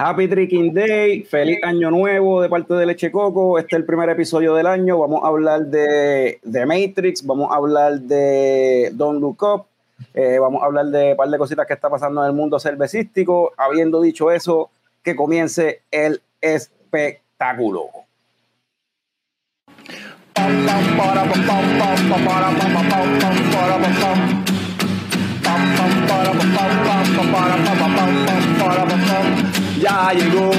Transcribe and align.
Happy 0.00 0.28
Tricking 0.28 0.72
Day, 0.72 1.24
feliz 1.24 1.58
año 1.64 1.90
nuevo 1.90 2.40
de 2.40 2.48
parte 2.48 2.72
de 2.72 2.86
Leche 2.86 3.10
Coco. 3.10 3.58
Este 3.58 3.74
es 3.74 3.80
el 3.80 3.84
primer 3.84 4.08
episodio 4.08 4.54
del 4.54 4.68
año. 4.68 4.96
Vamos 4.96 5.24
a 5.24 5.26
hablar 5.26 5.66
de, 5.66 6.38
de 6.40 6.66
Matrix, 6.66 7.26
vamos 7.26 7.50
a 7.50 7.56
hablar 7.56 7.98
de 8.02 8.90
Don't 8.92 9.20
Look 9.20 9.42
Up, 9.42 9.66
eh, 10.14 10.38
vamos 10.38 10.62
a 10.62 10.66
hablar 10.66 10.86
de 10.86 11.10
un 11.10 11.16
par 11.16 11.28
de 11.28 11.36
cositas 11.36 11.66
que 11.66 11.74
está 11.74 11.90
pasando 11.90 12.22
en 12.22 12.28
el 12.28 12.32
mundo 12.32 12.60
cervecístico. 12.60 13.52
Habiendo 13.56 14.00
dicho 14.00 14.30
eso, 14.30 14.70
que 15.02 15.16
comience 15.16 15.82
el 15.90 16.22
espectáculo. 16.40 17.90
Ya 29.80 30.12
llegó, 30.12 30.50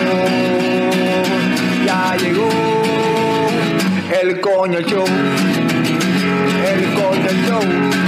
ya 1.85 2.15
llegó 2.15 2.49
el 4.21 4.39
coño 4.39 4.79
show, 4.81 5.05
el 6.65 6.93
coño 6.93 7.31
show. 7.45 7.99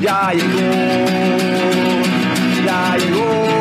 Ya 0.00 0.32
llegó, 0.32 0.68
ya 2.66 2.96
llegó 2.96 3.52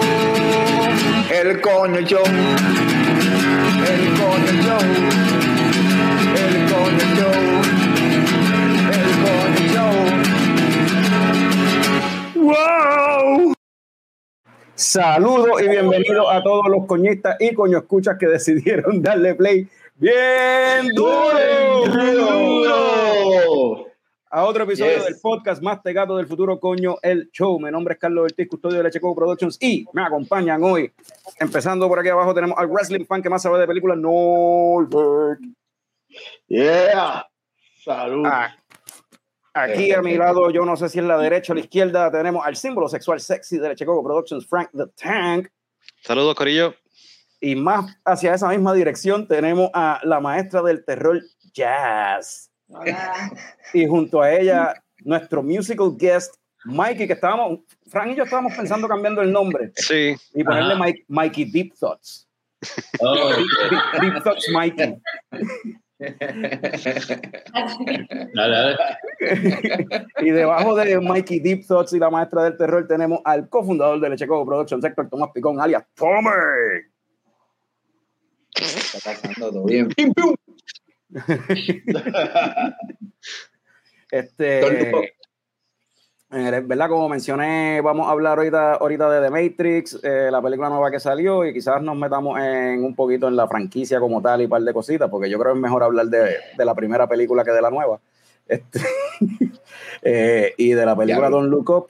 el 1.29 1.61
coño 1.61 2.01
show, 2.01 2.23
el 3.87 4.03
coño 4.19 4.51
show, 4.63 5.20
¡Wow! 12.35 13.53
Saludos 14.75 15.61
y 15.61 15.69
bienvenidos 15.69 16.25
a 16.29 16.41
todos 16.43 16.67
los 16.69 16.85
coñistas 16.85 17.35
y 17.39 17.53
coño 17.53 17.79
escuchas 17.79 18.17
que 18.19 18.27
decidieron 18.27 19.01
darle 19.03 19.35
play 19.35 19.67
bien 19.95 20.89
duro, 20.95 21.85
duro. 21.85 23.85
a 24.29 24.43
otro 24.45 24.63
episodio 24.63 24.95
Yes. 24.95 25.05
del 25.05 25.15
podcast 25.21 25.61
más 25.61 25.81
tegato 25.83 26.17
del 26.17 26.27
futuro 26.27 26.59
coño, 26.59 26.95
el 27.01 27.29
show. 27.31 27.59
Mi 27.59 27.69
nombre 27.71 27.93
es 27.93 27.99
Carlos 27.99 28.25
Ortiz, 28.25 28.47
custodio 28.47 28.77
de 28.77 28.83
Leche 28.83 28.99
Coco 28.99 29.15
Productions 29.15 29.57
y 29.61 29.85
me 29.93 30.03
acompañan 30.03 30.63
hoy. 30.63 30.91
Empezando 31.39 31.87
por 31.87 31.99
aquí 31.99 32.09
abajo 32.09 32.33
tenemos 32.33 32.57
al 32.57 32.67
wrestling 32.67 33.05
fan 33.05 33.21
que 33.21 33.29
más 33.29 33.41
sabe 33.41 33.59
de 33.59 33.67
películas, 33.67 33.97
Norbert. 33.97 35.39
Yeah. 36.47 37.25
Salud. 37.83 38.25
Ah, 38.25 38.55
Aquí 39.53 39.91
a 39.91 40.01
mi 40.01 40.15
lado, 40.15 40.49
yo 40.49 40.63
no 40.63 40.77
sé 40.77 40.87
si 40.87 40.99
es 40.99 41.05
la 41.05 41.17
derecha 41.17 41.51
o 41.51 41.55
la 41.55 41.61
izquierda, 41.61 42.09
tenemos 42.09 42.45
al 42.45 42.55
símbolo 42.55 42.87
sexual 42.87 43.19
sexy 43.19 43.57
de 43.57 43.67
Leche 43.69 43.85
Coco 43.85 44.01
Productions, 44.03 44.47
Frank 44.47 44.69
the 44.73 44.85
Tank. 44.95 45.49
Saludos, 46.03 46.35
Corillo. 46.35 46.73
Y 47.41 47.55
más 47.55 47.93
hacia 48.05 48.33
esa 48.33 48.47
misma 48.47 48.73
dirección 48.73 49.27
tenemos 49.27 49.69
a 49.73 49.99
la 50.03 50.19
maestra 50.21 50.61
del 50.61 50.85
terror, 50.85 51.21
Jazz. 51.53 52.49
Hola. 52.69 53.29
Y 53.73 53.85
junto 53.87 54.21
a 54.21 54.31
ella, 54.31 54.73
nuestro 54.99 55.43
musical 55.43 55.91
guest, 55.97 56.35
Mikey, 56.63 57.07
que 57.07 57.13
estábamos, 57.13 57.59
Frank 57.89 58.11
y 58.11 58.15
yo 58.15 58.23
estábamos 58.23 58.53
pensando 58.53 58.87
cambiando 58.87 59.21
el 59.21 59.31
nombre 59.33 59.71
Sí, 59.75 60.15
y 60.33 60.43
ponerle. 60.45 60.75
Mike- 60.75 61.05
Mikey 61.09 61.45
Deep 61.51 61.73
Thoughts. 61.77 62.25
Oh, 63.01 63.33
Deep, 63.33 63.47
Deep- 63.69 64.01
Deep 64.13 64.23
Thoughts 64.23 64.47
Mikey. 64.53 64.95
Y 70.21 70.31
debajo 70.31 70.75
de 70.75 70.99
Mikey 70.99 71.39
Deep 71.39 71.65
Thoughts 71.67 71.93
y 71.93 71.99
la 71.99 72.09
maestra 72.09 72.43
del 72.45 72.57
terror 72.57 72.87
tenemos 72.87 73.19
al 73.23 73.47
cofundador 73.49 73.99
de 73.99 74.09
Leche 74.09 74.25
Coco 74.27 74.45
Productions, 74.45 74.83
Héctor 74.83 75.09
Tomás 75.09 75.29
Picón, 75.33 75.59
alias 75.61 75.83
Tommy. 75.93 76.29
Está 78.55 79.11
pasando 79.11 79.51
todo 79.51 79.65
bien. 79.65 79.89
Este, 84.11 85.13
¿verdad? 86.31 86.89
Como 86.89 87.09
mencioné, 87.09 87.81
vamos 87.81 88.07
a 88.07 88.11
hablar 88.11 88.37
ahorita, 88.37 88.75
ahorita 88.75 89.09
de 89.09 89.27
The 89.27 89.29
Matrix, 89.29 89.99
eh, 90.03 90.29
la 90.31 90.41
película 90.41 90.69
nueva 90.69 90.89
que 90.89 90.99
salió, 90.99 91.45
y 91.45 91.53
quizás 91.53 91.81
nos 91.81 91.97
metamos 91.97 92.39
en 92.39 92.83
un 92.83 92.95
poquito 92.95 93.27
en 93.27 93.35
la 93.35 93.47
franquicia 93.47 93.99
como 93.99 94.21
tal 94.21 94.41
y 94.41 94.45
un 94.45 94.49
par 94.49 94.61
de 94.61 94.73
cositas, 94.73 95.09
porque 95.09 95.29
yo 95.29 95.37
creo 95.37 95.53
que 95.53 95.59
es 95.59 95.61
mejor 95.61 95.83
hablar 95.83 96.07
de, 96.07 96.37
de 96.57 96.65
la 96.65 96.73
primera 96.73 97.07
película 97.07 97.43
que 97.43 97.51
de 97.51 97.61
la 97.61 97.69
nueva. 97.69 97.99
Este, 98.47 98.81
eh, 100.01 100.53
y 100.57 100.71
de 100.71 100.85
la 100.85 100.95
película. 100.95 101.29
Don't 101.29 101.49
Look 101.49 101.69
Up. 101.69 101.87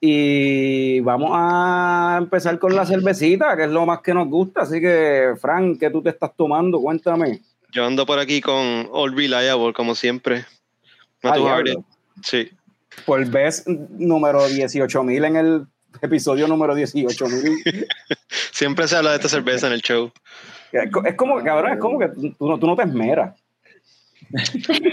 Y 0.00 1.00
vamos 1.00 1.30
a 1.32 2.16
empezar 2.18 2.58
con 2.58 2.74
la 2.74 2.86
cervecita, 2.86 3.56
que 3.56 3.64
es 3.64 3.70
lo 3.70 3.86
más 3.86 4.00
que 4.00 4.14
nos 4.14 4.28
gusta. 4.28 4.62
Así 4.62 4.80
que, 4.80 5.34
Frank, 5.40 5.78
¿qué 5.78 5.90
tú 5.90 6.02
te 6.02 6.10
estás 6.10 6.30
tomando? 6.36 6.80
Cuéntame. 6.80 7.40
yo 7.72 7.84
ando 7.84 8.06
por 8.06 8.18
aquí 8.18 8.40
con 8.40 8.88
All 8.92 9.16
Reliable, 9.16 9.72
como 9.72 9.94
siempre. 9.94 10.44
Ah. 11.22 11.34
Sí. 12.22 12.50
Por 13.04 13.24
vez 13.26 13.64
número 13.66 14.48
18.000 14.48 15.26
en 15.26 15.36
el 15.36 15.66
episodio 16.02 16.46
número 16.48 16.74
18.000. 16.76 17.86
Siempre 18.52 18.88
se 18.88 18.96
habla 18.96 19.10
de 19.10 19.16
esta 19.16 19.28
cerveza 19.28 19.66
en 19.66 19.72
el 19.74 19.82
show. 19.82 20.10
es, 20.72 20.90
co- 20.90 21.04
es 21.04 21.14
como, 21.14 21.42
cabrón, 21.42 21.72
es 21.72 21.78
como 21.78 21.98
que 21.98 22.08
tú, 22.08 22.34
no- 22.40 22.58
tú 22.58 22.66
no 22.66 22.76
te 22.76 22.82
esmeras. 22.82 23.34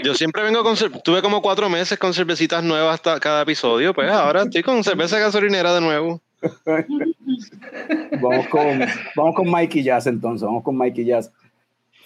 Yo 0.04 0.14
siempre 0.14 0.42
vengo 0.44 0.62
con. 0.62 0.76
Tuve 1.02 1.20
como 1.20 1.42
cuatro 1.42 1.68
meses 1.68 1.98
con 1.98 2.14
cervecitas 2.14 2.62
nuevas 2.62 2.94
hasta 2.94 3.18
cada 3.18 3.42
episodio. 3.42 3.92
Pues 3.92 4.08
ahora 4.10 4.42
estoy 4.42 4.62
con 4.62 4.84
cerveza 4.84 5.18
gasolinera 5.18 5.74
de 5.74 5.80
nuevo. 5.80 6.20
Vamos 8.20 8.46
con, 8.48 8.80
vamos 9.16 9.34
con 9.34 9.50
Mikey 9.50 9.82
Jazz 9.82 10.06
entonces, 10.06 10.44
vamos 10.46 10.62
con 10.62 10.76
Mikey 10.76 11.04
Jazz. 11.06 11.32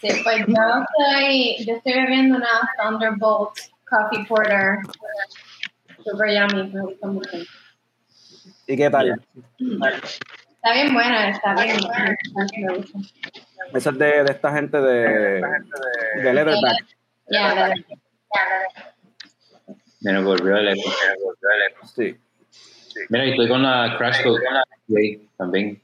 Sí, 0.00 0.08
pues 0.22 0.46
yo 0.46 0.54
estoy, 0.54 1.66
yo 1.66 1.74
estoy 1.74 1.92
bebiendo 1.92 2.36
una 2.36 2.48
Thunderbolt 2.80 3.50
Coffee 3.88 4.24
Porter. 4.26 4.78
Super 6.10 6.28
yummy, 6.30 6.70
me 6.72 6.80
gusta 6.82 7.06
mucho. 7.08 7.36
¿Y 8.66 8.76
qué 8.76 8.90
tal? 8.90 9.20
Está 9.58 10.72
bien 10.72 10.92
buena, 10.94 11.30
está 11.30 11.54
bien 11.54 11.76
buena. 11.80 12.16
Me 12.56 12.76
gusta. 12.76 12.98
Esa 13.74 13.90
es 13.90 13.98
de, 13.98 14.24
de 14.24 14.32
esta 14.32 14.52
gente 14.52 14.80
de, 14.80 15.42
de 16.22 16.34
Leatherback. 16.34 16.86
Ya, 17.30 17.54
la 17.54 17.68
de- 17.68 17.84
Mira, 20.00 20.20
volvió 20.20 20.56
el 20.56 20.68
eco. 20.68 20.90
Sí. 21.96 22.16
Mira, 23.10 23.26
y 23.26 23.30
estoy 23.32 23.48
con 23.48 23.62
la 23.62 23.96
Crash 23.98 24.22
Play 24.86 25.28
también. 25.36 25.82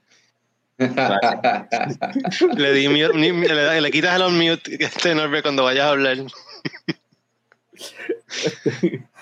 Le 2.56 2.72
di 2.72 2.88
mute, 2.88 3.16
le, 3.16 3.80
le 3.80 3.90
quitas 3.92 4.16
el 4.16 4.22
unmute 4.22 4.84
este 4.84 5.14
Norbert 5.14 5.42
cuando 5.44 5.62
vayas 5.64 5.86
a 5.86 5.90
hablar. 5.90 6.16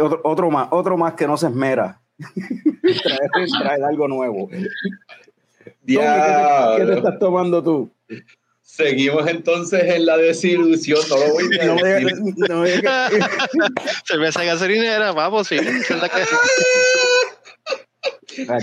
Otro, 0.00 0.20
otro 0.24 0.50
más, 0.50 0.68
otro 0.70 0.96
más 0.96 1.14
que 1.14 1.26
no 1.26 1.36
se 1.36 1.46
esmera. 1.46 2.00
traer, 3.02 3.48
traer 3.60 3.84
algo 3.84 4.08
nuevo. 4.08 4.48
¿qué, 4.48 4.56
te, 4.56 4.62
qué 4.62 5.70
te 5.70 5.76
Diablo. 5.82 6.92
estás 6.94 7.18
tomando 7.18 7.62
tú? 7.62 7.90
Seguimos 8.62 9.26
entonces 9.28 9.82
en 9.84 10.04
la 10.06 10.16
desilusión, 10.18 11.00
no 11.08 11.16
lo 11.16 11.32
voy 11.32 11.58
a 11.60 11.64
No 11.64 11.74
me 11.76 11.82
decir. 11.88 12.34
no 12.48 12.60
me 12.60 12.70
que- 12.72 13.20
cerveza 14.04 14.44
gasolinera, 14.44 15.12
vamos, 15.12 15.48
sí. 15.48 15.56
Esa 15.56 15.94
es 15.94 16.02
la 16.02 16.08
que- 16.08 16.24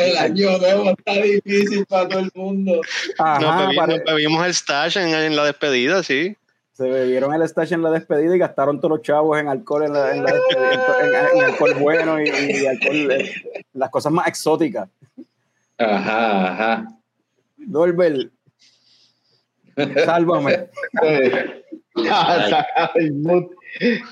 El 0.03 0.17
año 0.17 0.57
nuevo 0.59 0.91
está 0.91 1.13
difícil 1.13 1.85
para 1.87 2.07
todo 2.07 2.19
el 2.19 2.31
mundo. 2.35 2.81
Ajá, 3.17 3.71
Nos, 3.87 4.03
bebimos 4.05 4.45
el 4.45 4.53
stash 4.53 4.97
en, 4.97 5.09
en 5.15 5.35
la 5.35 5.45
despedida, 5.45 6.03
sí. 6.03 6.35
Se 6.73 6.89
bebieron 6.89 7.33
el 7.33 7.47
stash 7.47 7.71
en 7.73 7.81
la 7.83 7.91
despedida 7.91 8.35
y 8.35 8.39
gastaron 8.39 8.79
todos 8.79 8.97
los 8.97 9.01
chavos 9.05 9.39
en 9.39 9.47
alcohol, 9.47 9.83
en, 9.85 9.93
la, 9.93 10.15
en, 10.15 10.23
la 10.23 10.31
en- 10.31 11.37
en 11.37 11.43
alcohol 11.45 11.73
bueno 11.79 12.19
y, 12.21 12.27
y 12.29 12.65
alcohol, 12.65 13.11
eh, 13.11 13.31
las 13.73 13.89
cosas 13.91 14.11
más 14.11 14.27
exóticas. 14.27 14.89
Ajá, 15.77 16.51
ajá. 16.53 16.87
Norbert, 17.57 18.31
sálvame. 20.05 20.67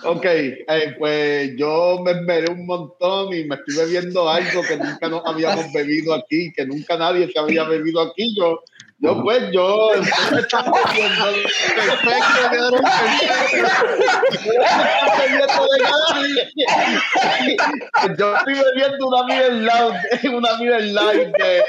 Ok, 0.06 0.26
eh, 0.26 0.96
pues 0.98 1.52
yo 1.56 2.02
me 2.04 2.12
esmeré 2.12 2.52
un 2.52 2.66
montón 2.66 3.32
y 3.34 3.46
me 3.46 3.56
estoy 3.56 3.76
bebiendo 3.86 4.28
algo 4.28 4.62
que 4.68 4.76
nunca 4.78 5.08
nos 5.08 5.22
habíamos 5.26 5.72
bebido 5.72 6.14
aquí, 6.16 6.52
que 6.54 6.66
nunca 6.66 6.98
nadie 6.98 7.30
se 7.32 7.38
había 7.38 7.64
bebido 7.66 8.02
aquí. 8.02 8.36
Yo, 8.36 8.60
yo 9.02 9.22
pues, 9.24 9.52
yo 9.52 9.92
Perfecto, 9.94 10.58
cabrón, 12.52 12.82
perfecto. 15.04 15.68
Yo 18.18 18.36
estoy 18.36 18.54
bebiendo 18.54 19.08
una 19.08 19.24
Miller 19.24 19.54
Light, 19.54 20.24
una 20.32 20.58
Miller 20.58 20.84
Light 20.84 21.30
de, 21.38 21.64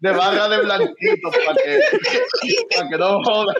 de 0.00 0.10
barra 0.10 0.48
de 0.48 0.58
blanquitos 0.62 1.34
para 1.46 1.62
que, 1.62 1.80
para 2.76 2.88
que 2.88 2.98
no 2.98 3.22
jodan. 3.24 3.56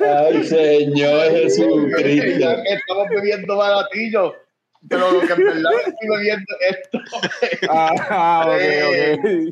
Ay, 0.00 0.44
Señor 0.44 1.30
Jesucristo. 1.30 2.50
Estamos 2.66 3.08
bebiendo 3.10 3.56
baratillo, 3.56 4.34
pero 4.88 5.10
lo 5.12 5.20
que 5.20 5.32
en 5.32 5.44
verdad 5.44 5.72
estoy 5.86 6.08
bebiendo 6.08 6.54
esto. 6.60 6.98
Ah, 7.68 8.44
ok, 8.46 8.62
ok. 8.88 9.50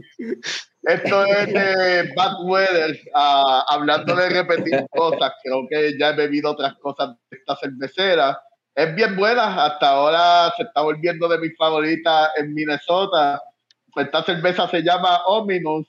Esto 0.82 1.24
es 1.24 1.52
de 1.52 2.12
Bad 2.14 2.44
Weather, 2.44 2.98
ah, 3.14 3.64
hablando 3.68 4.14
de 4.14 4.30
repetir 4.30 4.86
cosas. 4.90 5.32
Creo 5.42 5.66
que 5.68 5.98
ya 5.98 6.10
he 6.10 6.16
bebido 6.16 6.52
otras 6.52 6.74
cosas 6.78 7.10
de 7.30 7.36
esta 7.36 7.56
cervecera. 7.56 8.40
Es 8.74 8.94
bien 8.94 9.16
buena, 9.16 9.64
hasta 9.64 9.88
ahora 9.90 10.52
se 10.56 10.62
está 10.62 10.82
volviendo 10.82 11.28
de 11.28 11.38
mis 11.38 11.56
favoritas 11.56 12.30
en 12.36 12.54
Minnesota. 12.54 13.42
Esta 13.96 14.22
cerveza 14.22 14.68
se 14.68 14.82
llama 14.82 15.24
Ominous 15.26 15.86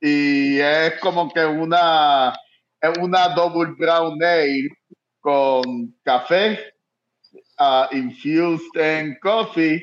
y 0.00 0.58
es 0.58 0.98
como 0.98 1.32
que 1.32 1.44
una, 1.44 2.34
es 2.80 2.98
una 2.98 3.28
double 3.28 3.74
brown 3.78 4.22
ale 4.22 4.68
con 5.20 5.94
café 6.02 6.74
ah, 7.62 7.88
infused 7.92 8.76
en 8.80 9.16
coffee 9.20 9.80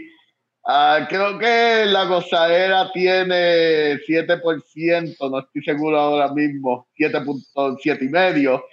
Ah, 0.72 1.08
creo 1.10 1.40
que 1.40 1.86
la 1.88 2.06
gozadera 2.06 2.92
tiene 2.92 3.98
7%, 4.06 5.28
no 5.28 5.40
estoy 5.40 5.64
seguro 5.64 6.00
ahora 6.00 6.32
mismo, 6.32 6.88
7.7 6.96 8.06
y 8.06 8.10
medio. 8.10 8.64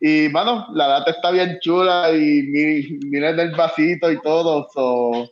Y, 0.00 0.28
mano, 0.30 0.68
la 0.72 0.86
data 0.86 1.10
está 1.10 1.30
bien 1.30 1.58
chula 1.60 2.10
y 2.12 2.44
mi- 2.44 2.98
miren 3.10 3.38
el 3.38 3.50
vasito 3.50 4.10
y 4.10 4.22
todo, 4.22 4.68
so, 4.72 5.30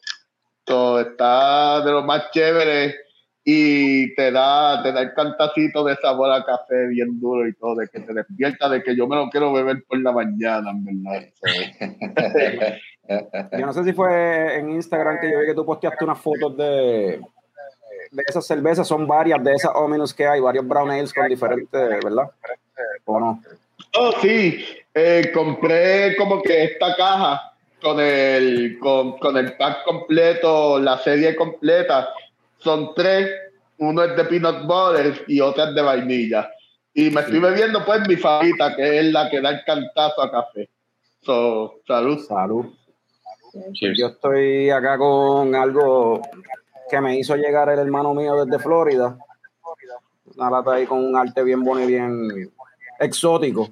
so, 0.66 1.00
está 1.00 1.80
de 1.82 1.92
lo 1.92 2.02
más 2.02 2.30
chévere 2.30 2.94
y 3.42 4.14
te 4.14 4.30
da, 4.32 4.82
te 4.82 4.92
da 4.92 5.00
el 5.00 5.14
cantacito 5.14 5.82
de 5.82 5.96
sabor 5.96 6.30
a 6.30 6.44
café 6.44 6.88
bien 6.88 7.18
duro 7.18 7.48
y 7.48 7.54
todo, 7.54 7.76
de 7.76 7.88
que 7.88 8.00
te 8.00 8.12
despierta, 8.12 8.68
de 8.68 8.82
que 8.82 8.94
yo 8.94 9.06
me 9.06 9.16
lo 9.16 9.30
quiero 9.30 9.50
beber 9.50 9.82
por 9.88 9.98
la 9.98 10.12
mañana, 10.12 10.72
en 10.72 11.02
verdad. 11.02 11.28
Yo 13.08 13.66
no 13.66 13.72
sé 13.72 13.84
si 13.84 13.92
fue 13.92 14.58
en 14.58 14.70
Instagram 14.70 15.20
que 15.20 15.30
yo 15.30 15.40
vi 15.40 15.46
que 15.46 15.54
tú 15.54 15.66
posteaste 15.66 16.04
unas 16.04 16.20
fotos 16.20 16.56
de, 16.56 17.20
de 18.10 18.22
esas 18.26 18.46
cervezas. 18.46 18.86
Son 18.86 19.06
varias 19.06 19.42
de 19.42 19.52
esas 19.52 19.72
Ominous 19.74 20.14
que 20.14 20.26
hay, 20.26 20.40
varios 20.40 20.66
brown 20.66 20.90
ales 20.90 21.12
con 21.12 21.28
diferentes, 21.28 21.88
¿verdad? 22.04 22.30
¿O 23.04 23.20
no? 23.20 23.42
Oh, 23.98 24.12
sí. 24.20 24.64
Eh, 24.94 25.30
compré 25.34 26.16
como 26.16 26.42
que 26.42 26.64
esta 26.64 26.94
caja 26.96 27.54
con 27.80 27.98
el, 27.98 28.78
con, 28.78 29.18
con 29.18 29.36
el 29.36 29.56
pack 29.56 29.84
completo, 29.84 30.78
la 30.78 30.98
serie 30.98 31.34
completa. 31.34 32.10
Son 32.58 32.94
tres. 32.94 33.28
Uno 33.78 34.04
es 34.04 34.16
de 34.16 34.24
peanut 34.24 34.64
butter 34.64 35.24
y 35.26 35.40
otra 35.40 35.70
es 35.70 35.74
de 35.74 35.82
vainilla. 35.82 36.48
Y 36.94 37.10
me 37.10 37.22
estoy 37.22 37.40
bebiendo 37.40 37.84
pues 37.84 38.06
mi 38.06 38.16
favorita, 38.16 38.76
que 38.76 39.00
es 39.00 39.06
la 39.06 39.28
que 39.28 39.40
da 39.40 39.50
el 39.50 39.64
cantazo 39.64 40.22
a 40.22 40.30
café. 40.30 40.68
So, 41.22 41.80
salud. 41.86 42.18
Salud. 42.24 42.66
Cheers. 43.72 43.98
Yo 43.98 44.06
estoy 44.08 44.70
acá 44.70 44.96
con 44.98 45.54
algo 45.54 46.20
que 46.90 47.00
me 47.00 47.18
hizo 47.18 47.36
llegar 47.36 47.68
el 47.70 47.78
hermano 47.78 48.14
mío 48.14 48.44
desde 48.44 48.62
Florida. 48.62 49.16
Una 50.36 50.50
lata 50.50 50.72
ahí 50.74 50.86
con 50.86 51.04
un 51.04 51.16
arte 51.16 51.42
bien 51.42 51.62
bueno 51.62 51.82
y 51.84 51.86
bien 51.86 52.50
exótico. 52.98 53.68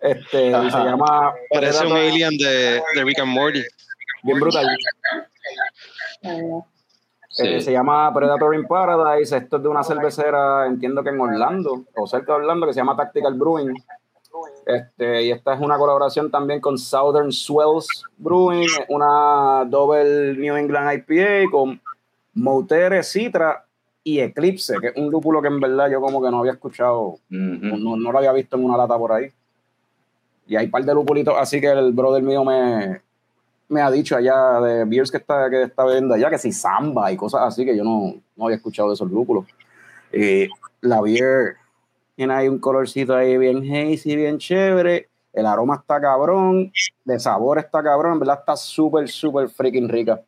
Este, 0.00 0.48
y 0.50 0.70
se 0.70 0.78
llama 0.84 1.32
Parece 1.50 1.84
un 1.86 1.92
Predator- 1.92 2.10
alien 2.10 2.38
de, 2.38 2.82
de 2.94 3.04
Rick 3.04 3.18
and 3.20 3.32
Morty. 3.32 3.62
bien 4.22 4.38
brutal. 4.40 4.66
Eh, 6.22 6.60
Sí. 7.30 7.60
se 7.60 7.72
llama 7.72 8.12
Predator 8.12 8.52
in 8.54 8.66
Paradise. 8.66 9.36
Esto 9.36 9.58
es 9.58 9.62
de 9.62 9.68
una 9.68 9.84
cervecera, 9.84 10.66
entiendo 10.66 11.04
que 11.04 11.10
en 11.10 11.20
Orlando, 11.20 11.84
o 11.94 12.06
cerca 12.06 12.32
de 12.32 12.38
Orlando, 12.40 12.66
que 12.66 12.72
se 12.72 12.80
llama 12.80 12.96
Tactical 12.96 13.34
Brewing. 13.34 13.74
Este, 14.66 15.22
y 15.24 15.30
esta 15.30 15.54
es 15.54 15.60
una 15.60 15.78
colaboración 15.78 16.30
también 16.30 16.60
con 16.60 16.76
Southern 16.78 17.32
Swells 17.32 17.86
Brewing, 18.18 18.66
una 18.88 19.64
Double 19.66 20.34
New 20.36 20.56
England 20.56 20.92
IPA 21.08 21.50
con 21.50 21.80
Moutere, 22.34 23.02
Citra 23.02 23.64
y 24.04 24.20
Eclipse, 24.20 24.74
que 24.80 24.88
es 24.88 24.96
un 24.96 25.10
lúpulo 25.10 25.40
que 25.42 25.48
en 25.48 25.58
verdad 25.60 25.90
yo 25.90 26.00
como 26.00 26.22
que 26.22 26.30
no 26.30 26.40
había 26.40 26.52
escuchado, 26.52 27.18
no, 27.30 27.76
no- 27.78 27.96
no 27.96 28.12
lo 28.12 28.18
había 28.18 28.32
visto 28.32 28.56
en 28.56 28.64
una 28.64 28.76
lata 28.76 28.96
por 28.98 29.12
ahí. 29.12 29.30
Y 30.46 30.56
hay 30.56 30.66
un 30.66 30.70
par 30.70 30.84
de 30.84 30.94
lupulitos 30.94 31.34
así 31.38 31.60
que 31.60 31.68
el 31.70 31.92
brother 31.92 32.22
mío 32.22 32.42
me, 32.44 33.00
me 33.68 33.82
ha 33.82 33.90
dicho 33.90 34.16
allá 34.16 34.60
de 34.60 34.84
beers 34.84 35.10
que 35.10 35.18
está, 35.18 35.50
que 35.50 35.62
está 35.64 35.84
bebiendo 35.84 36.14
allá, 36.14 36.30
que 36.30 36.38
si 36.38 36.52
samba 36.52 37.12
y 37.12 37.16
cosas 37.16 37.42
así, 37.42 37.64
que 37.66 37.76
yo 37.76 37.84
no, 37.84 38.14
no 38.36 38.44
había 38.44 38.56
escuchado 38.56 38.88
de 38.88 38.94
esos 38.94 39.10
lúpulos. 39.10 39.44
Y 40.12 40.48
la 40.80 41.00
beer 41.02 41.56
tiene 42.18 42.34
ahí 42.34 42.48
un 42.48 42.58
colorcito 42.58 43.14
ahí 43.14 43.38
bien 43.38 43.58
hazy, 43.58 44.16
bien 44.16 44.38
chévere. 44.38 45.08
El 45.32 45.46
aroma 45.46 45.76
está 45.76 46.00
cabrón. 46.00 46.72
De 47.04 47.20
sabor 47.20 47.60
está 47.60 47.80
cabrón. 47.80 48.14
En 48.14 48.18
verdad 48.18 48.40
está 48.40 48.56
súper, 48.56 49.08
súper 49.08 49.48
freaking 49.48 49.88
rica. 49.88 50.20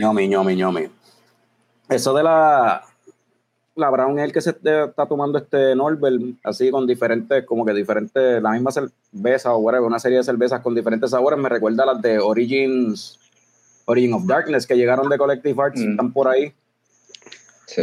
Ñomi, 0.00 0.28
ñomi, 0.28 0.56
ñomi. 0.56 0.88
Eso 1.90 2.14
de 2.14 2.22
la, 2.22 2.82
la 3.74 3.90
brown 3.90 4.18
el 4.18 4.32
que 4.32 4.40
se 4.40 4.56
está 4.64 5.06
tomando 5.06 5.36
este 5.36 5.76
Norbert, 5.76 6.38
así 6.42 6.70
con 6.70 6.86
diferentes, 6.86 7.44
como 7.44 7.66
que 7.66 7.74
diferentes, 7.74 8.42
la 8.42 8.52
misma 8.52 8.70
cerveza 8.70 9.52
o 9.52 9.58
whatever, 9.58 9.86
una 9.86 9.98
serie 9.98 10.16
de 10.16 10.24
cervezas 10.24 10.62
con 10.62 10.74
diferentes 10.74 11.10
sabores, 11.10 11.38
me 11.38 11.50
recuerda 11.50 11.82
a 11.82 11.92
las 11.92 12.00
de 12.00 12.18
Origins 12.18 13.18
Origin 13.88 14.12
of 14.12 14.26
Darkness, 14.26 14.66
que 14.66 14.76
llegaron 14.76 15.08
de 15.08 15.16
Collective 15.16 15.62
Arts, 15.62 15.80
Mm. 15.80 15.90
están 15.92 16.12
por 16.12 16.28
ahí. 16.28 16.52
Sí. 17.66 17.82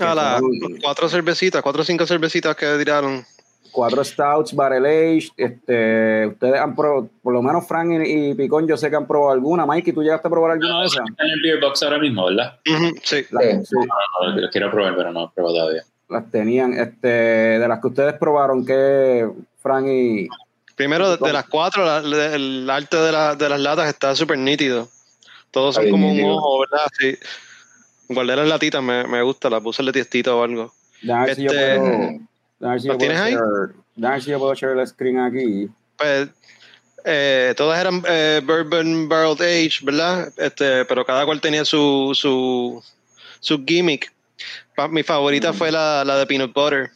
A 0.00 0.14
las 0.14 0.42
cuatro 0.82 1.08
cervecitas, 1.08 1.62
cuatro 1.62 1.82
o 1.82 1.84
cinco 1.84 2.06
cervecitas 2.06 2.54
que 2.54 2.66
tiraron. 2.78 3.24
Cuatro 3.72 4.02
Stouts, 4.04 4.54
Barrel 4.54 4.86
Age, 4.86 5.28
este, 5.36 6.26
ustedes 6.28 6.60
han 6.60 6.74
probado, 6.74 7.08
por 7.22 7.32
lo 7.34 7.42
menos 7.42 7.66
Frank 7.66 7.90
y, 8.04 8.30
y 8.30 8.34
Picón, 8.34 8.66
yo 8.66 8.76
sé 8.76 8.88
que 8.90 8.96
han 8.96 9.06
probado 9.06 9.32
alguna. 9.32 9.66
Mikey, 9.66 9.92
¿tú 9.92 10.02
llegaste 10.02 10.28
a 10.28 10.30
probar 10.30 10.52
alguna 10.52 10.80
de 10.80 10.86
esas? 10.86 11.04
Están 11.08 11.26
en 11.26 11.32
el 11.32 11.40
Beer 11.42 11.60
Box 11.60 11.82
ahora 11.82 11.98
mismo, 11.98 12.26
¿verdad? 12.26 12.58
Sí. 13.02 13.26
Las, 13.30 13.44
Sí. 13.44 13.50
sí, 13.64 13.74
No, 14.20 14.28
no, 14.30 14.40
los 14.40 14.50
quiero 14.50 14.70
probar, 14.70 14.96
pero 14.96 15.12
no 15.12 15.24
he 15.24 15.28
probado 15.34 15.56
todavía. 15.56 15.82
las 16.08 16.30
tenían, 16.30 16.72
este, 16.74 17.08
de 17.08 17.68
las 17.68 17.80
que 17.80 17.86
ustedes 17.88 18.14
probaron, 18.14 18.64
que 18.64 19.28
Frank 19.62 19.86
y, 19.88 20.28
Primero, 20.76 21.10
de, 21.16 21.26
de 21.26 21.32
las 21.32 21.46
cuatro, 21.46 21.84
la- 21.86 21.98
el 22.34 22.68
arte 22.70 22.96
de, 22.98 23.10
la- 23.12 23.34
de 23.34 23.48
las 23.48 23.60
latas 23.60 23.88
está 23.88 24.14
súper 24.14 24.38
nítido. 24.38 24.88
Todos 25.50 25.74
son 25.76 25.90
como 25.90 26.12
un 26.12 26.20
ojo, 26.22 26.60
¿verdad? 26.60 26.86
Sí. 26.98 27.16
Guardé 28.08 28.36
las 28.36 28.46
latitas, 28.48 28.82
me, 28.82 29.04
me 29.04 29.22
gusta, 29.22 29.50
las 29.50 29.62
puse 29.62 29.82
en 29.82 29.92
tiestito 29.92 30.38
o 30.38 30.44
algo. 30.44 30.72
Déjame 31.02 31.34
si 31.34 31.42
yo 31.42 31.50
Este, 31.50 31.78
puedo. 31.78 32.78
si 32.78 32.88
¿Lo 32.88 32.94
puedo 32.94 32.98
tienes 32.98 33.18
ahí? 33.20 33.36
déjame 33.96 34.20
si 34.20 34.30
yo 34.30 34.38
puedo 34.38 34.54
share 34.54 34.78
el 34.78 34.86
screen 34.86 35.18
aquí. 35.20 35.68
Pues, 35.96 36.28
eh, 37.04 37.54
todas 37.56 37.80
eran 37.80 38.02
eh, 38.08 38.40
Bourbon 38.44 39.08
Barrel 39.08 39.32
Age, 39.40 39.78
¿verdad? 39.82 40.32
Este, 40.36 40.84
pero 40.84 41.04
cada 41.04 41.24
cual 41.24 41.40
tenía 41.40 41.64
su, 41.64 42.12
su, 42.14 42.82
su 43.40 43.64
gimmick. 43.64 44.12
Pa- 44.74 44.88
mi 44.88 45.02
favorita 45.02 45.52
fue 45.52 45.70
la, 45.72 46.04
la 46.04 46.18
de 46.18 46.26
Peanut 46.26 46.52
Butter. 46.52 46.90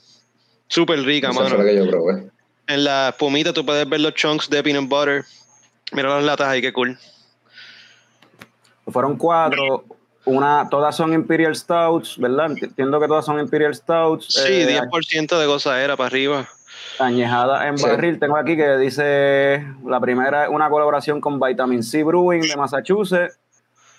Súper 0.68 1.00
rica, 1.02 1.30
Esa 1.30 1.34
fue 1.40 1.44
mano. 1.50 1.62
la 1.62 1.64
que 1.64 1.76
yo 1.76 1.88
probé. 1.88 2.30
En 2.68 2.84
la 2.84 3.08
espumita 3.08 3.52
tú 3.52 3.64
puedes 3.66 3.88
ver 3.88 4.00
los 4.00 4.14
chunks 4.14 4.48
de 4.50 4.62
Peanut 4.62 4.88
Butter. 4.88 5.24
Mira 5.92 6.08
las 6.14 6.24
latas 6.24 6.46
ahí, 6.48 6.60
qué 6.60 6.72
cool. 6.72 6.96
Fueron 8.86 9.16
cuatro. 9.16 9.84
Una, 10.26 10.68
todas 10.70 10.94
son 10.94 11.12
Imperial 11.14 11.56
Stouts, 11.56 12.18
¿verdad? 12.18 12.50
Entiendo 12.50 13.00
que 13.00 13.06
todas 13.08 13.24
son 13.24 13.40
Imperial 13.40 13.74
Stouts. 13.74 14.26
Sí, 14.28 14.52
eh, 14.52 14.66
10% 14.66 15.38
de 15.38 15.46
gozadera 15.46 15.96
para 15.96 16.08
arriba. 16.08 16.48
añejadas 16.98 17.64
en 17.64 17.78
Sí. 17.78 17.86
barril. 17.86 18.18
Tengo 18.18 18.36
aquí 18.36 18.56
que 18.56 18.76
dice 18.76 19.66
la 19.86 19.98
primera 20.00 20.44
es 20.44 20.50
una 20.50 20.68
colaboración 20.68 21.18
con 21.20 21.40
Vitamin 21.40 21.82
C 21.82 22.04
Brewing 22.04 22.42
de 22.42 22.56
Massachusetts. 22.56 23.38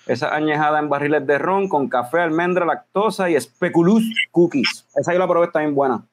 Esa 0.06 0.36
añejada 0.36 0.78
en 0.80 0.88
barriles 0.90 1.26
de 1.26 1.38
ron 1.40 1.68
con 1.68 1.90
café, 1.90 2.20
almendra, 2.20 2.66
lactosa 2.66 3.28
y 3.30 3.40
speculus 3.40 4.04
cookies. 4.32 4.86
Esa 4.96 5.14
yo 5.14 5.20
la 5.20 5.28
probé, 5.28 5.48
está 5.48 5.60
bien 5.60 5.74
buena. 5.74 6.04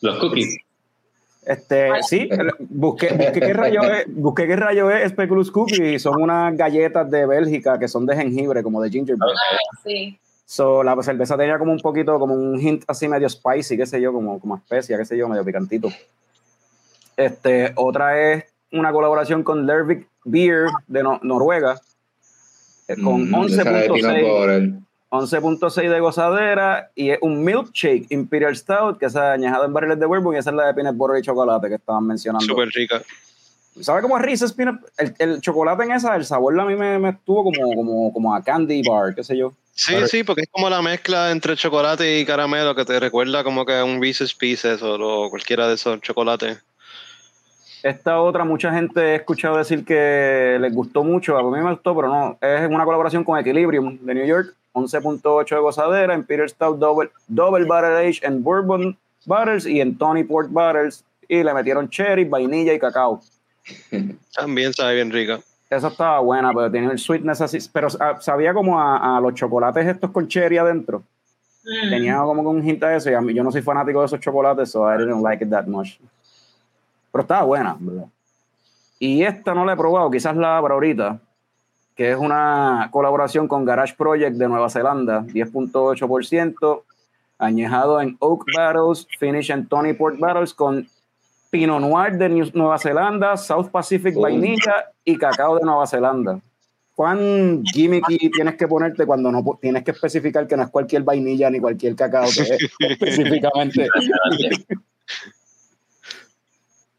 Los 0.00 0.18
cookies. 0.18 0.58
Este, 1.50 1.88
sí, 2.02 2.28
busqué, 2.68 3.08
busqué 3.12 3.40
qué 3.40 3.52
rayo 3.52 3.82
es, 3.82 4.04
busqué 4.06 4.46
qué 4.46 4.54
rayo 4.54 4.88
es 4.88 5.10
Speculus 5.10 5.50
Cookies 5.50 5.80
y 5.80 5.98
son 5.98 6.22
unas 6.22 6.56
galletas 6.56 7.10
de 7.10 7.26
Bélgica 7.26 7.76
que 7.76 7.88
son 7.88 8.06
de 8.06 8.14
jengibre, 8.14 8.62
como 8.62 8.80
de 8.80 8.88
gingerbread. 8.88 9.34
Sí. 9.84 10.16
So, 10.44 10.84
la 10.84 11.00
cerveza 11.02 11.36
tenía 11.36 11.58
como 11.58 11.72
un 11.72 11.80
poquito, 11.80 12.18
como 12.20 12.34
un 12.34 12.60
hint 12.60 12.84
así 12.86 13.08
medio 13.08 13.28
spicy, 13.28 13.76
qué 13.76 13.84
sé 13.84 14.00
yo, 14.00 14.12
como, 14.12 14.38
como 14.38 14.56
especia, 14.56 14.96
qué 14.96 15.04
sé 15.04 15.16
yo, 15.16 15.28
medio 15.28 15.44
picantito. 15.44 15.88
Este, 17.16 17.72
otra 17.74 18.20
es 18.32 18.44
una 18.72 18.92
colaboración 18.92 19.42
con 19.42 19.66
Lervik 19.66 20.06
Beer 20.24 20.66
de 20.86 21.02
No- 21.02 21.18
Noruega, 21.22 21.80
eh, 22.86 22.94
con 23.02 23.28
Mm, 23.28 23.44
esa 23.46 23.64
de 23.64 23.70
peanut 23.88 23.90
11.6 23.90 24.22
butter. 24.22 24.72
11.6 25.10 25.88
de 25.90 26.00
gozadera 26.00 26.90
y 26.94 27.10
es 27.10 27.18
un 27.20 27.42
milkshake 27.44 28.06
Imperial 28.10 28.56
Stout 28.56 28.98
que 28.98 29.10
se 29.10 29.18
ha 29.18 29.32
añejado 29.32 29.64
en 29.64 29.72
barriles 29.72 29.98
de 29.98 30.06
bourbon 30.06 30.34
y 30.34 30.38
esa 30.38 30.50
es 30.50 30.56
la 30.56 30.66
de 30.68 30.74
peanut 30.74 30.96
butter 30.96 31.18
y 31.18 31.22
chocolate 31.22 31.68
que 31.68 31.74
estaban 31.74 32.06
mencionando. 32.06 32.44
Súper 32.46 32.68
rica. 32.68 33.02
¿Sabe 33.80 34.02
cómo 34.02 34.16
es 34.18 34.24
Reese's 34.24 34.52
Peanut? 34.52 34.80
El, 34.98 35.14
el 35.18 35.40
chocolate 35.40 35.84
en 35.84 35.92
esa, 35.92 36.14
el 36.16 36.24
sabor 36.24 36.58
a 36.60 36.64
mí 36.64 36.74
me, 36.74 36.98
me 36.98 37.10
estuvo 37.10 37.44
como, 37.44 37.74
como, 37.74 38.12
como 38.12 38.34
a 38.34 38.42
candy 38.42 38.82
bar, 38.86 39.14
qué 39.14 39.22
sé 39.24 39.36
yo. 39.36 39.52
Sí, 39.74 39.94
sí, 40.08 40.24
porque 40.24 40.42
es 40.42 40.48
como 40.50 40.68
la 40.68 40.82
mezcla 40.82 41.30
entre 41.30 41.56
chocolate 41.56 42.18
y 42.18 42.26
caramelo 42.26 42.74
que 42.74 42.84
te 42.84 43.00
recuerda 43.00 43.42
como 43.44 43.64
que 43.64 43.82
un 43.82 44.00
Reese's 44.02 44.34
Pieces 44.34 44.82
o 44.82 44.98
lo- 44.98 45.30
cualquiera 45.30 45.66
de 45.68 45.74
esos 45.74 46.00
chocolates. 46.02 46.58
Esta 47.82 48.20
otra, 48.20 48.44
mucha 48.44 48.72
gente 48.74 49.00
he 49.00 49.14
escuchado 49.14 49.56
decir 49.56 49.84
que 49.86 50.58
les 50.60 50.74
gustó 50.74 51.02
mucho. 51.02 51.38
A 51.38 51.42
mí 51.42 51.50
me 51.62 51.70
gustó, 51.70 51.96
pero 51.96 52.08
no. 52.08 52.38
Es 52.42 52.68
una 52.68 52.84
colaboración 52.84 53.24
con 53.24 53.38
Equilibrium 53.38 53.98
de 54.02 54.14
New 54.14 54.26
York. 54.26 54.54
11.8 54.72 55.48
de 55.48 55.60
gozadera, 55.60 56.14
Imperial 56.14 56.48
Stout 56.48 56.78
Double, 56.78 57.10
double 57.28 57.64
Barrel 57.64 58.08
Age 58.08 58.20
en 58.22 58.42
Bourbon 58.42 58.96
Barrels 59.26 59.66
y 59.66 59.80
en 59.80 59.96
Tony 59.98 60.24
Port 60.24 60.50
Barrels. 60.50 61.04
Y 61.28 61.42
le 61.42 61.54
metieron 61.54 61.88
cherry, 61.88 62.24
vainilla 62.24 62.72
y 62.72 62.78
cacao. 62.78 63.20
También 64.34 64.72
sabe 64.72 64.96
bien 64.96 65.10
rica. 65.10 65.40
Esa 65.68 65.88
estaba 65.88 66.18
buena, 66.20 66.52
pero 66.52 66.70
tenía 66.70 66.90
el 66.90 66.98
sweetness 66.98 67.40
así. 67.40 67.58
Pero 67.72 67.88
ah, 68.00 68.16
sabía 68.20 68.52
como 68.52 68.80
a, 68.80 69.16
a 69.16 69.20
los 69.20 69.34
chocolates 69.34 69.86
estos 69.86 70.10
con 70.10 70.26
cherry 70.26 70.58
adentro. 70.58 71.04
Mm. 71.64 71.90
Tenía 71.90 72.18
como 72.18 72.42
que 72.42 72.48
un 72.48 72.68
hint 72.68 72.82
a 72.82 72.96
eso. 72.96 73.10
Y 73.10 73.14
a 73.14 73.20
mí, 73.20 73.32
yo 73.32 73.44
no 73.44 73.52
soy 73.52 73.62
fanático 73.62 74.00
de 74.00 74.06
esos 74.06 74.20
chocolates, 74.20 74.70
so 74.70 74.92
I 74.92 74.98
didn't 74.98 75.22
like 75.22 75.44
it 75.44 75.50
that 75.50 75.66
much. 75.66 75.98
Pero 77.12 77.22
estaba 77.22 77.44
buena, 77.44 77.76
¿verdad? 77.78 78.06
Y 78.98 79.22
esta 79.22 79.54
no 79.54 79.64
la 79.64 79.72
he 79.72 79.76
probado, 79.76 80.10
quizás 80.10 80.36
la 80.36 80.58
abra 80.58 80.74
ahorita, 80.74 81.18
que 82.00 82.12
es 82.12 82.16
una 82.16 82.88
colaboración 82.92 83.46
con 83.46 83.66
Garage 83.66 83.94
Project 83.94 84.38
de 84.38 84.48
Nueva 84.48 84.70
Zelanda, 84.70 85.20
10.8%, 85.20 86.82
añejado 87.36 88.00
en 88.00 88.16
Oak 88.20 88.46
Barrels, 88.56 89.06
finish 89.18 89.50
en 89.50 89.66
Tony 89.66 89.92
Port 89.92 90.18
Barrels 90.18 90.54
con 90.54 90.88
Pinot 91.50 91.78
Noir 91.78 92.16
de 92.16 92.30
New- 92.30 92.50
Nueva 92.54 92.78
Zelanda, 92.78 93.36
South 93.36 93.68
Pacific. 93.70 94.14
Vainilla 94.16 94.86
y 95.04 95.18
Cacao 95.18 95.58
de 95.58 95.62
Nueva 95.66 95.86
Zelanda. 95.86 96.40
¿Cuán 96.94 97.62
gimmicky 97.64 98.30
tienes 98.30 98.54
que 98.54 98.66
ponerte 98.66 99.04
cuando 99.04 99.30
no 99.30 99.44
tienes 99.60 99.84
que 99.84 99.90
especificar 99.90 100.46
que 100.46 100.56
no 100.56 100.62
es 100.62 100.70
cualquier 100.70 101.02
vainilla 101.02 101.50
ni 101.50 101.60
cualquier 101.60 101.94
cacao 101.96 102.24
que 102.34 102.40
es 102.40 102.50
específicamente? 102.80 103.88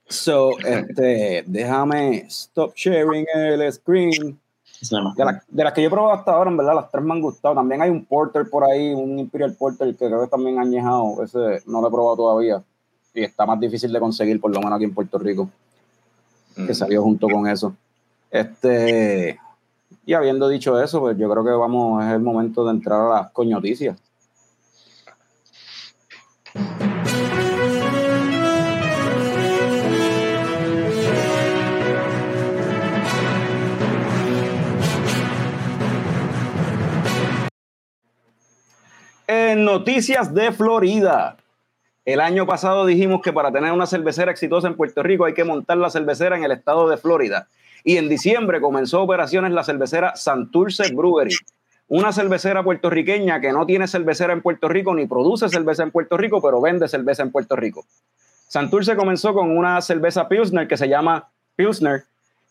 So, 0.07 0.59
este, 0.59 1.43
déjame 1.47 2.25
stop 2.27 2.73
sharing 2.75 3.25
el 3.33 3.71
screen. 3.71 4.40
De, 5.15 5.25
la- 5.25 5.43
de 5.47 5.63
las 5.63 5.73
que 5.73 5.81
yo 5.81 5.87
he 5.87 5.91
probado 5.91 6.13
hasta 6.13 6.31
ahora, 6.33 6.49
en 6.49 6.57
verdad, 6.57 6.75
las 6.75 6.89
tres 6.89 7.03
me 7.03 7.13
han 7.13 7.21
gustado. 7.21 7.53
También 7.55 7.81
hay 7.81 7.89
un 7.89 8.03
porter 8.05 8.49
por 8.49 8.63
ahí, 8.63 8.93
un 8.93 9.19
Imperial 9.19 9.53
Porter 9.53 9.95
que 9.95 10.07
creo 10.07 10.21
que 10.21 10.27
también 10.27 10.59
añejado. 10.59 11.23
Ese 11.23 11.61
no 11.67 11.81
lo 11.81 11.87
he 11.87 11.91
probado 11.91 12.15
todavía. 12.15 12.63
Y 13.13 13.23
está 13.23 13.45
más 13.45 13.59
difícil 13.59 13.91
de 13.91 13.99
conseguir, 13.99 14.39
por 14.41 14.51
lo 14.51 14.59
menos 14.59 14.73
aquí 14.75 14.85
en 14.85 14.93
Puerto 14.93 15.17
Rico, 15.19 15.49
que 16.55 16.73
salió 16.73 17.03
junto 17.03 17.27
con 17.27 17.47
eso. 17.47 17.75
Este, 18.31 19.37
y 20.05 20.13
habiendo 20.13 20.47
dicho 20.47 20.81
eso, 20.81 21.01
pues 21.01 21.17
yo 21.17 21.29
creo 21.29 21.43
que 21.43 21.51
vamos, 21.51 22.03
es 22.05 22.11
el 22.13 22.21
momento 22.21 22.63
de 22.65 22.71
entrar 22.71 23.01
a 23.01 23.09
las 23.21 23.31
coñoticias. 23.31 23.97
En 39.33 39.63
noticias 39.63 40.33
de 40.33 40.51
Florida. 40.51 41.37
El 42.03 42.19
año 42.19 42.45
pasado 42.45 42.85
dijimos 42.85 43.21
que 43.21 43.31
para 43.31 43.49
tener 43.49 43.71
una 43.71 43.85
cervecera 43.85 44.29
exitosa 44.29 44.67
en 44.67 44.75
Puerto 44.75 45.03
Rico 45.03 45.23
hay 45.23 45.33
que 45.33 45.45
montar 45.45 45.77
la 45.77 45.89
cervecera 45.89 46.35
en 46.35 46.43
el 46.43 46.51
estado 46.51 46.89
de 46.89 46.97
Florida. 46.97 47.47
Y 47.85 47.95
en 47.95 48.09
diciembre 48.09 48.59
comenzó 48.59 49.01
operaciones 49.01 49.53
la 49.53 49.63
cervecera 49.63 50.17
Santurce 50.17 50.93
Brewery, 50.93 51.33
una 51.87 52.11
cervecera 52.11 52.61
puertorriqueña 52.61 53.39
que 53.39 53.53
no 53.53 53.65
tiene 53.65 53.87
cervecera 53.87 54.33
en 54.33 54.41
Puerto 54.41 54.67
Rico 54.67 54.93
ni 54.93 55.07
produce 55.07 55.47
cerveza 55.47 55.83
en 55.83 55.91
Puerto 55.91 56.17
Rico, 56.17 56.41
pero 56.41 56.59
vende 56.59 56.89
cerveza 56.89 57.23
en 57.23 57.31
Puerto 57.31 57.55
Rico. 57.55 57.85
Santurce 58.49 58.97
comenzó 58.97 59.33
con 59.33 59.57
una 59.57 59.79
cerveza 59.79 60.27
Pilsner 60.27 60.67
que 60.67 60.75
se 60.75 60.89
llama 60.89 61.29
Pilsner 61.55 62.03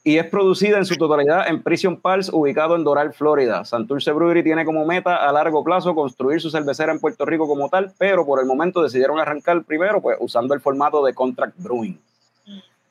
y 0.03 0.17
es 0.17 0.27
producida 0.27 0.79
en 0.79 0.87
su 0.87 0.97
totalidad 0.97 1.49
en 1.49 1.63
Prison 1.63 1.97
Pals, 1.97 2.31
ubicado 2.33 2.75
en 2.75 2.85
Doral, 2.85 3.13
Florida. 3.13 3.65
Santurce 3.65 4.13
Brewery 4.13 4.43
tiene 4.43 4.65
como 4.65 4.87
meta 4.87 5.17
a 5.17 5.33
largo 5.33 5.63
plazo 5.63 5.95
construir 5.95 6.41
su 6.41 6.51
cervecera 6.51 6.93
en 6.93 7.01
Puerto 7.01 7.27
Rico 7.27 7.47
como 7.47 7.69
tal, 7.69 7.93
pero 7.99 8.25
por 8.25 8.41
el 8.41 8.47
momento 8.47 8.83
decidieron 8.83 9.19
arrancar 9.19 9.63
primero 9.65 10.01
pues 10.01 10.17
usando 10.21 10.55
el 10.55 10.61
formato 10.61 11.05
de 11.05 11.13
contract 11.13 11.55
brewing. 11.59 12.01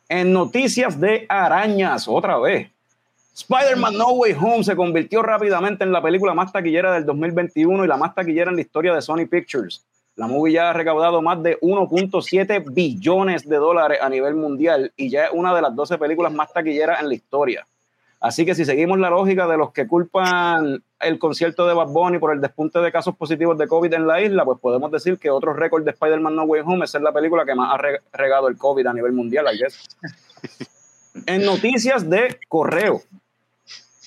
En 0.07 0.33
noticias 0.33 0.99
de 0.99 1.25
arañas, 1.29 2.07
otra 2.07 2.37
vez. 2.37 2.69
Spider-Man 3.33 3.97
No 3.97 4.09
Way 4.09 4.35
Home 4.39 4.63
se 4.63 4.75
convirtió 4.75 5.23
rápidamente 5.23 5.83
en 5.83 5.91
la 5.91 6.01
película 6.01 6.33
más 6.33 6.51
taquillera 6.51 6.93
del 6.93 7.05
2021 7.05 7.85
y 7.85 7.87
la 7.87 7.97
más 7.97 8.13
taquillera 8.13 8.49
en 8.49 8.55
la 8.55 8.61
historia 8.61 8.93
de 8.93 9.01
Sony 9.01 9.25
Pictures. 9.29 9.83
La 10.19 10.27
movie 10.27 10.51
ya 10.53 10.69
ha 10.69 10.73
recaudado 10.73 11.21
más 11.21 11.41
de 11.41 11.57
1.7 11.61 12.73
billones 12.73 13.47
de 13.47 13.55
dólares 13.55 13.99
a 14.01 14.09
nivel 14.09 14.35
mundial 14.35 14.91
y 14.97 15.09
ya 15.09 15.25
es 15.25 15.31
una 15.33 15.55
de 15.55 15.61
las 15.61 15.73
12 15.73 15.97
películas 15.97 16.33
más 16.33 16.51
taquilleras 16.51 16.99
en 16.99 17.07
la 17.07 17.13
historia. 17.13 17.65
Así 18.19 18.45
que 18.45 18.53
si 18.53 18.65
seguimos 18.65 18.99
la 18.99 19.09
lógica 19.09 19.47
de 19.47 19.55
los 19.55 19.71
que 19.71 19.87
culpan 19.87 20.83
el 20.99 21.19
concierto 21.19 21.65
de 21.65 21.73
Bad 21.73 21.87
Bunny 21.87 22.17
por 22.19 22.33
el 22.33 22.41
despunte 22.41 22.79
de 22.79 22.91
casos 22.91 23.15
positivos 23.15 23.57
de 23.57 23.69
COVID 23.69 23.93
en 23.93 24.07
la 24.07 24.19
isla, 24.21 24.43
pues 24.43 24.59
podemos 24.59 24.91
decir 24.91 25.17
que 25.17 25.29
otro 25.29 25.53
récord 25.53 25.85
de 25.85 25.91
Spider-Man 25.91 26.35
No 26.35 26.43
Way 26.43 26.63
Home 26.65 26.83
es 26.83 26.93
la 26.95 27.13
película 27.13 27.45
que 27.45 27.55
más 27.55 27.73
ha 27.73 27.77
re- 27.77 28.01
regado 28.11 28.49
el 28.49 28.57
COVID 28.57 28.85
a 28.87 28.93
nivel 28.93 29.13
mundial. 29.13 29.45
En 31.27 31.45
noticias 31.45 32.09
de 32.09 32.37
correo. 32.49 33.01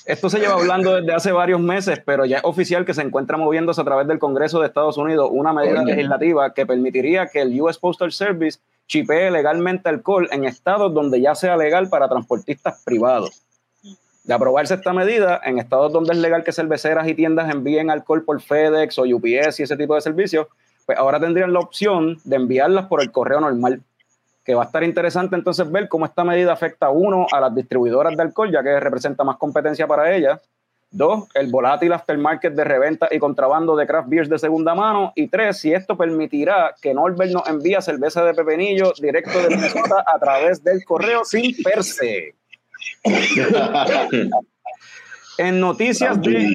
Esto 0.04 0.28
se 0.28 0.40
lleva 0.40 0.54
hablando 0.54 0.96
desde 0.96 1.12
hace 1.12 1.32
varios 1.32 1.60
meses, 1.60 2.00
pero 2.04 2.24
ya 2.24 2.38
es 2.38 2.44
oficial 2.44 2.84
que 2.84 2.92
se 2.92 3.02
encuentra 3.02 3.36
moviéndose 3.36 3.80
a 3.80 3.84
través 3.84 4.08
del 4.08 4.18
Congreso 4.18 4.60
de 4.60 4.66
Estados 4.66 4.96
Unidos 4.96 5.28
una 5.30 5.52
medida 5.52 5.84
legislativa 5.84 6.52
que 6.54 6.66
permitiría 6.66 7.28
que 7.28 7.42
el 7.42 7.60
US 7.60 7.78
Postal 7.78 8.10
Service 8.10 8.58
chipee 8.88 9.30
legalmente 9.30 9.88
alcohol 9.88 10.28
en 10.32 10.44
estados 10.44 10.92
donde 10.92 11.20
ya 11.20 11.36
sea 11.36 11.56
legal 11.56 11.88
para 11.88 12.08
transportistas 12.08 12.82
privados. 12.84 13.42
De 14.24 14.34
aprobarse 14.34 14.74
esta 14.74 14.92
medida, 14.92 15.40
en 15.44 15.58
estados 15.58 15.92
donde 15.92 16.12
es 16.12 16.18
legal 16.18 16.42
que 16.42 16.52
cerveceras 16.52 17.06
y 17.08 17.14
tiendas 17.14 17.52
envíen 17.52 17.90
alcohol 17.90 18.24
por 18.24 18.40
FedEx 18.40 18.98
o 18.98 19.02
UPS 19.02 19.60
y 19.60 19.62
ese 19.62 19.76
tipo 19.76 19.94
de 19.94 20.00
servicios, 20.00 20.48
pues 20.84 20.98
ahora 20.98 21.20
tendrían 21.20 21.52
la 21.52 21.60
opción 21.60 22.18
de 22.24 22.36
enviarlas 22.36 22.86
por 22.86 23.02
el 23.02 23.12
correo 23.12 23.40
normal 23.40 23.82
que 24.44 24.54
va 24.54 24.62
a 24.62 24.66
estar 24.66 24.82
interesante 24.82 25.36
entonces 25.36 25.70
ver 25.70 25.88
cómo 25.88 26.04
esta 26.04 26.24
medida 26.24 26.52
afecta, 26.52 26.90
uno, 26.90 27.26
a 27.30 27.40
las 27.40 27.54
distribuidoras 27.54 28.16
de 28.16 28.22
alcohol, 28.22 28.50
ya 28.50 28.62
que 28.62 28.80
representa 28.80 29.24
más 29.24 29.36
competencia 29.36 29.86
para 29.86 30.14
ellas, 30.14 30.40
dos, 30.90 31.28
el 31.34 31.50
volátil 31.50 31.92
aftermarket 31.92 32.52
de 32.54 32.64
reventa 32.64 33.08
y 33.10 33.18
contrabando 33.18 33.76
de 33.76 33.86
craft 33.86 34.08
beers 34.08 34.28
de 34.28 34.38
segunda 34.38 34.74
mano, 34.74 35.12
y 35.14 35.28
tres, 35.28 35.58
si 35.58 35.72
esto 35.72 35.96
permitirá 35.96 36.74
que 36.80 36.92
Norbert 36.92 37.32
nos 37.32 37.48
envíe 37.48 37.80
cerveza 37.80 38.24
de 38.24 38.34
pepinillo 38.34 38.92
directo 39.00 39.40
de 39.40 39.48
Minnesota 39.48 40.04
a 40.06 40.18
través 40.18 40.62
del 40.62 40.84
correo 40.84 41.24
sin 41.24 41.54
perse. 41.62 42.34
En 45.38 45.60
noticias 45.60 46.20
de, 46.20 46.54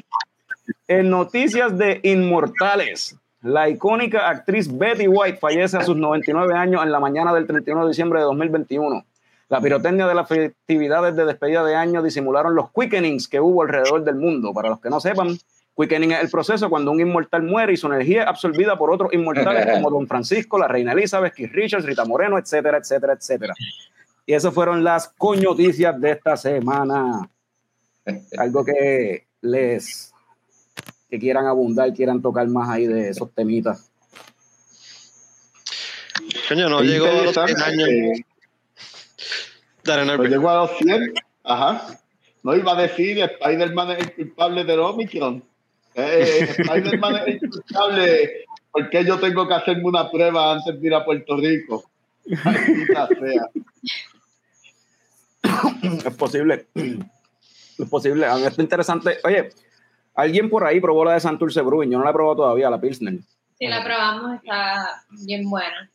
en 0.86 1.10
noticias 1.10 1.76
de 1.76 2.00
Inmortales, 2.04 3.16
la 3.42 3.68
icónica 3.68 4.28
actriz 4.28 4.76
Betty 4.76 5.06
White 5.06 5.38
fallece 5.38 5.76
a 5.76 5.84
sus 5.84 5.96
99 5.96 6.54
años 6.54 6.82
en 6.82 6.90
la 6.90 6.98
mañana 6.98 7.32
del 7.32 7.46
31 7.46 7.82
de 7.82 7.88
diciembre 7.88 8.18
de 8.18 8.24
2021. 8.24 9.04
La 9.48 9.60
pirotecnia 9.60 10.06
de 10.06 10.14
las 10.14 10.28
festividades 10.28 11.14
de 11.16 11.24
despedida 11.24 11.64
de 11.64 11.74
año 11.74 12.02
disimularon 12.02 12.54
los 12.54 12.70
quickenings 12.72 13.28
que 13.28 13.40
hubo 13.40 13.62
alrededor 13.62 14.04
del 14.04 14.16
mundo. 14.16 14.52
Para 14.52 14.68
los 14.68 14.80
que 14.80 14.90
no 14.90 15.00
sepan, 15.00 15.38
quickening 15.76 16.12
es 16.12 16.20
el 16.20 16.30
proceso 16.30 16.68
cuando 16.68 16.90
un 16.90 17.00
inmortal 17.00 17.44
muere 17.44 17.72
y 17.72 17.76
su 17.76 17.86
energía 17.86 18.22
es 18.22 18.28
absorbida 18.28 18.76
por 18.76 18.90
otros 18.90 19.12
inmortales 19.14 19.66
como 19.72 19.90
Don 19.90 20.06
Francisco, 20.08 20.58
la 20.58 20.68
Reina 20.68 20.92
Elizabeth, 20.92 21.32
Keith 21.32 21.52
Richards, 21.52 21.86
Rita 21.86 22.04
Moreno, 22.04 22.38
etcétera, 22.38 22.78
etcétera, 22.78 23.12
etcétera. 23.14 23.54
Y 24.26 24.34
esas 24.34 24.52
fueron 24.52 24.84
las 24.84 25.08
coñoticias 25.16 25.98
de 25.98 26.10
esta 26.10 26.36
semana. 26.36 27.30
Algo 28.36 28.64
que 28.64 29.26
les 29.40 30.07
que 31.10 31.18
quieran 31.18 31.46
abundar, 31.46 31.92
quieran 31.94 32.20
tocar 32.22 32.46
más 32.48 32.68
ahí 32.68 32.86
de 32.86 33.08
esos 33.10 33.32
temitas. 33.32 33.90
Coño, 36.48 36.68
no 36.68 36.80
Es 36.80 36.88
llegó 36.88 37.06
a 37.06 37.12
los 37.22 37.32
100 37.34 37.48
interesante, 37.48 37.82
años. 37.82 37.88
eh, 37.88 38.24
Dale, 39.84 40.04
No 40.04 40.12
Norbert. 40.12 40.30
llegó 40.32 40.50
a 40.50 40.56
los 40.56 40.70
100. 40.78 41.14
Ajá. 41.44 41.98
No 42.42 42.54
iba 42.56 42.72
a 42.72 42.82
decir 42.82 43.18
Spider-Man 43.18 43.90
es 43.92 43.98
el 43.98 44.14
culpable 44.14 44.64
del 44.64 44.80
Omicron. 44.80 45.42
Eh, 45.94 46.46
Spider-Man 46.58 47.16
es 47.16 47.26
el 47.42 47.50
culpable 47.50 48.30
porque 48.70 49.04
yo 49.04 49.18
tengo 49.18 49.48
que 49.48 49.54
hacerme 49.54 49.84
una 49.84 50.10
prueba 50.10 50.52
antes 50.52 50.80
de 50.80 50.86
ir 50.86 50.94
a 50.94 51.04
Puerto 51.04 51.36
Rico. 51.36 51.90
Maldita 52.44 53.08
sea. 53.08 53.48
Es 56.06 56.14
posible. 56.14 56.66
Es 56.74 57.88
posible. 57.88 58.26
A 58.26 58.36
mí 58.36 58.44
está 58.44 58.60
interesante. 58.62 59.18
Oye, 59.24 59.48
Alguien 60.18 60.50
por 60.50 60.64
ahí 60.66 60.80
probó 60.80 61.04
la 61.04 61.14
de 61.14 61.20
Santurce 61.20 61.62
Brewing, 61.62 61.90
yo 61.92 61.98
no 61.98 62.04
la 62.04 62.10
he 62.10 62.12
probado 62.12 62.36
todavía, 62.36 62.68
la 62.68 62.80
Pilsner. 62.80 63.14
Sí, 63.58 63.66
la 63.68 63.84
probamos, 63.84 64.34
está 64.34 65.02
bien 65.24 65.48
buena. 65.48 65.88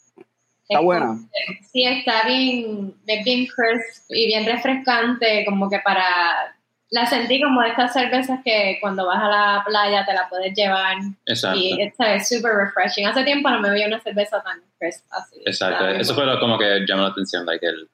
Está 0.70 0.80
Es 0.80 0.82
buena. 0.86 1.06
como- 1.08 1.28
Sí, 1.72 1.84
está 1.86 2.26
bien, 2.26 2.94
es 3.06 3.26
bien 3.26 3.46
crisp 3.48 4.06
y 4.10 4.28
bien 4.28 4.46
refrescante, 4.46 5.44
como 5.46 5.70
que 5.70 5.80
para... 5.80 6.56
La 6.90 7.08
sentí 7.08 7.42
como 7.42 7.60
de 7.62 7.70
estas 7.70 7.92
cervezas 7.92 8.40
que 8.46 8.78
cuando 8.80 9.08
vas 9.08 9.18
a 9.22 9.28
la 9.28 9.64
playa 9.66 10.06
te 10.06 10.14
la 10.14 10.30
puedes 10.30 10.54
llevar 10.56 10.98
Exacto. 11.26 11.58
y 11.60 11.82
esta 11.82 12.14
es 12.14 12.30
super 12.30 12.52
refreshing. 12.54 13.08
Hace 13.08 13.24
tiempo 13.24 13.50
no 13.50 13.60
me 13.60 13.72
veía 13.72 13.88
una 13.88 14.00
cerveza 14.00 14.44
tan 14.44 14.62
crisp 14.80 15.04
así. 15.10 15.38
Exacto. 15.44 15.88
Eso 15.88 16.14
fue 16.14 16.24
lo 16.26 16.40
como 16.40 16.56
que 16.60 16.86
llamó 16.88 17.02
la 17.02 17.08
atención, 17.10 17.48
like 17.48 17.66
el, 17.66 17.90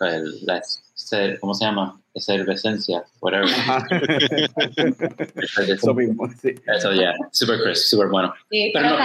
el 0.00 0.44
la 0.44 0.60
cer- 0.96 1.38
¿cómo 1.40 1.54
se 1.54 1.64
llama? 1.64 2.00
Efervescencia, 2.14 3.02
whatever. 3.20 3.48
Ajá. 3.48 3.84
Eso 5.68 5.94
mismo, 5.94 6.28
sí. 6.40 6.54
Eso 6.66 6.92
ya, 6.92 7.12
super 7.32 7.60
crisp, 7.62 7.86
super 7.86 8.08
bueno. 8.08 8.32
Sí, 8.50 8.70
Pero 8.72 8.90
no-. 8.90 8.96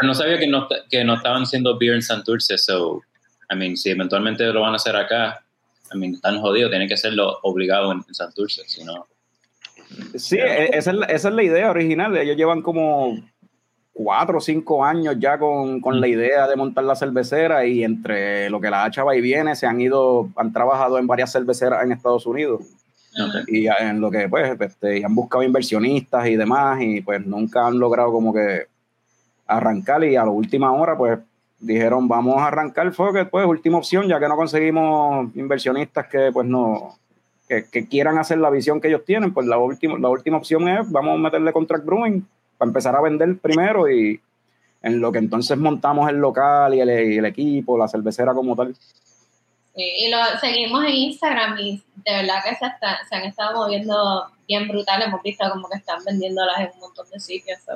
Pero 0.00 0.14
sabía 0.14 0.38
que 0.38 0.46
no, 0.46 0.68
que 0.88 1.04
no 1.04 1.14
estaban 1.14 1.42
haciendo 1.42 1.76
beer 1.78 1.94
en 1.94 2.02
Santurce, 2.02 2.56
so, 2.56 3.02
I 3.52 3.56
mean, 3.56 3.76
si 3.76 3.90
eventualmente 3.90 4.44
lo 4.46 4.60
van 4.62 4.72
a 4.72 4.76
hacer 4.76 4.96
acá, 4.96 5.44
I 5.92 5.98
mean, 5.98 6.14
están 6.14 6.40
jodidos, 6.40 6.70
tienen 6.70 6.88
que 6.88 6.94
hacerlo 6.94 7.38
obligado 7.42 7.90
en, 7.92 8.02
en 8.06 8.14
Santurce, 8.14 8.62
si 8.66 8.84
no. 8.84 9.06
Sí, 10.14 10.36
e- 10.38 10.70
esa 10.76 10.90
es, 10.92 10.96
la, 10.96 11.06
esa 11.06 11.28
es 11.28 11.34
la 11.34 11.42
idea 11.42 11.70
original. 11.70 12.16
Ellos 12.16 12.36
llevan 12.36 12.62
como 12.62 13.18
cuatro 14.02 14.38
o 14.38 14.40
cinco 14.40 14.82
años 14.82 15.16
ya 15.18 15.38
con, 15.38 15.80
con 15.80 16.00
la 16.00 16.08
idea 16.08 16.48
de 16.48 16.56
montar 16.56 16.84
la 16.84 16.96
cervecera 16.96 17.66
y 17.66 17.84
entre 17.84 18.48
lo 18.48 18.60
que 18.60 18.70
la 18.70 18.84
hacha 18.84 19.04
va 19.04 19.14
y 19.14 19.20
viene, 19.20 19.54
se 19.54 19.66
han 19.66 19.78
ido, 19.80 20.30
han 20.36 20.52
trabajado 20.52 20.98
en 20.98 21.06
varias 21.06 21.32
cerveceras 21.32 21.84
en 21.84 21.92
Estados 21.92 22.26
Unidos. 22.26 22.62
Ok. 23.12 23.48
y 23.48 23.66
en 23.66 24.00
lo 24.00 24.08
que 24.08 24.28
pues 24.28 24.56
este, 24.60 25.00
y 25.00 25.02
han 25.02 25.16
buscado 25.16 25.42
inversionistas 25.42 26.28
y 26.28 26.36
demás 26.36 26.80
y 26.80 27.00
pues 27.00 27.26
nunca 27.26 27.66
han 27.66 27.76
logrado 27.76 28.12
como 28.12 28.32
que 28.32 28.66
arrancar 29.48 30.04
y 30.04 30.14
a 30.14 30.24
la 30.24 30.30
última 30.30 30.72
hora 30.72 30.96
pues 30.96 31.18
dijeron 31.58 32.06
vamos 32.06 32.36
a 32.38 32.46
arrancar 32.46 32.92
que 32.92 33.24
pues 33.24 33.46
última 33.46 33.78
opción 33.78 34.06
ya 34.06 34.20
que 34.20 34.28
no 34.28 34.36
conseguimos 34.36 35.34
inversionistas 35.34 36.06
que 36.06 36.30
pues 36.32 36.46
no 36.46 36.94
que, 37.48 37.64
que 37.64 37.88
quieran 37.88 38.16
hacer 38.16 38.38
la 38.38 38.48
visión 38.48 38.80
que 38.80 38.86
ellos 38.86 39.04
tienen 39.04 39.34
pues 39.34 39.44
la 39.48 39.58
última 39.58 39.98
la 39.98 40.08
última 40.08 40.36
opción 40.36 40.68
es 40.68 40.88
vamos 40.88 41.16
a 41.16 41.18
meterle 41.18 41.52
contract 41.52 41.84
brewing 41.84 42.24
para 42.60 42.68
empezar 42.68 42.94
a 42.94 43.00
vender 43.00 43.38
primero 43.38 43.90
y 43.90 44.20
en 44.82 45.00
lo 45.00 45.10
que 45.10 45.18
entonces 45.18 45.56
montamos 45.56 46.08
el 46.10 46.16
local 46.16 46.74
y 46.74 46.80
el, 46.80 46.90
y 47.14 47.16
el 47.16 47.24
equipo 47.24 47.78
la 47.78 47.88
cervecera 47.88 48.34
como 48.34 48.54
tal 48.54 48.76
Sí, 49.74 49.82
y 49.98 50.10
lo 50.10 50.18
seguimos 50.40 50.84
en 50.84 50.90
Instagram 50.90 51.56
y 51.58 51.80
de 52.04 52.12
verdad 52.12 52.42
que 52.44 52.54
se, 52.56 52.66
está- 52.66 52.98
se 53.08 53.14
han 53.14 53.22
estado 53.22 53.56
moviendo 53.56 54.26
bien 54.48 54.66
brutal. 54.66 55.00
Hemos 55.00 55.22
visto 55.22 55.48
como 55.48 55.68
que 55.70 55.78
están 55.78 56.04
vendiéndolas 56.04 56.58
en 56.58 56.70
un 56.74 56.80
montón 56.80 57.06
de 57.08 57.20
sitios. 57.20 57.60
so, 57.64 57.72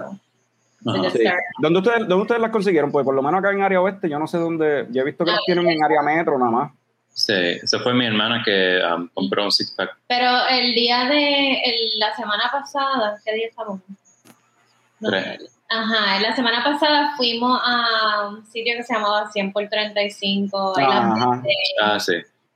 Ajá. 0.91 1.11
Sí. 1.11 1.19
start. 1.21 1.39
¿Dónde 1.61 1.79
ustedes, 1.79 2.01
¿Dónde 2.01 2.23
ustedes 2.23 2.41
las 2.43 2.51
consiguieron? 2.51 2.91
Pues 2.91 3.05
por 3.05 3.15
lo 3.15 3.23
menos 3.23 3.39
acá 3.39 3.53
en 3.53 3.63
área 3.63 3.81
oeste, 3.81 4.09
yo 4.11 4.19
no 4.19 4.27
sé 4.27 4.39
dónde. 4.39 4.87
Yo 4.91 5.03
he 5.03 5.05
visto 5.05 5.25
que 5.25 5.31
las 5.31 5.41
tienen 5.47 5.71
en 5.71 5.83
área 5.85 6.03
metro 6.03 6.37
nada 6.37 6.51
más. 6.51 6.73
Sí, 7.11 7.33
esa 7.33 7.79
fue 7.79 7.95
mi 7.95 8.05
hermana 8.07 8.43
que 8.45 8.81
um, 8.93 9.09
compró 9.15 9.45
un 9.45 9.53
six 9.53 9.71
pack. 9.71 9.97
Pero 10.09 10.29
el 10.51 10.75
día 10.75 11.05
de 11.05 11.53
el- 11.53 11.99
la 12.01 12.15
semana 12.17 12.51
pasada, 12.51 13.19
¿qué 13.25 13.35
día 13.35 13.47
estamos? 13.47 13.81
No, 15.05 15.11
Tres. 15.11 15.51
Ajá, 15.69 16.21
la 16.21 16.35
semana 16.37 16.63
pasada 16.65 17.13
fuimos 17.17 17.59
a 17.65 18.29
un 18.29 18.45
sitio 18.47 18.75
que 18.77 18.83
se 18.85 18.95
llamaba 18.95 19.31
100 19.31 19.53
por 19.53 19.69
35. 19.69 20.79
ahí 20.79 20.87
las 20.87 20.95
Ajá. 21.05 21.31
venden, 21.31 21.53
Ah, 21.83 21.99
sí. 22.01 22.13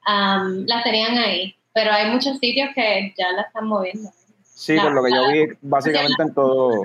um, 0.07 0.65
las 0.67 0.85
tenían 0.85 1.19
ahí, 1.19 1.55
pero 1.75 1.93
hay 1.93 2.11
muchos 2.11 2.39
sitios 2.39 2.71
que 2.75 3.13
ya 3.19 3.33
la 3.33 3.43
están 3.43 3.67
moviendo. 3.67 4.11
Sí, 4.45 4.77
La- 4.77 4.85
por 4.85 4.93
lo 4.93 5.03
que 5.03 5.11
yo 5.11 5.29
vi, 5.33 5.57
básicamente 5.63 6.23
en 6.23 6.35
todo, 6.35 6.83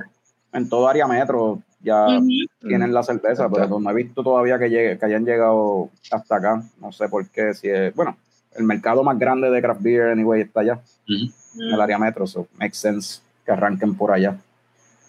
en 0.53 0.69
todo 0.69 0.87
área 0.87 1.07
metro 1.07 1.59
ya 1.81 2.07
Ujú. 2.07 2.27
tienen 2.61 2.93
la 2.93 3.03
cerveza, 3.03 3.49
pero 3.49 3.79
no 3.79 3.89
he 3.89 3.93
visto 3.93 4.23
todavía 4.23 4.57
que 4.57 4.69
llegue, 4.69 4.97
que 4.97 5.05
hayan 5.05 5.25
llegado 5.25 5.89
hasta 6.11 6.35
acá. 6.37 6.63
No 6.79 6.91
sé 6.91 7.09
por 7.09 7.27
qué, 7.29 7.53
si 7.53 7.69
es, 7.69 7.93
bueno, 7.95 8.17
el 8.55 8.63
mercado 8.63 9.03
más 9.03 9.17
grande 9.19 9.49
de 9.51 9.61
craft 9.61 9.81
beer 9.81 10.09
anyway 10.11 10.41
está 10.41 10.61
allá, 10.61 10.79
Ujú. 11.09 11.31
en 11.61 11.73
el 11.73 11.81
área 11.81 11.97
metro, 11.99 12.25
so 12.25 12.47
makes 12.57 12.75
sense 12.77 13.21
que 13.45 13.51
arranquen 13.51 13.95
por 13.95 14.11
allá. 14.11 14.37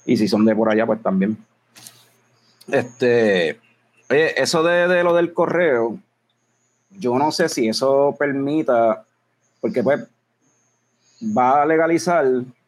Y 0.07 0.17
si 0.17 0.29
son 0.29 0.45
de 0.45 0.55
por 0.55 0.71
allá, 0.71 0.87
pues 0.87 1.03
también. 1.03 1.37
Este, 2.71 3.59
oye, 4.11 4.41
eso 4.41 4.63
de, 4.63 4.89
de 4.89 5.05
lo 5.05 5.15
del 5.15 5.33
correo, 5.33 5.99
yo 6.91 7.19
no 7.19 7.33
sé 7.33 7.49
si 7.49 7.69
eso 7.69 8.15
permita, 8.19 9.05
porque 9.61 9.83
pues 9.83 10.07
va 11.37 11.63
a 11.63 11.67
legalizar, 11.67 12.27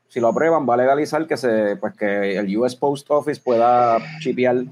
si 0.08 0.20
lo 0.20 0.28
aprueban, 0.28 0.68
va 0.68 0.74
a 0.74 0.78
legalizar 0.78 1.26
que 1.26 1.36
se, 1.36 1.76
pues 1.76 1.94
que 1.94 2.36
el 2.36 2.56
US 2.56 2.74
Post 2.76 3.10
Office 3.10 3.40
pueda 3.42 3.98
chipear 4.20 4.64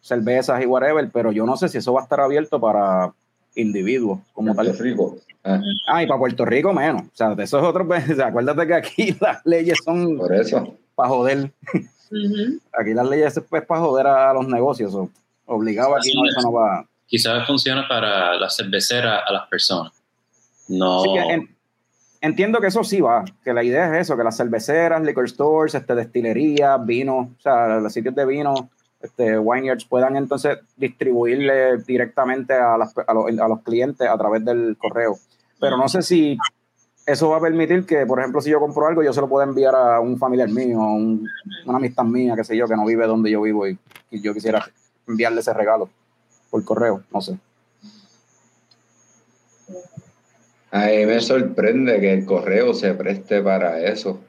cervezas 0.00 0.62
y 0.62 0.66
whatever, 0.66 1.08
pero 1.12 1.32
yo 1.32 1.44
no 1.44 1.56
sé 1.56 1.68
si 1.68 1.78
eso 1.78 1.92
va 1.92 2.00
a 2.00 2.04
estar 2.04 2.20
abierto 2.20 2.60
para 2.60 3.12
individuos 3.54 4.20
como 4.32 4.54
Puerto 4.54 4.72
tal. 4.72 4.82
Rico. 4.82 5.16
Ah, 5.44 5.60
Ah, 5.86 6.02
y 6.02 6.06
para 6.06 6.18
Puerto 6.18 6.44
Rico 6.44 6.72
menos. 6.72 7.02
O 7.02 7.10
sea, 7.16 7.34
de 7.34 7.44
esos 7.44 7.62
otros, 7.62 7.86
pues, 7.88 8.18
acuérdate 8.18 8.66
que 8.66 8.74
aquí 8.74 9.16
las 9.20 9.44
leyes 9.44 9.78
son 9.84 10.16
por 10.16 10.34
eso. 10.34 10.76
Para 10.98 11.08
joder. 11.10 11.52
Aquí 12.78 12.92
las 12.94 13.08
leyes 13.08 13.36
es 13.36 13.44
pues, 13.48 13.64
para 13.64 13.80
joder 13.80 14.06
a 14.08 14.32
los 14.32 14.46
negocios. 14.48 14.92
o 14.94 15.08
obligado 15.46 15.96
aquí 15.96 16.12
no, 16.14 16.28
eso 16.28 16.40
no 16.42 16.52
va. 16.52 16.84
Quizás 17.06 17.46
funciona 17.46 17.86
para 17.88 18.34
la 18.36 18.50
cervecera 18.50 19.20
a 19.20 19.32
las 19.32 19.46
personas. 19.48 19.92
No. 20.68 21.02
Sí, 21.02 21.10
que 21.14 21.20
en- 21.34 21.56
entiendo 22.20 22.60
que 22.60 22.66
eso 22.66 22.82
sí 22.84 23.00
va, 23.00 23.24
que 23.44 23.54
la 23.54 23.62
idea 23.62 23.86
es 23.94 24.02
eso, 24.02 24.16
que 24.16 24.24
las 24.24 24.36
cerveceras, 24.36 25.00
liquor 25.02 25.28
stores, 25.28 25.74
este, 25.74 25.94
destilerías, 25.94 26.84
vinos, 26.84 27.28
o 27.38 27.40
sea, 27.40 27.78
los 27.78 27.92
sitios 27.92 28.14
de 28.14 28.26
vino, 28.26 28.68
este, 29.00 29.38
wineyards 29.38 29.84
puedan 29.84 30.16
entonces 30.16 30.58
distribuirle 30.76 31.78
directamente 31.78 32.52
a, 32.54 32.76
las- 32.76 32.92
a 33.06 33.14
los, 33.14 33.26
a 33.38 33.48
los 33.48 33.62
clientes 33.62 34.08
a 34.08 34.18
través 34.18 34.44
del 34.44 34.76
correo. 34.76 35.16
Pero 35.60 35.76
no 35.76 35.88
sé 35.88 36.02
si 36.02 36.36
eso 37.08 37.28
va 37.30 37.38
a 37.38 37.40
permitir 37.40 37.84
que, 37.86 38.04
por 38.06 38.18
ejemplo, 38.20 38.40
si 38.40 38.50
yo 38.50 38.60
compro 38.60 38.86
algo, 38.86 39.02
yo 39.02 39.12
se 39.12 39.20
lo 39.20 39.28
pueda 39.28 39.46
enviar 39.46 39.74
a 39.74 39.98
un 40.00 40.18
familiar 40.18 40.48
mío, 40.50 40.80
a 40.80 40.92
un- 40.92 41.26
una 41.66 41.78
amistad 41.78 42.04
mía, 42.04 42.34
qué 42.36 42.44
sé 42.44 42.56
yo, 42.56 42.66
que 42.68 42.76
no 42.76 42.84
vive 42.84 43.06
donde 43.06 43.30
yo 43.30 43.40
vivo 43.42 43.66
y, 43.66 43.78
y 44.10 44.20
yo 44.20 44.34
quisiera 44.34 44.64
enviarle 45.06 45.40
ese 45.40 45.52
regalo 45.54 45.88
por 46.50 46.64
correo, 46.64 47.02
no 47.12 47.20
sé. 47.20 47.38
A 50.70 50.86
mí 50.86 51.06
me 51.06 51.20
sorprende 51.20 51.98
que 52.00 52.12
el 52.12 52.24
correo 52.26 52.74
se 52.74 52.92
preste 52.94 53.40
para 53.42 53.80
eso. 53.80 54.20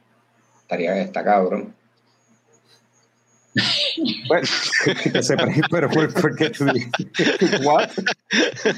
Estaría, 0.61 0.97
está 1.01 1.23
cabrón. 1.23 1.73
Pues, 4.27 4.71
que 5.11 5.21
se 5.23 5.35
pre- 5.35 5.61
pero 5.69 5.89
¿por, 5.89 6.13
por 6.13 6.35
qué 6.35 6.49
tú 6.49 6.65
dices? 6.65 7.61
What? 7.65 7.89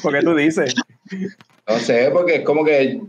¿Por 0.02 0.14
qué 0.14 0.22
tú 0.22 0.36
dices? 0.36 0.74
No 1.68 1.78
sé, 1.80 2.10
porque 2.12 2.36
es 2.38 2.46
como 2.46 2.64
que. 2.66 3.00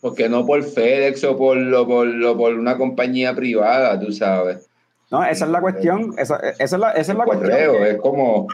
Porque 0.00 0.28
no 0.28 0.46
por 0.46 0.62
FedEx 0.62 1.22
o 1.24 1.36
por, 1.36 1.58
o 1.58 1.86
por, 1.86 2.08
o 2.24 2.36
por 2.36 2.54
una 2.54 2.76
compañía 2.78 3.34
privada, 3.34 4.00
tú 4.00 4.10
sabes. 4.12 4.66
No, 5.10 5.22
esa 5.24 5.44
es 5.44 5.50
la 5.50 5.60
cuestión. 5.60 6.14
Esa, 6.18 6.36
esa 6.58 6.64
es 6.64 6.72
la, 6.72 6.90
esa 6.92 7.00
es 7.00 7.08
El 7.10 7.18
la 7.18 7.24
cuestión. 7.24 7.50
correo 7.50 7.72
que- 7.78 7.90
es 7.90 7.96
como. 7.98 8.46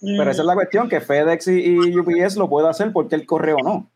pero 0.00 0.30
esa 0.30 0.42
es 0.42 0.46
la 0.46 0.54
cuestión, 0.54 0.88
que 0.88 1.00
FedEx 1.00 1.48
y, 1.48 1.60
y 1.60 1.98
UPS 1.98 2.36
lo 2.36 2.48
puede 2.48 2.68
hacer 2.68 2.92
porque 2.92 3.14
el 3.14 3.26
correo 3.26 3.58
no. 3.62 3.88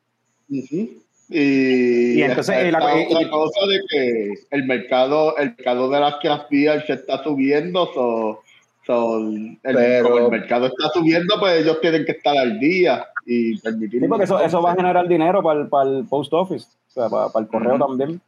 Ujú. 0.50 0.88
Y, 1.34 2.18
Y 2.18 2.22
entonces, 2.22 2.66
y 2.68 2.70
la- 2.70 2.78
otra 2.78 3.22
y- 3.22 3.30
cosa 3.30 3.60
de 3.66 3.80
que 3.88 4.34
el 4.50 4.64
mercado, 4.64 5.36
el 5.38 5.48
mercado 5.56 5.88
de 5.88 5.98
las 6.00 6.16
craft 6.20 6.50
beer 6.50 6.84
se 6.86 6.92
está 6.92 7.22
subiendo, 7.24 7.86
so, 7.94 8.40
so, 8.86 9.18
el, 9.18 9.58
Pero- 9.62 10.10
como 10.10 10.26
el 10.26 10.30
mercado 10.30 10.66
está 10.66 10.90
subiendo, 10.92 11.36
pues 11.40 11.62
ellos 11.62 11.80
tienen 11.80 12.04
que 12.04 12.12
estar 12.12 12.36
al 12.36 12.58
día 12.60 13.06
y 13.24 13.58
permitir. 13.58 14.00
Sí, 14.00 14.08
porque 14.08 14.24
eso, 14.24 14.40
eso 14.40 14.62
va 14.62 14.72
a 14.72 14.76
generar 14.76 15.08
dinero 15.08 15.42
para 15.42 15.60
el, 15.60 15.68
para 15.68 15.90
el 15.90 16.04
post 16.06 16.32
office, 16.32 16.66
o 16.88 16.90
sea, 16.92 17.08
para, 17.08 17.28
para 17.28 17.44
el 17.44 17.50
correo 17.50 17.78
también. 17.78 18.20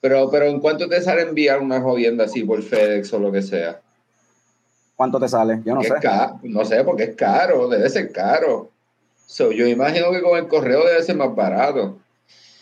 Pero, 0.00 0.30
pero 0.30 0.44
¿en 0.44 0.60
cuánto 0.60 0.88
te 0.88 1.00
sale 1.00 1.22
enviar 1.22 1.60
una 1.60 1.80
jodienda 1.80 2.24
así 2.24 2.44
por 2.44 2.62
FedEx 2.62 3.12
o 3.14 3.18
lo 3.18 3.32
que 3.32 3.40
sea? 3.40 3.80
¿Cuánto 4.96 5.18
te 5.18 5.28
sale? 5.28 5.60
Yo 5.64 5.74
no 5.74 5.82
sé. 5.82 5.94
no 6.42 6.64
sé, 6.64 6.84
porque 6.84 7.04
es 7.04 7.16
caro, 7.16 7.68
debe 7.68 7.88
ser 7.88 8.12
caro. 8.12 8.70
So, 9.26 9.50
yo 9.50 9.66
imagino 9.66 10.12
que 10.12 10.20
con 10.20 10.38
el 10.38 10.46
correo 10.46 10.84
debe 10.84 11.02
ser 11.02 11.16
más 11.16 11.34
barato. 11.34 11.98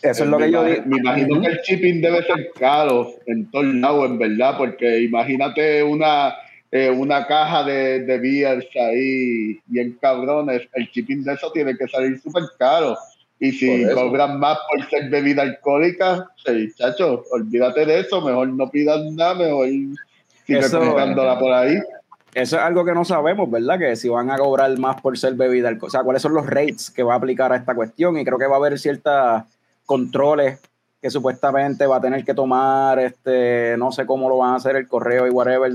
Eso 0.01 0.23
es 0.23 0.29
lo 0.29 0.39
me 0.39 0.45
que 0.45 0.51
yo 0.51 0.63
digo. 0.63 0.83
Me 0.85 0.97
imagino 0.97 1.41
que 1.41 1.47
el 1.47 1.59
shipping 1.59 2.01
debe 2.01 2.23
ser 2.23 2.51
caro 2.57 3.09
en 3.25 3.49
todos 3.51 3.65
lados, 3.65 4.05
en 4.05 4.17
verdad, 4.17 4.57
porque 4.57 5.01
imagínate 5.01 5.83
una, 5.83 6.33
eh, 6.75 6.89
una 6.89 7.27
caja 7.27 7.63
de, 7.63 7.99
de 7.99 8.17
beers 8.17 8.65
ahí 8.75 9.59
bien 9.67 9.95
cabrones, 10.01 10.63
el 10.73 10.87
shipping 10.87 11.23
de 11.23 11.33
eso 11.33 11.51
tiene 11.51 11.77
que 11.77 11.87
salir 11.87 12.19
súper 12.19 12.45
caro. 12.57 12.97
Y 13.39 13.51
si 13.51 13.85
cobran 13.93 14.39
más 14.39 14.57
por 14.67 14.89
ser 14.89 15.07
bebida 15.11 15.43
alcohólica, 15.43 16.31
sí, 16.43 16.73
chacho, 16.75 17.25
olvídate 17.31 17.85
de 17.85 17.99
eso, 17.99 18.21
mejor 18.21 18.47
no 18.47 18.71
pidan 18.71 19.15
nada, 19.15 19.35
mejor 19.35 19.67
sigue 20.47 20.61
comprándola 20.71 21.37
por 21.37 21.53
ahí. 21.53 21.77
Eso 22.33 22.55
es 22.55 22.61
algo 22.63 22.83
que 22.83 22.93
no 22.93 23.05
sabemos, 23.05 23.51
¿verdad? 23.51 23.77
Que 23.77 23.95
si 23.95 24.09
van 24.09 24.31
a 24.31 24.37
cobrar 24.39 24.75
más 24.79 24.99
por 24.99 25.15
ser 25.15 25.35
bebida 25.35 25.67
alcohólica. 25.67 25.85
O 25.85 25.91
sea, 25.91 26.03
cuáles 26.03 26.23
son 26.23 26.33
los 26.33 26.47
rates 26.47 26.89
que 26.89 27.03
va 27.03 27.13
a 27.13 27.17
aplicar 27.17 27.53
a 27.53 27.57
esta 27.57 27.75
cuestión. 27.75 28.17
Y 28.17 28.25
creo 28.25 28.39
que 28.39 28.47
va 28.47 28.55
a 28.55 28.57
haber 28.57 28.79
ciertos 28.79 29.43
controles 29.85 30.59
que 30.99 31.11
supuestamente 31.11 31.85
va 31.85 31.97
a 31.97 32.01
tener 32.01 32.25
que 32.25 32.33
tomar, 32.33 32.97
este, 32.97 33.75
no 33.77 33.91
sé 33.91 34.07
cómo 34.07 34.27
lo 34.27 34.37
van 34.37 34.53
a 34.53 34.55
hacer 34.55 34.75
el 34.75 34.87
correo 34.87 35.27
y 35.27 35.29
whatever, 35.29 35.71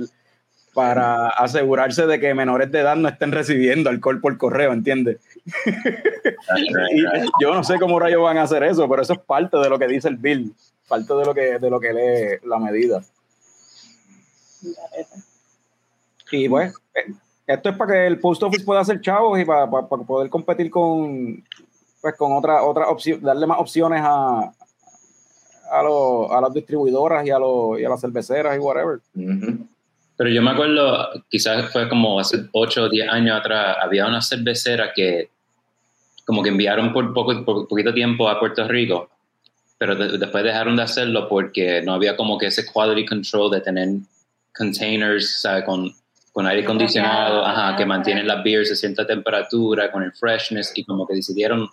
para 0.78 1.26
asegurarse 1.30 2.06
de 2.06 2.20
que 2.20 2.32
menores 2.34 2.70
de 2.70 2.78
edad 2.78 2.94
no 2.94 3.08
estén 3.08 3.32
recibiendo 3.32 3.90
alcohol 3.90 4.20
por 4.20 4.38
correo, 4.38 4.72
¿entiendes? 4.72 5.18
Y 6.92 7.02
yo 7.42 7.52
no 7.52 7.64
sé 7.64 7.80
cómo 7.80 7.98
rayos 7.98 8.22
van 8.22 8.38
a 8.38 8.42
hacer 8.42 8.62
eso, 8.62 8.88
pero 8.88 9.02
eso 9.02 9.14
es 9.14 9.18
parte 9.18 9.56
de 9.56 9.68
lo 9.68 9.76
que 9.76 9.88
dice 9.88 10.06
el 10.06 10.16
bill, 10.18 10.54
parte 10.88 11.12
de 11.14 11.24
lo 11.24 11.34
que, 11.34 11.58
de 11.58 11.68
lo 11.70 11.80
que 11.80 11.92
lee 11.92 12.38
la 12.48 12.58
medida. 12.60 13.02
Y 16.30 16.48
pues, 16.48 16.72
eh, 16.94 17.12
esto 17.48 17.70
es 17.70 17.76
para 17.76 17.92
que 17.92 18.06
el 18.06 18.20
post 18.20 18.40
office 18.44 18.64
pueda 18.64 18.80
hacer 18.80 19.00
chavos 19.00 19.36
y 19.40 19.44
para, 19.44 19.68
para- 19.68 19.88
para 19.88 20.02
poder 20.04 20.30
competir 20.30 20.70
con, 20.70 21.42
pues, 22.00 22.14
con 22.14 22.32
otra, 22.36 22.62
otra 22.62 22.88
opción, 22.88 23.20
darle 23.20 23.46
más 23.48 23.58
opciones 23.58 24.00
a, 24.04 24.52
a, 25.72 25.82
los- 25.82 26.30
a 26.30 26.40
las 26.40 26.52
distribuidoras 26.54 27.26
y 27.26 27.30
a, 27.30 27.38
los, 27.40 27.80
y 27.80 27.84
a 27.84 27.88
las 27.88 28.00
cerveceras 28.00 28.54
y 28.56 28.60
whatever. 28.60 29.00
Ujú. 29.16 29.66
Pero 30.18 30.30
yo 30.30 30.42
me 30.42 30.50
acuerdo, 30.50 31.08
quizás 31.30 31.72
fue 31.72 31.88
como 31.88 32.18
hace 32.20 32.48
8 32.52 32.82
o 32.84 32.88
10 32.90 33.08
años 33.08 33.38
atrás, 33.38 33.76
había 33.80 34.06
una 34.06 34.20
cervecera 34.20 34.92
que 34.92 35.30
como 36.26 36.42
que 36.42 36.50
enviaron 36.50 36.92
por 36.92 37.14
poco 37.14 37.42
por 37.44 37.66
poquito 37.68 37.94
tiempo 37.94 38.28
a 38.28 38.38
Puerto 38.38 38.66
Rico, 38.68 39.08
pero 39.78 39.94
de- 39.94 40.18
después 40.18 40.44
dejaron 40.44 40.76
de 40.76 40.82
hacerlo 40.82 41.28
porque 41.28 41.80
no 41.82 41.94
había 41.94 42.16
como 42.16 42.36
que 42.36 42.46
ese 42.46 42.66
quality 42.70 43.06
control 43.06 43.50
de 43.52 43.60
tener 43.60 43.88
containers, 44.56 45.40
¿sabes? 45.40 45.64
Con, 45.64 45.94
con 46.32 46.46
aire 46.46 46.62
acondicionado, 46.64 47.46
ajá, 47.46 47.76
que 47.76 47.86
mantienen 47.86 48.26
las 48.26 48.42
beers 48.42 48.72
a 48.72 48.74
cierta 48.76 49.06
temperatura, 49.06 49.90
con 49.90 50.02
el 50.02 50.12
freshness, 50.12 50.72
y 50.74 50.84
como 50.84 51.06
que 51.06 51.14
decidieron 51.14 51.68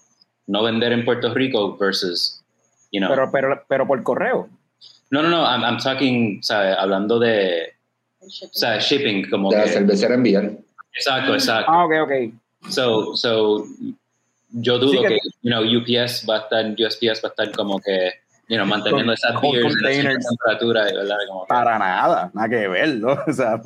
no 0.47 0.63
vender 0.63 0.93
en 0.93 1.03
Puerto 1.03 1.33
Rico 1.33 1.75
versus, 1.77 2.43
you 2.91 2.99
know. 2.99 3.09
Pero, 3.09 3.31
pero, 3.31 3.65
pero 3.67 3.87
por 3.87 4.01
correo. 4.03 4.47
no, 5.09 5.21
no, 5.23 5.29
no, 5.29 5.43
I'm, 5.43 5.63
I'm 5.63 5.77
talking, 5.79 6.41
¿sabes? 6.43 6.75
Hablando 6.77 7.17
de, 7.19 7.73
o 8.25 8.49
sea, 8.51 8.79
shipping, 8.79 9.29
como 9.29 9.51
De 9.51 9.57
la 9.57 9.63
que... 9.65 9.69
cervecera 9.71 10.15
enviar. 10.15 10.51
Exacto, 10.93 11.33
exacto. 11.33 11.71
Ah, 11.71 11.85
ok, 11.85 11.91
ok. 12.03 12.11
So, 12.69 13.15
so, 13.15 13.65
yo 14.51 14.79
dudo 14.79 15.01
que- 15.03 15.07
que, 15.09 15.19
you 15.43 15.51
know, 15.51 15.61
UPS 15.63 16.25
va 16.29 16.37
a 16.37 16.39
estar, 16.39 16.65
USPS 16.77 17.21
va 17.23 17.27
a 17.29 17.31
estar 17.31 17.51
como 17.51 17.79
que, 17.79 18.11
you 18.47 18.55
know, 18.55 18.65
manteniendo 18.65 19.05
Con- 19.05 19.13
esas 19.13 19.33
con 19.39 19.51
beers 19.51 19.65
en 19.65 19.67
esa 19.71 19.79
containers. 19.79 20.25
temperatura, 20.27 20.83
¿verdad? 20.85 21.17
Como 21.27 21.43
que- 21.43 21.47
Para 21.49 21.77
nada, 21.79 22.31
nada 22.33 22.49
que 22.49 22.67
ver, 22.67 22.95
¿no? 22.97 23.09
O 23.27 23.33
sea, 23.33 23.61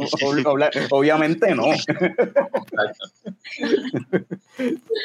obviamente 0.91 1.53
no. 1.55 1.71
exacto. 1.73 3.05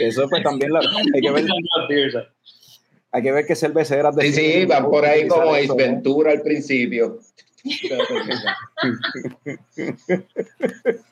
Eso 0.01 0.29
pues 0.29 0.43
también 0.43 0.73
la- 0.73 0.81
hay 0.81 1.21
que 1.21 1.31
ver, 1.31 1.45
hay 3.13 3.23
que 3.23 3.33
ver 3.33 3.47
qué 3.47 3.55
cerveceras 3.55 4.15
Sí, 4.19 4.33
sí, 4.33 4.65
van 4.67 4.85
por 4.85 5.05
ahí 5.05 5.29
como 5.29 5.53
Ace 5.55 5.73
Ventura 5.77 6.33
al 6.33 6.43
principio. 6.43 7.19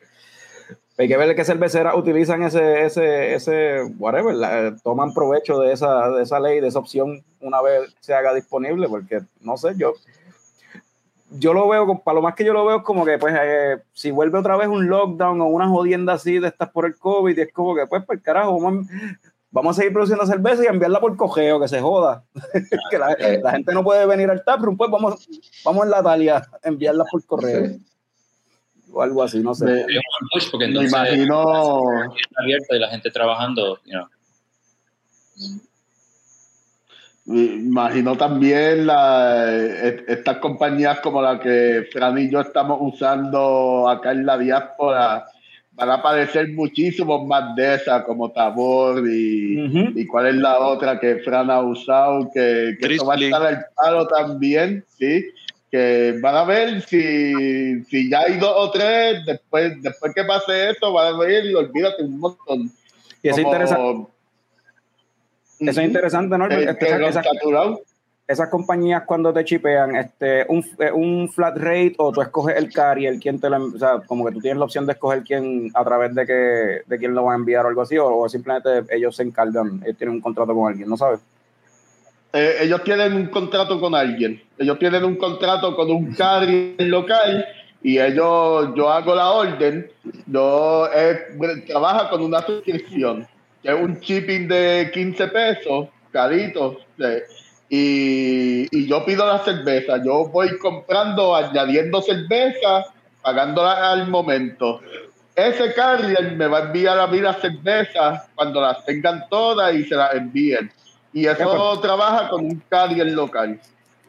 Hay 0.99 1.09
que 1.09 1.17
ver 1.17 1.35
qué 1.35 1.45
cerveceras 1.45 1.97
utilizan 1.97 2.43
ese, 2.43 2.85
ese, 2.85 3.35
ese, 3.35 3.83
whatever, 3.99 4.35
la- 4.35 4.77
toman 4.85 5.15
provecho 5.15 5.59
de 5.59 5.73
esa, 5.73 6.11
de 6.11 6.23
esa 6.23 6.39
ley, 6.39 6.61
de 6.61 6.69
esa 6.69 6.79
opción 6.81 7.25
una 7.41 7.63
vez 7.63 7.95
se 8.01 8.15
haga 8.15 8.35
disponible, 8.35 8.89
porque 8.89 9.21
no 9.41 9.57
sé, 9.57 9.73
yo, 9.77 9.95
yo 11.31 11.55
lo 11.55 11.67
veo, 11.67 12.03
para 12.05 12.17
lo 12.17 12.23
más 12.23 12.35
que 12.35 12.45
yo 12.45 12.53
lo 12.53 12.67
veo 12.67 12.77
es 12.79 12.83
como 12.83 13.07
que 13.07 13.17
pues 13.19 13.35
eh, 13.41 13.79
si 13.95 14.11
vuelve 14.11 14.39
otra 14.39 14.57
vez 14.59 14.69
un 14.69 14.87
lockdown 14.89 15.41
o 15.41 15.47
una 15.47 15.67
jodienda 15.67 16.13
así 16.13 16.39
de 16.39 16.49
estas 16.49 16.69
por 16.71 16.85
el 16.85 16.95
COVID, 16.97 17.39
es 17.39 17.53
como 17.53 17.75
que 17.75 17.87
pues, 17.87 18.05
pues 18.07 18.21
carajo, 18.23 18.61
vamos, 18.61 18.87
a- 18.87 19.32
vamos 19.53 19.77
a 19.77 19.81
seguir 19.81 19.93
produciendo 19.93 20.27
cerveza 20.27 20.65
y 20.65 20.67
enviarla 20.67 20.99
por 20.99 21.17
cogeo, 21.17 21.61
que 21.61 21.69
se 21.69 21.81
joda. 21.81 22.25
que 22.91 22.99
la, 22.99 23.17
la 23.43 23.53
gente 23.53 23.73
no 23.73 23.85
puede 23.85 24.05
venir 24.07 24.29
al 24.31 24.43
taproom, 24.43 24.77
pues 24.77 24.91
vamos, 24.91 25.29
vamos 25.65 25.85
en 25.85 25.91
la 25.91 26.03
talia, 26.03 26.43
enviarla 26.65 27.05
por 27.05 27.25
correo. 27.25 27.67
Sí. 27.67 27.87
O 28.93 29.01
algo 29.01 29.23
así, 29.23 29.41
no 29.41 29.55
sé. 29.55 29.65
Me, 29.65 29.87
porque 30.51 30.67
me 30.67 30.73
entonces 30.73 30.93
imagino, 30.93 31.85
está 32.17 32.43
abierto 32.43 32.75
y 32.75 32.79
la 32.79 32.89
gente 32.89 33.11
trabajando, 33.11 33.79
you 33.85 33.93
know. 33.93 34.07
me 37.25 37.41
imagino 37.41 38.17
también 38.17 38.87
la, 38.87 39.51
e- 39.51 40.05
estas 40.09 40.39
compañías 40.39 41.01
como 41.01 41.23
la 41.23 41.39
que 41.41 41.89
Fran 41.91 42.19
y 42.19 42.31
yo 42.31 42.41
estamos 42.41 42.79
usando 42.81 43.89
acá 43.89 44.13
en 44.13 44.27
la 44.27 44.37
diáspora 44.37 45.27
van 45.75 45.91
a 45.91 45.95
aparecer 45.95 46.49
muchísimos 46.53 47.27
más 47.27 47.57
de 47.57 47.75
esas 47.77 48.05
como 48.05 48.31
Tabor 48.31 49.03
y, 49.09 50.07
cuál 50.07 50.27
es 50.29 50.35
la 50.37 50.59
otra 50.59 51.01
que 51.01 51.17
Fran 51.17 51.51
ha 51.51 51.61
usado 51.61 52.31
que, 52.33 52.77
que 52.81 52.95
eso 52.95 53.07
va 53.07 53.15
a 53.15 53.19
estar 53.19 53.43
al 53.47 53.65
palo 53.75 54.07
también 54.07 54.85
sí 54.99 55.25
que 55.71 56.19
van 56.21 56.37
a 56.37 56.45
ver 56.45 56.83
si, 56.83 57.83
si 57.85 58.11
ya 58.11 58.21
hay 58.21 58.39
dos 58.39 58.53
o 58.55 58.71
tres 58.71 59.25
después 59.25 59.81
después 59.83 60.15
que 60.15 60.25
pase 60.25 60.71
esto 60.71 60.93
van 60.93 61.15
a 61.15 61.19
ver 61.19 61.47
y 61.47 61.55
olvídate 61.55 62.03
un 62.03 62.19
montón 62.19 62.71
Y 63.23 63.29
eso 63.29 63.39
es 63.39 63.45
Como- 63.45 63.55
interesante. 63.55 64.13
Eso 65.61 65.81
es 65.81 65.87
interesante, 65.87 66.39
¿no? 66.39 66.49
Que- 66.49 66.77
que 66.77 66.87
esas- 68.27 68.49
compañías 68.49 69.03
cuando 69.05 69.33
te 69.33 69.45
chipean, 69.45 69.97
este, 69.97 70.45
un, 70.49 70.65
eh, 70.79 70.91
un 70.93 71.29
flat 71.31 71.57
rate 71.57 71.95
o 71.99 72.13
tú 72.13 72.23
escoges 72.23 72.57
el 72.57 72.73
carrier, 72.73 73.19
quién 73.19 73.41
te 73.41 73.51
lo, 73.51 73.65
o 73.67 73.79
sea, 73.79 74.01
como 74.07 74.25
que 74.25 74.33
tú 74.33 74.41
tienes 74.41 74.59
la 74.59 74.65
opción 74.65 74.87
de 74.87 74.93
escoger 74.93 75.23
quién 75.23 75.71
a 75.75 75.85
través 75.85 76.15
de 76.15 76.27
que 76.27 76.83
de 76.87 76.99
quién 76.99 77.15
lo 77.15 77.25
va 77.25 77.33
a 77.33 77.37
enviar 77.37 77.65
o 77.65 77.69
algo 77.69 77.83
así, 77.83 77.99
o, 77.99 78.07
o 78.17 78.29
simplemente 78.29 78.85
ellos 78.95 79.17
se 79.17 79.23
encargan, 79.23 79.81
ellos 79.85 79.97
tienen 79.99 80.17
un 80.17 80.21
contrato 80.23 80.55
con 80.55 80.71
alguien, 80.71 80.89
¿no 80.89 80.97
sabes? 80.97 81.21
Eh, 82.33 82.57
ellos 82.63 82.83
tienen 82.83 83.13
un 83.13 83.27
contrato 83.27 83.79
con 83.79 83.95
alguien. 83.95 84.43
Ellos 84.57 84.79
tienen 84.79 85.05
un 85.05 85.17
contrato 85.17 85.77
con 85.77 85.91
un 85.91 86.15
carrier 86.15 86.81
local 86.81 87.45
y 87.83 87.99
ellos, 87.99 88.71
yo 88.75 88.89
hago 88.89 89.15
la 89.15 89.33
orden, 89.33 89.91
yo 90.27 90.89
eh, 90.95 91.37
trabaja 91.67 92.09
con 92.09 92.23
una 92.23 92.41
suscripción, 92.41 93.27
que 93.63 93.69
es 93.69 93.75
un 93.75 93.99
shipping 94.01 94.49
de 94.49 94.91
15 94.95 95.29
pesos, 95.29 95.89
carito, 96.11 96.79
eh, 96.99 97.23
y, 97.75 98.69
y 98.71 98.87
yo 98.87 99.03
pido 99.03 99.27
la 99.27 99.39
cerveza. 99.39 99.97
Yo 100.05 100.27
voy 100.27 100.59
comprando, 100.59 101.35
añadiendo 101.35 102.03
cerveza, 102.03 102.85
pagándola 103.23 103.93
al 103.93 104.09
momento. 104.09 104.83
Ese 105.35 105.73
carrier 105.73 106.37
me 106.37 106.49
va 106.49 106.59
a 106.59 106.63
enviar 106.65 107.01
a 107.01 107.07
mí 107.07 107.19
las 107.21 107.41
cervezas 107.41 108.29
cuando 108.35 108.61
las 108.61 108.85
tengan 108.85 109.27
todas 109.31 109.75
y 109.75 109.85
se 109.85 109.95
las 109.95 110.15
envíen. 110.15 110.71
Y 111.15 111.25
eso 111.25 111.81
trabaja 111.81 112.29
con 112.29 112.45
un 112.45 112.63
carrier 112.69 113.07
local. 113.07 113.59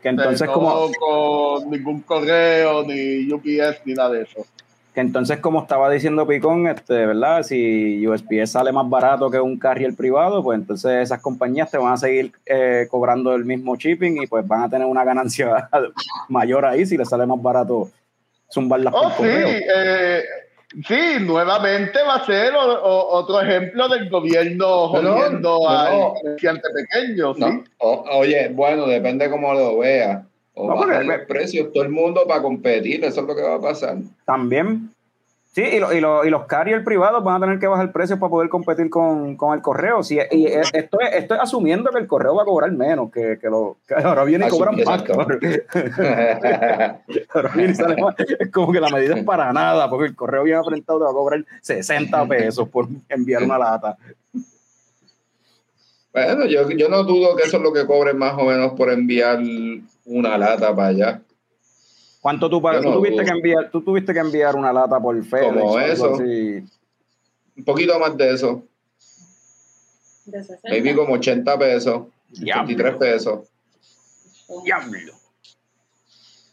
Que 0.01 0.09
entonces 0.09 0.45
no 0.45 0.53
como 0.53 0.91
con 0.99 1.71
ningún 1.71 2.01
correo, 2.01 2.83
ni 2.83 3.31
UPS, 3.31 3.79
ni 3.85 3.93
nada 3.93 4.09
de 4.09 4.23
eso. 4.23 4.45
Que 4.93 5.01
entonces 5.01 5.39
como 5.39 5.61
estaba 5.61 5.89
diciendo 5.89 6.27
Picón, 6.27 6.67
este, 6.67 7.05
¿verdad? 7.07 7.41
Si 7.43 8.05
USPS 8.07 8.51
sale 8.51 8.71
más 8.71 8.87
barato 8.89 9.29
que 9.31 9.39
un 9.39 9.57
carrier 9.57 9.95
privado, 9.95 10.43
pues 10.43 10.59
entonces 10.59 10.91
esas 11.03 11.19
compañías 11.21 11.71
te 11.71 11.77
van 11.79 11.93
a 11.93 11.97
seguir 11.97 12.31
eh, 12.45 12.87
cobrando 12.91 13.33
el 13.33 13.43
mismo 13.43 13.75
shipping 13.75 14.21
y 14.21 14.27
pues 14.27 14.47
van 14.47 14.63
a 14.63 14.69
tener 14.69 14.85
una 14.85 15.03
ganancia 15.03 15.69
mayor 16.29 16.65
ahí 16.65 16.85
si 16.85 16.95
les 16.97 17.09
sale 17.09 17.25
más 17.25 17.41
barato 17.41 17.89
zumbarlas 18.51 18.93
Oh, 18.95 19.09
por 19.17 19.25
sí, 19.25 19.31
eh, 19.75 20.21
sí, 20.87 20.99
nuevamente 21.21 21.99
va 22.07 22.15
a 22.17 22.25
ser 22.25 22.53
o- 22.53 22.83
o- 22.83 23.17
otro 23.17 23.41
ejemplo 23.41 23.87
del 23.89 24.09
gobierno 24.09 24.91
No, 24.93 25.01
no, 25.01 25.13
jodiendo 25.15 25.59
no. 25.63 25.69
al 25.69 26.13
comerciante 26.21 26.67
pequeño, 26.69 27.33
¿sí? 27.33 27.39
No, 27.39 27.63
o- 27.79 28.05
oye, 28.19 28.49
bueno, 28.53 28.85
depende 28.85 29.27
cómo 29.29 29.53
lo 29.55 29.79
vea. 29.79 30.23
O 30.55 30.67
No, 30.67 30.75
porque- 30.75 30.91
bajan 30.91 31.07
los 31.07 31.19
precios, 31.27 31.71
todo 31.73 31.83
el 31.83 31.89
mundo 31.89 32.21
para 32.27 32.41
competir, 32.41 33.03
eso 33.03 33.21
es 33.21 33.27
lo 33.27 33.35
que 33.35 33.41
va 33.41 33.55
a 33.55 33.61
pasar. 33.61 33.97
También. 34.25 34.89
Sí, 35.55 35.61
y, 35.61 35.79
lo- 35.79 35.93
y, 35.93 36.01
lo- 36.01 36.25
y 36.25 36.31
los 36.31 36.45
carrier 36.45 36.83
privados 36.83 37.23
van 37.23 37.35
a 37.35 37.39
tener 37.45 37.59
que 37.59 37.67
bajar 37.67 37.91
precios 37.91 38.17
para 38.17 38.31
poder 38.31 38.49
competir 38.49 38.89
con, 38.89 39.35
con 39.37 39.53
el 39.53 39.61
correo. 39.61 40.01
Sí, 40.01 40.17
y 40.31 40.47
e- 40.47 40.61
esto, 40.73 40.99
es, 40.99 41.13
esto 41.13 41.35
es 41.35 41.41
asumiendo 41.41 41.91
que 41.91 41.99
el 41.99 42.07
correo 42.07 42.33
va 42.33 42.41
a 42.41 42.45
cobrar 42.45 42.71
menos, 42.71 43.11
que, 43.11 43.37
que, 43.39 43.49
lo, 43.51 43.77
que 43.87 43.93
ahora 43.93 44.23
viene 44.23 44.47
y 44.47 44.49
cobran 44.49 44.75
más. 44.83 45.03
Ahora 47.33 47.49
viene 47.55 47.71
y 47.71 47.75
sale 47.75 48.01
más. 48.01 48.15
Es 48.39 48.49
como 48.51 48.71
que 48.71 48.79
la 48.79 48.89
medida 48.89 49.15
es 49.15 49.23
para 49.23 49.51
nada, 49.53 49.87
porque 49.89 50.07
el 50.07 50.15
correo 50.15 50.43
viene 50.43 50.59
enfrentado 50.59 50.99
te 50.99 51.05
va 51.05 51.11
a 51.11 51.13
cobrar 51.13 51.45
60 51.61 52.25
pesos 52.27 52.67
por 52.69 52.87
enviar 53.09 53.43
una 53.43 53.57
lata. 53.59 53.97
Bueno, 56.13 56.45
yo, 56.45 56.69
yo 56.69 56.89
no 56.89 57.03
dudo 57.03 57.35
que 57.35 57.43
eso 57.43 57.57
es 57.57 57.63
lo 57.63 57.73
que 57.73 57.85
cobren 57.87 58.17
más 58.17 58.37
o 58.37 58.45
menos 58.45 58.73
por 58.73 58.91
enviar 58.91 59.39
una 60.05 60.37
lata 60.37 60.75
para 60.75 60.89
allá. 60.89 61.21
¿Cuánto 62.21 62.49
tú 62.49 62.61
pagas? 62.61 62.83
No 62.83 62.93
tú, 62.93 62.97
tuviste 62.99 63.25
que 63.25 63.31
enviar, 63.31 63.71
tú 63.71 63.81
tuviste 63.81 64.13
que 64.13 64.19
enviar 64.19 64.55
una 64.55 64.71
lata 64.71 64.99
por 64.99 65.21
FedEx 65.21 65.47
Como 65.47 65.79
eso. 65.79 66.13
así. 66.13 66.63
Un 67.57 67.63
poquito 67.65 67.99
más 67.99 68.15
de 68.15 68.33
eso. 68.33 68.63
De 70.25 70.41
60. 70.41 70.69
Maybe 70.69 70.95
como 70.95 71.15
80 71.15 71.59
pesos, 71.59 72.03
Diablo, 72.29 72.63
83 72.63 72.95
pesos. 72.95 73.39
diablo. 74.63 75.13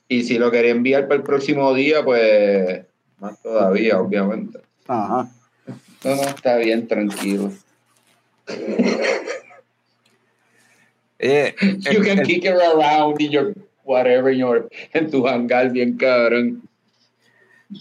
Y 0.09 0.25
si 0.25 0.39
lo 0.39 0.51
quería 0.51 0.73
enviar 0.73 1.05
para 1.07 1.17
el 1.17 1.23
próximo 1.23 1.73
día, 1.73 2.05
pues 2.05 2.85
más 3.21 3.41
todavía, 3.43 4.01
obviamente. 4.01 4.59
Ajá. 4.89 5.31
No, 6.03 6.17
no, 6.17 6.23
está 6.23 6.57
bien, 6.57 6.89
tranquilo. 6.89 7.53
Eh, 11.23 11.55
You 11.61 12.01
el- 12.01 12.05
can 12.07 12.19
el- 12.21 12.27
kick 12.27 12.45
it 12.45 12.53
around 12.55 13.21
in 13.21 13.31
your 13.31 13.55
whatever, 13.85 14.33
in 14.33 14.39
your, 14.41 14.69
en 14.93 15.11
tu 15.11 15.27
hangar 15.27 15.71
bien 15.71 15.97
cabrón. 15.99 16.63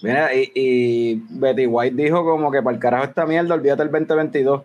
mira, 0.04 0.34
y, 0.36 0.52
y 0.54 1.24
Betty 1.30 1.66
White 1.66 1.96
dijo 1.96 2.24
como 2.26 2.52
que 2.52 2.62
para 2.62 2.76
el 2.76 2.82
carajo 2.82 3.06
esta 3.06 3.26
mierda, 3.26 3.56
olvídate 3.56 3.84
el 3.84 3.92
2022. 3.92 4.64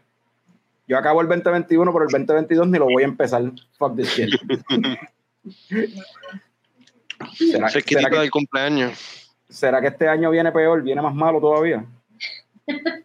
Yo 0.87 0.99
acabo 0.99 1.21
el 1.23 1.29
2021, 1.29 1.93
pero 1.93 2.05
el 2.05 2.11
2022 2.11 2.69
ni 2.69 2.79
lo 2.79 2.85
voy 2.87 3.03
a 3.05 3.07
empezar. 3.07 3.43
Fuck 3.79 3.97
this 3.97 4.09
shit. 4.09 4.29
¿Será, 7.37 7.69
Cerquitito 7.71 8.01
será 8.01 8.11
que, 8.11 8.19
del 8.19 8.31
cumpleaños. 8.31 8.99
será 9.49 9.81
que 9.81 9.87
este 9.89 10.09
año 10.09 10.31
viene 10.31 10.53
peor? 10.53 10.83
¿Viene 10.83 11.01
más 11.01 11.15
malo 11.15 11.41
todavía? 11.41 11.85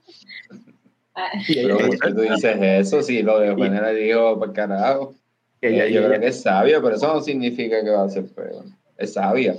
Ah, 1.22 1.32
Pero 1.50 1.78
¿por 1.80 1.90
qué 2.00 2.12
tú 2.14 2.22
dices 2.22 2.56
eso? 2.62 3.02
Si 3.04 3.22
lo 3.24 3.40
de 3.40 3.54
Juanela 3.54 3.90
dijo 3.90 4.40
para 4.40 4.54
carajo. 4.54 5.14
Eh, 5.62 5.92
yo 5.92 6.06
creo 6.08 6.20
que 6.20 6.28
es 6.28 6.42
sabio, 6.42 6.82
pero 6.82 6.96
eso 6.96 7.14
no 7.14 7.22
significa 7.22 7.84
que 7.84 7.90
va 7.90 8.04
a 8.06 8.10
ser 8.10 8.26
peor. 8.34 8.64
Es 8.98 9.14
sabia. 9.14 9.54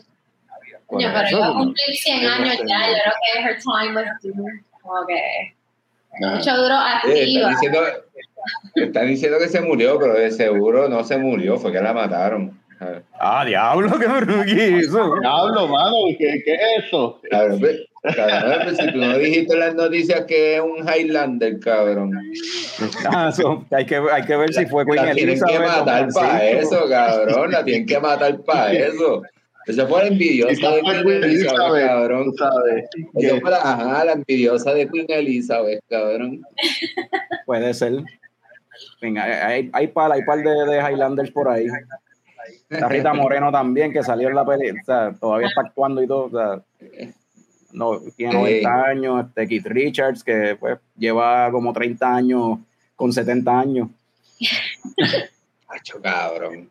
por 0.86 0.98
Coño, 0.98 1.08
pero 1.12 1.26
eso, 1.26 1.36
iba 1.38 1.46
a 1.48 1.52
cumplir 1.52 1.96
100 1.96 2.26
años 2.26 2.56
ya, 2.66 2.88
yo 2.88 2.94
creo 3.02 3.14
que 3.22 3.40
her 3.40 3.58
time 3.62 3.94
was 3.96 4.06
due. 4.22 4.64
Como 4.82 5.06
que 5.06 5.54
mucho 6.20 6.56
duro 6.56 6.74
Eh, 6.74 7.12
activa. 7.12 7.50
están, 7.50 7.50
diciendo, 7.50 7.80
están 8.74 9.06
diciendo 9.06 9.38
que 9.38 9.48
se 9.48 9.60
murió, 9.60 9.98
pero 9.98 10.14
de 10.14 10.30
seguro 10.30 10.88
no 10.88 11.04
se 11.04 11.18
murió, 11.18 11.58
fue 11.58 11.70
que 11.72 11.80
la 11.80 11.92
mataron. 11.92 12.58
Ah, 13.20 13.44
diablo, 13.44 13.98
qué 13.98 14.06
bruguizo. 14.06 15.14
Diablo, 15.20 15.68
mano, 15.68 15.96
¿qué, 16.18 16.42
qué 16.44 16.54
es 16.54 16.84
eso? 16.86 17.20
Pe- 17.60 17.86
cabrón, 18.02 18.54
pero 18.64 18.74
si 18.76 18.92
tú 18.92 18.98
no 18.98 19.18
dijiste 19.18 19.54
en 19.54 19.60
las 19.60 19.74
noticias 19.74 20.24
que 20.24 20.56
es 20.56 20.60
un 20.60 20.86
Highlander, 20.88 21.58
cabrón. 21.60 22.12
Ah, 23.06 23.30
hay, 23.72 23.86
que, 23.86 23.96
hay 23.96 24.22
que 24.24 24.36
ver 24.36 24.54
si 24.54 24.66
fue 24.66 24.84
Queen 24.86 24.96
La 24.96 25.12
tienen 25.12 25.38
que 25.38 25.54
Elizabeth 25.54 25.68
matar 25.68 26.08
para 26.12 26.44
eso, 26.46 26.88
cabrón. 26.88 27.50
La 27.50 27.64
tienen 27.64 27.86
que 27.86 28.00
matar 28.00 28.40
para 28.42 28.72
eso. 28.72 29.22
Eso 29.66 29.86
fue 29.86 30.00
la 30.02 30.08
envidiosa 30.08 30.70
de 30.70 30.80
Queen 30.80 30.96
Elizabeth, 30.96 31.24
Elizabeth, 31.24 31.86
cabrón. 31.86 32.34
sabes. 32.36 32.84
Que- 33.18 33.40
fue 33.40 33.50
la, 33.50 33.58
ajá, 33.58 34.04
la 34.04 34.12
envidiosa 34.12 34.72
de 34.72 34.88
Queen 34.88 35.06
Elizabeth, 35.08 35.80
cabrón. 35.88 36.40
Puede 37.44 37.74
ser. 37.74 37.92
Venga, 39.02 39.24
hay, 39.46 39.70
hay 39.72 39.86
par, 39.88 40.10
hay 40.10 40.22
par 40.24 40.38
de, 40.38 40.50
de 40.50 40.78
Highlanders 40.78 41.30
por 41.30 41.48
ahí. 41.48 41.66
Rita 42.70 43.12
Moreno 43.12 43.52
también, 43.52 43.92
que 43.92 44.02
salió 44.02 44.28
en 44.28 44.34
la 44.34 44.46
peli, 44.46 44.70
o 44.70 44.84
sea, 44.84 45.12
todavía 45.20 45.48
está 45.48 45.62
actuando 45.62 46.02
y 46.02 46.06
todo. 46.06 46.24
O 46.24 46.30
sea, 46.30 46.62
no, 47.72 48.00
tiene 48.16 48.35
90 48.35 48.85
años. 48.85 49.26
Este, 49.26 49.46
Keith 49.48 49.66
Richards, 49.66 50.22
que 50.24 50.56
pues 50.59 50.78
lleva 50.96 51.50
como 51.50 51.72
30 51.72 52.14
años 52.14 52.59
con 52.96 53.12
70 53.12 53.59
años. 53.59 53.88
Macho, 55.68 56.00
cabrón. 56.02 56.68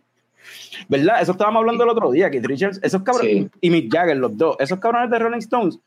¿Verdad? 0.87 1.21
Eso 1.21 1.31
estábamos 1.33 1.59
hablando 1.61 1.83
el 1.83 1.89
otro 1.89 2.11
día, 2.11 2.29
Keith 2.29 2.45
Richards, 2.45 2.79
esos 2.83 3.01
cabrones, 3.03 3.31
Sí. 3.45 3.49
y 3.61 3.69
Mick 3.69 3.91
Jagger, 3.93 4.17
los 4.17 4.35
dos, 4.37 4.55
esos 4.59 4.79
cabrones 4.79 5.09
de 5.11 5.19
Rolling 5.19 5.39
Stones, 5.39 5.79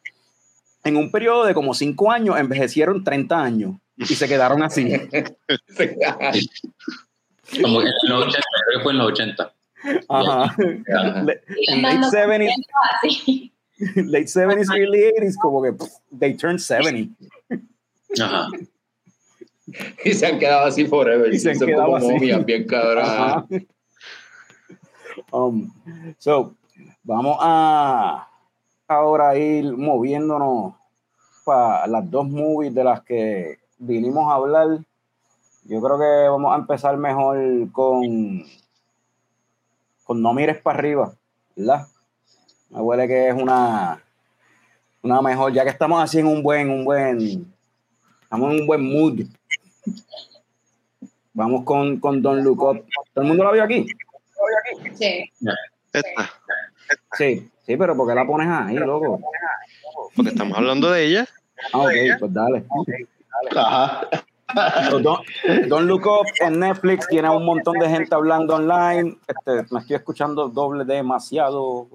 en 0.85 0.97
un 0.97 1.11
periodo 1.11 1.45
de 1.45 1.55
como 1.55 1.75
5 1.75 2.11
años, 2.11 2.39
envejecieron 2.39 3.03
30 3.05 3.41
años 3.43 3.77
y 3.97 4.07
se 4.07 4.27
quedaron 4.29 4.63
así. 4.63 4.85
Como 7.63 7.83
en 7.83 7.89
los 8.09 8.23
80, 8.23 8.39
creo 8.67 8.79
que 8.79 8.83
fue 8.83 8.93
en 8.93 8.99
los 8.99 9.07
80. 9.09 9.53
Ajá. 10.09 10.45
Ajá. 10.45 11.23
Le- 11.23 11.43
Y 11.57 11.73
en 11.73 11.83
late 11.83 11.95
andando 11.97 12.09
70s, 12.09 12.27
corriendo 12.27 12.67
así. 13.03 13.53
late 13.97 14.27
70s, 14.27 14.69
early 14.77 15.13
80s, 15.19 15.37
como 15.41 15.63
que 15.63 15.73
pff, 15.73 15.91
they 16.19 16.35
turned 16.35 16.61
70. 16.61 17.15
Ajá. 18.21 18.49
Y 20.05 20.13
se 20.13 20.27
han 20.27 20.39
quedado 20.39 20.67
así 20.67 20.85
forever. 20.87 21.33
Y 21.33 21.39
se 21.39 21.51
han 21.51 21.57
Son 21.59 21.69
quedado 21.69 21.85
como 21.85 21.97
así. 21.97 22.09
momias 22.09 22.45
bien 22.45 22.67
cabrón. 22.67 23.47
Um, 25.31 25.73
so, 26.19 26.55
vamos 27.05 27.39
a 27.41 28.29
ahora 28.89 29.39
ir 29.39 29.73
moviéndonos 29.77 30.75
para 31.45 31.87
las 31.87 32.11
dos 32.11 32.29
movies 32.29 32.75
de 32.75 32.85
las 32.85 33.03
que 33.03 33.61
vinimos 33.79 34.31
a 34.31 34.35
hablar. 34.35 34.69
Yo 35.65 35.81
creo 35.81 35.99
que 35.99 36.29
vamos 36.29 36.53
a 36.53 36.57
empezar 36.57 36.97
mejor 36.99 37.71
con 37.71 38.45
con 40.05 40.21
No 40.21 40.35
mires 40.35 40.61
para 40.61 40.79
arriba, 40.81 41.15
¿verdad? 41.57 41.87
Me 42.73 42.81
huele 42.81 43.07
que 43.07 43.29
es 43.29 43.35
una 43.35 44.03
una 45.03 45.21
mejor, 45.21 45.53
ya 45.53 45.65
que 45.65 45.71
estamos 45.71 46.03
así 46.03 46.21
en 46.21 46.27
un 46.27 46.43
buen, 46.43 46.71
un 46.71 46.85
buen, 46.85 47.53
estamos 48.23 48.53
en 48.53 48.61
un 48.61 48.67
buen 48.67 48.83
mood. 48.83 49.27
Vamos 51.35 51.65
con, 51.65 51.99
con 51.99 52.23
Don 52.23 52.43
Look 52.43 52.63
Up. 52.63 52.85
¿Todo 53.13 53.23
el 53.23 53.29
mundo 53.29 53.45
la 53.45 53.53
vio 53.53 53.65
aquí? 53.65 53.87
Sí. 54.95 55.31
Esta, 55.93 56.31
Sí, 57.17 57.51
sí, 57.67 57.77
pero 57.77 57.97
¿por 57.97 58.09
qué 58.09 58.15
la 58.15 58.27
pones 58.27 58.49
ahí, 58.49 58.77
loco? 58.77 59.21
porque 60.15 60.31
estamos 60.31 60.57
hablando 60.57 60.91
de 60.91 61.05
ella. 61.05 61.29
Ah, 61.73 61.79
ok, 61.81 61.93
pues 62.19 62.33
dale. 62.33 62.65
Ajá. 63.57 64.09
Don't 65.01 65.87
Look 65.87 66.07
Up 66.07 66.27
en 66.41 66.61
Netflix 66.61 67.09
tiene 67.09 67.31
un 67.31 67.45
montón 67.45 67.79
de 67.79 67.89
gente 67.89 68.15
hablando 68.15 68.57
online. 68.57 69.17
Este, 69.27 69.73
me 69.73 69.81
estoy 69.81 69.97
escuchando 69.97 70.49
doble 70.49 70.85
demasiado 70.85 71.89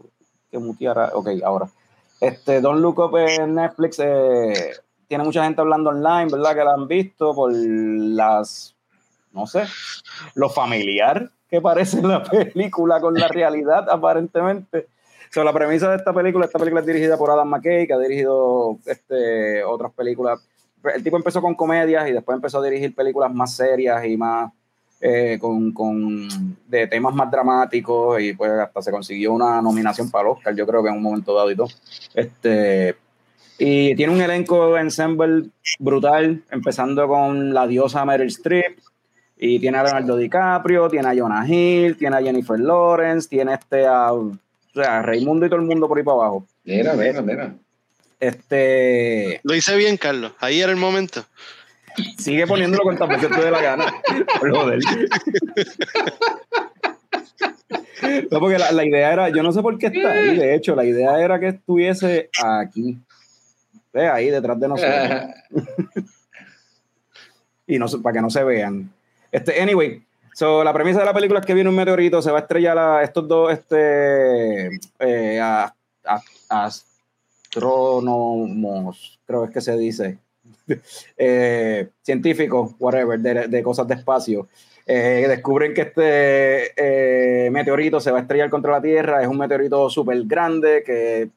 que 0.52 0.60
muteara. 0.60 1.12
Ok, 1.14 1.30
ahora. 1.44 1.68
Este, 2.20 2.62
Don't 2.62 2.82
Look 2.82 3.00
Up 3.00 3.18
en 3.18 3.56
Netflix 3.56 4.00
eh, 4.00 4.74
tiene 5.08 5.24
mucha 5.24 5.44
gente 5.44 5.62
hablando 5.62 5.92
online, 5.92 6.28
¿verdad? 6.32 6.56
Que 6.56 6.64
la 6.64 6.74
han 6.74 6.88
visto 6.88 7.34
por 7.34 7.52
las, 7.54 8.76
no 9.32 9.46
sé, 9.46 9.66
lo 10.34 10.50
familiar 10.50 11.30
que 11.50 11.62
parece 11.62 12.02
la 12.02 12.24
película 12.24 13.00
con 13.00 13.14
la 13.14 13.28
realidad, 13.28 13.90
aparentemente. 13.90 14.88
So, 15.30 15.44
la 15.44 15.54
premisa 15.54 15.90
de 15.90 15.98
esta 15.98 16.14
película, 16.14 16.46
esta 16.46 16.60
película 16.60 16.82
es 16.82 16.88
dirigida 16.88 17.18
por 17.18 17.30
Adam 17.30 17.50
McKay, 17.50 17.86
que 17.86 17.94
ha 17.94 18.00
dirigido 18.00 18.78
este, 18.86 19.64
otras 19.64 19.92
películas. 19.94 20.40
El 20.94 21.04
tipo 21.04 21.18
empezó 21.18 21.42
con 21.42 21.56
comedias 21.56 22.08
y 22.08 22.14
después 22.14 22.36
empezó 22.36 22.60
a 22.60 22.64
dirigir 22.64 22.96
películas 22.96 23.34
más 23.34 23.56
serias 23.56 24.06
y 24.06 24.16
más 24.16 24.52
eh, 25.00 25.38
con, 25.40 25.72
con- 25.72 26.58
de 26.68 26.88
temas 26.88 27.14
más 27.14 27.30
dramáticos 27.32 28.22
y 28.22 28.34
pues 28.34 28.52
hasta 28.52 28.82
se 28.82 28.92
consiguió 28.92 29.34
una 29.34 29.62
nominación 29.62 30.10
para 30.10 30.28
el 30.30 30.36
Oscar, 30.36 30.56
yo 30.56 30.66
creo 30.66 30.82
que 30.84 30.90
en 30.90 30.96
un 30.96 31.04
momento 31.04 31.34
dado 31.36 31.52
y 31.52 31.56
todo. 31.56 31.68
Este, 32.14 32.96
y 33.60 33.96
tiene 33.96 34.14
un 34.14 34.22
elenco 34.22 34.78
ensemble 34.78 35.50
brutal, 35.80 36.44
empezando 36.52 37.08
con 37.08 37.54
la 37.54 37.68
diosa 37.68 38.06
Meryl 38.06 38.28
Streep, 38.28 38.80
y 39.40 39.60
tiene 39.60 39.78
a 39.78 39.84
Leonardo 39.84 40.18
DiCaprio, 40.18 40.90
tiene 40.90 41.10
a 41.10 41.16
Jonah 41.16 41.48
Hill, 41.48 41.96
tiene 41.96 42.18
a 42.18 42.22
Jennifer 42.22 42.60
Lawrence, 42.60 43.30
tiene 43.30 43.54
este 43.54 43.86
a, 43.86 44.12
o 44.14 44.36
sea, 44.74 44.98
a 44.98 45.02
Raimundo 45.04 45.46
y 45.46 45.50
todo 45.50 45.60
el 45.60 45.66
mundo 45.68 45.88
por 45.88 45.98
ahí 46.00 46.04
para 46.04 46.16
abajo. 46.18 46.48
Mira, 46.64 46.94
mira, 46.94 47.22
mira. 47.22 47.56
Este 48.20 49.40
Lo 49.44 49.54
hice 49.54 49.76
bien, 49.78 49.98
Carlos. 49.98 50.32
Ahí 50.40 50.60
era 50.60 50.72
el 50.72 50.78
momento. 50.78 51.24
Sigue 52.18 52.46
poniéndolo 52.48 52.84
cuantas 52.84 53.10
veces 53.10 53.30
te 53.30 53.42
dé 53.42 53.52
la 53.52 53.62
gana. 53.62 53.86
Joder. 54.40 54.80
No, 58.32 58.40
porque 58.40 58.58
la, 58.60 58.72
la 58.72 58.86
idea 58.86 59.12
era, 59.14 59.30
yo 59.30 59.42
no 59.44 59.52
sé 59.52 59.62
por 59.62 59.78
qué 59.78 59.88
está 59.88 60.12
ahí, 60.12 60.38
de 60.38 60.56
hecho, 60.56 60.76
la 60.76 60.86
idea 60.86 61.20
era 61.20 61.40
que 61.40 61.48
estuviese 61.50 62.30
aquí. 62.44 62.98
Ve 63.92 64.08
ahí 64.08 64.30
detrás 64.30 64.60
de 64.60 64.68
nosotros. 64.68 64.96
y 67.66 67.80
no 67.80 67.88
para 68.02 68.14
que 68.14 68.22
no 68.22 68.30
se 68.30 68.44
vean. 68.44 68.92
Este, 69.32 69.60
anyway, 69.62 70.04
so, 70.34 70.64
la 70.64 70.72
premisa 70.74 71.00
de 71.00 71.06
la 71.06 71.14
película 71.14 71.40
es 71.40 71.46
que 71.46 71.54
viene 71.56 71.70
un 71.70 71.76
meteorito, 71.76 72.22
se 72.22 72.32
va 72.32 72.38
a 72.38 72.42
estrellar 72.42 72.78
a 72.78 73.02
estos 73.04 73.28
dos 73.28 73.52
este, 73.52 74.68
eh, 75.00 75.40
a- 75.42 75.74
a- 76.06 76.22
astrónomos, 77.50 79.20
creo 79.26 79.44
es 79.46 79.52
que 79.52 79.62
se 79.62 79.76
dice, 79.78 80.20
eh, 81.18 81.90
científicos, 82.02 82.74
whatever, 82.80 83.20
de, 83.20 83.48
de 83.48 83.64
cosas 83.64 83.88
de 83.88 83.96
espacio. 83.96 84.48
Eh, 84.86 85.26
descubren 85.28 85.74
que 85.74 85.82
este 85.82 86.72
eh, 87.46 87.50
meteorito 87.52 88.00
se 88.00 88.10
va 88.12 88.20
a 88.20 88.22
estrellar 88.22 88.50
contra 88.50 88.72
la 88.72 88.82
Tierra, 88.82 89.22
es 89.22 89.28
un 89.28 89.38
meteorito 89.38 89.90
súper 89.90 90.24
grande 90.24 90.82
que 90.86 91.30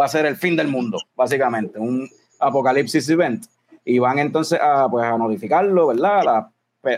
va 0.00 0.06
a 0.06 0.08
ser 0.08 0.26
el 0.26 0.36
fin 0.36 0.56
del 0.56 0.66
mundo, 0.68 0.98
básicamente, 1.14 1.78
un 1.78 2.08
apocalipsis 2.40 3.08
event 3.10 3.44
y 3.84 3.98
van 3.98 4.18
entonces 4.18 4.58
a, 4.60 4.88
pues, 4.90 5.04
a 5.04 5.16
notificarlo, 5.16 5.88
¿verdad? 5.88 6.20
A, 6.20 6.24
la- 6.24 6.50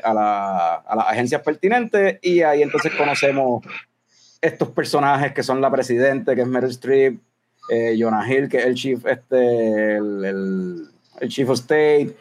a, 0.03 0.15
la- 0.15 0.85
las 0.97 1.07
agencias 1.09 1.43
pertinentes 1.43 2.19
y 2.23 2.43
ahí 2.43 2.63
entonces 2.63 2.93
conocemos 2.95 3.65
estos 4.41 4.71
personajes 4.71 5.33
que 5.33 5.43
son 5.43 5.61
la 5.61 5.71
presidente, 5.71 6.35
que 6.35 6.41
es 6.43 6.47
Meryl 6.47 6.71
Streep, 6.71 7.19
eh, 7.69 7.97
Jonah 7.99 8.27
Hill, 8.33 8.49
que 8.49 8.59
es 8.59 8.67
el 8.67 8.75
chief, 8.75 9.05
este, 9.07 9.97
el- 9.97 10.89
el 11.21 11.29
chief 11.29 11.49
of 11.49 11.59
state, 11.59 12.17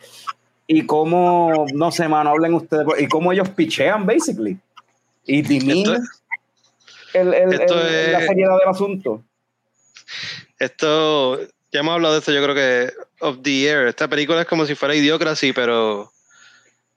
y 0.68 0.86
cómo, 0.86 1.66
no 1.74 1.92
sé, 1.92 2.08
mano, 2.08 2.30
hablen 2.32 2.54
ustedes, 2.54 2.86
y 3.00 3.08
cómo 3.08 3.32
ellos 3.32 3.50
pichean, 3.50 4.06
basically, 4.06 4.58
y 5.26 5.42
diminuyen 5.42 6.02
el, 7.14 7.34
el- 7.34 7.54
esto 7.54 7.80
el- 7.82 8.12
la 8.12 8.20
es- 8.20 8.28
seriedad 8.28 8.58
del 8.60 8.70
asunto. 8.70 9.24
Esto, 10.60 11.40
ya 11.72 11.80
hemos 11.80 11.94
hablado 11.94 12.14
de 12.14 12.20
esto, 12.20 12.32
yo 12.32 12.44
creo 12.44 12.56
que 12.56 12.94
of 13.22 13.38
the 13.42 13.66
Air. 13.68 13.88
Esta 13.88 14.08
película 14.08 14.42
es 14.42 14.48
como 14.48 14.66
si 14.66 14.76
fuera 14.76 14.96
Idiocracy, 14.96 15.54
pero, 15.54 16.12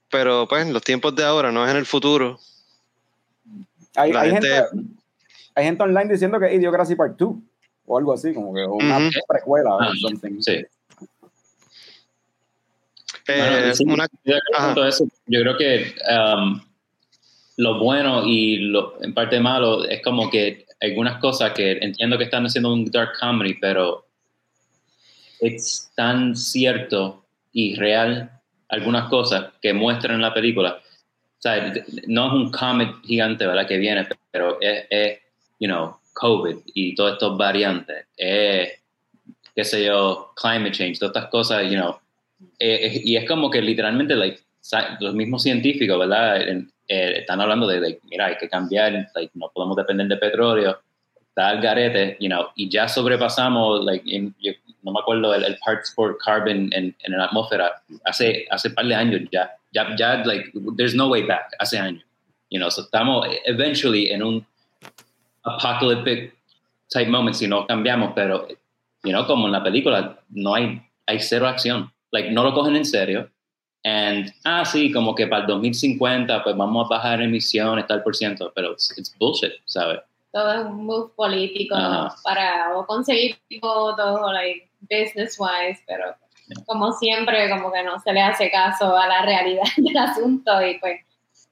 pero 0.09 0.47
pues 0.47 0.65
en 0.65 0.73
los 0.73 0.83
tiempos 0.83 1.15
de 1.15 1.23
ahora, 1.23 1.51
no 1.51 1.65
es 1.65 1.71
en 1.71 1.77
el 1.77 1.85
futuro. 1.85 2.39
Hay, 3.95 4.11
hay 4.11 4.31
gente- 4.31 4.47
gente, 4.47 4.87
hay 5.55 5.65
gente 5.65 5.83
online 5.83 6.11
diciendo 6.11 6.39
que 6.39 6.47
es 6.47 6.53
Idiocracy 6.53 6.95
Part 6.95 7.17
2 7.17 7.35
o 7.87 7.97
algo 7.97 8.13
así, 8.13 8.33
como 8.33 8.53
que 8.53 8.63
una 8.65 8.97
Ujú. 8.97 9.09
precuela 9.27 9.69
Ah, 9.79 9.89
o 9.91 9.95
something. 9.95 10.41
Sí. 10.41 10.65
Eh, 13.27 13.37
Bueno, 13.37 13.75
sí, 13.75 13.83
una, 13.85 14.07
eso. 14.87 15.07
Yo 15.27 15.41
creo 15.41 15.57
que 15.57 15.95
um, 16.09 16.61
lo 17.57 17.79
bueno 17.79 18.25
y 18.25 18.57
lo, 18.57 19.01
en 19.01 19.13
parte 19.13 19.39
malo 19.39 19.85
es 19.85 20.01
como 20.01 20.29
que 20.29 20.65
algunas 20.81 21.19
cosas 21.19 21.53
que 21.53 21.73
entiendo 21.81 22.17
que 22.17 22.25
están 22.25 22.45
haciendo 22.45 22.71
un 22.73 22.85
dark 22.91 23.13
comedy, 23.19 23.55
pero 23.55 24.05
es 25.39 25.91
tan 25.95 26.35
cierto 26.35 27.25
y 27.51 27.75
real 27.75 28.29
algunas 28.69 29.09
cosas 29.09 29.53
que 29.61 29.73
muestran 29.73 30.15
en 30.15 30.21
la 30.21 30.33
película. 30.33 30.81
O 31.37 31.41
sea, 31.41 31.73
no 32.07 32.27
es 32.27 32.33
un 32.33 32.51
comet 32.51 32.89
gigante, 33.03 33.45
¿verdad? 33.45 33.67
Que 33.67 33.77
viene, 33.77 34.07
pero 34.31 34.59
es, 34.59 34.85
es 34.89 35.19
you 35.59 35.67
know, 35.67 35.97
COVID 36.13 36.57
y 36.73 36.95
todas 36.95 37.13
estas 37.13 37.37
variantes. 37.37 38.05
Es, 38.17 38.69
qué 39.55 39.63
sé 39.63 39.85
yo, 39.85 40.33
climate 40.35 40.71
change, 40.71 40.99
todas 40.99 41.15
estas 41.15 41.29
cosas, 41.29 41.63
you 41.63 41.77
know, 41.77 41.97
eh, 42.59 43.01
y 43.03 43.15
es 43.15 43.27
como 43.27 43.49
que 43.49 43.61
literalmente 43.61 44.15
like, 44.15 44.39
los 44.99 45.13
mismos 45.13 45.43
científicos, 45.43 45.99
¿verdad? 45.99 46.41
Eh, 46.41 47.19
están 47.19 47.41
hablando 47.41 47.67
de, 47.67 47.79
like, 47.79 47.99
mira, 48.09 48.27
hay 48.27 48.37
que 48.37 48.47
cambiar, 48.49 49.07
like, 49.15 49.31
no 49.35 49.51
podemos 49.53 49.75
depender 49.75 50.07
de 50.07 50.17
petróleo, 50.17 50.79
está 51.29 51.51
el 51.51 51.61
garete, 51.61 52.17
you 52.19 52.27
know, 52.27 52.47
y 52.55 52.69
ya 52.69 52.87
sobrepasamos, 52.87 53.83
like, 53.83 54.03
en- 54.15 54.35
yo 54.39 54.51
no 54.83 54.91
me 54.91 54.99
acuerdo 54.99 55.33
el, 55.33 55.43
el 55.43 55.57
parts 55.65 55.93
per 55.97 56.15
carbon 56.23 56.69
en, 56.73 56.95
en 56.99 57.17
la 57.17 57.25
atmósfera 57.25 57.81
hace 58.05 58.45
hace 58.51 58.69
par 58.69 58.85
de 58.85 58.93
años 58.95 59.21
ya, 59.31 59.51
ya, 59.73 59.95
ya, 59.97 60.23
like, 60.25 60.51
there's 60.77 60.93
no 60.95 61.07
way 61.09 61.23
back, 61.23 61.51
hace 61.59 61.77
años, 61.77 62.03
you 62.51 62.59
know, 62.59 62.69
so 62.69 62.81
estamos 62.83 63.25
eventually 63.45 64.11
en 64.11 64.21
un 64.23 64.45
apocalyptic 65.43 66.33
type 66.89 67.09
moment 67.09 67.35
si 67.35 67.47
no 67.47 67.65
cambiamos, 67.67 68.13
pero, 68.15 68.47
you 69.03 69.11
know, 69.11 69.25
como 69.25 69.47
en 69.47 69.53
la 69.53 69.63
película, 69.63 70.19
no 70.29 70.53
hay, 70.55 70.81
hay 71.07 71.19
cero 71.19 71.47
acción, 71.47 71.91
like, 72.15 72.31
no 72.31 72.43
lo 72.43 72.53
cogen 72.53 72.75
en 72.75 72.85
serio, 72.85 73.29
and, 73.83 74.31
ah, 74.45 74.65
sí, 74.65 74.91
como 74.91 75.13
que 75.13 75.27
para 75.27 75.41
el 75.41 75.47
2050, 75.47 76.43
pues 76.43 76.55
vamos 76.57 76.85
a 76.87 76.95
bajar 76.95 77.21
emisiones, 77.21 77.85
tal 77.87 78.01
por 78.03 78.15
ciento, 78.15 78.51
pero 78.55 78.71
it's, 78.73 78.97
it's 78.97 79.15
bullshit, 79.19 79.53
¿sabes? 79.65 79.99
Todo 80.31 80.51
es 80.53 80.65
un 80.65 80.85
move 80.85 81.11
político 81.15 81.75
para 82.23 82.75
o 82.77 82.85
conseguir 82.85 83.37
votos 83.61 84.19
o 84.21 84.33
like 84.33 84.69
business 84.81 85.37
wise, 85.39 85.81
pero 85.87 86.15
como 86.65 86.91
siempre 86.93 87.49
como 87.49 87.71
que 87.71 87.83
no 87.83 87.99
se 87.99 88.11
le 88.13 88.21
hace 88.21 88.51
caso 88.51 88.95
a 88.97 89.07
la 89.07 89.21
realidad 89.23 89.63
del 89.77 89.97
asunto 89.97 90.61
y 90.61 90.77
pues 90.79 90.99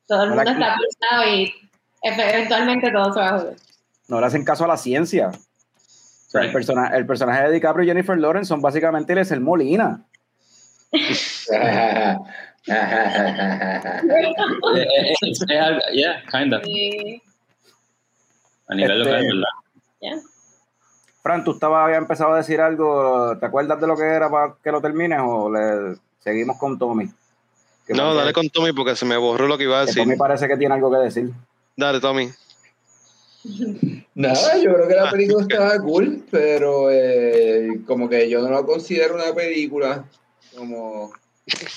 todo 0.07 0.23
el 0.23 0.29
mundo 0.29 0.43
está 0.51 0.75
pensado 0.77 1.33
y 1.35 1.53
eventualmente 2.01 2.91
todo 2.91 3.13
se 3.13 3.19
va 3.19 3.29
a 3.29 3.39
joder. 3.39 3.55
No 4.09 4.19
le 4.19 4.25
hacen 4.27 4.43
caso 4.43 4.65
a 4.65 4.67
la 4.67 4.77
ciencia. 4.77 5.29
O 5.29 6.29
sea, 6.33 6.41
el, 6.41 6.51
persona- 6.51 6.87
el 6.97 7.05
personaje 7.05 7.43
de 7.43 7.51
DiCaprio 7.51 7.85
y 7.85 7.87
Jennifer 7.87 8.17
Lawrence 8.17 8.49
son 8.49 8.61
básicamente 8.61 9.13
el 9.13 9.39
Molina. 9.39 10.01
Eh, 10.01 10.01
eh, 10.01 10.01
es- 10.01 10.01
es 10.01 10.11
algo- 10.11 10.82
yeah, 15.91 16.23
kind 16.31 16.53
of, 16.53 16.61
Y, 16.65 17.21
a 18.67 18.75
nivel 18.75 19.01
Este- 19.01 19.11
local, 19.11 19.23
¿verdad? 19.23 19.43
ya. 20.01 20.21
Fran, 21.21 21.43
tú 21.43 21.51
estabas, 21.51 21.85
había 21.85 21.97
empezado 21.97 22.33
a 22.33 22.37
decir 22.37 22.59
algo. 22.59 23.37
¿Te 23.37 23.45
acuerdas 23.45 23.79
de 23.79 23.87
lo 23.87 23.95
que 23.95 24.03
era 24.03 24.29
para 24.29 24.55
que 24.61 24.71
lo 24.71 24.81
termines 24.81 25.19
o 25.23 25.49
le 25.49 25.95
seguimos 26.19 26.57
con 26.57 26.77
Tommy? 26.77 27.09
No, 27.87 28.13
dale 28.13 28.33
con 28.33 28.49
Tommy 28.49 28.73
porque 28.73 28.95
se 28.95 29.05
me 29.05 29.15
borró 29.15 29.47
lo 29.47 29.57
que 29.57 29.63
iba 29.63 29.79
a 29.79 29.85
decir. 29.85 30.03
Tommy 30.03 30.17
parece 30.17 30.47
que 30.49 30.57
tiene 30.57 30.75
algo 30.75 30.91
que 30.91 30.97
decir. 30.97 31.31
Dale, 31.77 32.01
Tommy. 32.01 32.29
Nada, 34.15 34.57
yo 34.57 34.73
creo 34.73 34.87
que 34.87 34.95
la 34.95 35.11
película 35.11 35.41
estaba 35.43 35.79
cool, 35.79 36.25
pero 36.29 36.89
eh, 36.91 37.81
como 37.87 38.09
que 38.09 38.29
yo 38.29 38.41
no 38.41 38.49
la 38.49 38.63
considero 38.63 39.15
una 39.15 39.33
película. 39.33 40.05
Como. 40.55 41.11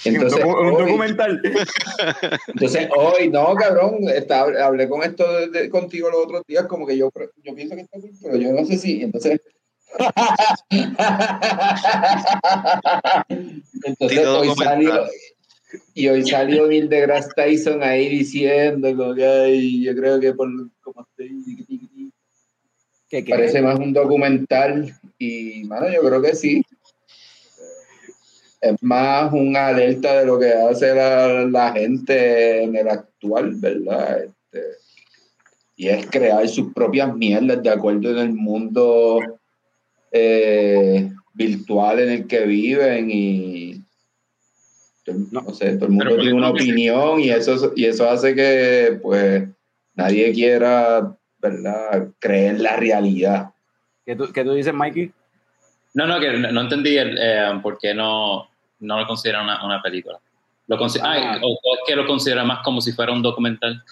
Entonces, 0.05 0.45
un, 0.45 0.51
docu- 0.53 0.61
un 0.61 0.67
hoy, 0.75 0.83
documental. 0.85 1.43
entonces, 2.49 2.89
hoy, 2.97 3.29
no, 3.31 3.53
cabrón, 3.57 4.09
estaba- 4.09 4.65
hablé 4.65 4.89
con 4.89 5.03
esto 5.03 5.31
de- 5.33 5.49
de- 5.49 5.71
contigo 5.71 6.09
los 6.09 6.21
otros 6.25 6.43
días, 6.47 6.67
como 6.67 6.87
que 6.87 6.97
yo, 6.97 7.11
yo 7.43 7.55
pienso 7.55 7.75
que 7.75 7.81
está 7.83 7.99
cool, 7.99 8.11
pero 8.23 8.37
yo 8.37 8.53
no 8.53 8.65
sé 8.65 8.79
si. 8.79 9.03
Entonces. 9.03 9.41
entonces, 13.85 14.27
hoy 14.27 14.49
salió. 14.57 15.05
Y 15.95 16.09
hoy 16.09 16.27
salió 16.27 16.67
Neil 16.69 16.89
deGrasse 16.89 17.31
Tyson 17.35 17.83
ahí 17.83 18.09
diciendo, 18.09 18.95
como 18.97 19.15
que, 19.15 19.27
"Ay, 19.27 19.83
yo 19.85 19.95
creo 19.97 20.21
que 20.21 20.33
por 20.33 20.49
como 20.81 21.07
estoy. 21.11 21.43
tiqui, 21.45 21.65
tiqui, 21.65 21.89
tiqui". 21.89 22.13
¿Qué, 23.09 23.25
qué? 23.25 23.31
Parece 23.31 23.63
más 23.63 23.79
un 23.79 23.93
documental 23.93 24.97
y, 25.19 25.65
mano, 25.65 25.89
yo 25.91 26.01
creo 26.03 26.23
que 26.23 26.35
sí. 26.35 26.63
Es 28.61 28.83
más 28.83 29.33
una 29.33 29.69
alerta 29.69 30.21
de 30.21 30.27
lo 30.27 30.39
que 30.39 30.53
hace 30.53 30.95
la, 30.95 31.45
la 31.45 31.73
gente 31.73 32.63
en 32.63 32.75
el 32.77 32.89
actual, 32.89 33.55
¿verdad? 33.57 34.25
Este, 34.25 34.63
y 35.77 35.89
es 35.89 36.07
crear 36.07 36.49
sus 36.49 36.73
propias 36.73 37.15
mierdas 37.15 37.63
de 37.63 37.71
acuerdo 37.71 38.11
en 38.11 38.19
el 38.19 38.33
mundo 38.33 39.21
eh, 40.11 41.11
virtual 41.35 42.01
en 42.01 42.09
el 42.11 42.27
que 42.27 42.47
viven 42.47 43.11
y 43.11 43.83
No. 45.07 45.43
no 45.43 45.55
sé, 45.55 45.77
todo 45.77 45.87
el 45.87 45.93
mundo 45.93 46.17
tiene 46.17 46.33
una 46.33 46.49
¿por 46.49 46.59
qué? 46.59 46.65
opinión 46.65 47.21
y 47.21 47.31
eso, 47.31 47.73
y 47.77 47.85
eso 47.85 48.09
hace 48.09 48.35
que 48.35 48.99
pues 49.03 49.45
nadie 49.95 50.33
quiera, 50.33 51.15
¿verdad?, 51.39 52.09
creer 52.19 52.61
la 52.61 52.77
realidad. 52.77 53.51
¿Qué, 54.05 54.17
tú, 54.17 54.33
qué 54.33 54.43
tú 54.45 54.55
dices, 54.55 54.73
Mikey? 54.75 55.13
No, 55.97 56.07
no, 56.07 56.21
que 56.21 56.31
no, 56.31 56.53
no 56.53 56.61
entendí 56.61 56.99
el, 56.99 57.17
eh, 57.19 57.59
por 57.63 57.79
qué 57.79 57.95
no, 57.95 58.47
no 58.81 59.01
lo 59.01 59.07
considera 59.07 59.43
una, 59.43 59.65
una 59.65 59.81
película. 59.81 60.19
Lo 60.67 60.77
consi- 60.79 61.01
Ah. 61.03 61.13
ay, 61.13 61.41
o, 61.43 61.49
o 61.53 61.75
es 61.75 61.81
que 61.87 61.97
lo 61.97 62.07
considera 62.07 62.45
más 62.45 62.59
como 62.63 62.83
si 62.83 62.93
fuera 62.93 63.13
un 63.13 63.23
documental. 63.23 63.83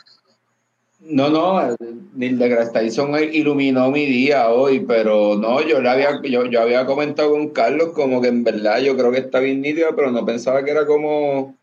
No, 1.00 1.30
no, 1.30 1.74
Neil 2.14 2.38
deGrasse 2.38 2.72
Tyson 2.72 3.14
iluminó 3.32 3.90
mi 3.90 4.04
día 4.04 4.48
hoy, 4.50 4.80
pero 4.80 5.34
no, 5.36 5.62
yo 5.62 5.80
le 5.80 5.88
había, 5.88 6.20
yo, 6.22 6.44
yo 6.44 6.60
había 6.60 6.84
comentado 6.84 7.30
con 7.30 7.48
Carlos 7.50 7.92
como 7.94 8.20
que 8.20 8.28
en 8.28 8.44
verdad 8.44 8.80
yo 8.80 8.94
creo 8.96 9.10
que 9.10 9.18
está 9.20 9.38
bien 9.40 9.62
nítida, 9.62 9.88
pero 9.96 10.10
no 10.10 10.26
pensaba 10.26 10.62
que 10.62 10.72
era 10.72 10.84
como, 10.86 11.54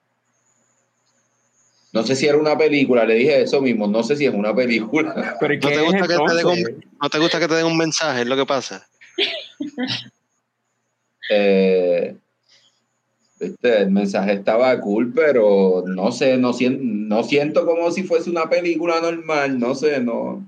no 1.93 2.03
sé 2.03 2.15
si 2.15 2.25
era 2.27 2.37
una 2.37 2.57
película, 2.57 3.03
le 3.05 3.15
dije 3.15 3.41
eso 3.43 3.61
mismo, 3.61 3.87
no 3.87 4.01
sé 4.03 4.15
si 4.15 4.25
es 4.25 4.33
una 4.33 4.55
película. 4.55 5.37
¿Pero 5.39 5.53
¿y 5.53 5.57
¿No 5.59 5.67
qué 5.69 5.73
te 5.75 5.79
es 5.79 5.85
gusta 5.85 6.01
que 6.01 6.07
te 6.07 6.13
den 6.13 6.21
entonces? 6.39 6.67
un, 6.75 6.85
¿No 7.01 7.09
te 7.09 7.19
gusta 7.19 7.39
que 7.39 7.47
te 7.47 7.55
den 7.55 7.65
un 7.65 7.77
mensaje? 7.77 8.21
Es 8.21 8.27
lo 8.27 8.35
que 8.35 8.45
pasa. 8.45 8.87
Eh, 11.33 12.15
viste, 13.39 13.81
el 13.83 13.91
mensaje 13.91 14.33
estaba 14.33 14.77
cool, 14.81 15.13
pero 15.15 15.83
no 15.87 16.11
sé, 16.11 16.37
no, 16.37 16.51
sien- 16.53 17.07
no 17.07 17.23
siento 17.23 17.65
como 17.65 17.89
si 17.91 18.03
fuese 18.03 18.29
una 18.29 18.49
película 18.49 18.99
normal, 19.01 19.57
no 19.57 19.73
sé, 19.75 20.01
no, 20.01 20.45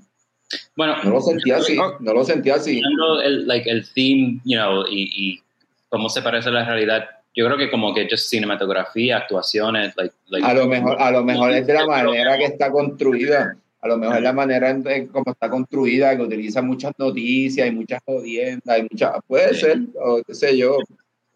Bueno, 0.75 0.95
no 1.03 1.11
lo 1.11 1.21
sentía 1.21 1.57
así, 1.57 1.77
no 2.01 2.13
lo 2.13 2.23
sentía 2.25 2.55
así. 2.55 2.81
el, 3.23 3.47
like, 3.47 3.69
el 3.69 3.87
theme, 3.93 4.39
you 4.43 4.57
know, 4.57 4.83
y, 4.89 5.09
y 5.15 5.41
cómo 5.89 6.09
se 6.09 6.21
parece 6.21 6.49
a 6.49 6.51
la 6.51 6.65
realidad, 6.65 7.05
yo 7.35 7.45
creo 7.45 7.57
que 7.57 7.71
como 7.71 7.93
que 7.95 8.07
just 8.09 8.29
cinematografía, 8.29 9.17
actuaciones, 9.17 9.95
like, 9.97 10.13
like 10.27 10.45
A 10.45 10.53
lo 10.53 10.67
mejor, 10.67 11.01
a 11.01 11.09
lo 11.11 11.23
mejor 11.23 11.51
es 11.51 11.65
de 11.65 11.73
la 11.73 11.87
manera 11.87 12.37
que 12.37 12.45
está 12.45 12.69
construida. 12.71 13.55
A 13.83 13.87
lo 13.89 13.97
mejor 13.97 14.15
es 14.15 14.23
la 14.23 14.31
manera 14.31 14.69
en 14.69 14.87
en 14.87 15.07
cómo 15.07 15.31
está 15.31 15.49
construida, 15.49 16.15
que 16.15 16.23
utiliza 16.23 16.61
muchas 16.61 16.93
noticias 16.97 17.67
y 17.67 17.71
muchas 17.71 18.01
jodiendas 18.05 18.79
y 18.79 18.83
muchas. 18.83 19.11
Puede 19.27 19.53
Sí. 19.53 19.59
ser, 19.59 19.79
o 20.01 20.21
qué 20.25 20.33
sé 20.33 20.57
yo, 20.57 20.77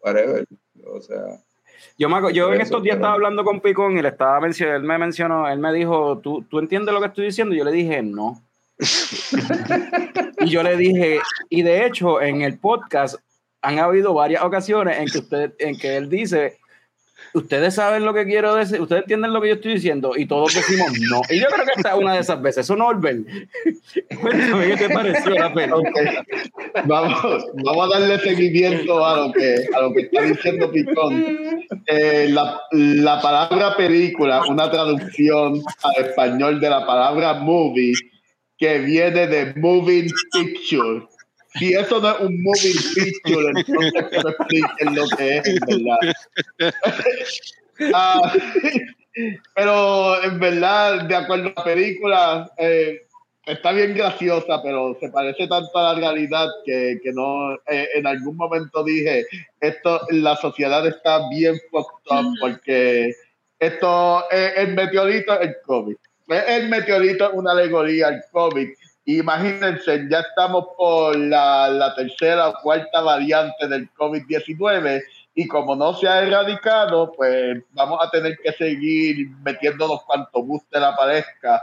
whatever. 0.02 0.46
O 0.86 1.00
sea, 1.02 1.18
Yo, 1.98 2.08
me, 2.08 2.32
yo 2.32 2.52
en 2.54 2.60
estos 2.62 2.82
días 2.82 2.96
estaba 2.96 3.12
hablando 3.14 3.44
con 3.44 3.60
Picón 3.60 3.98
y 3.98 4.02
le 4.02 4.08
estaba 4.08 4.40
mencionando, 4.40 4.80
él 4.80 4.84
me 4.88 4.96
mencionó, 4.98 5.46
él 5.48 5.58
me 5.58 5.72
dijo, 5.74 6.18
¿tú, 6.20 6.42
¿tú 6.48 6.58
entiendes 6.58 6.94
lo 6.94 7.00
que 7.00 7.08
estoy 7.08 7.26
diciendo? 7.26 7.54
Y 7.54 7.58
yo 7.58 7.64
le 7.64 7.72
dije, 7.72 8.02
no. 8.02 8.42
y 10.40 10.48
yo 10.48 10.62
le 10.62 10.76
dije, 10.76 11.20
y 11.50 11.62
de 11.62 11.84
hecho, 11.86 12.22
en 12.22 12.42
el 12.42 12.58
podcast 12.58 13.16
han 13.60 13.78
habido 13.78 14.14
varias 14.14 14.42
ocasiones 14.42 14.98
en 14.98 15.06
que 15.08 15.18
usted, 15.18 15.52
en 15.58 15.76
que 15.78 15.96
él 15.96 16.08
dice, 16.08 16.58
ustedes 17.38 17.74
saben 17.74 18.04
lo 18.04 18.12
que 18.14 18.24
quiero 18.24 18.54
decir, 18.54 18.80
ustedes 18.80 19.02
entienden 19.02 19.32
lo 19.32 19.40
que 19.40 19.48
yo 19.48 19.54
estoy 19.54 19.74
diciendo, 19.74 20.12
y 20.16 20.26
todos 20.26 20.54
decimos 20.54 20.88
no. 21.10 21.20
Y 21.30 21.40
yo 21.40 21.46
creo 21.48 21.64
que 21.64 21.72
esta 21.76 21.90
es 21.90 21.98
una 21.98 22.14
de 22.14 22.20
esas 22.20 22.40
veces. 22.42 22.66
Eso 22.66 22.76
Norbert. 22.76 23.26
Cuéntame 24.20 24.66
qué 24.68 24.76
te 24.76 24.94
pareció 24.94 25.34
la. 25.34 25.50
Vamos, 26.84 27.46
vamos 27.64 27.94
a 27.94 27.98
darle 27.98 28.18
seguimiento 28.20 29.04
a 29.04 29.16
lo 29.26 29.32
que, 29.32 29.56
a 29.74 29.80
lo 29.80 29.92
que 29.92 30.02
está 30.02 30.22
diciendo 30.22 30.70
Picón. 30.70 31.66
Eh, 31.86 32.28
la, 32.30 32.60
la 32.72 33.20
palabra 33.20 33.76
película, 33.76 34.42
una 34.48 34.70
traducción 34.70 35.62
al 35.82 36.04
español 36.04 36.60
de 36.60 36.70
la 36.70 36.86
palabra 36.86 37.34
movie, 37.34 37.94
que 38.58 38.78
viene 38.80 39.26
de 39.26 39.54
moving 39.56 40.10
picture. 40.32 41.06
Si 41.58 41.72
eso 41.72 42.00
no 42.00 42.10
es 42.10 42.20
un 42.20 42.42
moving 42.42 42.94
picture, 42.94 43.48
entonces 43.54 44.04
que 44.10 44.22
me 44.22 44.30
expliquen 44.30 44.94
lo 44.94 45.08
que 45.16 45.36
es, 45.38 45.46
en 45.46 45.58
verdad. 45.66 46.72
Ah, 47.94 48.32
pero 49.54 50.22
en 50.24 50.38
verdad, 50.38 51.02
de 51.04 51.14
acuerdo 51.14 51.48
a 51.48 51.52
la 51.56 51.64
película, 51.64 52.50
eh, 52.58 53.02
está 53.46 53.72
bien 53.72 53.94
graciosa, 53.94 54.62
pero 54.62 54.96
se 55.00 55.08
parece 55.10 55.46
tanto 55.48 55.76
a 55.78 55.94
la 55.94 56.00
realidad 56.00 56.48
que, 56.64 56.98
que 57.02 57.12
no, 57.12 57.54
eh, 57.66 57.88
en 57.94 58.06
algún 58.06 58.36
momento 58.36 58.84
dije, 58.84 59.26
esto, 59.60 60.00
la 60.10 60.36
sociedad 60.36 60.86
está 60.86 61.28
bien 61.30 61.58
fucked 61.70 62.10
up 62.10 62.34
porque 62.40 63.12
esto, 63.58 64.24
es 64.30 64.52
el 64.56 64.74
meteorito 64.74 65.38
el 65.40 65.56
COVID. 65.64 65.96
El 66.28 66.68
meteorito 66.68 67.28
es 67.28 67.30
una 67.32 67.52
alegoría 67.52 68.08
al 68.08 68.22
COVID. 68.30 68.68
Imagínense, 69.16 70.06
ya 70.10 70.20
estamos 70.20 70.66
por 70.76 71.16
la, 71.16 71.70
la 71.70 71.94
tercera 71.94 72.50
o 72.50 72.54
cuarta 72.62 73.00
variante 73.00 73.66
del 73.66 73.88
COVID-19 73.94 75.02
y 75.34 75.48
como 75.48 75.74
no 75.74 75.94
se 75.94 76.06
ha 76.06 76.20
erradicado, 76.20 77.12
pues 77.16 77.62
vamos 77.70 77.98
a 78.02 78.10
tener 78.10 78.36
que 78.36 78.52
seguir 78.52 79.30
metiéndonos 79.42 80.02
cuanto 80.02 80.42
guste 80.42 80.78
la 80.78 80.94
parezca 80.94 81.62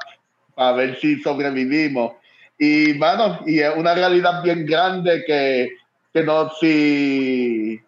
para 0.55 0.71
ver 0.71 0.99
si 0.99 1.21
sobrevivimos. 1.21 2.13
Y 2.57 2.97
bueno, 2.97 3.39
y 3.45 3.59
es 3.59 3.75
una 3.75 3.93
realidad 3.93 4.41
bien 4.41 4.65
grande 4.65 5.23
que, 5.27 5.69
que 6.11 6.23
no, 6.23 6.49
si, 6.59 7.79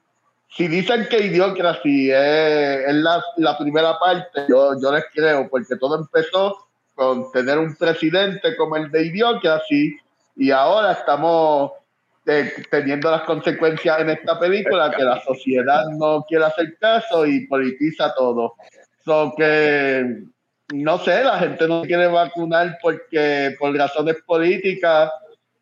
si 0.49 0.67
dicen 0.67 1.07
que 1.09 1.25
Idiocracy 1.25 2.11
es, 2.11 2.89
es 2.89 2.95
la, 2.95 3.23
la, 3.37 3.57
primera 3.57 3.97
parte, 3.97 4.41
yo, 4.47 4.79
yo 4.79 4.91
les 4.91 5.05
creo, 5.11 5.49
porque 5.49 5.77
todo 5.77 5.97
empezó 5.97 6.66
con 6.97 7.31
tener 7.31 7.59
un 7.59 7.75
presidente 7.75 8.57
como 8.57 8.75
el 8.75 8.89
de 8.89 9.05
Idiocracy 9.05 9.97
y 10.35 10.49
ahora 10.49 10.93
estamos 10.93 11.71
teniendo 12.71 13.11
las 13.11 13.21
consecuencias 13.21 14.01
en 14.01 14.09
esta 14.09 14.37
película 14.39 14.91
que 14.91 15.03
la 15.03 15.21
sociedad 15.21 15.85
no 15.91 16.25
quiere 16.27 16.45
hacer 16.45 16.75
caso 16.79 17.25
y 17.25 17.45
politiza 17.45 18.13
todo. 18.15 18.55
So 19.05 19.31
que 19.37 20.23
no 20.73 20.97
sé, 20.97 21.23
la 21.23 21.37
gente 21.37 21.67
no 21.67 21.83
quiere 21.83 22.07
vacunar 22.07 22.79
porque 22.81 23.55
por 23.59 23.77
razones 23.77 24.17
políticas, 24.25 25.11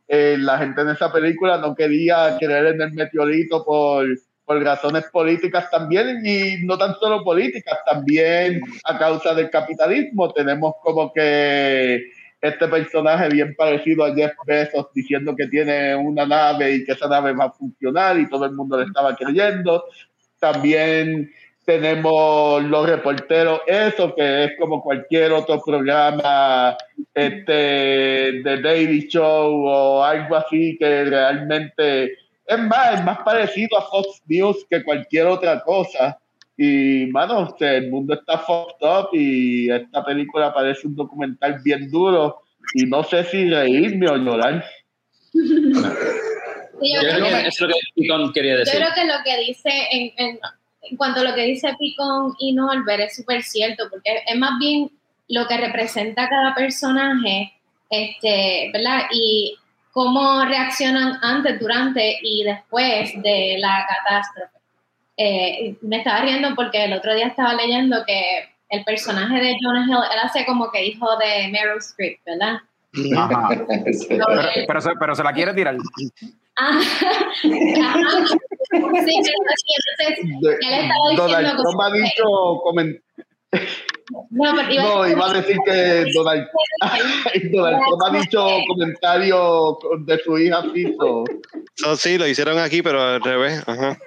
eh, 0.07 0.38
la 0.39 0.57
gente 0.57 0.81
en 0.81 0.89
esa 0.89 1.11
película 1.11 1.57
no 1.57 1.75
quería 1.75 2.38
creer 2.39 2.67
en 2.67 2.81
el 2.81 2.93
meteorito 2.93 3.63
por, 3.65 4.07
por 4.45 4.63
razones 4.63 5.05
políticas 5.11 5.69
también, 5.71 6.21
y 6.23 6.65
no 6.65 6.77
tan 6.77 6.95
solo 6.95 7.23
políticas, 7.23 7.79
también 7.85 8.61
a 8.83 8.97
causa 8.97 9.33
del 9.33 9.49
capitalismo. 9.49 10.31
Tenemos 10.31 10.75
como 10.83 11.11
que 11.11 12.05
este 12.41 12.67
personaje 12.67 13.29
bien 13.29 13.55
parecido 13.55 14.05
a 14.05 14.13
Jeff 14.13 14.33
Bezos 14.45 14.87
diciendo 14.93 15.35
que 15.35 15.47
tiene 15.47 15.95
una 15.95 16.25
nave 16.25 16.75
y 16.75 16.85
que 16.85 16.91
esa 16.91 17.07
nave 17.07 17.33
va 17.33 17.45
a 17.45 17.51
funcionar 17.51 18.19
y 18.19 18.29
todo 18.29 18.45
el 18.45 18.53
mundo 18.53 18.77
le 18.77 18.85
estaba 18.85 19.15
creyendo. 19.15 19.85
También 20.39 21.31
tenemos 21.65 22.63
los 22.63 22.87
reporteros, 22.87 23.61
eso 23.65 24.13
que 24.13 24.43
es 24.43 24.51
como 24.59 24.83
cualquier 24.83 25.31
otro 25.31 25.59
programa 25.65 26.77
este, 27.15 27.51
de 28.43 28.61
Daily 28.61 29.07
Show 29.07 29.65
o 29.65 30.03
algo 30.03 30.35
así 30.35 30.77
que 30.77 31.05
realmente 31.05 32.15
es 32.47 32.59
más, 32.59 32.95
es 32.99 33.03
más 33.03 33.19
parecido 33.19 33.77
a 33.77 33.81
Fox 33.81 34.21
News 34.27 34.65
que 34.69 34.83
cualquier 34.83 35.27
otra 35.27 35.61
cosa. 35.61 36.19
Y, 36.57 37.07
mano, 37.07 37.55
el 37.59 37.89
mundo 37.89 38.13
está 38.13 38.37
fucked 38.39 38.87
up 38.87 39.09
y 39.13 39.69
esta 39.69 40.05
película 40.05 40.53
parece 40.53 40.87
un 40.87 40.95
documental 40.95 41.59
bien 41.63 41.91
duro 41.91 42.41
y 42.73 42.85
no 42.85 43.03
sé 43.03 43.23
si 43.25 43.49
reírme 43.49 44.09
o 44.09 44.15
llorar. 44.15 44.63
yo, 45.33 45.41
creo 46.81 47.25
que, 47.25 47.47
es 47.47 47.61
lo 47.61 48.27
que 48.27 48.33
quería 48.33 48.57
decir. 48.57 48.73
Yo 48.73 48.79
creo 48.79 48.93
que 48.95 49.05
lo 49.05 49.23
que 49.23 49.37
dice 49.39 49.69
en, 49.91 50.13
en 50.17 50.39
en 50.89 50.97
cuanto 50.97 51.21
a 51.21 51.23
lo 51.23 51.35
que 51.35 51.43
dice 51.43 51.75
Picón 51.79 52.33
y 52.39 52.53
Norbert 52.53 53.03
es 53.03 53.15
súper 53.15 53.43
cierto, 53.43 53.85
porque 53.89 54.23
es 54.25 54.37
más 54.37 54.51
bien 54.59 54.91
lo 55.27 55.47
que 55.47 55.57
representa 55.57 56.29
cada 56.29 56.53
personaje, 56.53 57.53
este, 57.89 58.69
¿verdad? 58.73 59.03
Y 59.11 59.57
cómo 59.95 60.43
reaccionan 60.43 61.19
antes, 61.21 61.57
durante 61.57 62.19
y 62.21 62.43
después 62.43 63.13
de 63.23 63.55
la 63.59 63.87
catástrofe. 63.87 64.57
Eh, 65.15 65.77
me 65.83 65.99
estaba 65.99 66.19
riendo 66.19 66.53
porque 66.53 66.83
el 66.83 66.91
otro 66.91 67.15
día 67.15 67.27
estaba 67.27 67.53
leyendo 67.53 68.03
que 68.05 68.49
el 68.67 68.83
personaje 68.83 69.35
de 69.39 69.55
Jonah 69.63 69.85
Hill, 69.85 70.11
él 70.11 70.19
hace 70.21 70.45
como 70.45 70.69
que 70.69 70.85
hijo 70.85 71.07
de 71.15 71.47
Meryl 71.47 71.77
Streep, 71.77 72.19
¿verdad? 72.25 72.57
pero, 74.67 74.81
se, 74.81 74.91
pero, 74.99 75.15
se, 75.15 75.23
la 75.23 75.31
quiere 75.31 75.53
tirar. 75.53 75.77
Ah, 76.57 76.77
Sí, 78.75 78.81
entonces, 78.81 80.19
él 80.19 80.73
estaba 80.73 81.09
diciendo 81.11 81.63
Donald 81.63 81.81
ha 81.81 81.95
dicho 81.95 82.61
No, 84.32 84.53
no, 84.53 85.08
iba 85.08 85.30
a 85.30 85.34
decir 85.34 85.58
que 85.66 86.06
Donald, 86.14 86.47
Donald 87.51 87.82
Trump 87.82 88.03
ha 88.06 88.20
dicho 88.20 88.60
comentarios 88.68 89.78
de 90.06 90.20
su 90.20 90.38
hija 90.38 90.62
Fiso. 90.72 91.24
No, 91.84 91.95
sí, 91.95 92.18
lo 92.18 92.28
hicieron 92.28 92.60
aquí, 92.60 92.82
pero 92.82 93.01
al 93.01 93.22
revés. 93.22 93.64
Ajá. 93.68 93.97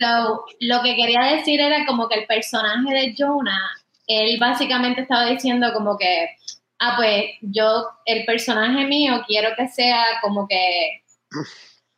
So, 0.00 0.44
lo 0.60 0.82
que 0.82 0.96
quería 0.96 1.36
decir 1.36 1.60
era 1.60 1.86
como 1.86 2.08
que 2.08 2.20
el 2.20 2.26
personaje 2.26 2.92
de 2.92 3.14
Jonah, 3.16 3.70
él 4.06 4.38
básicamente 4.40 5.02
estaba 5.02 5.26
diciendo 5.26 5.72
como 5.72 5.96
que, 5.96 6.28
ah, 6.80 6.94
pues 6.96 7.24
yo, 7.42 7.86
el 8.06 8.24
personaje 8.24 8.86
mío 8.86 9.22
quiero 9.26 9.50
que 9.56 9.68
sea 9.68 10.04
como 10.22 10.46
que 10.48 11.02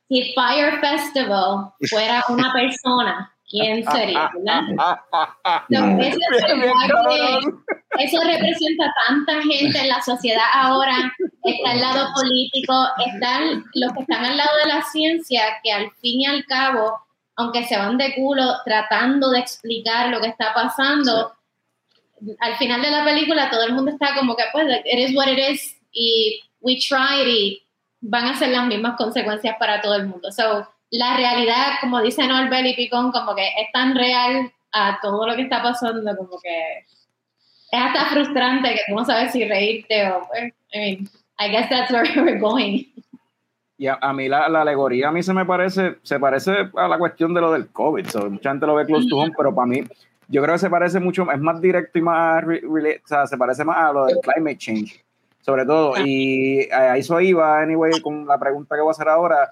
si 0.08 0.34
Fire 0.34 0.80
Festival 0.80 1.72
fuera 1.88 2.24
una 2.28 2.52
persona, 2.52 3.33
¿quién 3.48 3.84
sería? 3.90 4.30
eso, 7.98 8.20
representa 8.24 8.92
tanta 9.06 9.42
gente 9.42 9.78
en 9.78 9.88
la 9.88 10.02
sociedad 10.02 10.44
ahora. 10.52 11.12
Está 11.42 11.72
el 11.72 11.80
lado 11.80 12.08
político, 12.14 12.72
están 13.06 13.64
los 13.74 13.92
que 13.92 14.00
están 14.00 14.24
al 14.24 14.36
lado 14.36 14.56
de 14.64 14.68
la 14.68 14.82
ciencia, 14.82 15.42
que 15.62 15.72
al 15.72 15.90
fin 16.00 16.22
y 16.22 16.26
al 16.26 16.44
cabo, 16.46 16.98
aunque 17.36 17.64
se 17.64 17.76
van 17.76 17.98
de 17.98 18.14
culo 18.14 18.56
tratando 18.64 19.30
de 19.30 19.40
explicar 19.40 20.08
lo 20.08 20.20
que 20.20 20.28
está 20.28 20.54
pasando, 20.54 21.34
al 22.40 22.56
final 22.56 22.80
de 22.80 22.90
la 22.90 23.04
película 23.04 23.50
todo 23.50 23.64
el 23.64 23.74
mundo 23.74 23.90
está 23.90 24.14
como 24.14 24.34
que, 24.36 24.44
pues, 24.52 24.66
it 24.84 24.98
is 24.98 25.16
what 25.16 25.28
it 25.28 25.38
is, 25.38 25.76
y 25.92 26.40
we 26.60 26.78
tried, 26.78 27.26
y 27.26 27.62
van 28.00 28.26
a 28.26 28.38
ser 28.38 28.50
las 28.50 28.66
mismas 28.66 28.96
consecuencias 28.96 29.56
para 29.58 29.80
todo 29.80 29.96
el 29.96 30.06
mundo. 30.06 30.30
So, 30.32 30.66
la 30.98 31.16
realidad, 31.16 31.74
como 31.80 32.00
dicen 32.00 32.28
Norbert 32.28 32.66
y 32.66 32.74
Picón, 32.74 33.10
como 33.12 33.34
que 33.34 33.46
es 33.46 33.72
tan 33.72 33.94
real 33.94 34.52
a 34.72 34.98
todo 35.02 35.26
lo 35.26 35.34
que 35.34 35.42
está 35.42 35.62
pasando, 35.62 36.16
como 36.16 36.38
que 36.40 36.78
es 37.70 37.80
hasta 37.80 38.06
frustrante 38.06 38.70
que 38.70 38.80
tú 38.88 38.94
no 38.94 39.04
sabes 39.04 39.32
si 39.32 39.44
reírte 39.44 40.10
o, 40.10 40.26
pues, 40.28 40.52
I 40.72 40.78
mean, 40.78 41.08
I 41.38 41.50
guess 41.50 41.68
that's 41.68 41.90
where 41.90 42.08
we're 42.22 42.38
going. 42.38 42.84
Y 43.76 43.88
a, 43.88 44.12
mí 44.12 44.28
la, 44.28 44.48
la, 44.48 44.62
alegoría 44.62 45.08
a 45.08 45.12
mí 45.12 45.22
se 45.22 45.32
me 45.32 45.44
parece, 45.44 45.96
se 46.02 46.20
parece 46.20 46.70
a 46.76 46.86
la 46.86 46.96
cuestión 46.96 47.34
de 47.34 47.40
lo 47.40 47.50
del 47.50 47.68
COVID. 47.68 48.06
mucha 48.30 48.50
gente 48.50 48.66
lo 48.66 48.76
ve 48.76 48.86
close 48.86 49.08
to 49.08 49.18
home, 49.18 49.32
pero 49.36 49.52
para 49.52 49.66
mí, 49.66 49.82
yo 50.28 50.42
creo 50.42 50.54
que 50.54 50.60
se 50.60 50.70
parece 50.70 51.00
mucho, 51.00 51.30
es 51.30 51.40
más 51.40 51.60
directo 51.60 51.98
y 51.98 52.02
más, 52.02 52.44
o 52.44 53.08
sea, 53.08 53.26
se 53.26 53.36
parece 53.36 53.64
más 53.64 53.78
a 53.78 53.92
lo 53.92 54.06
del 54.06 54.18
climate 54.20 54.58
change 54.58 55.04
sobre 55.44 55.66
todo. 55.66 55.94
Y 56.04 56.68
a 56.72 56.96
eso 56.96 57.20
iba, 57.20 57.60
anyway, 57.60 58.00
con 58.00 58.26
la 58.26 58.38
pregunta 58.38 58.74
que 58.74 58.80
voy 58.80 58.88
a 58.88 58.92
hacer 58.92 59.08
ahora, 59.08 59.50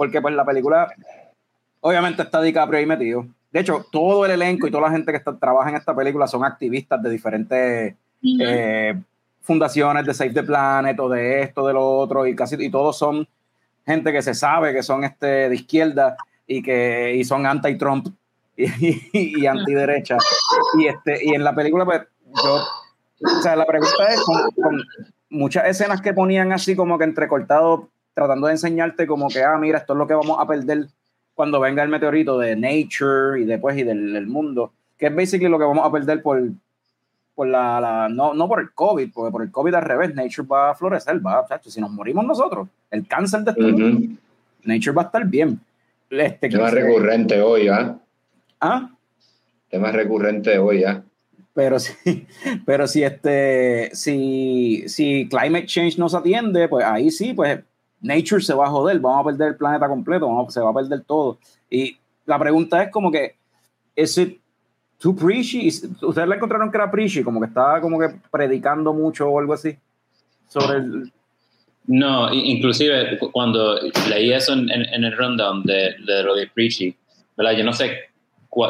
porque 0.00 0.22
pues 0.22 0.34
la 0.34 0.46
película, 0.46 0.90
obviamente 1.80 2.22
está 2.22 2.40
DiCaprio 2.40 2.78
ahí 2.78 2.86
metido. 2.86 3.26
De 3.52 3.60
hecho, 3.60 3.84
todo 3.92 4.24
el 4.24 4.30
elenco 4.30 4.66
y 4.66 4.70
toda 4.70 4.84
la 4.84 4.90
gente 4.90 5.12
que 5.12 5.18
está, 5.18 5.38
trabaja 5.38 5.68
en 5.68 5.76
esta 5.76 5.94
película 5.94 6.26
son 6.26 6.42
activistas 6.42 7.02
de 7.02 7.10
diferentes 7.10 7.94
eh, 8.40 8.98
fundaciones 9.42 10.06
de 10.06 10.14
Save 10.14 10.30
the 10.30 10.42
Planet 10.42 10.98
o 11.00 11.10
de 11.10 11.42
esto, 11.42 11.66
de 11.66 11.74
lo 11.74 11.98
otro, 11.98 12.26
y 12.26 12.34
casi 12.34 12.56
y 12.58 12.70
todos 12.70 12.96
son 12.96 13.28
gente 13.84 14.10
que 14.10 14.22
se 14.22 14.32
sabe 14.32 14.72
que 14.72 14.82
son 14.82 15.04
este, 15.04 15.50
de 15.50 15.54
izquierda 15.54 16.16
y 16.46 16.62
que 16.62 17.14
y 17.14 17.22
son 17.22 17.44
anti-Trump 17.44 18.08
y, 18.56 19.02
y, 19.12 19.46
anti-derecha. 19.46 20.16
Y, 20.78 20.86
este, 20.86 21.22
y 21.26 21.34
en 21.34 21.44
la 21.44 21.54
película, 21.54 21.84
pues, 21.84 22.00
yo, 22.42 22.54
o 22.54 23.42
sea, 23.42 23.54
la 23.54 23.66
pregunta 23.66 24.06
es, 24.08 24.22
con 24.22 24.82
muchas 25.28 25.66
escenas 25.66 26.00
que 26.00 26.14
ponían 26.14 26.52
así 26.52 26.74
como 26.74 26.96
que 26.96 27.04
entrecortado, 27.04 27.90
tratando 28.20 28.48
de 28.48 28.52
enseñarte 28.52 29.06
como 29.06 29.28
que, 29.28 29.42
ah, 29.42 29.56
mira, 29.58 29.78
esto 29.78 29.94
es 29.94 29.98
lo 29.98 30.06
que 30.06 30.12
vamos 30.12 30.36
a 30.38 30.46
perder 30.46 30.88
cuando 31.34 31.58
venga 31.58 31.82
el 31.82 31.88
meteorito 31.88 32.38
de 32.38 32.54
Nature 32.54 33.40
y 33.40 33.46
después 33.46 33.78
y 33.78 33.82
del, 33.82 34.26
mundo, 34.26 34.74
que 34.98 35.06
es 35.06 35.16
basically 35.16 35.48
lo 35.48 35.58
que 35.58 35.64
vamos 35.64 35.86
a 35.86 35.90
perder 35.90 36.20
por, 36.20 36.38
por 37.34 37.46
la, 37.46 38.10
no, 38.10 38.34
no 38.34 38.46
por 38.46 38.60
el 38.60 38.72
COVID, 38.72 39.10
porque 39.14 39.32
por 39.32 39.42
el 39.42 39.50
COVID 39.50 39.74
al 39.74 39.84
revés, 39.84 40.14
Nature 40.14 40.46
va 40.46 40.70
a 40.70 40.74
florecer, 40.74 41.24
va, 41.26 41.46
sea, 41.46 41.58
si 41.64 41.80
nos 41.80 41.90
morimos 41.90 42.26
nosotros, 42.26 42.68
el 42.90 43.08
cáncer 43.08 43.40
de 43.40 43.52
este 43.52 44.18
Nature 44.64 44.92
va 44.94 45.02
a 45.02 45.06
estar 45.06 45.26
bien. 45.26 45.58
Este, 46.10 46.50
Tema 46.50 46.68
recurrente 46.68 47.40
hoy, 47.40 47.68
¿ah? 47.68 47.96
¿Ah? 48.60 48.90
Tema 49.70 49.92
recurrente 49.92 50.58
hoy, 50.58 50.84
¿ah? 50.84 51.02
pero 51.54 51.78
si, 51.78 51.92
pero 52.66 52.86
si 52.86 53.02
este, 53.02 53.90
si, 53.94 54.84
si 54.88 55.26
climate 55.26 55.64
change 55.64 55.96
no 55.96 56.10
se 56.10 56.18
atiende, 56.18 56.68
pues 56.68 56.84
ahí 56.84 57.10
sí, 57.10 57.32
pues 57.32 57.60
nature 58.00 58.42
se 58.42 58.54
va 58.54 58.66
a 58.66 58.70
joder, 58.70 58.98
vamos 58.98 59.20
a 59.20 59.30
perder 59.30 59.48
el 59.48 59.56
planeta 59.56 59.88
completo, 59.88 60.26
vamos, 60.26 60.52
se 60.52 60.60
va 60.60 60.70
a 60.70 60.74
perder 60.74 61.02
todo. 61.02 61.38
Y 61.68 61.96
la 62.26 62.38
pregunta 62.38 62.82
es 62.82 62.90
como 62.90 63.10
que, 63.10 63.36
¿es 63.94 64.16
it 64.18 64.40
too 64.98 65.14
preachy? 65.14 65.68
¿Ustedes 65.68 66.28
la 66.28 66.36
encontraron 66.36 66.70
que 66.70 66.76
era 66.76 66.90
preachy? 66.90 67.22
Como 67.22 67.40
que 67.40 67.46
estaba 67.46 67.80
como 67.80 67.98
que 67.98 68.08
predicando 68.30 68.92
mucho 68.92 69.28
o 69.28 69.38
algo 69.38 69.54
así. 69.54 69.76
sobre 70.48 70.78
el... 70.78 71.12
No, 71.86 72.32
inclusive 72.32 73.18
cuando 73.32 73.80
leí 74.08 74.32
eso 74.32 74.52
en, 74.52 74.70
el 74.70 75.16
rundown 75.16 75.64
de, 75.64 75.96
de, 76.06 76.22
lo 76.22 76.36
de 76.36 76.46
Preachy, 76.46 76.94
¿verdad? 77.36 77.52
Yo 77.52 77.64
no 77.64 77.72
sé 77.72 78.10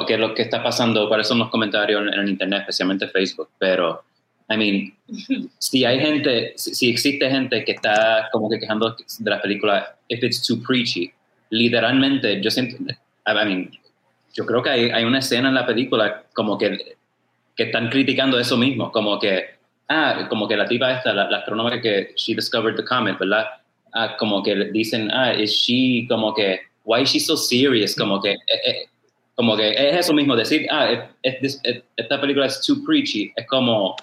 qué 0.07 0.15
es 0.15 0.21
lo 0.21 0.35
que 0.35 0.43
está 0.43 0.63
pasando, 0.63 1.09
cuáles 1.09 1.27
son 1.27 1.39
los 1.39 1.51
comentarios 1.51 2.01
en, 2.03 2.15
el 2.15 2.29
internet, 2.29 2.61
especialmente 2.61 3.09
Facebook, 3.09 3.49
pero, 3.59 4.03
I 4.51 4.57
mean, 4.57 4.93
si 5.59 5.85
hay 5.85 6.01
gente, 6.01 6.53
si, 6.57 6.91
existe 6.91 7.31
gente 7.31 7.65
que 7.65 7.73
está 7.73 8.29
como 8.33 8.51
que 8.51 8.59
quejando 8.59 8.97
de 9.21 9.31
la 9.31 9.41
película, 9.41 9.97
if 10.09 10.25
it's 10.25 10.45
too 10.45 10.61
preachy, 10.61 11.13
literalmente, 11.51 12.41
yo 12.43 12.51
siento, 12.51 12.77
I 13.27 13.45
mean, 13.45 13.71
yo 14.35 14.45
creo 14.45 14.61
que 14.61 14.71
hay, 14.71 14.91
hay 14.91 15.05
una 15.05 15.21
escena 15.21 15.51
en 15.51 15.55
la 15.55 15.67
película 15.67 16.25
como 16.35 16.59
que, 16.59 16.97
que 17.57 17.63
están 17.65 17.91
criticando 17.91 18.41
eso 18.41 18.57
mismo, 18.57 18.91
como 18.91 19.21
que, 19.21 19.51
ah, 19.89 20.27
como 20.29 20.49
que 20.49 20.57
la 20.57 20.67
tipa 20.67 20.91
esta, 20.93 21.15
la, 21.15 21.31
la 21.31 21.39
astrónoma 21.39 21.81
que 21.81 22.13
she 22.17 22.35
discovered 22.35 22.77
the 22.77 22.85
comet, 22.85 23.19
¿verdad? 23.21 23.47
Ah, 23.93 24.17
como 24.19 24.43
que 24.43 24.57
dicen, 24.73 25.13
ah, 25.13 25.33
is 25.33 25.53
she, 25.53 26.09
como 26.09 26.35
que, 26.35 26.59
why 26.85 27.03
is 27.03 27.11
she 27.11 27.21
so 27.21 27.37
serious? 27.37 27.95
Como 27.95 28.21
que, 28.21 28.33
eh, 28.33 28.61
eh, 28.67 28.87
como 29.37 29.57
que 29.57 29.71
es 29.71 29.97
eso 29.97 30.13
mismo, 30.13 30.35
decir, 30.35 30.67
ah, 30.73 31.09
esta 31.23 32.21
película 32.21 32.47
es 32.47 32.61
too 32.67 32.83
preachy, 32.85 33.33
es 33.37 33.47
como 33.47 33.95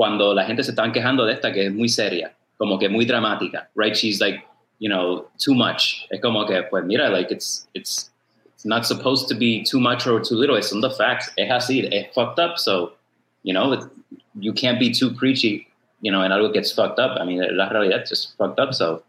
cuando 0.00 0.32
la 0.32 0.46
gente 0.46 0.64
se 0.64 0.70
estaban 0.70 0.92
quejando 0.92 1.26
de 1.26 1.34
esta 1.34 1.52
que 1.52 1.66
es 1.66 1.74
muy 1.74 1.90
seria, 1.90 2.32
como 2.56 2.78
que 2.78 2.88
muy 2.88 3.04
dramática, 3.04 3.68
right? 3.76 3.94
She's 3.94 4.18
like, 4.18 4.42
you 4.78 4.88
know, 4.88 5.28
too 5.36 5.52
much. 5.54 6.06
Es 6.08 6.22
como 6.22 6.46
que, 6.46 6.62
pues 6.70 6.86
mira, 6.86 7.10
like, 7.10 7.30
it's, 7.30 7.68
it's, 7.74 8.10
it's 8.54 8.64
not 8.64 8.86
supposed 8.86 9.28
to 9.28 9.34
be 9.38 9.62
too 9.62 9.78
much 9.78 10.06
or 10.06 10.22
too 10.22 10.36
little. 10.36 10.56
It's 10.56 10.72
on 10.72 10.80
the 10.80 10.88
facts. 10.88 11.30
Es 11.36 11.50
así, 11.50 11.86
es 11.92 12.06
fucked 12.14 12.38
up. 12.38 12.56
So, 12.56 12.92
you 13.42 13.52
know, 13.52 13.90
you 14.36 14.54
can't 14.54 14.80
be 14.80 14.90
too 14.90 15.10
preachy, 15.10 15.66
you 16.00 16.10
know, 16.10 16.22
and 16.22 16.32
algo 16.32 16.50
gets 16.50 16.72
fucked 16.72 16.98
up. 16.98 17.20
I 17.20 17.26
mean, 17.26 17.44
la 17.54 17.68
realidad 17.68 18.10
es 18.10 18.34
fucked 18.38 18.58
up. 18.58 18.72
So, 18.72 19.02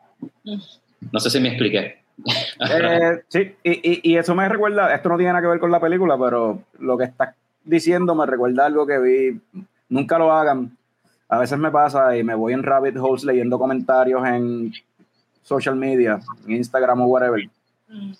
no 0.43 1.19
sé 1.21 1.29
si 1.29 1.39
me 1.39 1.55
expliqué. 1.55 1.99
Eh, 2.69 3.21
sí, 3.29 3.55
y, 3.63 4.11
y, 4.11 4.17
eso 4.17 4.35
me 4.35 4.47
recuerda, 4.47 4.93
esto 4.93 5.07
no 5.07 5.17
tiene 5.17 5.31
nada 5.31 5.41
que 5.41 5.47
ver 5.47 5.59
con 5.59 5.71
la 5.71 5.79
película, 5.79 6.17
pero 6.19 6.61
lo 6.79 6.97
que 6.97 7.05
estás 7.05 7.33
diciendo 7.63 8.13
me 8.13 8.25
recuerda 8.25 8.65
algo 8.65 8.85
que 8.85 8.99
vi. 8.99 9.41
Nunca 9.89 10.19
lo 10.19 10.31
hagan. 10.31 10.77
A 11.31 11.39
veces 11.39 11.57
me 11.57 11.71
pasa 11.71 12.17
y 12.17 12.25
me 12.25 12.35
voy 12.35 12.51
en 12.51 12.61
rabbit 12.61 12.97
holes 12.97 13.23
leyendo 13.23 13.57
comentarios 13.57 14.21
en 14.27 14.73
social 15.43 15.77
media, 15.77 16.19
en 16.45 16.57
Instagram 16.57 16.99
o 17.03 17.05
whatever. 17.05 17.49
Mm. 17.87 18.11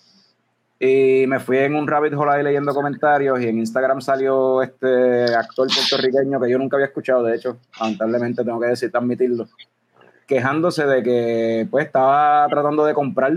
Y 0.80 1.26
me 1.26 1.38
fui 1.38 1.58
en 1.58 1.74
un 1.74 1.86
rabbit 1.86 2.14
hole 2.14 2.32
ahí 2.32 2.42
leyendo 2.42 2.72
comentarios 2.72 3.38
y 3.42 3.48
en 3.48 3.58
Instagram 3.58 4.00
salió 4.00 4.62
este 4.62 5.24
actor 5.34 5.68
puertorriqueño 5.68 6.40
que 6.40 6.50
yo 6.50 6.58
nunca 6.58 6.76
había 6.76 6.86
escuchado, 6.86 7.22
de 7.24 7.36
hecho, 7.36 7.58
lamentablemente 7.78 8.44
tengo 8.44 8.58
que 8.58 8.68
decir, 8.68 8.90
admitirlo, 8.94 9.46
quejándose 10.26 10.86
de 10.86 11.02
que 11.02 11.68
pues 11.70 11.84
estaba 11.84 12.48
tratando 12.48 12.86
de 12.86 12.94
comprar 12.94 13.34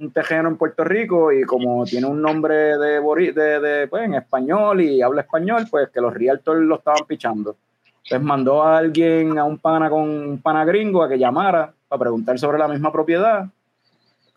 un 0.00 0.10
tejeno 0.10 0.48
en 0.48 0.56
Puerto 0.56 0.84
Rico 0.84 1.32
y 1.32 1.42
como 1.42 1.84
tiene 1.84 2.06
un 2.06 2.22
nombre 2.22 2.78
de, 2.78 3.00
de, 3.02 3.60
de 3.60 3.88
pues, 3.88 4.04
en 4.04 4.14
español 4.14 4.80
y 4.80 5.02
habla 5.02 5.20
español, 5.20 5.66
pues 5.70 5.90
que 5.90 6.00
los 6.00 6.14
realtors 6.14 6.62
lo 6.62 6.76
estaban 6.76 7.06
pichando. 7.06 7.56
Entonces 8.04 8.26
mandó 8.26 8.62
a 8.62 8.78
alguien, 8.78 9.38
a 9.38 9.44
un 9.44 9.58
pana 9.58 9.90
con 9.90 10.02
un 10.02 10.40
pana 10.40 10.64
gringo, 10.64 11.02
a 11.02 11.08
que 11.08 11.18
llamara 11.18 11.72
para 11.88 12.00
preguntar 12.00 12.38
sobre 12.38 12.58
la 12.58 12.68
misma 12.68 12.92
propiedad 12.92 13.46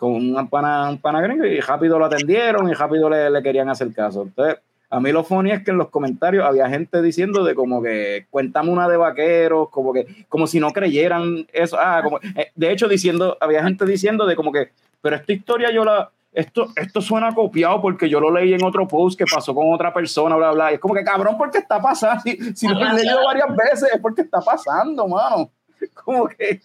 con 0.01 0.13
un 0.13 0.47
pana, 0.49 0.89
un 0.89 0.97
pana 0.97 1.21
gringo 1.21 1.45
y 1.45 1.59
rápido 1.59 1.99
lo 1.99 2.05
atendieron 2.05 2.67
y 2.67 2.73
rápido 2.73 3.07
le, 3.07 3.29
le 3.29 3.43
querían 3.43 3.69
hacer 3.69 3.93
caso. 3.93 4.23
Entonces, 4.23 4.57
a 4.91 4.99
mí 4.99 5.11
lo 5.11 5.23
funny 5.23 5.51
es 5.51 5.63
que 5.63 5.71
en 5.71 5.77
los 5.77 5.89
comentarios 5.89 6.45
había 6.45 6.69
gente 6.69 7.01
diciendo 7.01 7.43
de 7.43 7.55
como 7.55 7.81
que 7.81 8.27
cuéntame 8.29 8.69
una 8.69 8.89
de 8.89 8.97
vaqueros, 8.97 9.69
como 9.69 9.93
que 9.93 10.25
como 10.27 10.47
si 10.47 10.59
no 10.59 10.71
creyeran 10.71 11.47
eso. 11.53 11.77
Ah, 11.79 12.01
como, 12.03 12.19
eh, 12.35 12.51
de 12.53 12.71
hecho 12.71 12.87
diciendo, 12.87 13.37
había 13.39 13.63
gente 13.63 13.85
diciendo 13.85 14.25
de 14.25 14.35
como 14.35 14.51
que 14.51 14.71
pero 15.01 15.15
esta 15.15 15.33
historia 15.33 15.71
yo 15.71 15.83
la, 15.83 16.11
esto, 16.33 16.71
esto 16.75 17.01
suena 17.01 17.33
copiado 17.33 17.81
porque 17.81 18.07
yo 18.07 18.19
lo 18.19 18.31
leí 18.31 18.53
en 18.53 18.63
otro 18.63 18.87
post 18.87 19.17
que 19.17 19.25
pasó 19.25 19.53
con 19.55 19.73
otra 19.73 19.93
persona, 19.93 20.35
bla, 20.35 20.51
bla. 20.51 20.71
Y 20.71 20.75
es 20.75 20.79
como 20.79 20.93
que 20.93 21.03
cabrón, 21.03 21.37
porque 21.37 21.57
está 21.57 21.81
pasando. 21.81 22.21
Si, 22.23 22.55
si 22.55 22.67
lo 22.67 22.79
he 22.79 22.93
leído 22.93 23.23
varias 23.25 23.55
veces, 23.55 23.89
es 23.93 23.99
porque 23.99 24.21
está 24.21 24.39
pasando, 24.41 25.07
mano. 25.07 25.49
Como 25.93 26.27
que. 26.27 26.61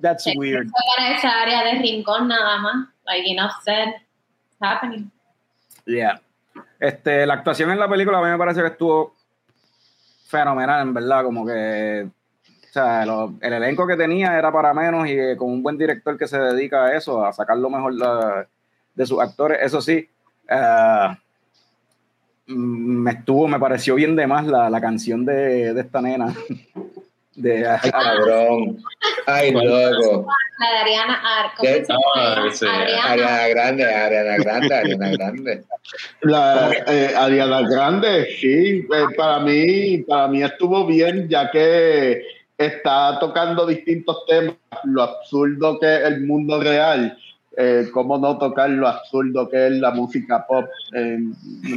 That's 0.00 0.26
weird. 0.36 0.68
Esa 1.16 1.42
área 1.42 1.64
de 1.64 1.78
rincón 1.80 2.28
nada 2.28 2.58
más. 2.58 2.88
Like 3.06 3.30
enough 3.30 3.52
said, 3.64 3.88
it's 3.88 4.60
happening. 4.60 5.10
Yeah. 5.86 6.20
Este, 6.84 7.24
la 7.24 7.34
actuación 7.34 7.70
en 7.70 7.78
la 7.78 7.88
película 7.88 8.18
a 8.18 8.22
mí 8.22 8.28
me 8.28 8.36
parece 8.36 8.60
que 8.60 8.66
estuvo 8.66 9.14
fenomenal, 10.26 10.82
en 10.82 10.92
verdad. 10.92 11.24
Como 11.24 11.46
que 11.46 12.06
o 12.06 12.72
sea, 12.74 13.04
el 13.04 13.52
elenco 13.52 13.86
que 13.86 13.96
tenía 13.96 14.36
era 14.36 14.52
para 14.52 14.74
menos 14.74 15.08
y 15.08 15.16
con 15.36 15.50
un 15.50 15.62
buen 15.62 15.78
director 15.78 16.18
que 16.18 16.28
se 16.28 16.38
dedica 16.38 16.84
a 16.84 16.94
eso, 16.94 17.24
a 17.24 17.32
sacar 17.32 17.56
lo 17.56 17.70
mejor 17.70 17.94
de, 18.94 19.06
sus 19.06 19.18
actores. 19.18 19.60
Eso 19.62 19.80
sí, 19.80 20.06
eh, 20.46 21.16
me 22.48 23.12
estuvo, 23.12 23.48
me 23.48 23.58
pareció 23.58 23.94
bien 23.94 24.14
de 24.14 24.26
más 24.26 24.46
la, 24.46 24.80
canción 24.80 25.24
de, 25.24 25.70
esta 25.80 26.02
nena. 26.02 26.34
De, 27.36 27.66
Ay, 27.66 27.90
cabrón. 27.90 28.78
Ay, 29.26 29.50
loco. 29.52 30.26
La 30.58 30.70
de 30.70 30.78
Ariana 30.78 31.14
Ar. 31.14 31.50
Ah, 32.16 32.48
Ariana. 33.06 33.48
Grande, 33.48 33.84
Ariana 33.84 34.36
Grande, 34.36 34.74
Ariana 34.74 35.10
Grande. 35.10 35.64
La, 36.22 36.72
eh, 36.86 37.12
Ariana 37.16 37.62
Grande, 37.68 38.26
sí. 38.40 38.78
Eh, 38.80 39.06
para 39.16 39.40
mí, 39.40 39.98
para 39.98 40.28
mí 40.28 40.42
estuvo 40.42 40.86
bien, 40.86 41.28
ya 41.28 41.50
que 41.50 42.22
está 42.56 43.18
tocando 43.18 43.66
distintos 43.66 44.24
temas, 44.26 44.54
lo 44.84 45.02
absurdo 45.02 45.78
que 45.80 45.92
es 45.96 46.02
el 46.04 46.26
mundo 46.26 46.60
real, 46.60 47.18
eh, 47.56 47.88
cómo 47.92 48.18
no 48.18 48.38
tocar 48.38 48.70
lo 48.70 48.88
absurdo 48.88 49.48
que 49.48 49.66
es 49.66 49.72
la 49.72 49.90
música 49.90 50.46
pop 50.46 50.66
en, 50.92 51.34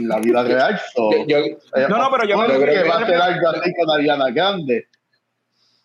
la 0.08 0.20
vida 0.20 0.44
real. 0.44 0.80
Eh, 1.28 1.48
no, 1.90 1.98
no, 1.98 2.10
pero 2.12 2.28
yo 2.28 2.38
creo 2.46 2.60
que, 2.60 2.90
va 2.90 2.98
a 2.98 3.06
ser 3.06 3.16
algo 3.16 3.50
así 3.50 3.74
con 3.74 3.90
Ariana 3.90 4.30
Grande. 4.32 4.88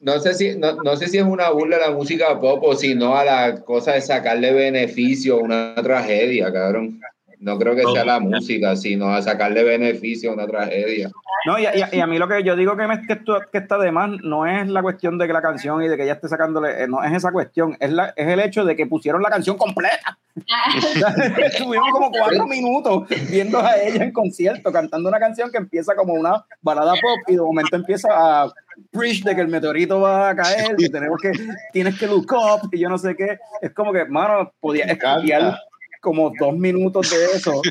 No 0.02 0.18
sé, 0.18 0.34
si, 0.34 0.56
no, 0.56 0.74
no, 0.82 0.96
sé 0.96 1.06
si 1.06 1.18
es 1.18 1.24
una 1.24 1.50
burla 1.50 1.76
a 1.76 1.88
la 1.88 1.90
música 1.92 2.40
pop 2.40 2.60
o 2.64 2.74
si 2.74 2.92
no 2.96 3.16
a 3.16 3.24
la 3.24 3.60
cosa 3.62 3.92
de 3.92 4.00
sacarle 4.00 4.52
beneficio 4.52 5.36
a 5.36 5.42
una 5.42 5.74
tragedia, 5.76 6.52
cabrón. 6.52 7.00
No 7.42 7.58
creo 7.58 7.74
que 7.74 7.82
sea 7.92 8.04
la 8.04 8.20
música, 8.20 8.76
sino 8.76 9.08
a 9.08 9.20
sacarle 9.20 9.64
beneficio 9.64 10.30
a 10.30 10.34
una 10.34 10.46
tragedia. 10.46 11.10
No, 11.44 11.58
y, 11.58 11.66
a 11.66 12.06
mí 12.06 12.16
lo 12.16 12.28
que 12.28 12.44
yo 12.44 12.54
digo 12.54 12.76
que, 12.76 12.86
me, 12.86 13.04
que, 13.04 13.18
que, 13.50 13.58
está 13.58 13.78
de 13.78 13.90
más 13.90 14.10
no 14.22 14.46
es 14.46 14.68
la 14.68 14.80
cuestión 14.80 15.18
de 15.18 15.26
que 15.26 15.32
la 15.32 15.42
canción 15.42 15.82
y 15.82 15.88
de 15.88 15.96
que 15.96 16.04
ella 16.04 16.12
esté 16.12 16.28
sacándole, 16.28 16.84
eh, 16.84 16.86
no 16.86 17.02
es 17.02 17.12
esa 17.12 17.32
cuestión, 17.32 17.76
es, 17.80 17.90
la, 17.90 18.14
es 18.14 18.28
el 18.28 18.38
hecho 18.38 18.64
de 18.64 18.76
que 18.76 18.86
pusieron 18.86 19.22
la 19.22 19.28
canción 19.28 19.56
completa. 19.56 20.20
Estuvimos 21.44 21.90
como 21.90 22.12
cuatro 22.12 22.46
minutos 22.46 23.08
viendo 23.28 23.58
a 23.58 23.76
ella 23.76 24.04
en 24.04 24.12
concierto 24.12 24.70
cantando 24.70 25.08
una 25.08 25.18
canción 25.18 25.50
que 25.50 25.58
empieza 25.58 25.96
como 25.96 26.14
una 26.14 26.46
balada 26.60 26.92
pop 26.92 27.18
y 27.26 27.34
de 27.34 27.42
momento 27.42 27.74
empieza 27.74 28.08
a 28.12 28.52
preach 28.92 29.24
de 29.24 29.34
que 29.34 29.40
el 29.40 29.48
meteorito 29.48 30.00
va 30.00 30.30
a 30.30 30.36
caer 30.36 30.76
y 30.78 30.88
tenemos 30.88 31.20
que, 31.20 31.32
tienes 31.72 31.98
que 31.98 32.06
look 32.06 32.32
up 32.32 32.68
y 32.70 32.78
yo 32.78 32.88
no 32.88 32.98
sé 32.98 33.16
qué. 33.16 33.36
Es 33.60 33.72
como 33.72 33.92
que, 33.92 34.04
mano, 34.04 34.52
podía 34.60 34.84
escalar 34.84 35.58
como 36.02 36.32
dos 36.38 36.54
minutos 36.54 37.10
de 37.10 37.24
eso, 37.36 37.62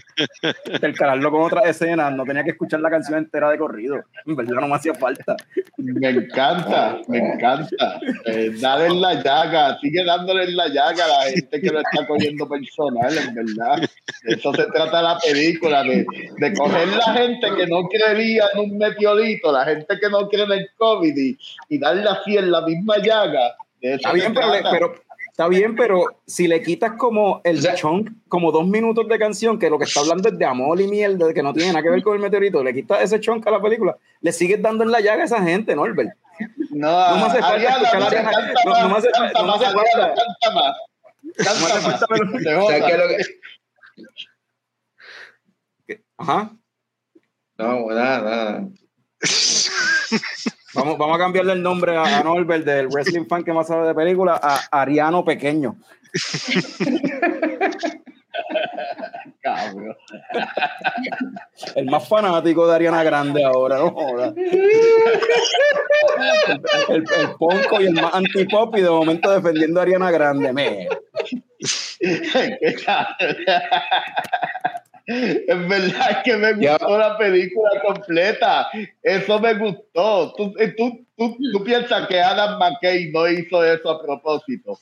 intercalarlo 0.74 1.30
con 1.30 1.42
otra 1.42 1.70
escena, 1.70 2.10
no 2.10 2.24
tenía 2.24 2.44
que 2.46 2.52
escuchar 2.52 2.80
la 2.80 2.90
canción 2.90 3.20
entera 3.20 3.50
de 3.50 3.58
corrido. 3.58 4.02
En 4.26 4.36
verdad 4.38 4.62
no 4.62 4.70
me 4.70 4.76
hacía 4.76 4.96
falta. 4.96 5.36
Me 5.78 6.10
encanta, 6.10 7.02
me 7.10 7.18
encanta. 7.18 8.00
Eh, 8.26 8.52
dale 8.60 8.88
en 8.88 9.02
la 9.02 9.22
llaga, 9.22 9.78
sigue 9.82 10.04
dándole 10.06 10.46
en 10.46 10.56
la 10.56 10.70
llaga 10.70 11.06
a 11.06 11.08
la 11.08 11.32
gente 11.32 11.60
que 11.62 11.70
lo 11.70 11.80
está 11.82 12.08
cogiendo 12.08 12.48
personal, 12.48 13.18
en 13.18 13.36
verdad. 13.36 13.90
eso 14.24 14.54
se 14.54 14.66
trata 14.68 15.02
la 15.02 15.20
película, 15.20 15.84
de, 15.84 16.06
de 16.38 16.54
coger 16.54 16.88
la 16.88 17.14
gente 17.14 17.48
que 17.58 17.68
no 17.68 17.84
creía 17.90 18.46
en 18.54 18.60
un 18.62 18.78
meteorito, 18.78 19.52
la 19.52 19.66
gente 19.66 20.00
que 20.00 20.10
no 20.10 20.30
cree 20.30 20.46
en 20.46 20.52
el 20.54 20.70
COVID 20.78 21.18
y, 21.18 21.38
y 21.68 21.78
darle 21.78 22.10
así 22.10 22.38
en 22.38 22.50
la 22.50 22.62
misma 22.62 22.98
llaga. 23.00 23.56
Está 23.82 24.14
bien, 24.14 24.34
pero 24.34 24.94
Está 25.32 25.48
bien, 25.48 25.76
pero 25.76 26.22
si 26.28 26.46
le 26.46 26.62
quitas 26.62 26.92
como 26.98 27.40
el 27.46 27.64
chunk, 27.76 28.12
como 28.28 28.52
dos 28.52 28.68
minutos 28.68 29.08
de 29.08 29.18
canción, 29.18 29.58
que 29.58 29.70
lo 29.70 29.80
que 29.80 29.86
está 29.86 30.02
hablando 30.02 30.28
es 30.28 30.38
de 30.38 30.46
amor 30.46 30.80
y 30.82 30.88
mierda, 30.88 31.34
que 31.34 31.42
no 31.42 31.54
tiene 31.54 31.70
nada 31.72 31.82
que 31.82 31.90
ver 31.90 32.04
con 32.04 32.16
el 32.16 32.22
meteorito, 32.22 32.62
le 32.62 32.74
quitas 32.74 33.02
ese 33.02 33.20
chunk 33.22 33.48
a 33.48 33.52
la 33.52 33.62
película, 33.62 33.98
le 34.20 34.32
sigues 34.34 34.62
dando 34.62 34.84
en 34.84 34.92
la 34.92 35.00
llaga 35.00 35.22
a 35.22 35.26
esa 35.26 35.42
gente, 35.42 35.74
Norbert. 35.74 36.12
No, 36.72 37.10
no 37.10 37.16
me 37.16 37.24
hace 37.24 37.40
falta 37.40 37.70
escuchar 37.70 38.04
a 38.04 38.32
No, 38.66 38.82
no 38.82 38.90
me 38.90 38.98
hace 38.98 39.10
falta. 39.12 39.42
No 39.42 39.48
me 39.48 39.54
hace 39.54 39.66
falta. 39.72 40.16
Ajá. 46.18 46.52
No, 47.58 47.90
nada, 47.90 48.22
nada. 48.22 48.68
Vamos, 50.74 50.98
vamos 50.98 51.16
a 51.16 51.20
cambiarle 51.20 51.54
el 51.54 51.62
nombre 51.62 51.98
a, 51.98 52.24
Norbert 52.24 52.66
del 52.66 52.88
wrestling 52.88 53.26
fan 53.28 53.44
que 53.44 53.52
más 53.54 53.68
sabe 53.68 53.88
de 53.88 53.94
película 53.94 54.40
a 54.42 54.62
Ariano 54.72 55.26
Pequeño. 55.26 55.76
el 61.76 61.86
más 61.86 62.08
fanático 62.08 62.68
de 62.68 62.76
Ariana 62.76 63.04
Grande 63.04 63.44
ahora, 63.44 63.78
no 63.80 63.94
el, 66.90 67.04
el 67.18 67.32
ponco 67.38 67.82
y 67.82 67.88
el 67.88 67.94
más 67.94 68.14
antipop 68.14 68.78
y 68.78 68.82
de 68.82 68.90
momento 68.90 69.32
defendiendo 69.32 69.80
a 69.80 69.84
Ariana 69.84 70.12
Grande. 70.12 70.54
Me. 70.54 70.88
Es 75.06 75.68
verdad 75.68 76.22
que 76.24 76.38
me 76.38 76.54
gustó 76.54 76.98
la 76.98 77.18
película 77.18 77.70
completa. 77.86 78.68
Eso 79.02 79.40
me 79.40 79.54
gustó. 79.56 80.34
¿Tú, 80.36 80.54
eh, 80.60 80.74
tú, 80.78 81.06
tú, 81.18 81.38
tú 81.52 81.64
piensas 81.64 82.08
que 82.08 82.20
Adam 82.20 82.60
McKay 82.60 83.12
no 83.12 83.28
hizo 83.28 83.64
eso 83.64 83.90
a 83.90 84.02
propósito? 84.02 84.80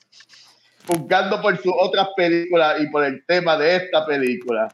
Juzgando 0.87 1.41
por 1.41 1.57
sus 1.57 1.73
otras 1.77 2.09
películas 2.15 2.81
y 2.81 2.87
por 2.87 3.03
el 3.05 3.23
tema 3.25 3.57
de 3.57 3.75
esta 3.77 4.05
película. 4.05 4.67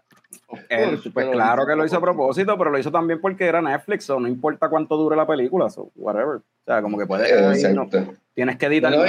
Of 0.48 0.60
Él, 0.70 1.00
pues 1.14 1.28
claro 1.30 1.66
que 1.66 1.76
lo 1.76 1.86
hizo 1.86 1.98
a 1.98 2.02
propósito, 2.02 2.58
pero 2.58 2.70
lo 2.70 2.78
hizo 2.78 2.91
también 2.91 3.20
porque 3.20 3.46
era 3.46 3.62
Netflix, 3.62 4.10
o 4.10 4.20
no 4.20 4.28
importa 4.28 4.70
cuánto 4.70 4.96
dure 4.96 5.16
la 5.16 5.26
película, 5.26 5.70
so 5.70 5.91
whatever. 5.96 6.38
O 6.38 6.43
sea, 6.66 6.82
como 6.82 6.98
que 6.98 7.06
puedes. 7.06 7.30
tienes 8.34 8.58
que 8.58 8.66
editar. 8.66 8.91
No, 8.91 9.06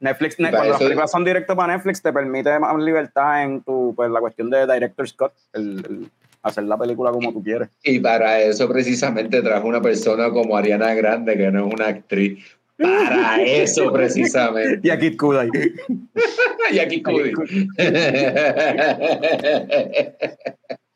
Netflix, 0.00 0.38
y 0.38 0.42
ne- 0.42 0.48
para 0.50 0.58
cuando 0.58 0.72
las 0.72 0.82
películas 0.82 1.10
son 1.10 1.24
directas 1.24 1.56
para 1.56 1.72
Netflix, 1.74 2.02
te 2.02 2.12
permite 2.12 2.58
más 2.58 2.76
libertad 2.78 3.42
en 3.42 3.62
tu, 3.62 3.94
pues 3.96 4.10
la 4.10 4.20
cuestión 4.20 4.50
de 4.50 4.66
Director 4.66 5.08
Scott, 5.08 5.32
el, 5.52 5.84
el 5.88 6.10
hacer 6.42 6.64
la 6.64 6.78
película 6.78 7.10
como 7.10 7.32
tú 7.32 7.42
quieres. 7.42 7.68
Y 7.82 7.98
para 7.98 8.40
eso 8.40 8.68
precisamente 8.68 9.42
trajo 9.42 9.66
una 9.66 9.82
persona 9.82 10.30
como 10.30 10.56
Ariana 10.56 10.94
Grande, 10.94 11.36
que 11.36 11.50
no 11.50 11.66
es 11.66 11.74
una 11.74 11.88
actriz. 11.88 12.44
Para 12.76 13.42
eso 13.42 13.92
precisamente. 13.92 14.80
Y 14.86 14.90
a 14.90 14.98
Kid 14.98 15.16
Kudai. 15.18 15.48
y 16.70 16.78
aquí 16.78 17.02
Cudi. 17.02 17.32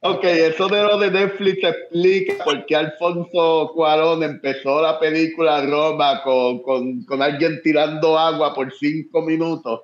Ok, 0.00 0.24
eso 0.24 0.68
de 0.68 0.82
lo 0.82 0.98
de 0.98 1.10
Netflix 1.10 1.62
explica 1.64 2.44
por 2.44 2.64
qué 2.66 2.76
Alfonso 2.76 3.72
Cuarón 3.74 4.22
empezó 4.22 4.82
la 4.82 4.98
película 4.98 5.64
Roma 5.64 6.22
con, 6.22 6.62
con, 6.62 7.04
con 7.04 7.22
alguien 7.22 7.60
tirando 7.62 8.18
agua 8.18 8.54
por 8.54 8.72
cinco 8.72 9.22
minutos. 9.22 9.82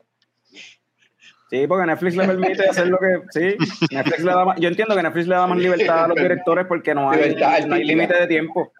Sí, 1.50 1.66
porque 1.66 1.86
Netflix 1.86 2.14
le 2.16 2.26
permite 2.26 2.68
hacer 2.68 2.86
lo 2.88 2.98
que. 2.98 3.22
Sí, 3.30 3.56
Netflix 3.90 4.20
le 4.22 4.30
da 4.30 4.44
más- 4.44 4.60
yo 4.60 4.68
entiendo 4.68 4.94
que 4.94 5.02
Netflix 5.02 5.26
le 5.26 5.34
da 5.34 5.46
más 5.48 5.58
libertad 5.58 6.04
a 6.04 6.08
los 6.08 6.16
directores 6.16 6.66
porque 6.66 6.94
no 6.94 7.10
hay, 7.10 7.34
no 7.66 7.74
hay 7.74 7.84
límite 7.84 8.14
de 8.14 8.26
tiempo. 8.28 8.72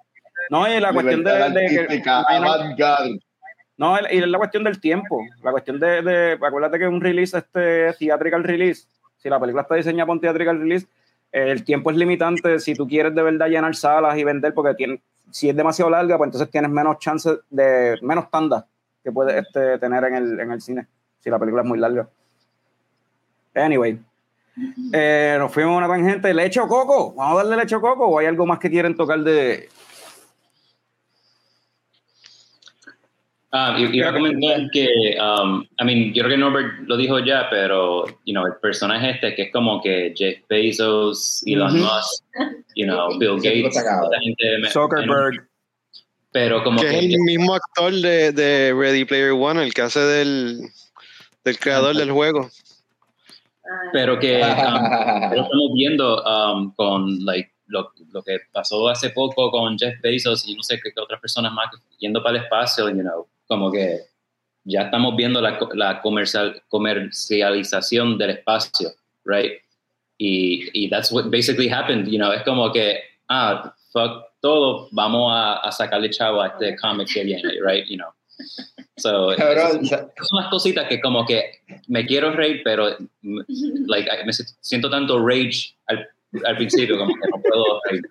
No, 0.51 0.73
y 0.73 0.81
la 0.81 0.93
cuestión 0.93 1.23
de, 1.25 1.31
que. 1.89 2.03
no 3.77 3.99
y 4.11 4.19
es 4.19 4.27
la 4.29 4.39
cuestión 4.39 4.65
del 4.65 4.81
tiempo. 4.81 5.21
La 5.43 5.51
cuestión 5.51 5.81
de, 5.81 6.03
de 6.03 6.33
acuérdate 6.35 6.79
que 6.79 6.87
un 6.87 7.01
release, 7.01 7.37
este 7.37 7.93
theatrical 7.99 8.45
release, 8.45 8.87
si 9.17 9.29
la 9.29 9.41
película 9.41 9.63
está 9.63 9.75
diseñada 9.75 10.07
para 10.07 10.15
un 10.15 10.21
theatrical 10.21 10.59
release, 10.61 10.87
el 11.33 11.65
tiempo 11.65 11.91
es 11.91 11.97
limitante 11.97 12.59
si 12.59 12.75
tú 12.75 12.87
quieres 12.87 13.15
de 13.15 13.23
verdad 13.23 13.49
llenar 13.49 13.75
salas 13.75 14.19
y 14.19 14.25
vender, 14.25 14.53
porque 14.55 14.75
tiene, 14.75 15.01
si 15.31 15.49
es 15.49 15.57
demasiado 15.57 15.91
larga, 15.91 16.17
pues 16.17 16.29
entonces 16.29 16.51
tienes 16.51 16.71
menos 16.71 16.99
chances 16.99 17.39
de, 17.51 17.99
menos 18.03 18.31
tandas 18.31 18.65
que 19.03 19.13
puedes 19.13 19.35
este, 19.35 19.79
tener 19.79 20.05
en 20.05 20.15
el, 20.15 20.41
en 20.41 20.51
el 20.53 20.61
cine, 20.61 20.87
si 21.21 21.31
la 21.31 21.39
película 21.39 21.63
es 21.63 21.69
muy 21.69 21.79
larga. 21.79 22.09
Anyway, 23.55 23.99
eh, 24.93 25.37
nos 25.39 25.53
fuimos 25.53 25.75
a 25.75 25.79
una 25.79 25.89
tangente. 25.89 26.33
¿Leche 26.35 26.61
o 26.61 26.69
coco? 26.69 27.15
¿Vamos 27.15 27.35
a 27.35 27.45
darle 27.45 27.57
leche 27.57 27.77
o 27.77 27.81
coco 27.81 28.07
o 28.07 28.19
hay 28.19 28.27
algo 28.27 28.47
más 28.47 28.59
que 28.59 28.71
quieren 28.71 28.95
tocar 28.95 29.21
de, 29.21 29.69
Ah, 33.53 33.77
y- 33.79 33.97
iba 33.97 34.11
a 34.11 34.13
comentar 34.13 34.71
que, 34.71 35.17
um, 35.21 35.65
I 35.81 35.85
mean, 35.85 36.15
yo 36.15 36.23
creo 36.23 36.37
que 36.37 36.39
Norbert 36.39 36.87
lo 36.87 36.97
dijo 36.97 37.19
ya, 37.19 37.49
pero, 37.51 38.07
you 38.25 38.33
know, 38.33 38.47
el 38.47 38.55
personaje 38.63 39.11
este 39.11 39.35
que 39.35 39.43
es 39.43 39.53
como 39.53 39.83
que 39.83 40.15
Jeff 40.17 40.39
Bezos, 40.49 41.43
Elon. 41.47 41.81
Musk, 41.81 42.25
you 42.77 42.87
know, 42.87 43.09
Bill 43.19 43.37
Gates, 43.43 43.77
gente 44.23 44.71
Zuckerberg? 44.71 45.49
pero 46.31 46.63
como 46.63 46.81
Que 46.81 46.89
que, 46.91 46.99
es 46.99 47.05
el 47.15 47.19
mismo 47.21 47.55
actor 47.57 47.93
de, 47.93 48.31
de 48.31 48.73
Ready 48.73 49.05
Player 49.05 49.33
One, 49.33 49.61
el 49.65 49.75
que 49.75 49.83
hace 49.83 49.99
del, 49.99 50.61
del 51.45 51.59
creador 51.59 51.97
del 51.97 52.13
juego. 52.13 52.49
pero 53.93 54.17
que 54.21 54.37
um, 54.41 54.41
pero 55.31 55.43
estamos 55.43 55.71
viendo 55.75 56.23
um, 56.23 56.73
con 56.77 57.25
like, 57.25 57.51
lo, 57.67 57.91
lo 58.13 58.23
que 58.23 58.39
pasó 58.53 58.89
hace 58.89 59.11
poco 59.11 59.51
con 59.51 59.77
Jeff 59.77 60.01
Bezos 60.03 60.47
y 60.47 60.55
no 60.55 60.63
sé 60.63 60.79
qué, 60.81 60.93
qué 60.95 61.01
otras 61.01 61.21
personas 61.21 61.53
más 61.53 61.67
yendo 61.99 62.23
para 62.23 62.39
el 62.39 62.45
espacio, 62.45 62.89
you 62.91 63.01
know, 63.03 63.27
como 63.51 63.73
que 63.73 63.99
ya 64.65 64.83
estamos 64.83 65.17
viendo 65.17 65.41
la, 65.41 65.59
la 65.75 66.01
comercial, 66.01 66.63
comercialización 66.69 68.17
del 68.17 68.31
espacio, 68.31 68.93
right? 69.25 69.55
Y, 70.19 70.71
y 70.73 70.89
that's 70.89 71.11
what 71.11 71.31
basically 71.31 71.69
happened, 71.69 72.07
you 72.07 72.19
know, 72.19 72.31
es 72.31 72.45
como 72.45 72.73
que, 72.73 73.01
ah, 73.29 73.75
fuck 73.93 74.25
todo, 74.41 74.89
vamos 74.93 75.33
a, 75.35 75.57
a 75.57 75.73
sacarle 75.73 76.11
chavo 76.11 76.41
a 76.41 76.49
este 76.49 76.77
comic 76.77 77.09
que 77.09 77.25
viene, 77.25 77.61
right? 77.61 77.87
You 77.89 77.97
know. 77.97 78.13
So, 78.99 79.35
Cabrón, 79.37 79.85
son 79.85 80.11
las 80.33 80.49
cositas 80.49 80.87
que 80.89 81.01
como 81.01 81.27
que 81.27 81.43
me 81.89 82.07
quiero 82.07 82.31
reír, 82.33 82.61
pero 82.63 82.97
like, 83.23 84.09
me 84.25 84.33
siento 84.61 84.89
tanto 84.89 85.19
rage 85.19 85.75
al, 85.89 86.09
al 86.45 86.57
principio 86.57 86.99
como 86.99 87.15
que 87.15 87.29
no 87.31 87.43
puedo 87.43 87.81
reír. 87.91 88.03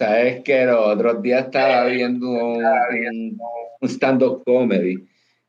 Sabes 0.00 0.42
que 0.44 0.64
los 0.64 0.78
otros 0.78 1.20
días 1.20 1.44
estaba 1.44 1.84
viendo 1.84 2.26
un, 2.26 3.38
stand-up 3.82 4.42
comedy 4.46 5.06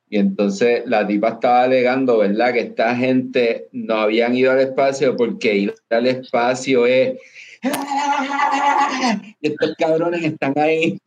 y 0.09 0.17
entonces 0.17 0.83
la 0.87 1.07
tipa 1.07 1.29
estaba 1.29 1.63
alegando, 1.63 2.17
¿verdad? 2.17 2.51
Que 2.51 2.59
esta 2.59 2.93
gente 2.93 3.69
no 3.71 3.95
habían 3.95 4.35
ido 4.35 4.51
al 4.51 4.59
espacio 4.59 5.15
porque 5.15 5.55
ir 5.55 5.73
al 5.89 6.05
espacio 6.05 6.85
es... 6.85 7.17
Y 9.39 9.47
estos 9.47 9.73
cabrones 9.77 10.21
están 10.21 10.53
ahí 10.59 10.99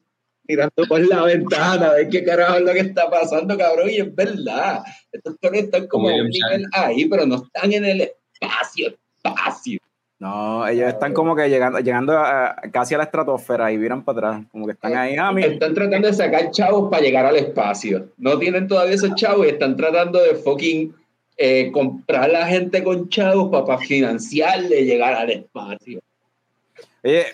mirando 0.49 0.87
por 0.89 1.07
la 1.07 1.25
ventana 1.25 1.89
a 1.89 1.95
ver 1.97 2.09
qué 2.09 2.25
carajo 2.25 2.57
es 2.57 2.63
lo 2.63 2.73
que 2.73 2.81
está 2.81 3.11
pasando, 3.11 3.59
cabrón. 3.59 3.91
Y 3.91 3.99
es 3.99 4.15
verdad, 4.15 4.83
estos 5.13 5.37
cabrones 5.39 5.67
están 5.67 5.87
como 5.89 6.09
nivel 6.09 6.65
ahí, 6.73 7.05
pero 7.11 7.27
no 7.27 7.43
están 7.45 7.75
en 7.75 7.85
el 7.85 8.11
espacio, 8.41 8.97
espacio. 9.23 9.79
No, 10.25 10.67
ellos 10.67 10.89
están 10.89 11.13
como 11.13 11.37
que 11.37 11.51
llegando, 11.51 11.81
llegando 11.81 12.19
a- 12.19 12.57
casi 12.73 12.95
a 12.95 12.97
la 12.97 13.05
estratosfera 13.05 13.71
y 13.71 13.77
viran 13.77 14.03
para 14.03 14.29
atrás. 14.31 14.47
Como 14.51 14.65
que 14.65 14.73
están 14.73 14.97
ahí. 14.97 15.17
Ah, 15.19 15.31
mira. 15.31 15.49
Están 15.49 15.75
tratando 15.75 16.09
de 16.09 16.15
sacar 16.15 16.51
chavos 16.51 16.89
para 16.91 17.03
llegar 17.03 17.27
al 17.27 17.37
espacio. 17.37 18.09
No 18.17 18.39
tienen 18.39 18.67
todavía 18.67 18.95
esos 18.95 19.15
chavos 19.17 19.45
y 19.45 19.51
están 19.51 19.77
tratando 19.77 20.23
de 20.23 20.35
fucking 20.37 20.95
eh, 21.37 21.71
comprar 21.71 22.23
a 22.25 22.29
la 22.29 22.47
gente 22.47 22.83
con 22.83 23.11
chavos 23.11 23.51
para, 23.51 23.77
financiarle 23.77 24.87
llegar 24.87 25.13
al 25.13 25.29
espacio. 25.31 26.01
Oye, 27.03 27.27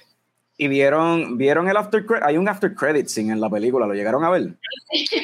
y 0.59 0.67
vieron, 0.67 1.39
vieron 1.39 1.69
el 1.69 1.77
after 1.77 2.05
credit. 2.05 2.25
Hay 2.25 2.39
un 2.39 2.49
after 2.49 2.75
credit 2.75 3.07
scene 3.07 3.33
en 3.33 3.41
la 3.41 3.49
película, 3.49 3.87
¿lo 3.87 3.95
llegaron 3.95 4.25
a 4.25 4.31
ver? 4.31 4.49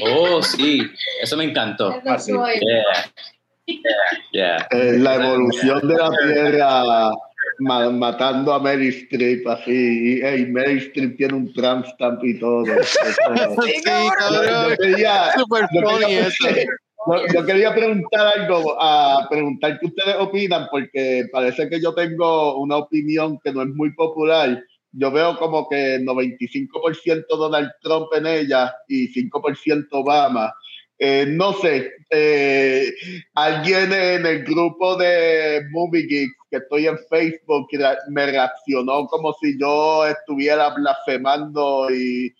Oh, 0.08 0.40
sí, 0.40 0.82
eso 1.20 1.36
me 1.36 1.42
encantó. 1.42 1.92
Ah. 2.06 2.16
Yeah. 2.26 3.82
Yeah. 4.30 4.68
Eh, 4.70 4.98
la 5.00 5.16
evolución 5.16 5.80
de 5.88 5.94
la 5.96 6.10
Tierra 6.10 7.10
matando 7.58 8.52
a 8.52 8.58
Mary 8.58 8.88
Streep 8.88 9.46
así. 9.48 9.70
Y, 9.72 10.20
hey, 10.22 10.46
Mary 10.50 10.78
Streep 10.78 11.16
tiene 11.16 11.34
un 11.34 11.52
tramp 11.52 11.86
stamp 11.86 12.24
y 12.24 12.38
todo. 12.38 12.64
Sí, 13.64 13.82
cabrón. 13.84 14.70
Yo 14.70 14.76
quería, 14.76 15.30
Super 15.36 15.68
yo 15.72 15.80
funny 15.82 16.00
quería- 16.06 16.26
eso. 16.26 16.48
yo- 16.48 17.26
yo 17.34 17.46
quería 17.46 17.74
preguntar 17.74 18.26
algo, 18.38 18.76
a 18.80 19.26
preguntar 19.30 19.78
qué 19.78 19.86
ustedes 19.86 20.16
opinan, 20.18 20.66
porque 20.70 21.24
parece 21.32 21.68
que 21.68 21.80
yo 21.80 21.94
tengo 21.94 22.58
una 22.58 22.76
opinión 22.76 23.38
que 23.44 23.52
no 23.52 23.62
es 23.62 23.68
muy 23.68 23.92
popular. 23.94 24.60
Yo 24.92 25.10
veo 25.10 25.36
como 25.36 25.68
que 25.68 25.98
95% 26.00 27.36
Donald 27.36 27.70
Trump 27.82 28.06
en 28.16 28.26
ella 28.26 28.74
y 28.88 29.08
5% 29.08 29.86
Obama. 29.92 30.52
Eh, 30.98 31.26
no 31.28 31.52
sé, 31.52 31.92
eh, 32.10 32.90
alguien 33.34 33.92
en 33.92 34.24
el 34.24 34.44
grupo 34.44 34.96
de 34.96 35.66
Movie 35.70 36.06
Geeks 36.06 36.36
que 36.50 36.56
estoy 36.56 36.86
en 36.86 36.98
Facebook 37.10 37.68
me 38.08 38.26
reaccionó 38.26 39.06
como 39.08 39.34
si 39.34 39.58
yo 39.60 40.06
estuviera 40.06 40.70
blasfemando 40.70 41.88
y, 41.90 42.34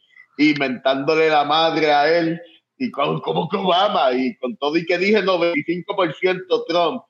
mentándole 0.59 1.29
la 1.29 1.45
madre 1.45 1.93
a 1.93 2.19
él 2.19 2.41
y 2.79 2.91
con, 2.91 3.21
como 3.21 3.49
que 3.49 3.57
Obama 3.57 4.13
y 4.13 4.37
con 4.37 4.57
todo 4.57 4.77
y 4.77 4.87
que 4.87 4.99
dije 4.99 5.23
95% 5.23 6.65
Trump. 6.69 7.03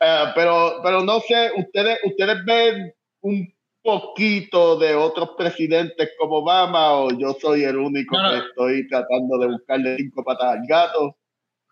Eh, 0.00 0.24
pero, 0.34 0.80
pero 0.82 1.02
no 1.02 1.20
sé, 1.20 1.50
ustedes, 1.56 1.98
ustedes 2.04 2.44
ven 2.44 2.94
un 3.20 3.55
poquito 3.86 4.76
de 4.78 4.94
otros 4.94 5.30
presidentes 5.38 6.10
como 6.18 6.36
Obama 6.38 6.92
o 6.92 7.10
yo 7.18 7.34
soy 7.40 7.62
el 7.64 7.76
único 7.78 8.16
No, 8.16 8.22
no. 8.24 8.30
que 8.32 8.38
estoy 8.48 8.88
tratando 8.88 9.38
de 9.38 9.46
buscarle 9.46 9.96
cinco 9.96 10.22
patas 10.24 10.56
al 10.58 10.66
gato. 10.68 11.16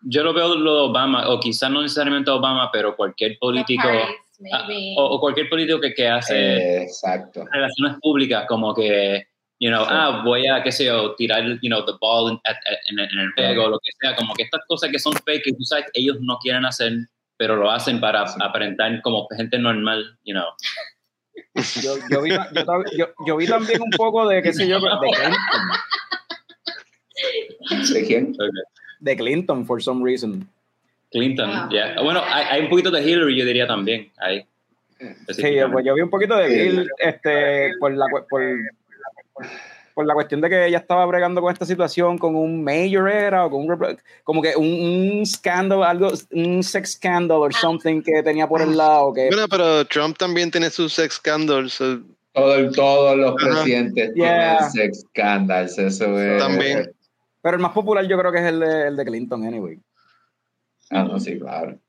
Yo 0.07 0.23
lo 0.23 0.33
veo 0.33 0.55
lo 0.55 0.73
de 0.75 0.81
Obama, 0.89 1.29
o 1.29 1.39
quizás 1.39 1.69
no 1.69 1.81
necesariamente 1.81 2.31
Obama, 2.31 2.69
pero 2.71 2.95
cualquier 2.95 3.37
político, 3.39 3.83
Paris, 3.87 4.15
ah, 4.53 4.67
o, 4.97 5.15
o 5.15 5.19
cualquier 5.19 5.49
político 5.49 5.79
que, 5.79 5.93
que 5.93 6.07
hace 6.07 6.83
exacto. 6.83 7.43
relaciones 7.51 7.97
públicas, 8.01 8.45
como 8.47 8.73
que, 8.73 9.25
you 9.59 9.69
know, 9.69 9.83
Sí. 9.83 9.89
ah, 9.91 10.21
voy 10.23 10.45
a, 10.47 10.61
qué 10.61 10.71
sé 10.71 10.85
yo, 10.85 11.15
tirar, 11.15 11.43
you 11.61 11.69
know, 11.69 11.83
the 11.85 11.93
ball 11.99 12.31
in- 12.31 12.39
at- 12.43 12.55
at- 12.55 12.91
en, 12.91 12.99
en 12.99 13.19
el 13.19 13.31
juego, 13.33 13.69
lo 13.69 13.79
que 13.79 13.89
sea, 13.99 14.15
como 14.15 14.33
que 14.35 14.43
estas 14.43 14.61
cosas 14.67 14.89
que 14.91 14.99
son 14.99 15.13
fake, 15.13 15.43
que 15.43 15.51
tú 15.53 15.63
sabes 15.63 15.85
ellos 15.93 16.17
no 16.21 16.37
quieren 16.39 16.65
hacer, 16.65 16.91
pero 17.37 17.55
lo 17.55 17.71
hacen 17.71 17.99
para 17.99 18.27
Sí. 18.27 18.37
aparentar 18.43 19.01
como 19.01 19.27
gente 19.35 19.57
normal, 19.57 20.03
you 20.23 20.33
know. 20.33 20.45
Yo, 21.81 21.95
yo, 22.09 22.21
vi, 22.21 22.31
yo, 22.31 22.39
yo, 22.97 23.07
yo, 23.25 23.37
vi 23.37 23.47
también 23.47 23.81
un 23.81 23.89
poco 23.91 24.27
de, 24.27 24.41
qué 24.41 24.53
sé 24.53 24.67
yo, 24.67 24.79
de 24.79 24.87
Clinton. 25.11 25.33
¿De 27.93 28.05
quién? 28.05 28.35
De 28.99 29.15
Clinton, 29.15 29.65
for 29.65 29.81
some 29.81 30.03
reason. 30.03 30.47
Clinton, 31.11 31.69
ya. 31.69 31.93
Yeah. 31.93 32.01
Bueno, 32.01 32.21
hay, 32.25 32.45
hay, 32.49 32.61
un 32.63 32.69
poquito 32.69 32.91
de 32.91 33.01
Hillary, 33.01 33.37
yo 33.37 33.45
diría 33.45 33.67
también. 33.67 34.11
Ahí. 34.17 34.45
Sí, 34.99 35.57
pues 35.71 35.85
yo 35.85 35.93
vi 35.93 36.01
un 36.01 36.09
poquito 36.09 36.35
de 36.35 36.47
Bill 36.47 36.89
este, 36.99 37.71
por, 37.79 37.93
la, 37.93 38.05
por, 38.29 38.41
por 39.95 40.05
la 40.05 40.13
cuestión 40.13 40.41
de 40.41 40.49
que 40.49 40.67
ella 40.67 40.77
estaba 40.77 41.05
bregando 41.05 41.41
con 41.41 41.53
esta 41.53 41.65
situación, 41.65 42.17
con 42.17 42.35
un 42.35 42.63
mayor 42.63 43.09
era, 43.09 43.45
o 43.45 43.49
con 43.49 43.61
un, 43.61 43.97
como 44.25 44.41
que 44.41 44.53
un, 44.55 45.19
un 45.19 45.25
scandal, 45.25 45.83
algo, 45.83 46.11
un 46.31 46.61
sex 46.61 46.91
scandal 46.91 47.37
o 47.37 47.51
something 47.51 48.01
que 48.01 48.21
tenía 48.21 48.45
por 48.45 48.61
el 48.61 48.75
lado. 48.75 49.13
Que, 49.13 49.29
bueno, 49.29 49.47
pero 49.49 49.85
Trump 49.85 50.17
también 50.17 50.51
tiene 50.51 50.69
sus 50.69 50.93
sex 50.93 51.15
scandals. 51.15 51.77
Todo, 51.77 52.71
todos 52.71 53.17
los 53.17 53.35
presidentes 53.35 54.13
yeah. 54.13 54.57
tienen 54.57 54.71
sex 54.71 55.05
scandals, 55.09 55.79
eso 55.79 56.19
es. 56.19 56.39
También. 56.39 56.93
Pero 57.41 57.55
el 57.55 57.61
más 57.61 57.71
popular 57.71 58.05
yo 58.05 58.17
creo 58.19 58.33
que 58.33 58.39
es 58.39 58.45
el 58.45 58.59
de, 58.59 58.87
el 58.89 58.97
de 58.97 59.05
Clinton, 59.05 59.45
anyway. 59.45 59.79
Ah, 60.89 61.03
no, 61.03 61.19
sí, 61.21 61.39
claro. 61.39 61.79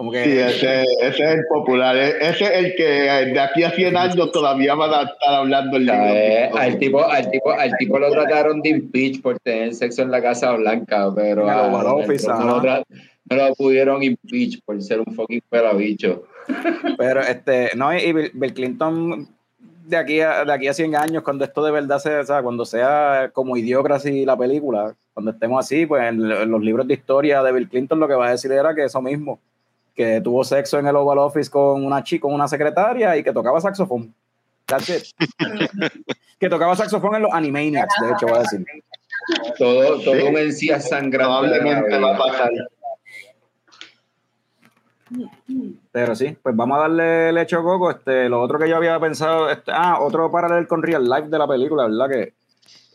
Como 0.00 0.12
que, 0.12 0.24
sí, 0.24 0.30
ese, 0.30 0.82
ese, 1.02 1.24
es 1.24 1.30
el 1.30 1.44
popular. 1.46 1.94
Ese 1.94 2.44
es 2.44 2.50
el 2.52 2.74
que 2.74 2.84
de 2.84 3.38
aquí 3.38 3.64
a 3.64 3.70
100 3.70 3.98
años 3.98 4.32
todavía 4.32 4.74
van 4.74 4.94
a 4.94 5.02
estar 5.02 5.34
hablando 5.34 5.76
el 5.76 5.84
libro. 5.84 6.06
Eh, 6.06 6.50
al, 6.54 6.78
tipo, 6.78 7.04
al, 7.04 7.30
tipo, 7.30 7.50
al 7.50 7.76
tipo 7.76 7.98
lo 7.98 8.10
trataron 8.10 8.62
de 8.62 8.70
impeach 8.70 9.20
por 9.20 9.38
tener 9.40 9.74
sexo 9.74 10.00
en 10.00 10.10
la 10.10 10.22
Casa 10.22 10.52
Blanca, 10.52 11.12
pero 11.14 11.46
a, 11.46 11.68
no, 11.68 11.82
lo 11.82 12.02
no, 13.28 13.36
lo 13.36 13.54
pudieron 13.56 14.02
impeach 14.02 14.62
por 14.64 14.80
ser 14.80 15.00
un 15.00 15.14
fucking 15.14 15.42
pelabicho. 15.50 16.22
Pero 16.96 17.20
este, 17.20 17.68
no, 17.76 17.94
y 17.94 18.10
Bill 18.32 18.54
Clinton 18.54 19.28
de 19.86 19.98
aquí 19.98 20.22
a, 20.22 20.46
de 20.46 20.52
aquí 20.54 20.66
a 20.68 20.72
100 20.72 20.96
años, 20.96 21.22
cuando 21.22 21.44
esto 21.44 21.62
de 21.62 21.72
verdad 21.72 21.98
sea, 21.98 22.20
o 22.20 22.24
sea, 22.24 22.42
cuando 22.42 22.64
sea 22.64 23.28
como 23.34 23.54
Idiocracy 23.54 24.24
la 24.24 24.38
película, 24.38 24.94
cuando 25.12 25.32
estemos 25.32 25.62
así, 25.62 25.84
pues 25.84 26.04
en, 26.04 26.22
en 26.22 26.50
los 26.50 26.62
libros 26.62 26.88
de 26.88 26.94
historia 26.94 27.42
de 27.42 27.52
Bill 27.52 27.68
Clinton 27.68 28.00
lo 28.00 28.08
que 28.08 28.14
va 28.14 28.28
a 28.28 28.30
decir 28.30 28.50
era 28.50 28.74
que 28.74 28.84
eso 28.84 29.02
mismo 29.02 29.38
que 29.94 30.20
tuvo 30.20 30.44
sexo 30.44 30.78
en 30.78 30.86
el 30.86 30.96
Oval 30.96 31.18
Office 31.18 31.50
con 31.50 31.84
una 31.84 32.02
chica, 32.02 32.22
con 32.22 32.34
una 32.34 32.48
secretaria 32.48 33.16
y 33.16 33.22
que 33.22 33.32
tocaba 33.32 33.60
saxofón. 33.60 34.14
That's 34.66 34.88
it. 34.88 35.04
que 36.38 36.48
tocaba 36.48 36.76
saxofón 36.76 37.16
en 37.16 37.22
los 37.22 37.32
Animaniacs, 37.32 37.94
de 38.00 38.12
hecho, 38.12 38.26
voy 38.26 38.36
a 38.36 38.40
decir. 38.40 38.64
Todo, 39.58 40.00
todo 40.00 40.28
un 40.28 40.38
encía 40.38 40.80
sangrado. 40.80 41.40
Probablemente 41.40 41.98
va 41.98 42.14
a 42.14 42.18
pasar. 42.18 42.50
Pero 45.92 46.14
sí, 46.14 46.36
pues 46.40 46.54
vamos 46.54 46.78
a 46.78 46.82
darle 46.82 47.32
leche 47.32 47.56
a 47.56 47.62
coco. 47.62 47.90
Este, 47.90 48.28
lo 48.28 48.40
otro 48.40 48.58
que 48.58 48.68
yo 48.68 48.76
había 48.76 48.98
pensado, 49.00 49.50
este, 49.50 49.72
ah, 49.74 49.98
otro 50.00 50.30
paralelo 50.30 50.66
con 50.68 50.82
Real 50.82 51.04
Life 51.04 51.28
de 51.28 51.38
la 51.38 51.48
película, 51.48 51.86
¿verdad? 51.88 52.08
Que 52.08 52.34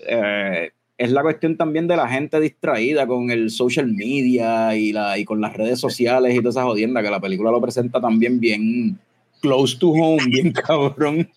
eh, 0.08 0.72
es 0.98 1.12
la 1.12 1.22
cuestión 1.22 1.58
también 1.58 1.88
de 1.88 1.98
la 1.98 2.08
gente 2.08 2.40
distraída 2.40 3.06
con 3.06 3.30
el 3.30 3.50
social 3.50 3.88
media 3.88 4.76
y, 4.76 4.94
la, 4.94 5.18
y 5.18 5.26
con 5.26 5.42
las 5.42 5.54
redes 5.54 5.80
sociales 5.80 6.34
y 6.34 6.38
toda 6.38 6.50
esa 6.50 6.64
jodienda, 6.64 7.02
que 7.02 7.10
la 7.10 7.20
película 7.20 7.52
lo 7.52 7.62
presenta 7.62 8.00
también 8.00 8.40
bien 8.40 8.98
close 9.42 9.78
to 9.78 9.90
home, 9.90 10.24
bien 10.28 10.52
cabrón. 10.54 11.30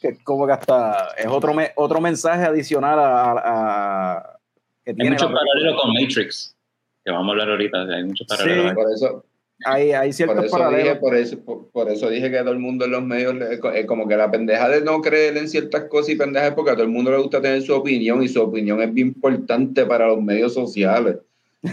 que 0.00 0.16
como 0.24 0.46
que 0.46 0.52
hasta 0.52 1.08
es 1.18 1.26
otro, 1.26 1.52
me, 1.52 1.72
otro 1.76 2.00
mensaje 2.00 2.44
adicional 2.44 2.98
a... 2.98 3.32
a 3.44 4.36
que 4.82 4.94
tiene 4.94 5.10
hay 5.10 5.14
mucho 5.14 5.26
paralelo 5.26 5.76
con 5.76 5.92
Matrix, 5.92 6.56
que 7.04 7.12
vamos 7.12 7.28
a 7.28 7.30
hablar 7.32 7.50
ahorita, 7.50 7.82
hay 7.82 8.04
mucho 8.04 8.24
paralelo. 8.26 8.68
Sí, 8.70 8.74
por 8.74 8.92
eso, 8.92 9.24
hay, 9.64 9.92
hay 9.92 10.12
ciertos 10.12 10.36
por 10.36 10.44
eso 10.46 10.56
paralelos. 10.56 10.84
Dije, 10.84 10.96
por, 10.96 11.16
eso, 11.16 11.40
por, 11.40 11.68
por, 11.70 11.88
eso 11.90 12.08
dije 12.08 12.30
que 12.30 12.38
todo 12.38 12.52
el 12.52 12.58
mundo 12.58 12.84
en 12.84 12.92
los 12.92 13.02
medios, 13.02 13.36
es 13.74 13.86
como 13.86 14.08
que 14.08 14.16
la 14.16 14.30
pendeja 14.30 14.68
de 14.68 14.80
no 14.80 15.00
creer 15.00 15.36
en 15.36 15.48
ciertas 15.48 15.84
cosas 15.84 16.10
y 16.10 16.16
pendejas 16.16 16.54
porque 16.54 16.70
a 16.70 16.74
todo 16.74 16.84
el 16.84 16.90
mundo 16.90 17.10
le 17.10 17.18
gusta 17.18 17.40
tener 17.40 17.62
su 17.62 17.74
opinión 17.74 18.22
y 18.22 18.28
su 18.28 18.40
opinión 18.42 18.80
es 18.80 18.92
bien 18.92 19.08
importante 19.08 19.84
para 19.86 20.06
los 20.06 20.22
medios 20.22 20.54
sociales. 20.54 21.16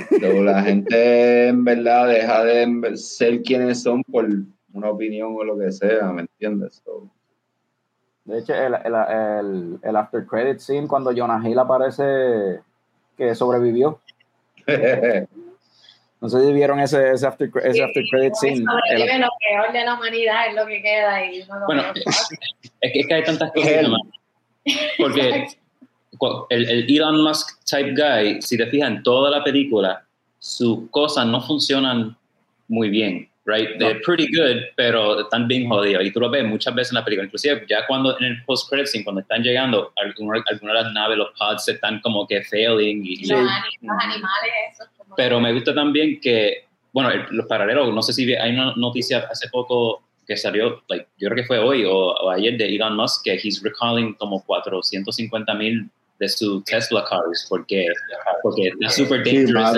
Pero 0.09 0.43
la 0.43 0.61
gente 0.63 1.47
en 1.47 1.63
verdad 1.63 2.07
deja 2.07 2.43
de 2.43 2.97
ser 2.97 3.41
quienes 3.41 3.81
son 3.81 4.03
por 4.03 4.27
una 4.73 4.89
opinión 4.89 5.33
o 5.35 5.43
lo 5.43 5.57
que 5.57 5.71
sea, 5.71 6.11
¿me 6.11 6.21
entiendes? 6.21 6.81
So. 6.83 7.09
De 8.25 8.39
hecho, 8.39 8.53
el, 8.53 8.73
el, 8.73 8.93
el, 8.93 9.79
el, 9.81 9.95
after 9.95 10.25
credit 10.25 10.59
scene 10.59 10.88
cuando 10.88 11.13
Jonah 11.15 11.41
Hill 11.47 11.57
aparece 11.59 12.59
que 13.17 13.33
sobrevivió. 13.33 13.99
No 16.20 16.30
sé 16.30 16.45
si 16.45 16.51
vieron 16.51 16.80
ese, 16.80 17.11
ese, 17.11 17.28
after, 17.28 17.49
ese 17.63 17.74
sí, 17.74 17.82
after 17.82 18.03
credit 18.09 18.34
scene. 18.36 18.63
Sobrevive 18.65 19.15
el... 19.15 19.22
lo 19.22 19.28
peor 19.39 19.72
de 19.72 19.86
la 19.86 19.93
humanidad, 19.93 20.47
es 20.49 20.55
lo 20.55 20.65
que 20.65 20.82
queda. 20.82 21.26
Y 21.26 21.43
no 21.45 21.65
bueno, 21.68 21.84
es 21.93 22.91
que, 22.91 22.99
es 22.99 23.07
que 23.07 23.13
hay 23.13 23.24
tantas 23.24 23.51
cosas. 23.51 23.86
Porque 24.97 25.47
el, 26.49 26.70
el, 26.70 26.95
Elon 26.95 27.24
Musk 27.24 27.63
type 27.65 27.91
guy, 27.91 28.41
si 28.41 28.57
te 28.57 28.65
fijas 28.68 28.89
en 28.89 29.03
toda 29.03 29.30
la 29.30 29.43
película, 29.43 30.03
sus 30.39 30.89
cosas 30.89 31.28
no 31.28 31.41
funcionan 31.41 32.18
muy 32.68 32.89
bien. 32.89 33.30
Right? 33.47 33.79
They're 33.79 34.01
pretty 34.03 34.27
good, 34.27 34.63
pero 34.75 35.21
están 35.21 35.47
bien 35.47 35.69
jodidos. 35.69 36.03
Y 36.03 36.11
tú 36.11 36.19
lo 36.19 36.29
ves 36.29 36.43
muchas 36.43 36.75
veces 36.75 36.91
en 36.91 36.95
la 36.95 37.05
película. 37.05 37.25
Inclusive, 37.25 37.65
ya 37.69 37.87
cuando 37.87 38.17
en 38.19 38.25
el 38.25 38.43
post-credit 38.43 38.87
scene, 38.87 39.05
cuando 39.05 39.21
están 39.21 39.41
llegando, 39.41 39.93
algunas, 39.95 40.43
algunas 40.47 40.75
de 40.75 40.83
las 40.83 40.93
naves, 40.93 41.17
los 41.17 41.29
pods, 41.39 41.69
están 41.69 42.01
como 42.01 42.27
que 42.27 42.43
failing. 42.43 43.05
Y, 43.05 43.25
los, 43.25 43.39
los 43.39 43.97
animales, 44.03 44.51
eso. 44.73 44.83
Pero 45.15 45.39
me 45.39 45.53
gusta 45.53 45.73
también 45.73 46.19
que, 46.19 46.65
bueno, 46.91 47.09
los 47.31 47.45
paralelos, 47.45 47.93
no 47.93 48.01
sé 48.01 48.11
si 48.11 48.35
hay 48.35 48.51
una 48.51 48.73
noticia 48.75 49.25
hace 49.31 49.47
poco 49.47 50.03
que 50.27 50.35
salió, 50.35 50.83
like, 50.89 51.07
yo 51.17 51.29
creo 51.29 51.41
que 51.41 51.47
fue 51.47 51.57
hoy 51.57 51.85
o, 51.85 51.95
o 51.95 52.29
ayer 52.29 52.57
de 52.57 52.75
Elon 52.75 52.97
Musk, 52.97 53.23
que 53.23 53.35
he's 53.41 53.63
recalling 53.63 54.13
como 54.15 54.43
450 54.43 55.53
mil 55.53 55.89
de 56.19 56.27
su 56.27 56.61
Tesla 56.63 57.05
cars 57.05 57.45
porque, 57.47 57.85
porque 58.41 58.71
es 58.81 58.95
super 58.95 59.23
dangerous. 59.23 59.77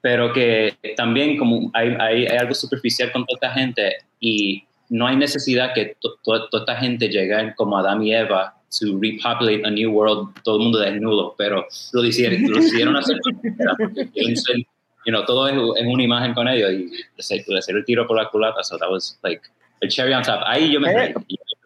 Pero 0.00 0.32
que 0.32 0.76
también 0.96 1.36
como 1.36 1.70
hay, 1.74 1.96
hay, 1.98 2.26
hay, 2.26 2.36
algo 2.36 2.54
superficial 2.54 3.10
con 3.12 3.26
toda 3.26 3.36
esta 3.36 3.50
gente 3.52 3.96
y 4.20 4.62
no 4.88 5.06
hay 5.06 5.16
necesidad 5.16 5.74
que 5.74 5.96
to, 6.00 6.14
to, 6.22 6.48
toda 6.48 6.62
esta 6.62 6.76
gente 6.76 7.08
llegue 7.08 7.54
como 7.56 7.78
Adam 7.78 8.02
y 8.02 8.14
Eva 8.14 8.54
to 8.78 8.98
repopulate 9.00 9.62
a 9.64 9.70
new 9.70 9.90
world, 9.90 10.34
todo 10.42 10.56
el 10.58 10.62
mundo 10.64 10.78
desnudo, 10.78 11.34
pero 11.38 11.66
lo 11.92 12.04
hicieron, 12.04 12.42
lo 12.50 12.58
hicieron 12.58 12.96
hacer, 12.96 13.18
you 15.06 15.12
know, 15.12 15.24
todo 15.24 15.48
es 15.48 15.54
en 15.80 15.88
una 15.88 16.02
imagen 16.02 16.34
con 16.34 16.48
ellos 16.48 16.72
y 16.72 16.90
le 16.90 17.58
hacer 17.58 17.76
el 17.76 17.84
tiro 17.84 18.06
por 18.06 18.16
la 18.16 18.28
culata, 18.28 18.62
so 18.62 18.76
that 18.76 18.90
was 18.90 19.18
like 19.22 19.40
a 19.82 19.88
cherry 19.88 20.12
on 20.12 20.22
top. 20.22 20.40
Ahí 20.46 20.72
yo 20.72 20.80
me 20.80 20.92
reí. 20.92 21.14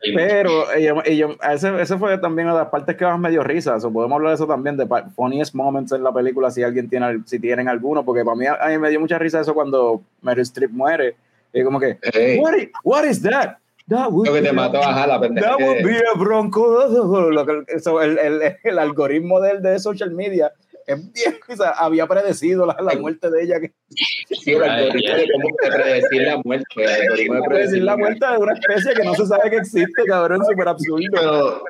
Pero 0.02 0.72
ellos, 0.72 1.02
ellos, 1.04 1.36
ese, 1.52 1.80
ese 1.80 1.98
fue 1.98 2.16
también 2.18 2.48
una 2.48 2.56
de 2.56 2.62
las 2.62 2.70
partes 2.70 2.96
que 2.96 3.04
más 3.04 3.18
me 3.18 3.30
dio 3.30 3.42
risa. 3.42 3.78
So, 3.80 3.92
podemos 3.92 4.16
hablar 4.16 4.30
de 4.30 4.34
eso 4.36 4.46
también, 4.46 4.76
de 4.76 4.86
funniest 5.14 5.54
moments 5.54 5.92
en 5.92 6.02
la 6.02 6.12
película, 6.12 6.50
si 6.50 6.62
alguien 6.62 6.88
tiene, 6.88 7.20
si 7.26 7.38
tienen 7.38 7.68
alguno, 7.68 8.04
porque 8.04 8.24
para 8.24 8.36
mí, 8.36 8.46
a 8.46 8.68
mí 8.68 8.78
me 8.78 8.88
dio 8.88 8.98
mucha 8.98 9.18
risa 9.18 9.40
eso 9.40 9.52
cuando 9.52 10.00
Meryl 10.22 10.42
Streep 10.42 10.70
muere. 10.70 11.16
Y 11.52 11.62
como 11.62 11.78
que, 11.80 11.98
hey. 12.14 12.38
what, 12.40 12.54
is, 12.54 12.68
what 12.84 13.04
is 13.04 13.22
that? 13.22 13.56
Lo 13.86 14.22
que 14.22 14.40
te 14.40 14.52
mató 14.52 14.80
a 14.82 15.06
la 15.06 15.20
pendeja. 15.20 15.48
That 15.48 15.60
would 15.60 15.84
be 15.84 15.96
a 15.96 16.16
bronco. 16.16 16.88
Lo 17.30 17.44
que, 17.44 17.64
eso, 17.68 18.00
el, 18.00 18.18
el, 18.18 18.56
el, 18.62 18.78
algoritmo 18.78 19.40
de, 19.40 19.58
de 19.58 19.78
social 19.80 20.12
media 20.12 20.52
es 20.92 21.12
bien, 21.12 21.38
o 21.48 21.56
sea, 21.56 21.70
había 21.70 22.06
predecido 22.06 22.66
la, 22.66 22.76
la, 22.80 22.98
muerte 22.98 23.30
de 23.30 23.42
ella. 23.42 23.60
Que... 23.60 23.72
Sí, 23.88 24.52
el 24.52 24.62
algoritmo 24.62 25.16
de 25.16 25.28
cómo 25.32 25.56
predecir 25.56 26.22
la 26.22 26.40
muerte. 26.44 26.66
El 26.76 26.88
algoritmo 26.88 27.34
de 27.34 27.42
predecir 27.42 27.82
la 27.82 27.96
muerte 27.96 28.26
de 28.26 28.38
una 28.38 28.52
especie 28.54 28.94
que 28.94 29.04
no 29.04 29.14
se 29.14 29.26
sabe 29.26 29.50
que 29.50 29.56
existe, 29.56 30.04
cabrón, 30.06 30.44
súper 30.44 30.68
absurdo. 30.68 31.04
Pero, 31.12 31.62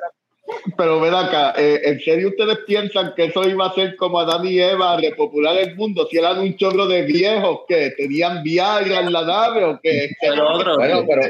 pero 0.77 0.99
ven 0.99 1.13
acá, 1.13 1.53
eh, 1.57 1.81
¿en 1.83 1.99
serio 1.99 2.29
ustedes 2.29 2.59
piensan 2.67 3.13
que 3.15 3.25
eso 3.25 3.47
iba 3.47 3.67
a 3.67 3.73
ser 3.73 3.95
como 3.95 4.19
Adán 4.19 4.45
y 4.45 4.59
Eva, 4.59 4.97
repopular 4.97 5.57
el 5.57 5.75
mundo, 5.75 6.07
si 6.09 6.17
eran 6.17 6.39
un 6.39 6.55
chorro 6.55 6.87
de 6.87 7.03
viejos 7.03 7.61
que 7.67 7.91
tenían 7.91 8.43
Viagra 8.43 8.99
en 9.01 9.13
la 9.13 9.25
nave 9.25 9.63
o 9.63 9.79
que... 9.81 10.09
Pero, 10.21 10.53
otro, 10.53 10.75
bueno, 10.75 11.03
pero, 11.07 11.21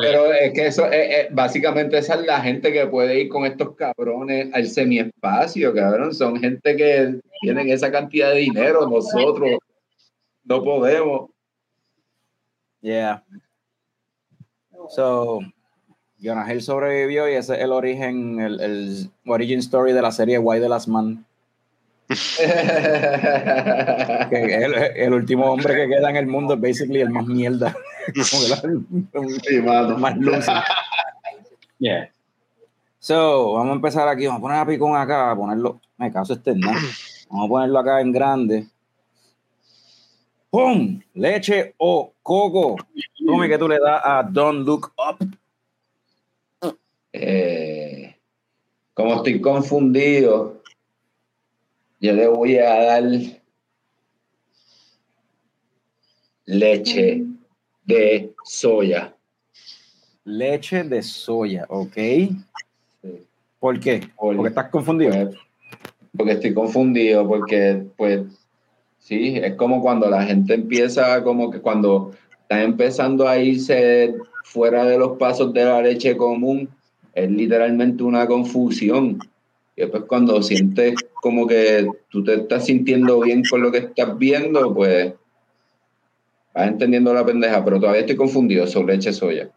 pero, 0.00 0.32
es 0.32 0.52
que 0.52 0.66
eso, 0.66 0.86
eh, 0.86 1.20
eh, 1.20 1.28
básicamente 1.30 1.98
esa 1.98 2.14
es 2.14 2.26
la 2.26 2.40
gente 2.40 2.72
que 2.72 2.86
puede 2.86 3.20
ir 3.20 3.28
con 3.28 3.46
estos 3.46 3.74
cabrones 3.76 4.48
al 4.52 4.66
semiespacio, 4.66 5.74
cabrón, 5.74 6.14
son 6.14 6.40
gente 6.40 6.76
que 6.76 7.20
tienen 7.40 7.70
esa 7.70 7.90
cantidad 7.90 8.30
de 8.32 8.40
dinero, 8.40 8.88
nosotros 8.88 9.58
no 10.44 10.62
podemos. 10.62 11.30
Yeah. 12.80 13.24
So, 14.90 15.40
Jonah 16.26 16.52
Hill 16.52 16.62
sobrevivió 16.62 17.28
y 17.28 17.34
ese 17.34 17.54
es 17.54 17.60
el 17.62 17.70
origen, 17.72 18.40
el, 18.40 18.60
el 18.60 19.10
origin 19.26 19.60
story 19.60 19.92
de 19.92 20.02
la 20.02 20.10
serie 20.10 20.38
Why 20.38 20.60
the 20.60 20.68
Last 20.68 20.88
Man. 20.88 21.24
que 22.38 22.44
el, 24.30 24.74
el, 24.74 25.12
último 25.12 25.46
hombre 25.46 25.74
que 25.74 25.88
queda 25.88 26.10
en 26.10 26.16
el 26.16 26.26
mundo 26.26 26.54
es 26.54 26.60
basically 26.60 27.00
el 27.00 27.10
más 27.10 27.26
mierda. 27.26 27.76
sí, 28.22 29.60
mano. 29.62 29.98
más 29.98 30.16
luz. 30.16 30.46
Yeah. 31.78 32.08
So, 33.00 33.54
vamos 33.54 33.72
a 33.72 33.76
empezar 33.76 34.08
aquí. 34.08 34.26
Vamos 34.26 34.40
a 34.40 34.42
poner 34.42 34.58
a 34.58 34.66
Picón 34.66 34.96
acá, 34.96 35.32
a 35.32 35.36
ponerlo. 35.36 35.80
Me 35.96 36.12
caso 36.12 36.32
este, 36.34 36.54
¿no? 36.54 36.70
Vamos 37.28 37.46
a 37.46 37.48
ponerlo 37.48 37.78
acá 37.78 38.00
en 38.00 38.12
grande. 38.12 38.66
¡Pum! 40.50 41.00
Leche 41.14 41.74
o 41.78 42.12
coco. 42.22 42.76
Tome 43.26 43.48
que 43.48 43.58
tú 43.58 43.68
le 43.68 43.78
das 43.78 44.00
a 44.04 44.22
Don't 44.22 44.64
Look 44.64 44.92
Up. 44.96 45.18
Eh, 47.18 48.16
como 48.92 49.14
estoy 49.16 49.40
confundido, 49.40 50.62
yo 52.00 52.12
le 52.12 52.26
voy 52.28 52.58
a 52.58 52.74
dar 52.74 53.04
leche 56.44 57.24
de 57.84 58.34
soya. 58.44 59.14
Leche 60.24 60.84
de 60.84 61.02
soya, 61.02 61.64
ok. 61.68 61.96
¿Por 63.58 63.80
qué? 63.80 64.08
Porque 64.16 64.48
estás 64.48 64.70
confundido. 64.70 65.12
Pues, 65.12 65.38
porque 66.16 66.32
estoy 66.32 66.54
confundido, 66.54 67.26
porque 67.26 67.86
pues 67.96 68.22
sí, 68.98 69.36
es 69.36 69.54
como 69.54 69.80
cuando 69.80 70.10
la 70.10 70.24
gente 70.24 70.54
empieza, 70.54 71.22
como 71.22 71.50
que 71.50 71.60
cuando 71.60 72.12
está 72.42 72.62
empezando 72.62 73.26
a 73.26 73.38
irse 73.38 74.14
fuera 74.44 74.84
de 74.84 74.98
los 74.98 75.16
pasos 75.18 75.52
de 75.52 75.64
la 75.64 75.80
leche 75.82 76.16
común, 76.16 76.68
es 77.16 77.30
literalmente 77.30 78.04
una 78.04 78.26
confusión. 78.26 79.18
Y 79.74 79.80
después 79.82 80.04
cuando 80.04 80.40
sientes 80.42 80.94
como 81.14 81.46
que 81.46 81.88
tú 82.10 82.22
te 82.22 82.34
estás 82.34 82.66
sintiendo 82.66 83.20
bien 83.20 83.42
con 83.50 83.62
lo 83.62 83.72
que 83.72 83.78
estás 83.78 84.16
viendo, 84.16 84.72
pues 84.72 85.12
vas 86.54 86.68
entendiendo 86.68 87.12
la 87.12 87.26
pendeja, 87.26 87.64
pero 87.64 87.80
todavía 87.80 88.02
estoy 88.02 88.16
confundido 88.16 88.66
sobre 88.66 88.94
leche 88.94 89.12
soya. 89.12 89.48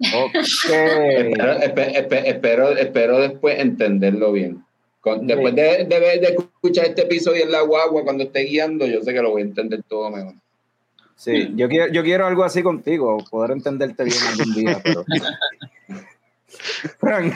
Okay. 0.00 1.32
espero, 2.28 2.70
espero, 2.76 3.18
después 3.18 3.58
entenderlo 3.58 4.32
bien. 4.32 4.64
después 5.22 5.56
de, 5.56 5.84
de, 5.84 6.36
escuchar 6.38 6.86
este 6.86 7.02
episodio 7.02 7.44
en 7.44 7.50
la 7.50 7.62
guagua 7.62 8.04
cuando 8.04 8.22
esté 8.22 8.44
guiando, 8.44 8.86
yo 8.86 9.02
sé 9.02 9.12
que 9.12 9.22
lo 9.22 9.30
voy 9.30 9.42
a 9.42 9.46
entender 9.46 9.82
todo 9.88 10.10
mejor. 10.10 10.34
Sí, 11.16 11.50
yo 11.56 11.68
quiero, 11.68 11.92
yo 11.92 12.04
quiero 12.04 12.26
algo 12.26 12.44
así 12.44 12.62
contigo, 12.62 13.18
poder 13.28 13.50
entenderte 13.50 14.04
bien 14.04 14.16
algún 14.30 14.54
día, 14.54 14.80
pero... 14.84 15.04
Frank. 16.98 17.34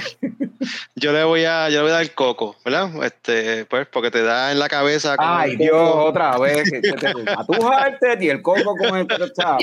Yo 0.95 1.13
le 1.13 1.25
voy 1.25 1.45
a, 1.45 1.69
yo 1.69 1.77
le 1.77 1.83
voy 1.83 1.91
a 1.91 1.95
dar 1.95 2.15
coco, 2.15 2.57
¿verdad? 2.65 2.91
Este, 3.05 3.65
pues, 3.67 3.87
porque 3.87 4.11
te 4.11 4.23
da 4.23 4.53
en 4.53 4.59
la 4.59 4.69
cabeza. 4.69 5.17
Ay, 5.19 5.57
Dios, 5.57 5.81
otra 5.81 6.39
vez. 6.39 6.71
A 7.37 7.45
tu 7.45 7.55
y 8.21 8.29
el 8.29 8.43
coco 8.43 8.75
con 8.77 8.97
el 8.97 9.07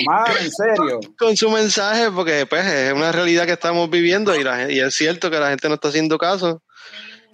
mal, 0.06 0.32
en 0.40 0.50
serio. 0.50 1.00
Con 1.18 1.36
su 1.36 1.50
mensaje, 1.50 2.10
porque 2.10 2.46
pues 2.46 2.64
es 2.66 2.92
una 2.92 3.12
realidad 3.12 3.46
que 3.46 3.52
estamos 3.52 3.88
viviendo 3.90 4.34
y, 4.34 4.44
la, 4.44 4.70
y 4.70 4.80
es 4.80 4.94
cierto 4.94 5.30
que 5.30 5.38
la 5.38 5.50
gente 5.50 5.68
no 5.68 5.74
está 5.74 5.88
haciendo 5.88 6.18
caso. 6.18 6.62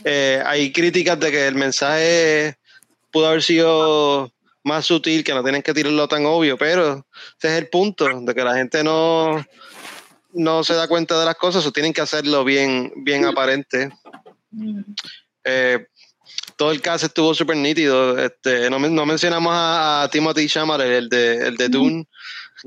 Eh, 0.04 0.42
hay 0.44 0.72
críticas 0.72 1.18
de 1.18 1.30
que 1.30 1.46
el 1.46 1.54
mensaje 1.54 2.56
pudo 3.10 3.28
haber 3.28 3.42
sido 3.42 4.32
más 4.62 4.84
sutil, 4.84 5.22
que 5.22 5.32
no 5.32 5.42
tienen 5.42 5.62
que 5.62 5.72
tirarlo 5.72 6.08
tan 6.08 6.26
obvio, 6.26 6.58
pero 6.58 7.06
ese 7.38 7.48
es 7.48 7.62
el 7.62 7.68
punto, 7.68 8.08
de 8.20 8.34
que 8.34 8.44
la 8.44 8.56
gente 8.56 8.82
no, 8.82 9.44
no 10.36 10.62
se 10.62 10.74
da 10.74 10.86
cuenta 10.86 11.18
de 11.18 11.24
las 11.24 11.36
cosas 11.36 11.66
o 11.66 11.72
tienen 11.72 11.92
que 11.92 12.02
hacerlo 12.02 12.44
bien, 12.44 12.92
bien 12.96 13.24
aparente. 13.24 13.90
Eh, 15.44 15.86
todo 16.56 16.70
el 16.70 16.80
caso 16.80 17.06
estuvo 17.06 17.34
súper 17.34 17.56
nítido. 17.56 18.18
Este, 18.18 18.68
no, 18.70 18.78
no, 18.78 19.06
mencionamos 19.06 19.52
a, 19.54 20.08
Timothy 20.12 20.46
Chalamet, 20.46 20.86
el 20.86 21.08
de, 21.08 21.48
el 21.48 21.56
de 21.56 21.68
Dune, 21.68 22.06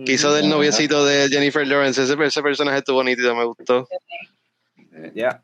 que 0.06 0.14
hizo 0.14 0.34
del 0.34 0.50
noviecito 0.50 1.06
de 1.06 1.30
Jennifer 1.30 1.66
Lawrence. 1.66 2.04
Ese, 2.04 2.42
personaje 2.42 2.80
estuvo 2.80 3.04
nítido, 3.04 3.36
me 3.36 3.46
gustó. 3.46 3.88
Ya. 5.14 5.42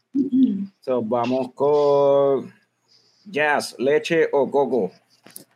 So, 0.82 1.02
vamos 1.02 1.52
con 1.54 2.54
Jazz, 3.26 3.76
leche 3.80 4.30
o 4.32 4.50
coco. 4.50 4.92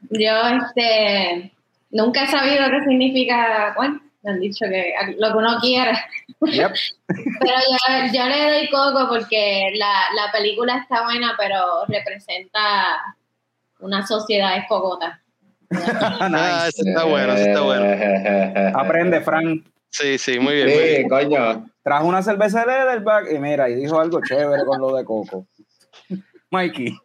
Yo 0.09 0.31
este, 0.47 1.51
nunca 1.91 2.23
he 2.23 2.27
sabido 2.27 2.65
qué 2.69 2.83
significa, 2.87 3.73
bueno, 3.75 4.01
me 4.21 4.31
han 4.31 4.39
dicho 4.39 4.65
que 4.69 4.93
lo 5.17 5.31
que 5.31 5.37
uno 5.37 5.57
quiera. 5.59 6.05
Pero 6.39 6.71
yo, 8.13 8.25
le 8.25 8.51
doy 8.51 8.69
coco 8.69 9.07
porque 9.09 9.71
la, 9.75 10.31
película 10.31 10.77
está 10.77 11.03
buena, 11.03 11.35
pero 11.37 11.85
representa 11.87 13.15
una 13.79 14.05
sociedad 14.05 14.57
escogota. 14.57 15.21
ah, 15.71 16.65
eso 16.67 16.83
está 16.85 17.03
bueno, 17.03 17.33
eso 17.33 17.49
está 17.49 17.61
bueno. 17.61 18.71
Aprende, 18.79 19.21
Frank. 19.21 19.65
Sí, 19.89 20.17
sí, 20.17 20.39
muy 20.39 20.55
bien. 20.55 20.69
Sí, 20.69 21.09
coño. 21.09 21.69
Trajo 21.83 22.07
una 22.07 22.21
cerveza 22.21 22.65
de 22.65 22.73
Edelback 22.73 23.31
y 23.33 23.39
mira, 23.39 23.69
y 23.69 23.75
dijo 23.75 23.99
algo 23.99 24.21
chévere 24.21 24.63
con 24.65 24.79
lo 24.79 24.95
de 24.95 25.03
coco. 25.03 25.45
Mikey. 26.51 26.97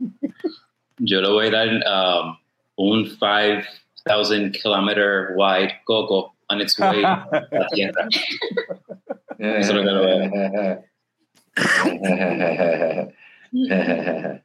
Yo 0.99 1.21
le 1.21 1.29
voy 1.29 1.49
a 1.49 1.51
dar 1.51 1.69
um, 1.69 2.37
un 2.77 3.07
5,000 3.07 4.53
kilometer 4.53 5.31
wide 5.37 5.81
coco 5.85 6.34
on 6.49 6.61
its 6.61 6.79
way 6.79 7.03
a 7.05 7.27
la 7.51 7.67
Tierra. 7.69 8.09
Eso 9.39 9.59
es 9.59 9.75
lo 9.75 9.83
que 9.83 9.91
lo 9.91 10.01
veo. 10.07 10.33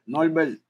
Norbert. 0.06 0.60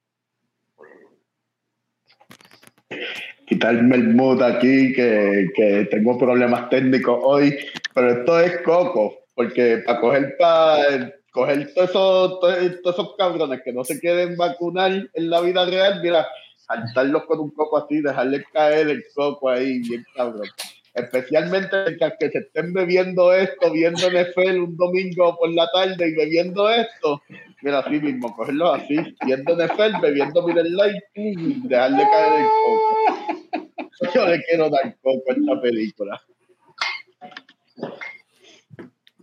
Quitarme 3.47 3.97
el 3.97 4.14
mood 4.14 4.43
aquí, 4.43 4.93
que, 4.95 5.49
que, 5.55 5.89
tengo 5.91 6.18
problemas 6.18 6.70
técnicos 6.70 7.18
hoy, 7.22 7.57
pero 7.95 8.11
esto 8.11 8.41
es 8.41 8.59
coco, 8.62 9.24
porque 9.35 9.83
para 9.85 10.01
coger 10.01 10.37
para 10.39 11.12
coger 11.33 11.72
todos 11.74 11.91
esos, 11.91 12.41
todos 12.41 12.95
esos 12.95 13.16
cabrones 13.16 13.61
que 13.64 13.72
no 13.72 13.85
se 13.85 13.99
quieren 13.99 14.37
vacunar 14.37 14.93
en 15.12 15.31
la 15.31 15.41
vida 15.41 15.64
real, 15.66 16.01
mira, 16.03 16.26
saltarlos 16.57 17.24
con 17.24 17.41
un 17.41 17.51
coco 17.51 17.78
así, 17.78 18.01
dejarles 18.01 18.45
caer 18.53 18.89
el 18.89 19.05
coco 19.14 19.49
ahí, 19.49 19.81
bien 19.81 20.05
cabrón 20.14 20.49
especialmente 20.95 21.97
que 22.18 22.30
se 22.30 22.38
estén 22.38 22.72
bebiendo 22.72 23.32
esto, 23.32 23.72
viendo 23.72 24.09
NFL 24.11 24.61
un 24.61 24.76
domingo 24.76 25.36
por 25.38 25.53
la 25.53 25.68
tarde 25.72 26.09
y 26.09 26.14
bebiendo 26.14 26.68
esto, 26.68 27.22
mira, 27.62 27.80
así 27.80 28.01
mismo, 28.01 28.34
cogerlo 28.34 28.72
así, 28.72 28.97
viendo 29.24 29.57
NFL, 29.57 30.01
bebiendo 30.01 30.47
Middle 30.47 30.70
Light 30.70 31.03
dejarle 31.14 32.03
caer 32.03 32.41
el 32.41 32.47
coco. 32.47 34.12
Yo 34.14 34.26
le 34.26 34.43
quiero 34.45 34.70
dar 34.70 34.97
coco 35.03 35.22
a 35.30 35.34
esta 35.34 35.61
película. 35.61 36.22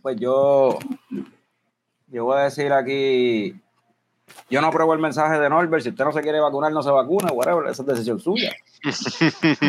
Pues 0.02 0.18
yo, 0.20 0.78
yo 2.08 2.26
voy 2.26 2.38
a 2.38 2.44
decir 2.44 2.72
aquí 2.72 3.56
yo 4.50 4.62
no 4.62 4.68
apruebo 4.68 4.94
el 4.94 5.00
mensaje 5.00 5.40
de 5.40 5.50
Norbert. 5.50 5.84
Si 5.84 5.90
usted 5.90 6.06
no 6.06 6.12
se 6.12 6.22
quiere 6.22 6.40
vacunar, 6.40 6.72
no 6.72 6.82
se 6.82 6.92
vacuna. 6.92 7.32
Whatever, 7.32 7.70
esa 7.70 7.82
es 7.82 7.88
decisión 7.88 8.20
suya. 8.20 8.56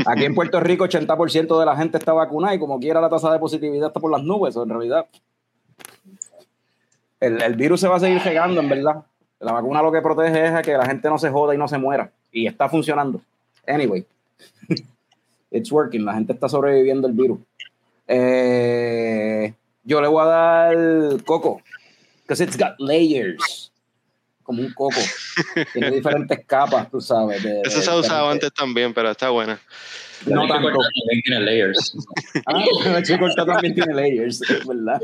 Aquí 0.06 0.24
en 0.24 0.34
Puerto 0.34 0.61
Rico, 0.61 0.84
80% 0.84 1.59
de 1.59 1.66
la 1.66 1.76
gente 1.76 1.98
está 1.98 2.12
vacunada 2.12 2.54
y 2.54 2.59
como 2.59 2.78
quiera 2.78 3.00
la 3.00 3.09
tasa 3.09 3.32
de 3.32 3.38
positividad 3.38 3.88
está 3.88 4.00
por 4.00 4.11
las 4.11 4.22
nubes, 4.22 4.56
en 4.56 4.68
realidad. 4.68 5.06
El, 7.20 7.56
virus 7.56 7.80
se 7.80 7.88
va 7.88 7.96
a 7.96 8.00
seguir 8.00 8.20
regando, 8.22 8.61
en 8.61 8.68
verdad. 8.68 9.04
La 9.40 9.52
vacuna 9.52 9.82
lo 9.82 9.90
que 9.90 10.00
protege 10.00 10.46
es 10.46 10.52
a 10.52 10.62
que 10.62 10.72
la 10.72 10.86
gente 10.86 11.09
no 11.09 11.18
se 11.18 11.30
joda 11.30 11.54
y 11.54 11.59
no 11.59 11.68
se 11.68 11.78
muera. 11.78 12.11
Y 12.32 12.46
está 12.46 12.68
funcionando. 12.68 13.20
Anyway, 13.66 14.04
it's 15.50 15.72
working. 15.72 16.04
La 16.04 16.14
gente 16.14 16.32
está 16.32 16.48
sobreviviendo 16.48 17.09
el 17.09 17.14
virus. 17.14 17.40
Eh, 18.06 19.52
yo 19.84 20.00
le 20.00 20.09
voy 20.09 20.22
a 20.22 20.26
dar 20.26 21.22
coco, 21.24 21.61
because 22.22 22.42
it's 22.42 22.56
got 22.56 22.78
layers 22.78 23.68
como 24.49 24.62
un 24.62 24.72
coco. 24.72 24.96
Tiene 25.74 25.90
diferentes 25.90 26.46
capas, 26.46 26.90
tú 26.90 27.03
sabes. 27.03 27.44
Eso 27.44 27.82
se 27.82 27.90
ha 27.90 27.96
usado 27.96 28.30
antes 28.30 28.51
también, 28.51 28.94
pero 28.94 29.11
está 29.11 29.28
buena. 29.28 29.61
No 30.24 30.49
tanto. 30.49 30.68
También 30.68 31.22
tiene 31.22 31.40
layers. 31.40 31.94
ah, 32.46 32.64
leche 32.94 33.18
corta 33.18 33.44
también 33.44 33.74
tiene 33.74 33.92
layers, 33.92 34.40
es 34.40 34.66
verdad. 34.66 34.99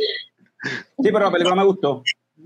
Sí, 0.64 1.10
pero 1.12 1.20
la 1.20 1.30
película 1.30 1.54
me 1.56 1.64
gustó. 1.64 2.02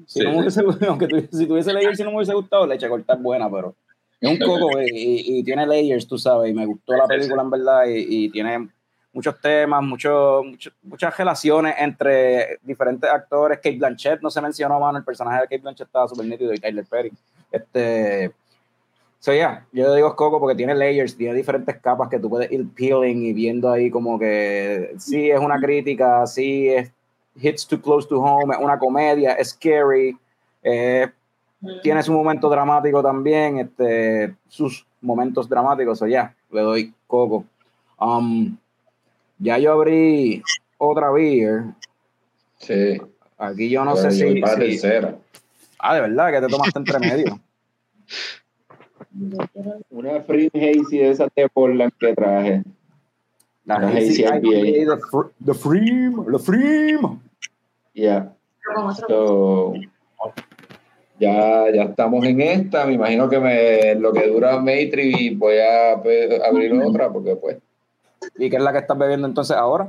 Si, 0.07 0.25
no 0.25 0.41
hubiese, 0.41 0.61
aunque 0.89 1.29
si 1.31 1.47
tuviese 1.47 1.73
layers, 1.73 1.97
si 1.97 2.03
no 2.03 2.11
me 2.11 2.17
hubiese 2.17 2.35
gustado, 2.35 2.67
leche 2.67 2.89
corta 2.89 3.15
es 3.15 3.23
buena, 3.23 3.49
pero 3.49 3.77
es 4.21 4.31
un 4.31 4.39
coco 4.39 4.83
y, 4.83 5.39
y, 5.39 5.45
tiene 5.45 5.69
layers, 5.69 6.09
tú 6.09 6.19
sabes, 6.19 6.51
y 6.51 6.55
me 6.55 6.67
gustó 6.67 6.95
la 6.95 7.07
película 7.07 7.43
en 7.43 7.51
verdad 7.51 7.87
y, 7.87 8.25
y 8.25 8.31
tiene 8.31 8.69
muchos 9.19 9.41
temas, 9.41 9.83
mucho, 9.83 10.43
muchas 10.85 11.19
relaciones 11.19 11.75
entre 11.77 12.61
diferentes 12.63 13.11
actores. 13.11 13.59
Kate 13.59 13.77
Blanchett 13.77 14.23
no 14.23 14.31
se 14.31 14.41
mencionó, 14.41 14.79
mano, 14.79 14.97
el 14.99 15.05
personaje 15.05 15.41
de 15.41 15.49
Kate 15.49 15.59
Blanchett 15.59 15.89
estaba 15.89 16.07
súper 16.07 16.27
nítido 16.27 16.55
y 16.55 16.59
Tyler 16.59 16.87
Perry. 16.89 17.13
Este, 17.51 18.31
so 19.19 19.33
yeah, 19.33 19.67
yo 19.73 19.93
digo 19.93 20.15
Coco 20.15 20.39
porque 20.39 20.55
tiene 20.55 20.73
layers, 20.73 21.17
tiene 21.17 21.35
diferentes 21.35 21.77
capas 21.79 22.09
que 22.09 22.21
tú 22.21 22.31
puedes 22.31 22.49
ir 22.53 22.65
peeling 22.73 23.25
y 23.25 23.33
viendo 23.33 23.73
ahí 23.73 23.91
como 23.91 24.21
que 24.21 24.95
sí 24.99 25.29
es 25.29 25.41
una 25.41 25.59
crítica, 25.59 26.25
sí 26.29 26.69
es 26.69 26.93
hits 27.35 27.67
too 27.67 27.83
close 27.83 28.07
to 28.07 28.21
home, 28.21 28.55
es 28.55 28.61
una 28.61 28.79
comedia, 28.79 29.33
es 29.33 29.49
scary, 29.49 30.17
eh, 30.63 31.11
tiene 31.83 32.05
su 32.05 32.13
momento 32.13 32.49
dramático 32.49 33.03
también, 33.03 33.59
este, 33.59 34.37
sus 34.47 34.87
momentos 35.01 35.49
dramáticos, 35.49 36.01
o 36.03 36.07
ya, 36.07 36.33
le 36.53 36.61
doy 36.61 36.95
Coco. 37.09 37.45
Um, 38.01 38.57
ya 39.39 39.59
yo 39.59 39.73
abrí 39.73 40.43
otra 40.79 41.11
beer. 41.11 41.65
Sí. 42.59 43.01
Aquí 43.39 43.69
yo 43.71 43.85
no 43.85 43.97
sé 43.97 44.11
si. 44.11 44.43
Ah, 45.79 45.95
de 45.95 46.01
verdad, 46.01 46.33
que 46.33 46.41
te 46.41 46.49
tomaste 46.49 46.79
entre 46.79 46.99
medio. 46.99 47.41
Una 49.91 50.21
Free 50.23 50.51
Hazy 50.53 50.99
de 50.99 51.11
esas 51.11 51.29
de 51.35 51.49
Portland 51.49 51.93
que 51.99 52.15
traje. 52.15 52.63
La 53.65 53.79
La 53.79 53.89
Hazy 53.89 54.23
IPA 54.23 54.41
de 55.39 55.55
Freem, 55.55 56.25
de 56.25 56.39
Freem. 56.39 57.21
Yeah. 57.93 58.33
So, 59.09 59.75
ya, 61.19 61.71
ya 61.75 61.83
estamos 61.85 62.25
en 62.25 62.41
esta. 62.41 62.87
Me 62.87 62.95
imagino 62.95 63.29
que 63.29 63.39
me, 63.39 63.95
lo 63.97 64.13
que 64.13 64.27
dura 64.29 64.59
Matrix 64.59 65.37
voy 65.39 65.59
a 65.59 66.01
pues, 66.03 66.41
abrir 66.41 66.73
otra 66.75 67.11
porque 67.13 67.37
pues, 67.37 67.59
¿Y 68.37 68.51
qué 68.51 68.57
es 68.57 68.63
la 68.63 68.73
que 68.73 68.79
estás 68.79 68.97
bebiendo 68.99 69.27
entonces 69.27 69.57
ahora? 69.57 69.89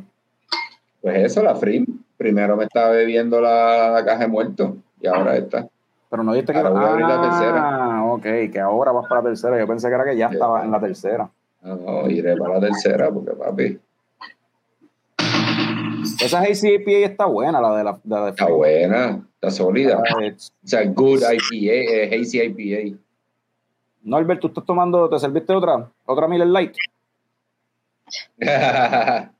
pues 1.01 1.17
eso, 1.23 1.41
la 1.41 1.55
Free. 1.55 1.85
Primero 2.17 2.57
me 2.57 2.65
estaba 2.65 2.89
bebiendo 2.89 3.39
la, 3.39 3.89
la 3.91 4.03
caja 4.03 4.19
de 4.23 4.27
muertos 4.27 4.71
y 4.99 5.07
ahora 5.07 5.37
esta. 5.37 5.67
Pero 6.09 6.23
no 6.23 6.33
dijiste 6.33 6.51
que 6.51 6.59
Ahora 6.59 6.71
voy 6.71 6.83
a 6.83 6.89
abrir 6.89 7.05
la 7.07 7.15
Ah, 7.15 7.21
tercera. 7.21 8.03
ok, 8.05 8.51
que 8.51 8.59
ahora 8.59 8.91
vas 8.91 9.07
para 9.07 9.21
la 9.21 9.27
tercera. 9.29 9.57
Yo 9.57 9.65
pensé 9.67 9.87
que 9.87 9.93
era 9.95 10.03
que 10.03 10.17
ya 10.17 10.27
estaba 10.27 10.65
en 10.65 10.71
la 10.71 10.79
tercera. 10.81 11.29
No, 11.61 11.75
no, 11.75 12.09
iré 12.09 12.35
para 12.35 12.55
la 12.55 12.59
tercera 12.59 13.09
porque 13.11 13.31
papi, 13.31 13.79
Esa 16.21 16.43
IPA 16.49 16.91
está 17.05 17.25
buena, 17.25 17.61
la 17.61 17.77
de 17.77 17.83
la, 17.83 17.99
la 18.03 18.23
de 18.25 18.29
está 18.31 18.47
buena, 18.47 19.21
está 19.35 19.51
sólida. 19.51 20.01
Ah, 20.17 20.25
it's- 20.25 20.51
O 20.63 20.67
sea, 20.67 20.83
good 20.85 21.19
IPA, 21.21 22.15
hazy 22.15 22.41
IPA. 22.41 22.97
Norbert, 24.03 24.41
tú 24.41 24.47
estás 24.47 24.65
tomando, 24.65 25.09
¿te 25.09 25.19
serviste 25.19 25.53
otra? 25.53 25.89
¿Otra 26.05 26.27
Miller 26.27 26.47
Light? 26.47 26.73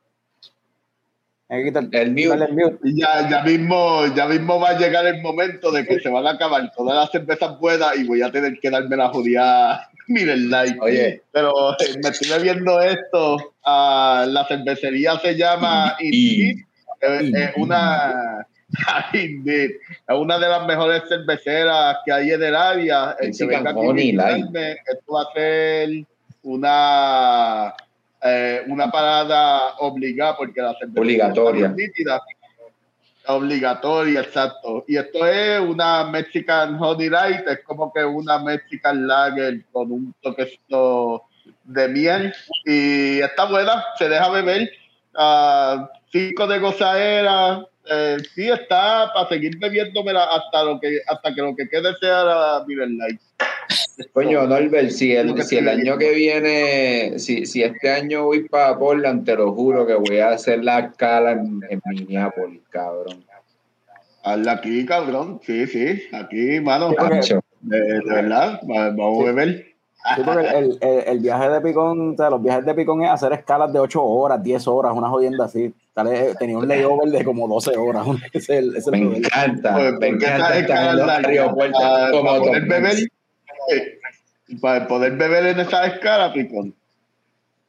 El 1.49 2.11
mío. 2.11 2.35
ya, 2.83 3.27
ya 3.27 3.41
mismo, 3.41 4.05
ya 4.15 4.27
mismo 4.27 4.59
va 4.59 4.69
a 4.69 4.77
llegar 4.77 5.07
el 5.07 5.19
momento 5.19 5.71
de 5.71 5.83
que 5.83 5.99
se 5.99 6.07
van 6.07 6.27
a 6.27 6.31
acabar 6.31 6.71
todas 6.77 6.95
las 6.95 7.09
cervezas 7.09 7.57
buenas 7.59 7.97
y 7.97 8.03
voy 8.03 8.21
a 8.21 8.31
tener 8.31 8.59
que 8.59 8.69
darme 8.69 8.95
la 8.95 9.09
judía 9.09 9.81
Miller 10.07 10.37
Light. 10.37 10.77
Oye. 10.79 11.23
Pero 11.31 11.71
eh, 11.71 11.97
me 12.03 12.09
estoy 12.09 12.29
bebiendo 12.29 12.79
esto. 12.81 13.55
ah, 13.65 14.25
la 14.27 14.45
cervecería 14.45 15.17
se 15.19 15.35
llama 15.35 15.95
Indeed. 15.99 16.57
Eh, 17.01 17.31
Es 17.33 17.51
una 17.57 18.45
Indeed. 19.13 19.71
Es 20.07 20.15
una 20.15 20.37
de 20.37 20.49
las 20.49 20.67
mejores 20.67 21.01
cerveceras 21.09 21.97
que 22.05 22.11
hay 22.11 22.31
en 22.31 22.43
el 22.43 22.55
área. 22.55 23.15
El 23.19 23.35
que 23.35 23.45
venga 23.45 23.71
aquí 23.71 24.09
esto 24.11 25.13
va 25.13 25.21
a 25.23 25.33
ser 25.33 25.89
una 26.43 27.73
eh, 28.21 28.63
una 28.67 28.91
parada 28.91 29.75
obligada 29.77 30.37
porque 30.37 30.61
la 30.61 30.73
cerveza 30.75 30.99
Obligatoria. 30.99 31.69
nítida. 31.69 32.21
Obligatoria, 33.27 34.21
exacto. 34.21 34.83
Y 34.87 34.97
esto 34.97 35.25
es 35.25 35.59
una 35.61 36.03
Mexican 36.05 36.81
Honey 36.81 37.09
Light, 37.09 37.47
es 37.47 37.59
como 37.63 37.93
que 37.93 38.03
una 38.03 38.39
Mexican 38.39 39.07
Lager 39.07 39.63
con 39.71 39.91
un 39.91 40.15
toquecito 40.21 41.23
de 41.63 41.87
miel. 41.89 42.33
Y 42.65 43.19
está 43.19 43.45
buena, 43.45 43.85
se 43.97 44.09
deja 44.09 44.29
beber. 44.29 44.71
Ah, 45.15 45.89
cinco 46.11 46.47
de 46.47 46.59
gozadera. 46.59 47.65
Eh, 47.91 48.17
sí, 48.33 48.49
está 48.49 49.11
para 49.13 49.29
seguir 49.29 49.57
bebiéndomela 49.57 50.23
hasta, 50.23 50.63
lo 50.63 50.79
que, 50.79 50.99
hasta 51.07 51.33
que 51.33 51.41
lo 51.41 51.55
que 51.55 51.67
quede 51.69 51.95
sea 51.97 52.23
la 52.23 52.63
Miller 52.67 52.89
Light. 52.89 53.21
Coño, 54.13 54.47
Norbert, 54.47 54.89
si 54.89 55.11
el, 55.15 55.41
si 55.43 55.57
el 55.57 55.69
año 55.69 55.97
que 55.97 56.11
viene, 56.13 57.19
si, 57.19 57.45
si 57.45 57.61
este 57.63 57.91
año 57.91 58.25
voy 58.25 58.47
para 58.49 58.77
Portland, 58.77 59.25
te 59.25 59.35
lo 59.35 59.53
juro 59.53 59.85
que 59.85 59.93
voy 59.93 60.19
a 60.19 60.29
hacer 60.29 60.63
la 60.63 60.79
escala 60.79 61.33
en, 61.33 61.61
en 61.69 61.81
Minneapolis, 61.85 62.61
cabrón. 62.69 63.23
Hazla 64.23 64.53
aquí, 64.53 64.85
cabrón. 64.85 65.39
Sí, 65.43 65.67
sí. 65.67 66.01
Aquí, 66.11 66.59
mano. 66.59 66.91
De, 67.61 67.79
de 67.79 68.01
verdad, 68.05 68.59
va- 68.69 68.89
vamos 68.89 69.21
a 69.21 69.25
beber. 69.25 69.65
Sí, 70.15 70.21
porque 70.25 70.47
el, 70.47 70.77
el- 70.81 71.03
el 71.07 71.19
viaje 71.19 71.49
de 71.49 71.61
Picón, 71.61 72.13
o 72.13 72.17
sea, 72.17 72.29
los 72.29 72.41
viajes 72.41 72.65
de 72.65 72.73
Picón 72.73 73.03
es 73.03 73.11
hacer 73.11 73.33
escalas 73.33 73.71
de 73.71 73.79
8 73.79 74.01
horas, 74.03 74.41
10 74.41 74.65
horas, 74.67 74.93
una 74.95 75.09
jodienda 75.09 75.45
así. 75.45 75.73
Tal 75.93 76.07
vez 76.07 76.37
Tenía 76.37 76.57
un 76.57 76.67
layover 76.67 77.09
de 77.09 77.23
como 77.25 77.47
12 77.47 77.75
horas. 77.77 78.05
Ese 78.33 78.59
ese 78.59 78.77
es 78.77 78.87
Me 78.87 78.99
encanta, 79.17 79.73
Pues, 79.73 79.93
me 79.99 80.07
encanta 80.07 80.57
esas 80.57 80.57
estar 80.57 80.99
en 80.99 81.09
aeropuertos 81.25 81.81
para, 81.81 82.11
como 82.11 82.41
beber, 82.41 82.95
eh, 82.99 83.07
para 84.61 84.87
poder 84.87 85.15
beber 85.15 85.47
en 85.47 85.59
esa 85.59 85.85
escala, 85.87 86.33
Picón. 86.33 86.73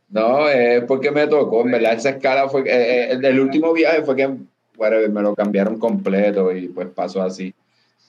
No, 0.09 0.49
es 0.49 0.83
porque 0.85 1.11
me 1.11 1.27
tocó, 1.27 1.63
en 1.63 1.71
verdad, 1.71 1.93
esa 1.95 2.11
escala 2.11 2.49
fue, 2.49 2.63
eh, 2.63 2.65
eh, 2.73 3.09
el, 3.13 3.25
el 3.25 3.41
último 3.41 3.73
viaje 3.73 4.03
fue 4.03 4.17
que 4.17 4.29
whatever, 4.77 5.11
me 5.11 5.23
lo 5.23 5.35
cambiaron 5.35 5.79
completo 5.79 6.51
y 6.55 6.69
pues 6.69 6.89
pasó 6.89 7.23
así. 7.23 7.55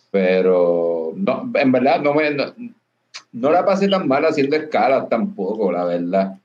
Pero, 0.10 1.14
no, 1.16 1.52
en 1.54 1.72
verdad, 1.72 2.02
no 2.02 2.14
me, 2.14 2.32
no, 2.32 2.54
no 3.34 3.52
la 3.52 3.66
pasé 3.66 3.88
tan 3.88 4.08
mal 4.08 4.26
haciendo 4.26 4.56
escalas 4.56 5.08
tampoco, 5.10 5.72
la 5.72 5.86
verdad. 5.86 6.38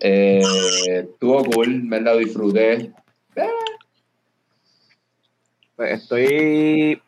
Eh, 0.00 0.42
estuvo 0.86 1.44
cool, 1.44 1.82
me 1.82 2.00
la 2.00 2.14
disfruté. 2.16 2.90
Pues 5.76 6.02
estoy. 6.02 7.00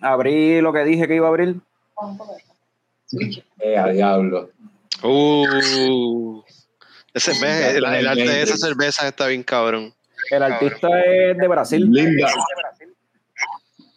Abrí 0.00 0.60
lo 0.60 0.72
que 0.72 0.84
dije 0.84 1.06
que 1.06 1.14
iba 1.14 1.26
a 1.26 1.30
abrir. 1.30 1.56
Eh, 3.58 3.76
a 3.76 3.86
diablo. 3.88 4.50
Uh, 5.02 6.42
ese, 7.14 7.32
el, 7.76 7.84
el 7.84 8.06
arte 8.06 8.20
de 8.22 8.42
esa 8.42 8.52
Matrix. 8.54 8.60
cerveza 8.60 9.08
está 9.08 9.26
bien 9.26 9.42
cabrón. 9.42 9.92
El 10.30 10.42
artista 10.42 10.88
es 11.04 11.36
de 11.36 11.48
Brasil. 11.48 11.90
Linda. 11.90 12.28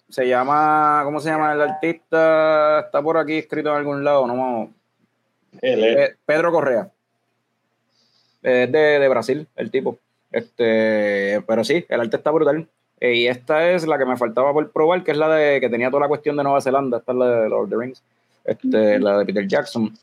Se 0.10 0.28
llama. 0.28 1.02
¿Cómo 1.04 1.20
se 1.20 1.30
llama 1.30 1.54
el 1.54 1.62
artista? 1.62 2.80
Está 2.82 3.02
por 3.02 3.18
aquí 3.18 3.38
escrito 3.40 3.70
en 3.70 3.76
algún 3.78 4.04
lado. 4.04 4.28
No, 4.28 4.72
Eh, 5.62 6.16
Pedro 6.26 6.52
Correa. 6.52 6.90
Es 8.42 8.72
de, 8.72 9.00
de 9.00 9.08
Brasil, 9.10 9.48
el 9.56 9.72
tipo. 9.72 9.98
Este, 10.32 11.42
pero 11.48 11.64
sí, 11.64 11.86
el 11.88 12.02
arte 12.02 12.18
está 12.18 12.32
brutal. 12.32 12.68
Eh, 13.00 13.14
y 13.16 13.28
esta 13.28 13.70
es 13.72 13.86
la 13.86 13.98
que 13.98 14.06
me 14.06 14.18
faltaba 14.18 14.54
por 14.54 14.72
probar, 14.72 15.04
que 15.04 15.12
es 15.12 15.18
la 15.18 15.30
de 15.30 15.60
que 15.60 15.70
tenía 15.70 15.90
toda 15.90 16.02
la 16.02 16.08
cuestión 16.08 16.36
de 16.38 16.44
Nueva 16.44 16.62
Zelanda. 16.62 16.98
Esta 16.98 17.12
es 17.12 17.18
la 17.18 17.26
de 17.42 17.50
Lord 17.50 17.66
of 17.66 17.70
the 17.70 17.76
Rings. 17.78 18.04
Este, 18.44 19.00
la 19.00 19.20
de 19.20 19.26
Peter 19.26 19.48
Jackson. 19.48 19.94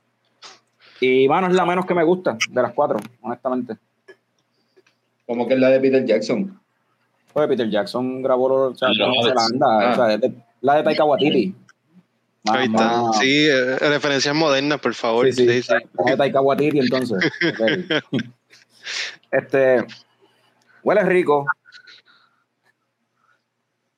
Y 1.00 1.28
mano, 1.28 1.46
es 1.48 1.54
la 1.54 1.64
menos 1.64 1.86
que 1.86 1.94
me 1.94 2.04
gusta 2.04 2.36
de 2.50 2.62
las 2.62 2.72
cuatro, 2.72 2.98
honestamente. 3.22 3.76
Como 5.26 5.46
que 5.46 5.54
es 5.54 5.60
la 5.60 5.68
de 5.70 5.80
Peter 5.80 6.04
Jackson. 6.04 6.58
Pues 7.32 7.48
Peter 7.48 7.68
Jackson 7.70 8.22
grabó 8.22 8.46
o 8.70 8.74
sea, 8.74 8.88
Los 8.88 8.98
Nueva 8.98 9.12
Hobbits. 9.12 9.28
Zelanda, 9.28 9.66
Ah. 9.66 9.92
o 9.92 9.94
sea, 9.94 10.14
es 10.14 10.20
de- 10.20 10.34
la 10.60 10.74
de 10.76 10.82
Taika 10.82 11.04
Waititi. 11.04 11.54
Más- 12.44 12.56
Ahí 12.56 12.66
está. 12.66 13.02
más- 13.02 13.18
Sí, 13.18 13.46
eh, 13.46 13.76
referencias 13.78 14.34
modernas, 14.34 14.80
por 14.80 14.94
favor. 14.94 15.26
Sí, 15.26 15.32
sí. 15.32 15.46
Sí, 15.46 15.62
sí. 15.62 15.72
la 16.04 16.10
de 16.10 16.16
Taika 16.16 16.40
Waititi, 16.40 16.78
entonces. 16.80 17.18
Este, 19.30 19.86
huele 20.82 21.02
rico. 21.04 21.46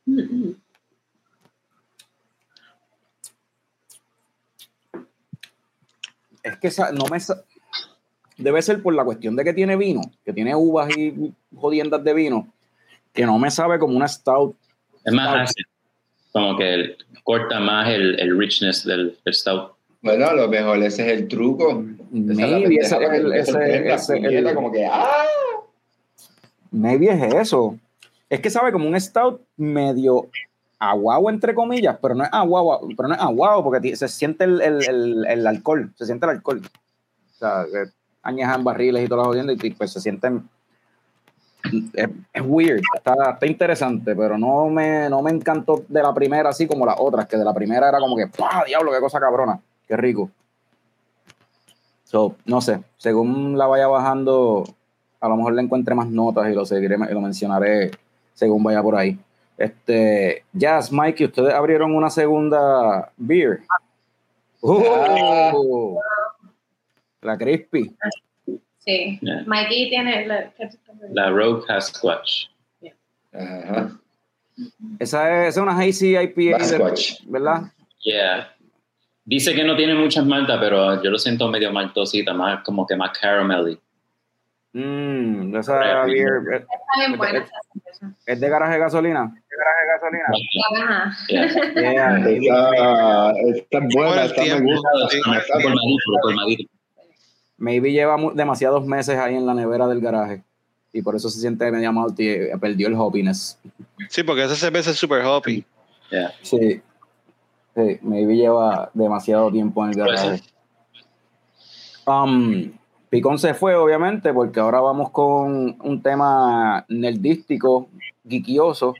Es 6.42 6.56
que 6.56 6.68
esa- 6.68 6.92
no 6.92 7.04
me 7.10 7.18
debe 8.36 8.62
ser 8.62 8.82
por 8.82 8.94
la 8.94 9.04
cuestión 9.04 9.36
de 9.36 9.44
que 9.44 9.52
tiene 9.52 9.76
vino, 9.76 10.00
que 10.24 10.32
tiene 10.32 10.54
uvas 10.56 10.96
y 10.96 11.32
jodiendas 11.54 12.02
de 12.02 12.14
vino, 12.14 12.48
que 13.12 13.24
no 13.26 13.38
me 13.38 13.50
sabe 13.50 13.78
como 13.78 13.96
una 13.96 14.08
stout. 14.08 14.56
Es 15.04 15.12
más 15.12 15.28
Stout. 15.28 15.40
ácido. 15.42 15.68
Como 16.32 16.56
que 16.56 16.74
el- 16.74 16.96
corta 17.24 17.60
más 17.60 17.88
el, 17.90 18.18
el 18.18 18.36
richness 18.38 18.84
del, 18.84 19.16
del 19.24 19.34
stout. 19.34 19.72
Bueno, 20.00 20.26
a 20.26 20.32
lo 20.34 20.48
mejor 20.48 20.82
ese 20.82 21.06
es 21.06 21.20
el 21.20 21.28
truco. 21.28 21.84
Esa 22.12 22.32
es 22.32 22.36
la 22.38 22.46
Maybe 22.58 22.66
el- 22.74 23.32
ese- 23.34 23.88
ese- 23.92 24.16
puñeta, 24.16 24.48
el- 24.50 24.54
como 24.54 24.72
que 24.72 24.84
¡ah! 24.86 25.06
maybe 26.70 27.10
es 27.12 27.34
eso. 27.34 27.78
Es 28.28 28.40
que 28.40 28.50
sabe 28.50 28.72
como 28.72 28.88
un 28.88 28.98
stout 29.00 29.42
medio 29.56 30.28
aguado 30.90 31.30
entre 31.30 31.54
comillas, 31.54 31.96
pero 32.00 32.14
no 32.14 32.24
es 32.24 32.30
aguado, 32.32 32.80
pero 32.96 33.08
no 33.08 33.14
es 33.14 33.20
aguado 33.20 33.62
porque 33.62 33.94
se 33.96 34.08
siente 34.08 34.44
el, 34.44 34.60
el- 34.60 35.24
el- 35.26 35.46
alcohol, 35.46 35.92
se 35.96 36.06
siente 36.06 36.26
el 36.26 36.30
alcohol. 36.30 36.60
O 36.64 37.34
sea, 37.34 37.64
añejan 38.22 38.64
barriles 38.64 39.04
y 39.04 39.08
todas 39.08 39.20
las 39.22 39.26
jodiendas 39.28 39.56
y 39.64 39.70
pues 39.70 39.92
se 39.92 40.00
sienten 40.00 40.48
es, 41.94 42.08
es 42.32 42.42
weird, 42.44 42.80
está, 42.96 43.14
está 43.34 43.46
interesante, 43.46 44.16
pero 44.16 44.36
no 44.36 44.68
me, 44.68 45.08
no 45.08 45.22
me 45.22 45.30
encantó 45.30 45.84
de 45.88 46.02
la 46.02 46.12
primera 46.12 46.48
así 46.50 46.66
como 46.66 46.84
las 46.84 46.96
otras, 46.98 47.26
que 47.26 47.36
de 47.36 47.44
la 47.44 47.54
primera 47.54 47.88
era 47.88 47.98
como 48.00 48.16
que 48.16 48.26
¡pah! 48.26 48.64
diablo, 48.66 48.90
qué 48.92 48.98
cosa 49.00 49.20
cabrona, 49.20 49.60
qué 49.86 49.96
rico. 49.96 50.28
So, 52.04 52.36
no 52.44 52.60
sé, 52.60 52.82
según 52.98 53.56
la 53.56 53.66
vaya 53.66 53.86
bajando, 53.86 54.64
a 55.20 55.28
lo 55.28 55.36
mejor 55.36 55.54
le 55.54 55.62
encuentre 55.62 55.94
más 55.94 56.08
notas 56.08 56.50
y 56.50 56.54
lo 56.54 56.66
seguiré 56.66 56.96
y 56.96 57.14
lo 57.14 57.20
mencionaré 57.20 57.92
según 58.34 58.62
vaya 58.62 58.82
por 58.82 58.96
ahí. 58.96 59.18
Este, 59.56 60.44
Jazz, 60.52 60.90
Mikey, 60.90 61.26
ustedes 61.26 61.54
abrieron 61.54 61.94
una 61.94 62.10
segunda 62.10 63.12
beer. 63.16 63.60
¡Oh! 64.60 66.00
La 67.20 67.36
crispy. 67.36 67.94
Sí. 68.78 69.18
Yeah. 69.20 69.44
Mikey 69.46 69.90
tiene. 69.90 70.26
La. 70.26 70.52
La 71.10 71.30
Rogue 71.30 71.64
Sasquatch. 71.66 72.46
Ajá. 73.32 73.98
Esa 74.98 75.46
es, 75.46 75.48
esa 75.48 75.60
es 75.60 75.62
una 75.62 75.78
hazy 75.78 76.16
IPA, 76.16 76.58
de-. 76.58 77.16
¿verdad? 77.26 77.62
Yeah. 78.00 78.54
Dice 79.24 79.54
que 79.54 79.64
no 79.64 79.76
tiene 79.76 79.94
muchas 79.94 80.26
maltas, 80.26 80.58
pero 80.60 81.02
yo 81.02 81.10
lo 81.10 81.18
siento 81.18 81.48
medio 81.48 81.72
maltosita, 81.72 82.34
más 82.34 82.62
como 82.64 82.86
que 82.86 82.96
más 82.96 83.16
caramelly. 83.18 83.78
Mmm, 84.72 85.54
esa 85.56 86.04
beer, 86.04 86.42
eh, 86.52 86.56
Está 86.56 86.98
bien 86.98 87.18
buena 87.18 87.38
esa 87.38 87.50
cerveza. 87.50 87.71
¿Es 88.26 88.40
de 88.40 88.48
garaje 88.48 88.74
de 88.74 88.78
gasolina? 88.78 89.34
Esta, 91.28 91.40
es 93.78 93.94
buena, 93.94 94.24
el 94.24 94.30
esta 94.30 94.42
me 94.42 94.60
gusta. 94.60 94.88
maybe 97.58 97.92
lleva 97.92 98.16
demasiados 98.34 98.84
meses 98.86 99.18
ahí 99.18 99.36
en 99.36 99.46
la 99.46 99.54
nevera 99.54 99.86
del 99.86 100.00
garaje. 100.00 100.42
Y 100.92 101.02
por 101.02 101.14
eso 101.16 101.30
se 101.30 101.40
siente 101.40 101.70
medio 101.70 101.92
malty, 101.92 102.28
eh, 102.28 102.50
perdió 102.60 102.88
el 102.88 102.94
hoppiness. 102.94 103.58
Sí, 104.08 104.22
porque 104.22 104.44
esa 104.44 104.56
cerveza 104.56 104.90
es 104.90 104.96
super 104.96 105.24
hoppy. 105.24 105.64
Yeah. 106.10 106.32
Sí. 106.42 106.82
Sí, 107.74 107.98
maybe 108.02 108.36
lleva 108.36 108.90
demasiado 108.92 109.50
tiempo 109.50 109.82
en 109.84 109.90
el 109.90 109.96
garaje. 109.96 110.42
Um, 112.06 112.72
Picón 113.12 113.38
se 113.38 113.52
fue, 113.52 113.74
obviamente, 113.74 114.32
porque 114.32 114.58
ahora 114.58 114.80
vamos 114.80 115.10
con 115.10 115.76
un 115.78 116.02
tema 116.02 116.86
nerdístico, 116.88 117.90
geekioso. 118.26 118.94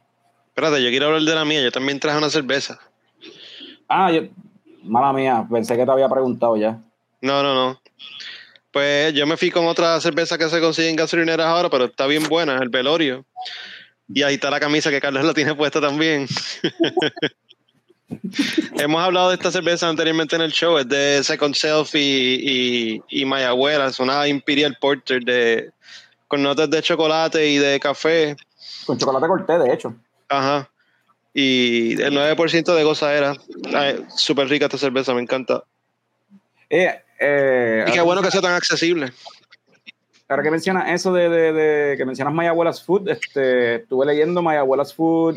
Espérate, 0.49 0.85
yo 0.85 0.91
quiero 0.91 1.07
hablar 1.07 1.23
de 1.23 1.35
la 1.35 1.47
mía. 1.47 1.63
Yo 1.63 1.73
también 1.73 1.99
traje 1.99 2.19
una 2.19 2.29
cerveza. 2.29 2.79
Ah, 3.89 4.13
yo, 4.13 4.25
mala 4.83 5.15
mía, 5.15 5.47
pensé 5.51 5.79
que 5.79 5.87
te 5.87 5.91
había 5.91 6.11
preguntado 6.11 6.59
ya. 6.59 6.79
No, 7.23 7.43
no, 7.43 7.55
no. 7.55 7.81
Pues 8.71 9.15
yo 9.15 9.27
me 9.27 9.39
fui 9.39 9.51
con 9.51 9.65
otra 9.67 9.99
cerveza 9.99 10.37
que 10.37 10.51
se 10.51 10.61
consigue 10.61 10.91
en 10.91 10.97
gasolineras 10.97 11.47
ahora, 11.47 11.71
pero 11.71 11.87
está 11.87 12.07
bien 12.07 12.29
buena, 12.29 12.59
el 12.59 12.69
Velorio. 12.69 13.25
Y 14.09 14.25
ahí 14.25 14.35
está 14.35 14.51
la 14.51 14.61
camisa 14.61 14.91
que 14.91 15.01
Carlos 15.01 15.25
la 15.25 15.33
tiene 15.33 15.55
puesta 15.55 15.81
también. 15.81 16.27
Hemos 18.79 19.03
hablado 19.03 19.29
de 19.31 19.35
esta 19.37 19.51
cerveza 19.51 19.89
anteriormente 19.89 20.37
en 20.37 20.43
el 20.43 20.53
show, 20.53 20.79
es 20.79 20.89
de 20.89 21.23
Second 21.23 21.55
Self 21.55 21.95
y, 21.95 21.99
y, 21.99 23.03
y 23.09 23.25
My 23.25 23.43
Abuela, 23.43 23.87
es 23.87 23.99
una 24.01 24.27
Imperial 24.29 24.77
Porter 24.81 25.23
de, 25.23 25.71
con 26.29 26.43
notas 26.43 26.69
de 26.71 26.83
chocolate 26.83 27.49
y 27.49 27.59
de 27.59 27.79
café. 27.81 28.37
Con 28.87 28.99
chocolate 28.99 29.27
corté, 29.27 29.59
de 29.59 29.73
hecho. 29.73 29.95
Ajá. 30.29 30.69
Y 31.35 32.01
el 32.03 32.13
9% 32.15 32.75
de 32.75 32.85
gozadera. 32.85 33.35
Ay, 33.75 34.05
Súper 34.17 34.49
rica 34.49 34.67
esta 34.67 34.79
cerveza, 34.79 35.15
me 35.15 35.23
encanta. 35.23 35.65
Eh, 36.69 36.95
eh, 37.19 37.85
Y 37.89 37.93
qué 37.93 38.01
bueno 38.01 38.23
que 38.23 38.31
sea 38.31 38.41
tan 38.43 38.55
accesible. 38.55 39.13
Ahora 40.29 40.43
que 40.43 40.51
mencionas 40.51 40.91
eso 40.91 41.13
de, 41.13 41.29
de- 41.29 41.53
de- 41.53 41.97
que 41.99 42.05
mencionas 42.07 42.33
My 42.33 42.47
Abuela's 42.47 42.83
Food, 42.83 43.09
este, 43.11 43.77
estuve 43.77 44.07
leyendo 44.07 44.41
My 44.43 44.57
Abuela's 44.57 44.95
Food, 44.95 45.37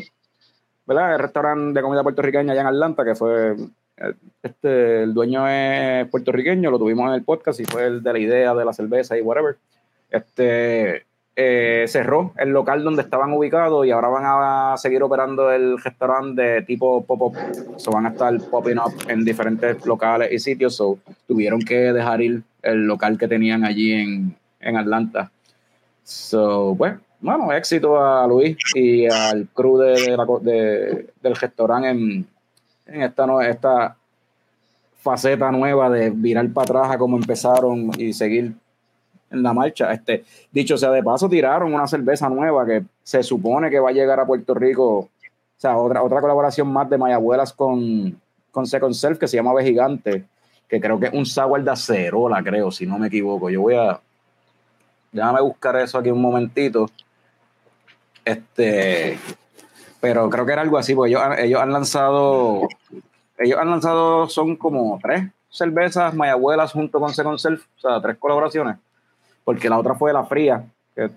¿verdad? 0.86 1.14
El 1.14 1.18
restaurante 1.18 1.78
de 1.78 1.82
comida 1.82 2.02
puertorriqueña 2.02 2.52
allá 2.52 2.62
en 2.62 2.66
Atlanta, 2.68 3.04
que 3.04 3.14
fue, 3.14 3.56
eh, 3.96 4.14
este, 4.42 5.02
el 5.02 5.14
dueño 5.14 5.48
es 5.48 6.08
puertorriqueño, 6.08 6.70
lo 6.70 6.78
tuvimos 6.78 7.08
en 7.08 7.14
el 7.14 7.24
podcast 7.24 7.60
y 7.60 7.64
fue 7.64 7.86
el 7.86 8.02
de 8.02 8.12
la 8.12 8.18
idea 8.18 8.54
de 8.54 8.64
la 8.64 8.72
cerveza 8.72 9.16
y 9.18 9.20
whatever. 9.20 9.56
Este, 10.10 11.04
eh, 11.38 11.84
cerró 11.86 12.32
el 12.38 12.48
local 12.48 12.82
donde 12.82 13.02
estaban 13.02 13.30
ubicados 13.32 13.86
y 13.86 13.90
ahora 13.90 14.08
van 14.08 14.24
a 14.24 14.76
seguir 14.78 15.02
operando 15.02 15.52
el 15.52 15.78
restaurante 15.78 16.40
de 16.40 16.62
tipo 16.62 17.04
pop-up. 17.04 17.36
So 17.76 17.90
van 17.90 18.06
a 18.06 18.10
estar 18.10 18.34
popping 18.50 18.78
up 18.78 18.94
en 19.08 19.22
diferentes 19.22 19.84
locales 19.84 20.32
y 20.32 20.38
sitios. 20.38 20.76
So 20.76 20.98
tuvieron 21.26 21.60
que 21.60 21.92
dejar 21.92 22.22
ir 22.22 22.42
el 22.62 22.86
local 22.86 23.18
que 23.18 23.28
tenían 23.28 23.64
allí 23.64 23.92
en, 23.92 24.36
en 24.60 24.76
Atlanta. 24.78 25.30
So, 26.04 26.74
bueno, 26.74 27.00
bueno, 27.20 27.52
éxito 27.52 28.00
a 28.02 28.26
Luis 28.26 28.56
y 28.74 29.06
al 29.06 29.48
crew 29.54 29.78
de, 29.78 29.92
de 29.92 30.16
la 30.16 30.26
de- 30.40 31.10
del 31.22 31.34
restaurante 31.36 31.88
en, 31.90 32.26
en 32.86 33.02
esta, 33.02 33.26
nue- 33.26 33.48
esta 33.48 33.96
faceta 35.00 35.50
nueva 35.50 35.88
de 35.90 36.10
virar 36.10 36.48
para 36.50 36.64
atrás 36.64 36.90
a 36.94 36.98
cómo 36.98 37.16
empezaron 37.16 37.90
y 37.98 38.12
seguir 38.12 38.52
en 39.30 39.42
la 39.42 39.52
marcha. 39.52 39.92
Este, 39.92 40.24
dicho 40.52 40.76
sea 40.76 40.90
de 40.90 41.02
paso, 41.02 41.28
tiraron 41.28 41.72
una 41.74 41.86
cerveza 41.86 42.28
nueva 42.28 42.66
que 42.66 42.84
se 43.02 43.22
supone 43.22 43.70
que 43.70 43.78
va 43.80 43.90
a 43.90 43.92
llegar 43.92 44.18
a 44.20 44.26
Puerto 44.26 44.54
Rico. 44.54 44.98
O 44.98 45.08
sea, 45.58 45.76
otra, 45.78 46.02
otra 46.02 46.20
colaboración 46.20 46.68
más 46.72 46.88
de 46.90 46.98
Mayabuelas 46.98 47.52
con, 47.52 48.20
con 48.50 48.66
Second 48.66 48.94
Self 48.94 49.18
que 49.18 49.26
se 49.28 49.36
llama 49.36 49.60
Gigante, 49.62 50.24
que 50.68 50.80
creo 50.80 50.98
que 51.00 51.06
es 51.06 51.12
un 51.14 51.24
sour 51.24 51.62
de 51.62 51.70
acerola, 51.70 52.42
creo, 52.42 52.70
si 52.70 52.84
no 52.86 52.98
me 52.98 53.06
equivoco. 53.06 53.48
Yo 53.48 53.62
voy 53.62 53.74
a. 53.74 53.98
Déjame 55.12 55.40
buscar 55.40 55.76
eso 55.76 55.98
aquí 55.98 56.10
un 56.10 56.20
momentito. 56.20 56.90
Este. 58.26 59.18
Pero 60.00 60.28
creo 60.28 60.44
que 60.44 60.52
era 60.52 60.62
algo 60.62 60.76
así, 60.76 60.94
porque 60.94 61.10
ellos, 61.10 61.22
han- 61.22 61.38
ellos 61.38 61.60
han 61.62 61.72
lanzado. 61.72 62.68
Ellos 63.38 63.58
han 63.58 63.70
lanzado, 63.70 64.28
son 64.28 64.56
como 64.56 64.98
tres 65.02 65.30
cervezas 65.48 66.12
Mayabuelas 66.14 66.72
junto 66.72 66.98
con 67.00 67.14
Second 67.14 67.38
Self, 67.38 67.64
o 67.78 67.80
sea, 67.80 68.00
tres 68.02 68.16
colaboraciones. 68.18 68.76
Porque 69.44 69.68
la 69.70 69.78
otra 69.78 69.94
fue 69.94 70.12
la 70.12 70.24
fría, 70.24 70.64
que 70.94 71.10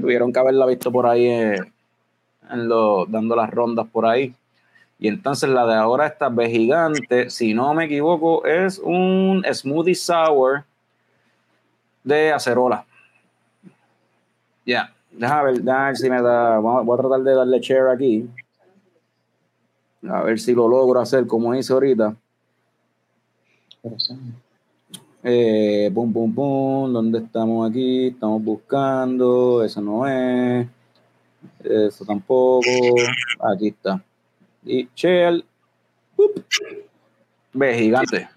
tuvieron 0.00 0.32
que 0.32 0.38
haberla 0.38 0.66
visto 0.66 0.90
por 0.90 1.06
ahí 1.06 1.28
en 1.28 2.68
lo- 2.68 3.06
dando 3.06 3.36
las 3.36 3.50
rondas 3.50 3.86
por 3.90 4.06
ahí. 4.06 4.34
Y 4.98 5.06
entonces 5.08 5.48
la 5.48 5.64
de 5.66 5.74
ahora 5.74 6.06
esta 6.08 6.28
B 6.28 6.50
gigante, 6.50 7.30
si 7.30 7.54
no 7.54 7.72
me 7.74 7.84
equivoco, 7.84 8.44
es 8.44 8.78
un 8.82 9.44
smoothie 9.52 9.94
sour 9.94 10.64
de 12.02 12.32
acerola. 12.32 12.84
Ya, 14.66 14.92
déjame 15.18 15.52
ver, 15.52 15.62
ver 15.62 15.96
si 15.96 16.08
me 16.08 16.22
da, 16.22 16.58
voy 16.58 16.94
a 16.94 17.00
tratar 17.00 17.20
de 17.22 17.34
darle 17.34 17.60
share 17.60 17.90
aquí. 17.90 18.28
A 20.08 20.22
ver 20.22 20.38
si 20.38 20.54
lo 20.54 20.68
logro 20.68 21.00
hacer 21.00 21.26
como 21.26 21.54
hice 21.54 21.72
ahorita. 21.72 22.14
Eh, 25.24 25.90
pum, 25.92 26.12
pum, 26.12 26.32
pum. 26.32 26.92
¿Dónde 26.92 27.18
estamos 27.18 27.68
aquí? 27.68 28.08
Estamos 28.08 28.42
buscando. 28.42 29.64
Eso 29.64 29.80
no 29.80 30.06
es. 30.06 30.66
Eso 31.64 32.04
tampoco. 32.04 32.62
Aquí 33.52 33.68
está. 33.68 34.02
Y. 34.64 34.88
Up. 36.16 36.44
Ve, 37.52 37.74
gigante. 37.74 38.28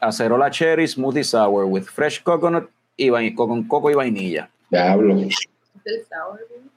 Acerola 0.00 0.50
Cherry 0.50 0.88
Smoothie 0.88 1.24
Sour 1.24 1.66
with 1.66 1.84
fresh 1.84 2.22
coconut 2.22 2.70
y 2.96 3.34
coco 3.34 3.90
y 3.90 3.94
vainilla. 3.94 4.50
Diablo. 4.70 5.28
Del 5.84 6.04
sour, 6.04 6.40
¿no? 6.62 6.70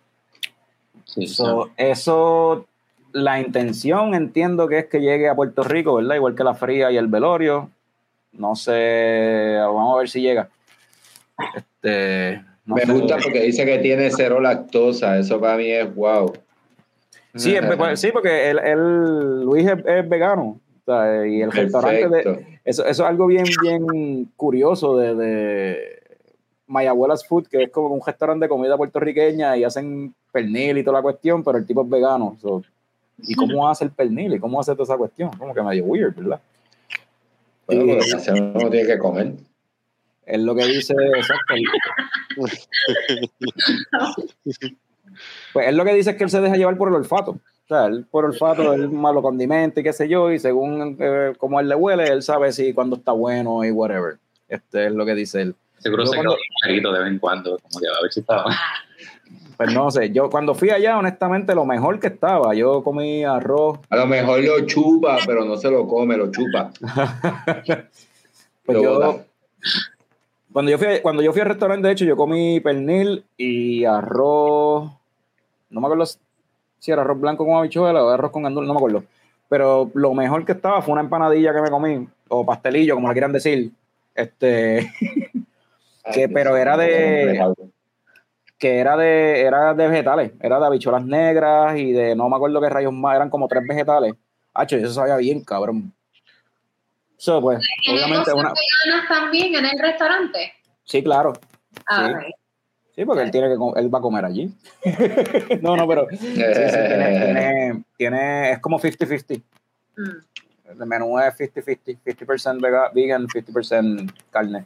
Sí, 1.05 1.27
So, 1.27 1.69
eso, 1.77 2.65
la 3.11 3.39
intención 3.39 4.15
entiendo 4.15 4.67
que 4.67 4.79
es 4.79 4.85
que 4.85 4.99
llegue 5.01 5.29
a 5.29 5.35
Puerto 5.35 5.63
Rico, 5.63 5.95
¿verdad? 5.95 6.15
Igual 6.15 6.35
que 6.35 6.43
la 6.43 6.55
fría 6.55 6.91
y 6.91 6.97
el 6.97 7.07
velorio. 7.07 7.69
No 8.33 8.55
sé, 8.55 9.55
vamos 9.59 9.95
a 9.95 9.99
ver 9.99 10.09
si 10.09 10.21
llega. 10.21 10.49
Este, 11.55 12.43
no 12.65 12.75
Me 12.75 12.81
sé. 12.85 12.91
gusta 12.91 13.17
porque 13.23 13.41
dice 13.41 13.65
que 13.65 13.77
tiene 13.79 14.09
cero 14.11 14.39
lactosa. 14.41 15.17
Eso 15.17 15.39
para 15.39 15.57
mí 15.57 15.69
es 15.71 15.93
wow. 15.95 16.33
Sí, 17.35 17.55
es- 17.55 17.99
sí, 17.99 18.11
porque 18.11 18.49
él, 18.49 18.59
él- 18.59 19.43
Luis 19.43 19.67
es, 19.67 19.85
es 19.85 20.09
vegano. 20.09 20.59
o 20.81 20.85
sea, 20.85 21.25
y 21.27 21.41
el 21.41 21.51
restaurante 21.51 22.07
de, 22.09 22.23
Perfecto. 22.23 22.47
eso, 22.63 22.85
eso 22.85 23.03
es 23.03 23.09
algo 23.09 23.27
bien, 23.27 23.45
bien 23.61 24.31
curioso 24.37 24.97
de, 24.97 25.15
de 25.15 25.94
My 26.67 26.85
Abuela's 26.87 27.27
Food, 27.27 27.47
que 27.47 27.63
es 27.63 27.71
como 27.71 27.89
un 27.89 28.01
restaurante 28.05 28.45
de 28.45 28.49
comida 28.49 28.75
puertorriqueña 28.77 29.55
y 29.57 29.63
hacen 29.63 30.13
pernil 30.31 30.77
y 30.79 30.83
toda 30.83 30.97
la 30.97 31.03
cuestión, 31.03 31.43
pero 31.43 31.57
el 31.57 31.65
tipo 31.65 31.83
es 31.83 31.89
vegano. 31.89 32.37
so, 32.41 32.63
¿Y 33.19 33.33
cómo 33.35 33.69
hace 33.69 33.85
el 33.85 33.91
pernil? 33.91 34.33
¿Y 34.33 34.39
cómo 34.39 34.59
hace 34.59 34.71
toda 34.73 34.83
esa 34.83 34.97
cuestión? 34.97 35.31
Como 35.37 35.53
que 35.53 35.61
medio 35.61 35.85
weird, 35.85 36.15
¿verdad? 36.15 36.41
Bueno, 37.67 37.83
Y- 37.85 37.87
porque 37.97 38.13
así 38.13 38.31
uno 38.31 38.69
tiene 38.69 38.87
que 38.87 38.97
comer. 38.97 39.33
Es 40.25 40.39
lo 40.41 40.55
que 40.55 40.65
dice, 40.65 40.95
exacto. 41.15 41.53
Pues 45.53 45.67
él 45.67 45.77
lo 45.77 45.85
que 45.85 45.93
dice 45.93 46.11
es 46.11 46.15
que 46.17 46.23
él 46.23 46.29
se 46.29 46.41
deja 46.41 46.55
llevar 46.55 46.77
por 46.77 46.89
el 46.89 46.95
olfato. 46.95 47.31
O 47.31 47.67
sea, 47.67 47.85
él 47.85 48.05
por 48.09 48.25
olfato, 48.25 48.73
él 48.73 48.89
malo 48.89 49.21
condimento 49.21 49.79
y 49.79 49.83
qué 49.83 49.93
sé 49.93 50.07
yo, 50.09 50.31
y 50.31 50.39
según 50.39 50.97
eh, 50.99 51.33
cómo 51.37 51.59
él 51.59 51.69
le 51.69 51.75
huele, 51.75 52.05
él 52.07 52.21
sabe 52.21 52.51
si 52.51 52.73
cuando 52.73 52.95
está 52.97 53.11
bueno 53.11 53.63
y 53.63 53.71
whatever. 53.71 54.17
Este 54.47 54.87
es 54.87 54.91
lo 54.91 55.05
que 55.05 55.15
dice 55.15 55.41
él. 55.41 55.55
Seguro 55.79 56.03
Yo 56.03 56.07
se 56.07 56.15
cuando- 56.17 56.37
quedó 56.65 56.89
un 56.89 56.93
de 56.95 56.99
vez 57.01 57.11
en 57.11 57.19
cuando, 57.19 57.57
como 57.59 57.79
que 57.79 57.87
a 57.87 58.01
ver 58.01 58.11
si 58.11 58.19
estaba. 58.21 58.45
Pues 59.57 59.73
no 59.73 59.89
sé, 59.89 60.11
yo 60.11 60.29
cuando 60.29 60.53
fui 60.53 60.69
allá, 60.69 60.97
honestamente, 60.97 61.55
lo 61.55 61.65
mejor 61.65 61.99
que 61.99 62.07
estaba, 62.07 62.53
yo 62.55 62.83
comí 62.83 63.23
arroz. 63.23 63.79
A 63.89 63.95
lo 63.95 64.05
mejor 64.05 64.43
lo 64.43 64.65
chupa, 64.65 65.17
pero 65.25 65.45
no 65.45 65.55
se 65.57 65.71
lo 65.71 65.87
come, 65.87 66.17
lo 66.17 66.29
chupa. 66.31 66.71
Pues 68.65 68.77
Lo 68.79 68.83
yo, 68.83 69.19
cuando 70.51 70.71
yo, 70.71 70.79
fui, 70.79 70.87
cuando 71.03 71.21
yo 71.21 71.31
fui 71.31 71.41
al 71.41 71.49
restaurante, 71.49 71.85
de 71.87 71.93
hecho, 71.93 72.03
yo 72.05 72.17
comí 72.17 72.59
pernil 72.59 73.23
y 73.37 73.85
arroz. 73.85 74.89
No 75.69 75.81
me 75.81 75.85
acuerdo 75.87 76.05
si 76.79 76.91
era 76.91 77.03
arroz 77.03 77.19
blanco 77.21 77.45
con 77.45 77.57
habichuela 77.57 78.03
o 78.03 78.09
arroz 78.09 78.31
con 78.31 78.41
gandul, 78.41 78.65
no 78.65 78.73
me 78.73 78.77
acuerdo. 78.79 79.03
Pero 79.49 79.91
lo 79.93 80.13
mejor 80.15 80.43
que 80.45 80.53
estaba 80.53 80.81
fue 80.81 80.93
una 80.93 81.01
empanadilla 81.01 81.53
que 81.53 81.61
me 81.61 81.69
comí, 81.69 82.07
o 82.29 82.43
pastelillo, 82.43 82.95
como 82.95 83.07
le 83.07 83.13
quieran 83.13 83.31
decir. 83.33 83.71
Este, 84.15 84.91
Que, 86.13 86.29
pero 86.29 86.55
era 86.57 86.77
de- 86.77 87.39
que 88.57 88.77
era 88.79 88.95
de, 88.95 89.41
era 89.41 89.73
de 89.73 89.87
vegetales, 89.87 90.31
era 90.41 90.59
de 90.59 90.65
habichuelas 90.65 91.03
negras 91.05 91.77
y 91.77 91.91
de 91.91 92.15
no 92.15 92.29
me 92.29 92.35
acuerdo 92.35 92.61
qué 92.61 92.69
rayos 92.69 92.93
más, 92.93 93.15
eran 93.15 93.29
como 93.29 93.47
tres 93.47 93.63
vegetales. 93.67 94.13
Hacho, 94.53 94.77
y 94.77 94.83
eso 94.83 94.93
sabía 94.93 95.17
bien, 95.17 95.43
cabrón. 95.43 95.91
So, 97.17 97.41
pues, 97.41 97.59
¿Tiene 97.83 98.03
obviamente 98.05 98.33
una. 98.33 98.53
veganas 98.53 99.07
también 99.09 99.55
en 99.55 99.65
el 99.65 99.79
restaurante? 99.79 100.53
Sí, 100.83 101.03
claro. 101.03 101.33
Ah, 101.87 102.07
Sí. 102.07 102.13
ok. 102.13 102.35
Sí, 102.95 103.03
porque 103.03 103.23
él 103.23 103.31
tiene 103.31 103.47
que 103.47 103.79
él 103.79 103.93
va 103.93 103.99
a 103.99 104.01
comer 104.01 104.23
allí. 104.23 104.53
no, 105.61 105.75
no, 105.75 105.85
pero 105.87 106.07
sí, 106.11 106.17
sí, 106.17 106.33
tiene, 106.33 107.19
tiene, 107.19 107.83
tiene- 107.97 108.51
es 108.51 108.59
como 108.59 108.79
50-50. 108.79 109.41
Mm, 109.97 110.79
El 110.81 110.85
menú 110.87 111.19
es 111.19 111.35
50-50, 111.35 111.97
50% 112.05 112.61
vega- 112.61 112.91
vegan, 112.93 113.27
50% 113.27 114.13
carne. 114.29 114.65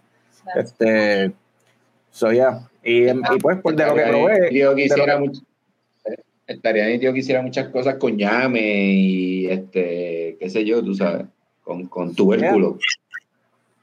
Este, 0.55 1.31
so 2.11 2.31
yeah. 2.31 2.67
y, 2.83 3.09
y 3.09 3.39
pues 3.41 3.59
por 3.59 3.75
de 3.75 3.85
lo 3.85 3.93
que 3.95 4.01
probé, 4.03 4.51
lo 4.51 4.77
hiciera 4.77 5.17
que- 5.17 5.19
much- 5.23 5.43
estaría 6.47 6.87
nítido 6.87 7.13
que 7.13 7.19
hiciera 7.19 7.41
muchas 7.41 7.67
cosas 7.69 7.95
con 7.95 8.17
llame 8.17 8.93
y 8.93 9.47
este, 9.47 10.37
qué 10.39 10.49
sé 10.49 10.65
yo, 10.65 10.83
tú 10.83 10.95
sabes, 10.95 11.27
con, 11.63 11.85
con 11.87 12.15
tubérculo. 12.15 12.77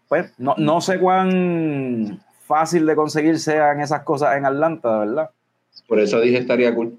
pues 0.08 0.32
no, 0.38 0.54
no 0.58 0.80
sé 0.80 0.98
cuán 0.98 2.20
fácil 2.40 2.86
de 2.86 2.96
conseguir 2.96 3.38
sean 3.38 3.80
esas 3.80 4.02
cosas 4.02 4.36
en 4.36 4.46
Atlanta, 4.46 4.98
¿verdad? 4.98 5.30
Por 5.86 6.00
eso 6.00 6.20
dije 6.20 6.38
estaría 6.38 6.74
cool. 6.74 6.98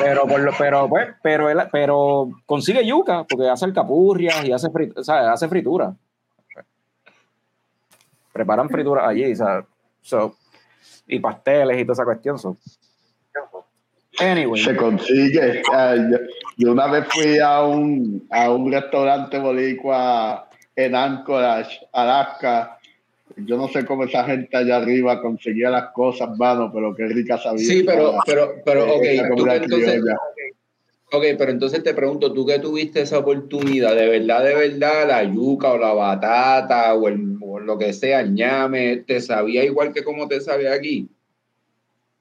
Pero 0.00 0.26
por 0.26 0.40
lo, 0.40 0.52
pero 0.58 0.88
pues, 0.88 1.08
pero 1.22 1.48
pero 1.72 2.30
consigue 2.46 2.86
yuca, 2.86 3.24
porque 3.28 3.48
hace 3.48 3.64
alcapurrias 3.64 4.44
y 4.44 4.52
hace 4.52 4.70
frit, 4.70 4.96
o 4.96 5.02
sea, 5.02 5.32
hace 5.32 5.48
fritura. 5.48 5.94
Preparan 8.38 8.70
frituras 8.70 9.04
allí, 9.04 9.34
¿sabes? 9.34 9.64
So, 10.00 10.36
y 11.08 11.18
pasteles 11.18 11.80
y 11.80 11.82
toda 11.82 11.94
esa 11.94 12.04
cuestión. 12.04 12.38
So. 12.38 12.56
Anyway, 14.20 14.62
Se 14.62 14.76
consigue. 14.76 15.60
Ah, 15.72 15.96
yo, 15.96 16.18
yo 16.56 16.72
una 16.72 16.86
vez 16.86 17.04
fui 17.08 17.38
a 17.40 17.62
un, 17.62 18.24
a 18.30 18.48
un 18.52 18.70
restaurante 18.70 19.40
boricua 19.40 20.48
en 20.76 20.94
Anchorage, 20.94 21.80
Alaska. 21.92 22.78
Yo 23.38 23.56
no 23.56 23.66
sé 23.66 23.84
cómo 23.84 24.04
esa 24.04 24.22
gente 24.24 24.56
allá 24.56 24.76
arriba 24.76 25.20
conseguía 25.20 25.70
las 25.70 25.90
cosas, 25.90 26.36
mano, 26.38 26.70
pero 26.72 26.94
qué 26.94 27.06
rica 27.06 27.38
sabía. 27.38 27.64
Sí, 27.64 27.82
pero, 27.84 28.14
pero, 28.24 28.54
pero, 28.64 28.94
ok, 28.94 29.02
Esa 29.02 29.28
tú 29.28 29.34
comida 29.36 29.58
que 29.58 29.64
entonces, 29.64 29.90
criolla. 29.90 30.16
ok, 31.12 31.24
pero 31.36 31.50
entonces 31.50 31.82
te 31.82 31.94
pregunto, 31.94 32.32
tú 32.32 32.46
que 32.46 32.60
tuviste 32.60 33.00
esa 33.00 33.18
oportunidad, 33.18 33.96
de 33.96 34.08
verdad, 34.08 34.44
de 34.44 34.54
verdad, 34.54 35.08
la 35.08 35.24
yuca 35.24 35.72
o 35.72 35.78
la 35.78 35.92
batata 35.92 36.94
o, 36.94 37.08
el, 37.08 37.37
o 37.58 37.64
lo 37.64 37.78
que 37.78 37.92
sea, 37.92 38.20
el 38.20 38.34
ñame, 38.34 38.98
¿te 39.06 39.20
sabía 39.20 39.64
igual 39.64 39.92
que 39.92 40.02
como 40.04 40.26
te 40.28 40.40
sabe 40.40 40.72
aquí? 40.72 41.08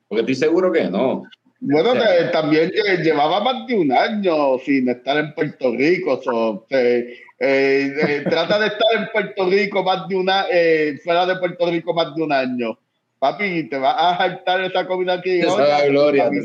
Porque 0.07 0.21
estoy 0.21 0.35
seguro 0.35 0.71
que 0.71 0.83
no. 0.85 1.23
Bueno, 1.59 1.93
que 1.93 2.25
también 2.31 2.69
lle- 2.69 3.01
llevaba 3.03 3.39
más 3.41 3.65
de 3.67 3.75
un 3.75 3.91
año 3.91 4.59
sin 4.59 4.87
estar 4.89 5.17
en 5.17 5.33
Puerto 5.33 5.71
Rico. 5.75 6.21
so, 6.23 6.65
eh, 6.69 7.19
eh, 7.39 7.93
eh, 7.99 8.23
trata 8.29 8.59
de 8.59 8.67
estar 8.67 8.87
en 8.95 9.07
Puerto 9.11 9.49
Rico 9.49 9.83
más 9.83 10.07
de 10.07 10.15
una, 10.15 10.45
eh, 10.51 10.99
fuera 11.03 11.25
de 11.25 11.35
Puerto 11.37 11.69
Rico 11.69 11.93
más 11.93 12.13
de 12.15 12.21
un 12.23 12.31
año. 12.31 12.77
Papi, 13.19 13.67
te 13.67 13.77
vas 13.77 13.95
a 13.97 14.17
saltar 14.17 14.61
esa 14.61 14.85
comida 14.85 15.19
que 15.21 15.39
Te 15.39 15.49
sabe 15.49 15.89
gloria, 15.89 16.29
te. 16.29 16.37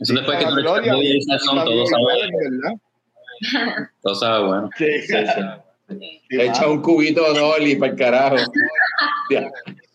Eso 0.00 0.14
después 0.14 0.38
que 0.38 0.44
tú 0.46 0.56
le 0.56 0.62
echas 0.62 0.86
muy 0.96 1.00
bien 1.04 1.22
sazón, 1.22 1.64
todo 1.64 1.86
sabe, 1.86 2.04
todo 4.02 4.14
sabe 4.14 4.46
bueno. 4.46 4.70
Sí, 4.76 4.86
Sí, 5.02 5.14
sí. 5.26 5.40
Echa 6.30 6.68
un 6.68 6.80
cubito 6.80 7.32
de 7.32 7.40
Noli 7.40 7.76
para 7.76 7.92
el 7.92 7.98
carajo. 7.98 8.36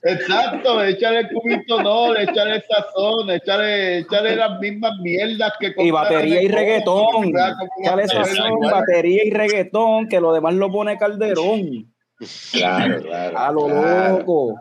Exacto, 0.03 0.83
échale 0.83 1.19
el 1.19 1.29
cubito, 1.29 1.81
no, 1.81 2.15
échale 2.15 2.63
sazón, 2.67 3.29
échale, 3.29 3.99
échale 3.99 4.35
las 4.35 4.59
mismas 4.59 4.93
mierdas 5.01 5.53
que 5.59 5.73
y 5.77 5.91
batería 5.91 6.41
y 6.41 6.47
reggaetón. 6.47 7.05
Costco, 7.05 7.21
que 7.21 7.31
sea 7.31 7.55
como 7.57 7.71
una 7.75 7.89
Chale 7.89 8.07
tabla 8.07 8.25
sazón, 8.25 8.59
batería 8.59 9.25
y 9.25 9.31
reggaetón, 9.31 10.07
que 10.07 10.19
lo 10.19 10.33
demás 10.33 10.53
lo 10.53 10.71
pone 10.71 10.97
Calderón. 10.97 11.93
Claro, 12.51 13.01
claro. 13.01 13.37
A 13.37 13.51
lo 13.51 13.65
claro. 13.65 14.17
loco. 14.19 14.59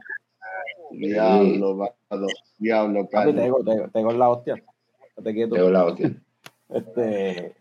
Diablo, 0.90 1.74
mano, 1.74 2.26
diablo, 2.58 3.08
Papi, 3.08 3.10
Carlos. 3.10 3.34
te 3.34 3.42
digo, 3.42 3.64
te 3.64 3.70
digo, 3.72 3.88
te 3.88 3.98
digo 3.98 4.10
en 4.10 4.18
la 4.18 4.28
hostia. 4.28 4.62
Estate 5.08 5.34
quieto. 5.34 5.54
Te 5.54 5.60
doy 5.60 5.72
la 5.72 5.84
hostia. 5.84 6.12
Este, 6.68 7.54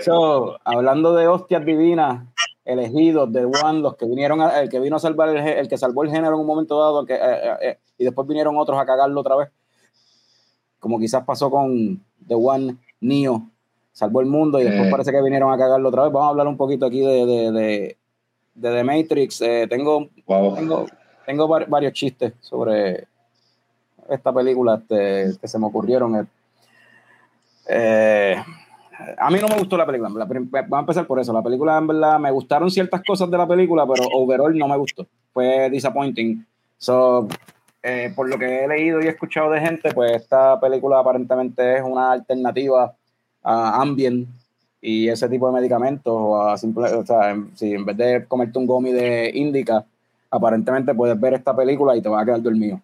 so, 0.00 0.58
hablando 0.64 1.14
de 1.14 1.28
hostias 1.28 1.64
divinas, 1.64 2.26
elegidos 2.68 3.32
de 3.32 3.44
One, 3.46 3.80
los 3.80 3.96
que 3.96 4.04
vinieron, 4.06 4.40
a- 4.42 4.60
el 4.60 4.68
que 4.68 4.78
vino 4.78 4.96
a 4.96 4.98
salvar 4.98 5.30
el, 5.30 5.38
el 5.38 5.68
que 5.68 5.78
salvó 5.78 6.02
el 6.04 6.10
género 6.10 6.34
en 6.34 6.40
un 6.40 6.46
momento 6.46 6.78
dado, 6.78 7.06
que, 7.06 7.14
eh, 7.14 7.18
eh, 7.22 7.56
eh, 7.62 7.78
y 7.96 8.04
después 8.04 8.28
vinieron 8.28 8.56
otros 8.58 8.78
a 8.78 8.84
cagarlo 8.84 9.20
otra 9.20 9.36
vez, 9.36 9.48
como 10.78 10.98
quizás 10.98 11.24
pasó 11.24 11.50
con 11.50 12.00
The 12.26 12.34
One, 12.34 12.76
Neo, 13.00 13.42
salvó 13.92 14.20
el 14.20 14.26
mundo 14.26 14.60
y 14.60 14.64
después 14.64 14.86
Eh. 14.86 14.90
parece 14.90 15.10
que 15.12 15.22
vinieron 15.22 15.50
a 15.52 15.56
cagarlo 15.58 15.88
otra 15.88 16.02
vez. 16.04 16.12
Vamos 16.12 16.26
a 16.26 16.30
hablar 16.30 16.46
un 16.46 16.56
poquito 16.58 16.84
aquí 16.86 17.00
de, 17.00 17.24
de, 17.26 17.52
de, 17.52 17.96
de 18.54 18.70
The 18.70 18.84
Matrix. 18.84 19.40
Eh, 19.40 19.66
tengo 19.68 20.08
Wow. 20.26 20.54
tengo, 20.54 20.86
tengo 21.26 21.48
var- 21.48 21.68
varios 21.68 21.94
chistes 21.94 22.34
sobre 22.40 23.06
esta 24.10 24.32
película 24.32 24.74
este, 24.76 25.38
que 25.40 25.48
se 25.48 25.58
me 25.58 25.66
ocurrieron. 25.66 26.28
eh. 27.68 28.36
Eh, 29.00 29.14
a 29.18 29.30
mí 29.30 29.38
no 29.40 29.48
me 29.48 29.58
gustó 29.58 29.76
la 29.76 29.86
película. 29.86 30.08
La 30.10 30.24
vamos 30.24 30.72
a 30.72 30.78
empezar 30.80 31.06
por 31.06 31.18
eso. 31.20 31.32
La 31.32 31.42
película, 31.42 31.78
en 31.78 31.86
verdad, 31.86 32.18
me 32.18 32.30
gustaron 32.30 32.70
ciertas 32.70 33.02
cosas 33.06 33.30
de 33.30 33.38
la 33.38 33.46
película, 33.46 33.86
pero 33.86 34.04
overall 34.12 34.56
no 34.56 34.68
me 34.68 34.76
gustó. 34.76 35.06
Fue 35.32 35.68
disappointing. 35.70 36.44
So, 36.76 37.28
eh, 37.82 38.12
por 38.14 38.28
lo 38.28 38.38
que 38.38 38.64
he 38.64 38.68
leído 38.68 39.00
y 39.00 39.06
escuchado 39.06 39.50
de 39.50 39.60
gente, 39.60 39.92
pues 39.92 40.12
esta 40.12 40.58
película 40.60 40.98
aparentemente 40.98 41.76
es 41.76 41.82
una 41.82 42.12
alternativa 42.12 42.94
a 43.42 43.80
Ambien 43.80 44.26
y 44.80 45.08
ese 45.08 45.28
tipo 45.28 45.46
de 45.48 45.54
medicamentos. 45.54 46.12
O, 46.14 46.40
a 46.42 46.56
simple, 46.56 46.92
o 46.94 47.04
sea, 47.06 47.36
si 47.54 47.74
en 47.74 47.84
vez 47.84 47.96
de 47.96 48.24
comerte 48.26 48.58
un 48.58 48.66
gomi 48.66 48.92
de 48.92 49.30
Indica, 49.34 49.84
aparentemente 50.30 50.94
puedes 50.94 51.18
ver 51.18 51.34
esta 51.34 51.54
película 51.54 51.96
y 51.96 52.02
te 52.02 52.08
vas 52.08 52.22
a 52.22 52.26
quedar 52.26 52.42
dormido. 52.42 52.80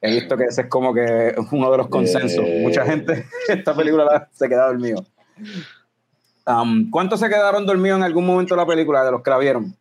He 0.00 0.10
visto 0.10 0.36
que 0.36 0.44
ese 0.44 0.62
es 0.62 0.66
como 0.68 0.92
que 0.92 1.34
uno 1.52 1.70
de 1.70 1.78
los 1.78 1.88
consensos. 1.88 2.44
Eh. 2.46 2.60
Mucha 2.62 2.84
gente, 2.84 3.24
esta 3.48 3.74
película 3.74 4.04
la- 4.04 4.28
se 4.32 4.48
queda 4.48 4.66
dormido. 4.66 5.02
Um, 6.46 6.90
¿Cuántos 6.90 7.20
se 7.20 7.28
quedaron 7.28 7.64
dormidos 7.66 7.98
en 7.98 8.04
algún 8.04 8.26
momento 8.26 8.54
de 8.54 8.60
la 8.60 8.66
película 8.66 9.04
de 9.04 9.12
los 9.12 9.22
que 9.22 9.30
la 9.30 9.38
vieron? 9.38 9.76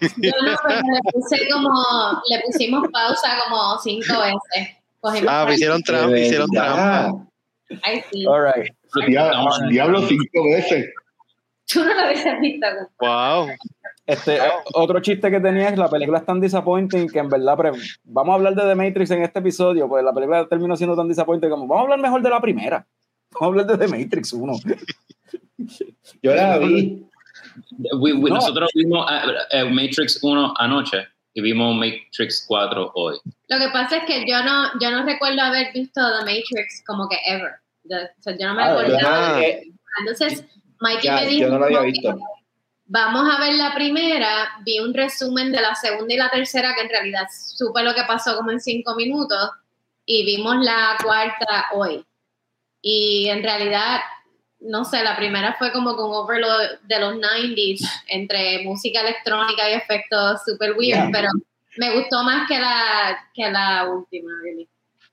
Yo 0.00 0.30
no, 0.44 0.56
pero 0.66 0.80
le 0.80 1.00
puse 1.12 1.48
como, 1.50 1.70
le 2.28 2.40
pusimos 2.46 2.88
pausa 2.92 3.28
como 3.44 3.78
cinco 3.78 4.14
veces. 4.20 4.76
Cogimos 5.00 5.32
Ah, 5.32 5.44
me 5.48 5.54
hicieron 5.54 5.82
trampa, 5.82 6.18
hicieron 6.18 6.50
trampa. 6.50 6.76
verdad. 6.76 7.10
Ay, 7.82 8.02
sí. 8.12 8.26
All 8.26 8.42
right. 8.44 8.72
Diablo, 9.06 9.50
diablo 9.70 10.00
cinco 10.02 10.44
veces. 10.44 10.92
Tú 11.72 11.82
no 11.84 11.94
lo 11.94 12.00
habías 12.00 12.40
visto. 12.40 12.66
Wow. 13.00 13.48
Este, 14.04 14.38
otro 14.74 15.00
chiste 15.00 15.30
que 15.30 15.40
tenía 15.40 15.70
es 15.70 15.78
la 15.78 15.88
película 15.88 16.18
es 16.18 16.26
tan 16.26 16.40
disappointing 16.40 17.08
que 17.08 17.18
en 17.18 17.28
verdad, 17.28 17.56
pre- 17.56 17.72
vamos 18.04 18.32
a 18.32 18.36
hablar 18.36 18.54
de 18.54 18.62
The 18.62 18.74
Matrix 18.74 19.10
en 19.10 19.22
este 19.22 19.40
episodio, 19.40 19.88
pues 19.88 20.04
la 20.04 20.12
película 20.12 20.46
terminó 20.46 20.76
siendo 20.76 20.94
tan 20.94 21.08
disappointing 21.08 21.50
como, 21.50 21.66
vamos 21.66 21.78
a 21.78 21.82
hablar 21.84 22.00
mejor 22.00 22.22
de 22.22 22.30
la 22.30 22.40
primera. 22.40 22.86
Vamos 23.40 23.58
a 23.58 23.60
hablar 23.62 23.66
de 23.66 23.86
The 23.86 23.88
Matrix 24.04 24.32
1. 24.32 24.52
Yo 26.22 26.34
la 26.34 26.58
vi. 26.58 27.02
We- 27.98 28.12
we- 28.14 28.30
No. 28.30 28.36
Nosotros 28.36 28.70
vimos 28.74 29.06
eh, 29.52 29.64
Matrix 29.64 30.18
1 30.22 30.54
anoche 30.58 31.06
y 31.34 31.40
vimos 31.42 31.74
Matrix 31.76 32.44
4 32.46 32.92
hoy. 32.94 33.18
Lo 33.48 33.58
que 33.58 33.68
pasa 33.72 33.98
es 33.98 34.04
que 34.04 34.24
yo 34.26 34.42
no, 34.42 34.78
yo 34.80 34.90
no 34.90 35.04
recuerdo 35.04 35.40
haber 35.42 35.72
visto 35.72 36.00
The 36.18 36.24
Matrix 36.24 36.82
como 36.86 37.08
que 37.08 37.16
ever. 37.26 37.52
Sea, 38.20 38.36
yo 38.38 38.48
no 38.48 38.54
me 38.54 38.62
Ah, 38.62 38.74
no, 38.74 39.38
eh, 39.38 39.62
Entonces, 40.00 40.44
Mikey 40.80 41.04
ya, 41.04 41.14
me 41.16 41.26
dijo 41.26 41.46
yo 41.46 41.52
no 41.52 41.58
la 41.60 41.66
había 41.66 41.80
visto. 41.82 42.18
vamos 42.86 43.28
a 43.34 43.40
ver 43.40 43.54
la 43.54 43.74
primera, 43.74 44.48
vi 44.64 44.78
un 44.80 44.92
resumen 44.92 45.52
de 45.52 45.60
la 45.60 45.74
segunda 45.74 46.12
y 46.12 46.16
la 46.16 46.30
tercera, 46.30 46.74
que 46.74 46.82
en 46.82 46.88
realidad 46.88 47.26
supe 47.30 47.82
lo 47.82 47.94
que 47.94 48.02
pasó 48.06 48.36
como 48.36 48.50
en 48.50 48.60
cinco 48.60 48.94
minutos, 48.96 49.50
y 50.04 50.24
vimos 50.24 50.56
la 50.64 50.96
cuarta 51.02 51.66
hoy. 51.74 52.04
Y 52.88 53.28
en 53.30 53.42
realidad, 53.42 53.98
no 54.60 54.84
sé, 54.84 55.02
la 55.02 55.16
primera 55.16 55.56
fue 55.58 55.72
como 55.72 55.96
con 55.96 56.08
overload 56.12 56.78
de 56.84 57.00
los 57.00 57.14
90s, 57.16 57.80
entre 58.06 58.62
música 58.62 59.00
electrónica 59.00 59.68
y 59.68 59.72
efectos 59.72 60.42
super 60.46 60.70
weird, 60.78 60.94
Yeah. 60.94 61.10
pero 61.12 61.28
me 61.78 61.98
gustó 61.98 62.22
más 62.22 62.46
que 62.46 62.60
la, 62.60 63.18
que 63.34 63.50
la 63.50 63.88
última, 63.90 64.30
really. 64.40 64.68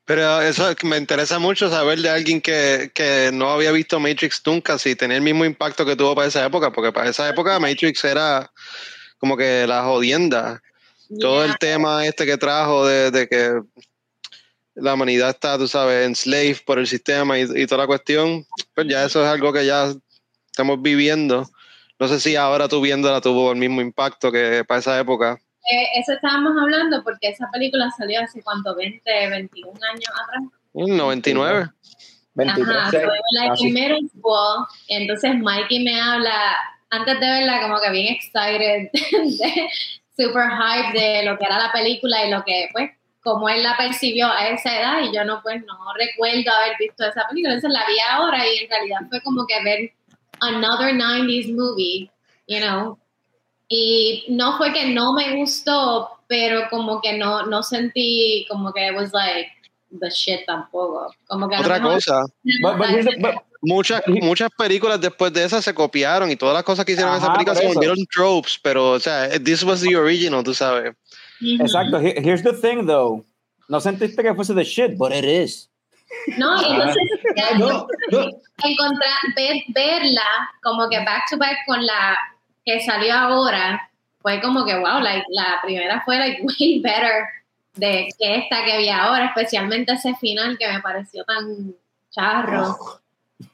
Pero 0.06 0.40
eso 0.44 0.72
me 0.84 0.98
interesa 0.98 1.40
mucho 1.40 1.68
saber 1.68 1.98
de 1.98 2.10
alguien 2.10 2.42
que, 2.42 2.92
que 2.94 3.32
no 3.34 3.50
había 3.50 3.72
visto 3.72 4.00
Matrix 4.00 4.44
nunca, 4.46 4.78
si 4.78 4.96
tenía 4.96 5.18
el 5.18 5.24
mismo 5.24 5.44
impacto 5.44 5.84
que 5.84 5.96
tuvo 5.96 6.14
para 6.14 6.28
esa 6.28 6.46
época, 6.46 6.72
porque 6.72 6.92
para 6.92 7.10
esa 7.10 7.28
época 7.28 7.60
Matrix 7.60 8.04
era 8.04 8.52
como 9.18 9.36
que 9.36 9.66
la 9.66 9.82
jodienda. 9.82 10.62
Todo 11.20 11.44
el 11.44 11.58
tema 11.58 12.06
este 12.06 12.28
que 12.28 12.38
trajo 12.38 12.86
de, 12.86 13.10
de 13.10 13.28
que 13.28 13.62
la 14.76 14.94
humanidad 14.94 15.30
está, 15.30 15.58
tú 15.58 15.68
sabes, 15.68 16.06
enslaved 16.06 16.58
por 16.66 16.80
el 16.80 16.88
sistema 16.88 17.38
y, 17.38 17.44
y 17.56 17.68
toda 17.68 17.82
la 17.84 17.88
cuestión, 17.88 18.46
pues 18.74 18.88
ya 18.88 19.04
eso 19.06 19.24
es 19.24 19.30
algo 19.30 19.54
que 19.54 19.66
ya 19.66 19.94
estamos 20.48 20.82
viviendo. 20.82 21.48
No 22.00 22.08
sé 22.08 22.20
si 22.20 22.36
ahora 22.36 22.68
tú 22.68 22.82
viéndola 22.82 23.22
tuvo 23.22 23.52
el 23.52 23.58
mismo 23.58 23.82
impacto 23.82 24.32
que 24.32 24.64
para 24.68 24.80
esa 24.80 25.00
época. 25.00 25.40
Eh, 25.72 26.00
eso 26.00 26.14
estábamos 26.14 26.54
hablando 26.62 27.04
porque 27.04 27.30
esa 27.30 27.50
película 27.52 27.90
salió 27.98 28.22
hace 28.22 28.42
cuánto, 28.42 28.76
20, 28.76 29.30
21 29.30 29.80
años 29.92 30.10
atrás. 30.10 30.44
En 30.74 30.98
99. 30.98 31.70
23. 32.36 32.68
Ajá, 32.68 32.92
so, 32.92 32.98
la 32.98 33.54
primera 33.54 33.96
entonces 34.88 35.36
Mikey 35.40 35.84
me 35.84 36.02
habla, 36.02 36.56
antes 36.90 37.20
de 37.20 37.26
verla 37.26 37.62
como 37.62 37.80
que 37.80 37.92
bien 37.92 38.14
excited, 38.16 38.90
de- 38.92 39.70
super 40.18 40.46
hype 40.50 41.00
de 41.00 41.24
lo 41.24 41.38
que 41.38 41.46
era 41.46 41.60
la 41.60 41.72
película 41.72 42.26
y 42.26 42.32
lo 42.32 42.44
que, 42.44 42.70
pues, 42.74 42.92
como 43.24 43.48
él 43.50 43.64
la 43.64 43.76
percibió 43.78 44.28
a 44.28 44.48
esa 44.50 44.78
edad 44.80 45.02
y 45.10 45.16
yo 45.16 45.24
no, 45.24 45.42
pues, 45.42 45.62
no 45.66 45.76
recuerdo 45.98 46.52
haber 46.52 46.76
visto 46.78 47.06
esa 47.06 47.28
película, 47.30 47.54
entonces 47.54 47.72
la 47.80 47.86
vi 47.88 47.96
ahora 48.12 48.46
y 48.48 48.58
en 48.64 48.70
realidad 48.70 49.00
fue 49.10 49.22
como 49.22 49.46
que 49.48 49.64
ver 49.64 49.92
another 50.42 50.94
90s 50.94 51.54
movie, 51.56 52.10
you 52.48 52.60
know, 52.60 52.98
y 53.70 54.26
no 54.30 54.58
fue 54.58 54.74
que 54.74 54.88
no 54.90 55.14
me 55.14 55.36
gustó, 55.38 56.10
pero 56.28 56.70
como 56.70 57.02
que 57.02 57.18
no, 57.18 57.46
no 57.46 57.64
sentí 57.64 58.46
como 58.50 58.74
que 58.74 58.88
it 58.90 58.96
was 58.96 59.14
like 59.14 59.50
the 60.02 60.10
shit 60.10 60.46
tampoco. 60.46 61.14
Como 61.28 61.48
que 61.48 61.56
Otra 61.58 61.82
cosa. 61.82 62.24
But- 62.62 62.78
but 62.78 62.88
here's 62.90 63.06
the- 63.06 63.18
but- 63.20 63.36
Muchas, 63.66 64.04
muchas 64.08 64.50
películas 64.58 65.00
después 65.00 65.32
de 65.32 65.46
esas 65.46 65.64
se 65.64 65.74
copiaron 65.74 66.30
y 66.30 66.36
todas 66.36 66.54
las 66.54 66.64
cosas 66.64 66.84
que 66.84 66.92
hicieron 66.92 67.14
en 67.16 67.22
esa 67.22 67.32
película 67.32 67.56
se 67.56 67.66
volvieron 67.66 67.98
tropes, 68.14 68.60
pero, 68.62 68.92
o 68.92 69.00
sea, 69.00 69.30
this 69.42 69.64
was 69.64 69.80
the 69.80 69.96
original, 69.96 70.44
tú 70.44 70.54
sabes. 70.54 70.94
Exacto. 71.60 72.00
Here- 72.00 72.20
Here's 72.22 72.44
the 72.44 72.54
thing, 72.54 72.86
though. 72.86 73.24
No 73.70 73.80
sentiste 73.80 74.22
que 74.22 74.34
fuese 74.34 74.54
the 74.54 74.64
shit, 74.64 74.98
but 74.98 75.12
it 75.12 75.24
is. 75.26 75.70
No, 76.38 76.62
y 76.62 76.66
entonces 76.76 77.10
ya 77.36 77.58
No, 77.58 77.88
no. 78.12 78.20
encontrar, 78.64 79.18
ver, 79.36 79.56
verla 79.74 80.50
como 80.62 80.88
que 80.90 81.00
back 81.00 81.24
to 81.30 81.38
back 81.38 81.58
con 81.66 81.84
la 81.86 82.16
que 82.66 82.80
salió 82.82 83.14
ahora, 83.14 83.90
fue 84.22 84.40
como 84.42 84.64
que 84.66 84.76
wow, 84.78 85.00
like, 85.00 85.26
la 85.30 85.60
primera 85.64 86.02
fue 86.06 86.18
like 86.20 86.42
way 86.60 86.82
better 86.82 87.26
de 87.76 88.08
que 88.20 88.36
esta 88.38 88.64
que 88.64 88.78
vi 88.78 88.90
ahora, 88.90 89.26
especialmente 89.28 89.94
ese 89.94 90.14
final 90.16 90.58
que 90.58 90.72
me 90.72 90.82
pareció 90.82 91.24
tan 91.26 91.74
charro. 92.12 92.78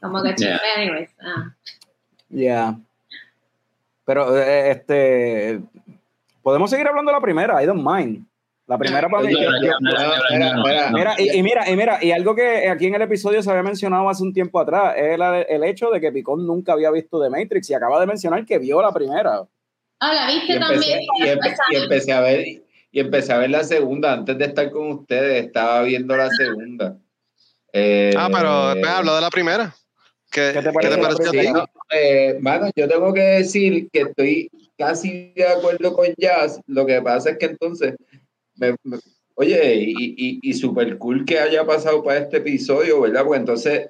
Como 0.01 0.21
que 0.21 0.35
Yeah. 0.37 0.59
anyways. 0.75 1.09
ah. 1.23 1.53
Yeah. 2.29 2.75
Pero, 4.05 4.37
eh, 4.37 4.71
este. 4.71 5.61
Podemos 6.49 6.71
seguir 6.71 6.87
hablando 6.87 7.11
de 7.11 7.15
la 7.17 7.21
primera, 7.21 7.61
I 7.61 7.67
don't 7.67 7.85
mind. 7.85 8.25
La 8.65 8.75
primera 8.75 9.07
para 9.07 9.21
mí. 9.23 9.33
Y, 11.19 11.37
y 11.37 11.43
mira, 11.43 11.69
y 11.69 11.75
mira, 11.75 11.99
y 12.03 12.11
algo 12.11 12.33
que 12.35 12.67
aquí 12.67 12.87
en 12.87 12.95
el 12.95 13.03
episodio 13.03 13.43
se 13.43 13.51
había 13.51 13.61
mencionado 13.61 14.09
hace 14.09 14.23
un 14.23 14.33
tiempo 14.33 14.59
atrás, 14.59 14.95
es 14.97 15.15
la- 15.17 15.41
el 15.41 15.63
hecho 15.63 15.91
de 15.91 16.01
que 16.01 16.11
Picón 16.11 16.45
nunca 16.47 16.73
había 16.73 16.89
visto 16.89 17.21
The 17.21 17.29
Matrix 17.29 17.69
y 17.69 17.75
acaba 17.75 17.99
de 17.99 18.07
mencionar 18.07 18.43
que 18.47 18.57
vio 18.57 18.81
la 18.81 18.91
primera. 18.91 19.43
Ah, 19.99 20.13
la 20.13 20.31
y 20.31 20.39
viste 20.39 20.53
empecé, 20.53 20.73
también. 20.73 20.99
y 21.01 21.23
empe- 21.23 21.55
y 21.71 21.75
empecé 21.75 22.11
a 22.13 22.19
ver 22.21 22.45
y 22.91 22.99
empecé 22.99 23.33
a 23.33 23.37
ver 23.37 23.51
la 23.51 23.63
segunda 23.63 24.13
antes 24.13 24.35
de 24.39 24.45
estar 24.45 24.71
con 24.71 24.91
ustedes 24.91 25.45
estaba 25.45 25.83
viendo 25.83 26.17
la 26.17 26.29
segunda 26.31 26.97
Eh, 27.71 28.13
Ah, 28.17 28.29
pero 28.33 28.73
pues, 28.81 28.91
habla 28.91 29.15
de 29.15 29.21
la 29.21 29.29
primera. 29.29 29.75
¿Qué, 30.31 30.51
¿Qué 30.53 30.59
te 30.61 30.69
qué 30.69 30.97
pareció 30.97 31.27
a 31.29 31.31
ti? 31.31 31.47
no, 31.53 31.65
eh, 31.91 32.37
mano, 32.39 32.69
yo 32.75 32.87
tengo 32.87 33.13
que 33.13 33.21
decir 33.21 33.87
que 33.91 34.01
estoy 34.01 34.49
casi 34.79 35.33
de 35.35 35.45
acuerdo 35.45 35.93
con 35.93 36.07
Jazz. 36.17 36.61
Lo 36.65 36.85
que 36.85 37.01
pasa 37.01 37.31
es 37.31 37.37
que 37.37 37.47
entonces, 37.47 37.95
me- 38.55 38.75
oye, 39.35 39.75
y, 39.75 40.39
y, 40.41 40.53
súper 40.53 40.97
cool 40.97 41.25
que 41.25 41.37
haya 41.37 41.65
pasado 41.65 42.01
para 42.01 42.19
este 42.19 42.37
episodio, 42.37 43.01
¿verdad? 43.01 43.25
Pues 43.25 43.39
entonces 43.41 43.87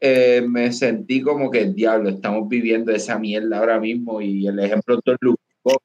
eh, 0.00 0.44
me 0.46 0.72
sentí 0.72 1.22
como 1.22 1.50
que 1.50 1.66
diablo, 1.66 2.10
estamos 2.10 2.48
viviendo 2.48 2.92
esa 2.92 3.16
mierda 3.18 3.58
ahora 3.58 3.78
mismo. 3.78 4.20
Y 4.20 4.46
el 4.48 4.58
ejemplo 4.58 5.00
Luke, 5.20 5.40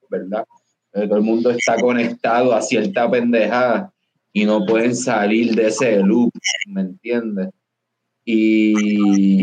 ¿verdad? 0.10 0.46
Eh, 0.94 1.08
todo 1.08 1.18
el 1.18 1.24
mundo 1.24 1.52
está 1.52 1.80
conectado 1.80 2.54
a 2.54 2.62
cierta 2.62 3.10
pendejada 3.10 3.94
y 4.34 4.46
no 4.46 4.66
pueden 4.66 4.96
salir 4.96 5.54
de 5.54 5.68
ese 5.68 5.98
loop, 6.00 6.32
¿me 6.68 6.82
entiendes? 6.82 7.50
Y, 8.26 9.42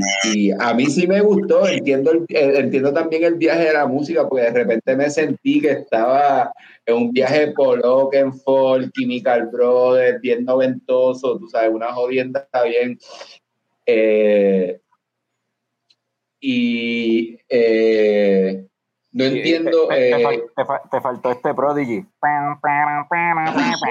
a 0.61 0.75
mí 0.75 0.87
sí 0.87 1.07
me 1.07 1.21
gustó, 1.21 1.67
entiendo, 1.67 2.13
eh, 2.29 2.53
entiendo 2.57 2.93
también 2.93 3.25
el 3.25 3.35
viaje 3.35 3.65
de 3.65 3.73
la 3.73 3.87
música, 3.87 4.29
porque 4.29 4.45
de 4.45 4.51
repente 4.51 4.95
me 4.95 5.11
sentí 5.11 5.61
que 5.61 5.73
estaba 5.73 6.53
en 6.85 6.97
un 6.97 7.13
viaje 7.13 7.53
por 7.53 7.85
Oakenfold, 7.85 8.93
Chemical 8.93 9.49
Brothers, 9.51 10.21
bien 10.21 10.45
noventoso, 10.45 11.39
tú 11.39 11.49
sabes, 11.49 11.71
una 11.73 11.93
jodienda 11.93 12.47
bien. 12.65 12.99
eh, 13.87 14.81
y 16.41 17.39
eh, 17.49 18.66
no 19.17 19.25
entiendo. 19.25 19.89
Te, 19.89 19.95
te- 19.95 20.11
te 20.17 20.35
eh, 20.35 20.45
te 20.57 20.65
fa- 20.65 20.83
te 20.91 21.01
faltó 21.01 21.31
este 21.33 21.55
Prodigy. 21.55 22.05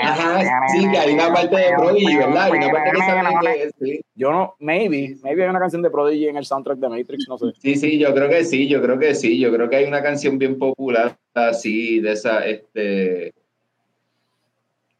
Ajá, 0.03 0.68
sí, 0.69 0.89
que 0.91 0.97
hay 0.97 1.14
una 1.14 1.34
parte 1.34 1.56
de 1.57 1.73
Prodigy, 1.77 2.15
¿verdad? 2.18 2.43
Hay 2.43 2.52
una 2.52 2.72
parte 2.72 3.53
que- 3.80 3.85
sí. 3.85 4.02
Yo 4.15 4.31
no, 4.31 4.56
maybe, 4.60 5.15
maybe 5.23 5.43
hay 5.43 5.49
una 5.49 5.60
canción 5.60 5.81
de 5.81 5.89
Prodigy 5.89 6.27
en 6.27 6.38
el 6.38 6.45
soundtrack 6.45 6.77
de 6.77 6.89
Matrix, 6.89 7.26
no 7.27 7.38
sé. 7.38 7.47
Sí, 7.60 7.76
sí, 7.76 7.97
yo 7.99 8.14
creo 8.14 8.30
que 8.30 8.43
sí, 8.45 8.68
yo 8.68 8.81
creo 8.81 8.97
que 8.99 9.14
sí, 9.15 9.39
yo 9.39 9.52
creo 9.52 9.69
que 9.69 9.76
hay 9.77 9.85
una 9.85 10.02
canción 10.02 10.38
bien 10.38 10.57
popular 10.57 11.15
así, 11.34 11.99
de 11.99 12.11
esa, 12.14 12.45
este... 12.45 13.34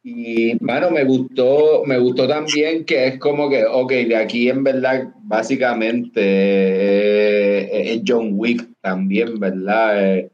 Y, 0.08 0.56
mano, 0.62 0.92
me 0.92 1.04
gustó, 1.04 1.84
me 1.84 1.98
gustó 1.98 2.28
también 2.28 2.86
que 2.86 3.08
es 3.08 3.18
como 3.18 3.50
que, 3.50 3.66
ok, 3.66 3.92
de 3.92 4.16
aquí 4.16 4.48
en 4.48 4.64
verdad, 4.64 5.12
básicamente, 5.24 6.22
eh, 6.22 7.94
es 7.94 8.04
John 8.06 8.34
Wick 8.34 8.68
también, 8.82 9.40
¿verdad? 9.40 10.18
Eh, 10.18 10.30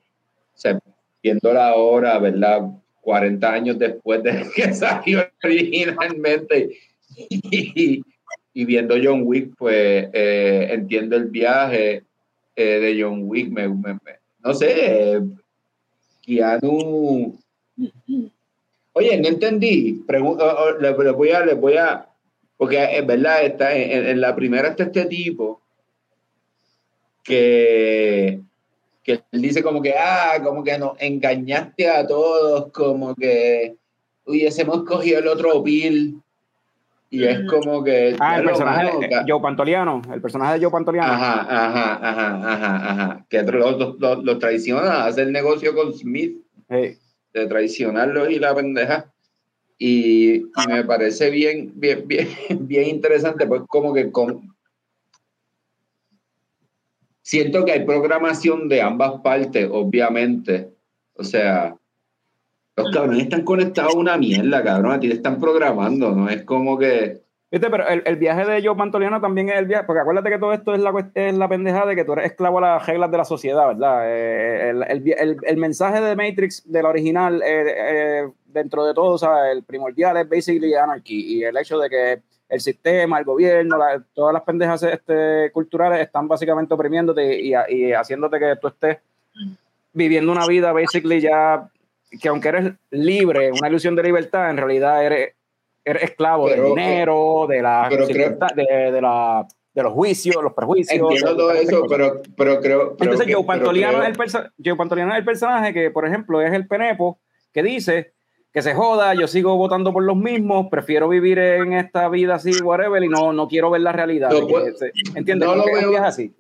o 0.54 0.58
sea, 0.58 0.78
viéndola 1.24 1.70
ahora, 1.70 2.20
¿verdad? 2.20 2.64
40 3.00 3.54
años 3.54 3.80
después 3.80 4.22
de 4.24 4.46
que 4.56 4.74
salió 4.74 5.26
originalmente 5.42 6.78
y, 7.30 8.04
viendo 8.66 8.96
John 9.02 9.22
Wick, 9.24 9.54
pues 9.58 10.10
eh, 10.12 10.68
entiendo 10.70 11.16
el 11.16 11.28
viaje 11.28 12.04
eh, 12.58 12.64
de 12.64 13.02
John 13.02 13.22
Wick. 13.24 13.50
Me, 13.50 13.70
no 14.44 14.54
sé, 14.54 15.22
Keanu. 16.24 17.40
Oye, 19.02 19.18
no 19.20 19.28
entendí. 19.28 20.04
Pregu- 20.08 20.40
o- 20.40 20.64
o- 20.64 20.78
le, 20.80 20.92
le 20.92 21.12
voy 21.12 21.32
a, 21.32 21.46
le 21.46 21.54
voy 21.56 21.78
a. 21.78 22.08
Porque 22.58 22.98
es 22.98 23.06
verdad, 23.06 23.44
está 23.44 23.76
en, 23.76 24.06
en- 24.08 24.22
la 24.22 24.36
primera 24.36 24.70
está 24.70 24.84
este 24.84 25.06
tipo 25.06 25.60
que, 27.24 28.40
que 29.04 29.22
él 29.32 29.42
dice 29.42 29.64
como 29.64 29.82
que, 29.82 29.94
ah, 29.98 30.40
como 30.44 30.64
que 30.64 30.78
nos 30.78 30.94
engañaste 31.00 31.90
a 31.90 32.06
todos, 32.06 32.72
como 32.72 33.16
que 33.16 33.76
hubiésemos 34.26 34.84
cogido 34.84 35.20
el 35.20 35.28
otro 35.28 35.62
pill. 35.64 36.22
Y 37.14 37.26
es 37.26 37.42
como 37.50 37.84
que. 37.84 38.16
Ah, 38.20 38.38
el 38.38 38.46
personaje 38.46 38.86
mano, 38.86 39.00
de 39.02 39.24
Joe 39.28 39.42
Pantoliano, 39.42 40.02
el 40.14 40.22
personaje 40.22 40.54
de 40.58 40.64
Joe 40.64 40.72
Pantoliano. 40.72 41.12
Ajá, 41.12 41.42
ajá, 41.42 42.00
ajá, 42.10 42.54
ajá, 42.54 42.90
ajá. 42.92 43.26
Que 43.28 43.42
los 43.44 44.00
lo, 44.00 44.22
lo, 44.22 44.38
traiciona, 44.40 45.06
hace 45.06 45.24
el 45.24 45.32
negocio 45.34 45.76
con 45.76 45.94
Smith, 45.94 46.38
Sí. 46.70 46.98
De 47.34 47.48
traicionarlos 47.48 48.30
y 48.30 48.40
la 48.40 48.56
pendeja. 48.56 49.12
Y, 49.78 50.44
me 50.68 50.84
parece 50.84 51.32
bien, 51.32 51.72
bien, 51.76 52.08
bien, 52.08 52.28
bien 52.68 52.88
interesante, 52.88 53.48
pues 53.48 53.64
como 53.68 53.94
que 53.94 54.12
con... 54.12 54.56
Siento 57.24 57.66
que 57.66 57.72
hay 57.72 57.86
programación 57.86 58.68
de 58.68 58.82
ambas 58.82 59.22
partes, 59.22 59.68
obviamente. 59.72 60.72
O 61.14 61.24
sea, 61.24 61.76
los 62.76 62.92
cabrones 62.92 63.24
están 63.24 63.44
conectados 63.44 63.96
a 63.96 63.98
una 63.98 64.18
mierda, 64.18 64.64
cabrón. 64.64 64.92
A 64.92 65.00
ti 65.00 65.08
te 65.08 65.16
están 65.16 65.40
programando, 65.40 66.12
¿no? 66.12 66.30
Es 66.30 66.44
como 66.44 66.78
que... 66.78 67.22
Viste, 67.52 67.70
pero 67.70 67.86
el, 67.90 68.02
el 68.06 68.16
viaje 68.16 68.46
de 68.46 68.66
Joe 68.66 68.78
Pantoliano 68.78 69.20
también 69.20 69.50
es 69.50 69.58
el 69.60 69.66
viaje, 69.66 69.84
porque 69.86 70.00
acuérdate 70.00 70.30
que 70.30 70.38
todo 70.40 70.54
esto 70.54 70.74
es 70.74 70.80
la, 70.80 71.10
es 71.14 71.34
la 71.36 71.50
pendeja 71.50 71.86
de 71.86 71.98
que 71.98 72.06
tú 72.06 72.14
eres 72.14 72.28
esclavo 72.28 72.60
a 72.60 72.62
las 72.62 72.88
reglas 72.88 73.12
de 73.12 73.18
la 73.18 73.26
sociedad, 73.26 73.68
¿verdad? 73.68 74.04
Eh, 74.06 74.70
el, 74.70 74.84
el- 75.18 75.38
el 75.44 75.58
mensaje 75.58 76.00
de 76.00 76.16
Matrix, 76.16 76.64
de 76.72 76.82
la 76.82 76.88
original, 76.90 77.42
eh, 77.44 77.66
eh, 77.78 78.30
dentro 78.46 78.86
de 78.86 78.94
todo, 78.94 79.16
o 79.16 79.18
sea, 79.18 79.52
el 79.52 79.64
primordial 79.64 80.16
es 80.16 80.30
basically 80.30 80.74
anarchy, 80.76 81.40
y 81.40 81.44
el 81.44 81.58
hecho 81.58 81.78
de 81.78 81.90
que 81.90 82.22
el 82.48 82.62
sistema, 82.62 83.20
el 83.20 83.26
gobierno, 83.26 83.78
la- 83.78 84.02
todas 84.14 84.34
las 84.34 84.44
pendejas 84.44 84.82
este, 84.84 85.52
culturales 85.52 86.00
están 86.00 86.30
básicamente 86.30 86.74
oprimiéndote 86.74 87.38
y, 87.38 87.54
y 87.68 87.92
haciéndote 87.92 88.40
que 88.40 88.56
tú 88.62 88.70
estés 88.70 88.98
viviendo 89.92 90.32
una 90.32 90.46
vida 90.48 90.72
basically 90.72 91.20
ya 91.20 91.68
que 92.22 92.30
aunque 92.30 92.48
eres 92.50 92.74
libre, 92.92 93.52
una 93.52 93.68
ilusión 93.68 93.96
de 93.96 94.04
libertad, 94.04 94.50
en 94.50 94.58
realidad 94.58 95.06
eres, 95.06 95.34
eres 95.84 96.04
esclavo 96.04 96.46
Pero, 96.46 96.64
del 96.64 96.76
dinero, 96.76 97.46
de, 97.48 97.62
la, 97.62 97.88
creo- 97.90 98.08
de, 98.08 98.92
de 98.92 99.02
la, 99.02 99.46
de 99.74 99.84
los 99.84 99.94
juicios, 99.94 100.44
los 100.44 100.54
prejuicios. 100.54 101.00
Entiendo 101.00 101.36
todo 101.36 101.52
eso, 101.52 101.86
pero, 101.90 102.22
pero 102.36 102.60
creo... 102.60 102.96
Entonces, 103.00 103.34
Joe 103.34 103.44
Pantoliano, 103.46 104.04
es 104.04 104.10
el 104.10 104.76
Pantoliano 104.78 105.12
es 105.14 105.20
el 105.20 105.26
personaje 105.26 105.74
que, 105.74 105.92
por 105.92 106.06
ejemplo, 106.08 106.42
es 106.42 106.54
el 106.54 106.68
penepo 106.68 107.20
que 107.54 107.64
dice 107.64 108.14
que 108.54 108.62
se 108.62 108.74
joda, 108.74 109.14
yo 109.14 109.28
sigo 109.28 109.56
votando 109.56 109.94
por 109.94 110.04
los 110.04 110.18
mismos, 110.18 110.68
prefiero 110.70 111.08
vivir 111.08 111.40
en 111.40 111.72
esta 111.72 112.10
vida 112.10 112.36
así, 112.36 112.52
whatever, 112.62 113.02
y 113.02 113.08
no, 113.08 113.32
no 113.32 113.48
quiero 113.48 113.70
ver 113.72 113.80
la 113.80 113.94
realidad. 113.94 114.30
No, 114.30 114.46
pues, 114.46 114.76
¿Entiendes? 115.16 115.48
no 115.48 115.56
lo 115.56 115.64
veo- 115.64 116.04
así. 116.04 116.36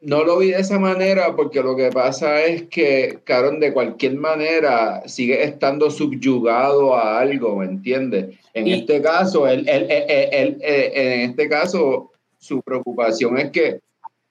No 0.00 0.22
lo 0.22 0.38
vi 0.38 0.50
de 0.50 0.60
esa 0.60 0.78
manera 0.78 1.34
porque 1.34 1.60
lo 1.60 1.74
que 1.74 1.90
pasa 1.90 2.44
es 2.44 2.62
que, 2.68 3.18
cabrón, 3.24 3.58
de 3.58 3.72
cualquier 3.72 4.14
manera 4.14 5.02
sigue 5.08 5.42
estando 5.42 5.90
subyugado 5.90 6.94
a 6.94 7.18
algo, 7.18 7.56
¿me 7.56 7.64
entiendes? 7.66 8.36
En 8.54 8.68
Y- 8.68 8.74
este 8.74 9.02
caso, 9.02 9.48
él, 9.48 9.68
él- 9.68 9.86
él- 9.90 10.28
él- 10.30 10.58
en 10.62 11.30
este 11.30 11.48
caso, 11.48 12.12
su 12.38 12.62
preocupación 12.62 13.38
es 13.38 13.50
que, 13.50 13.80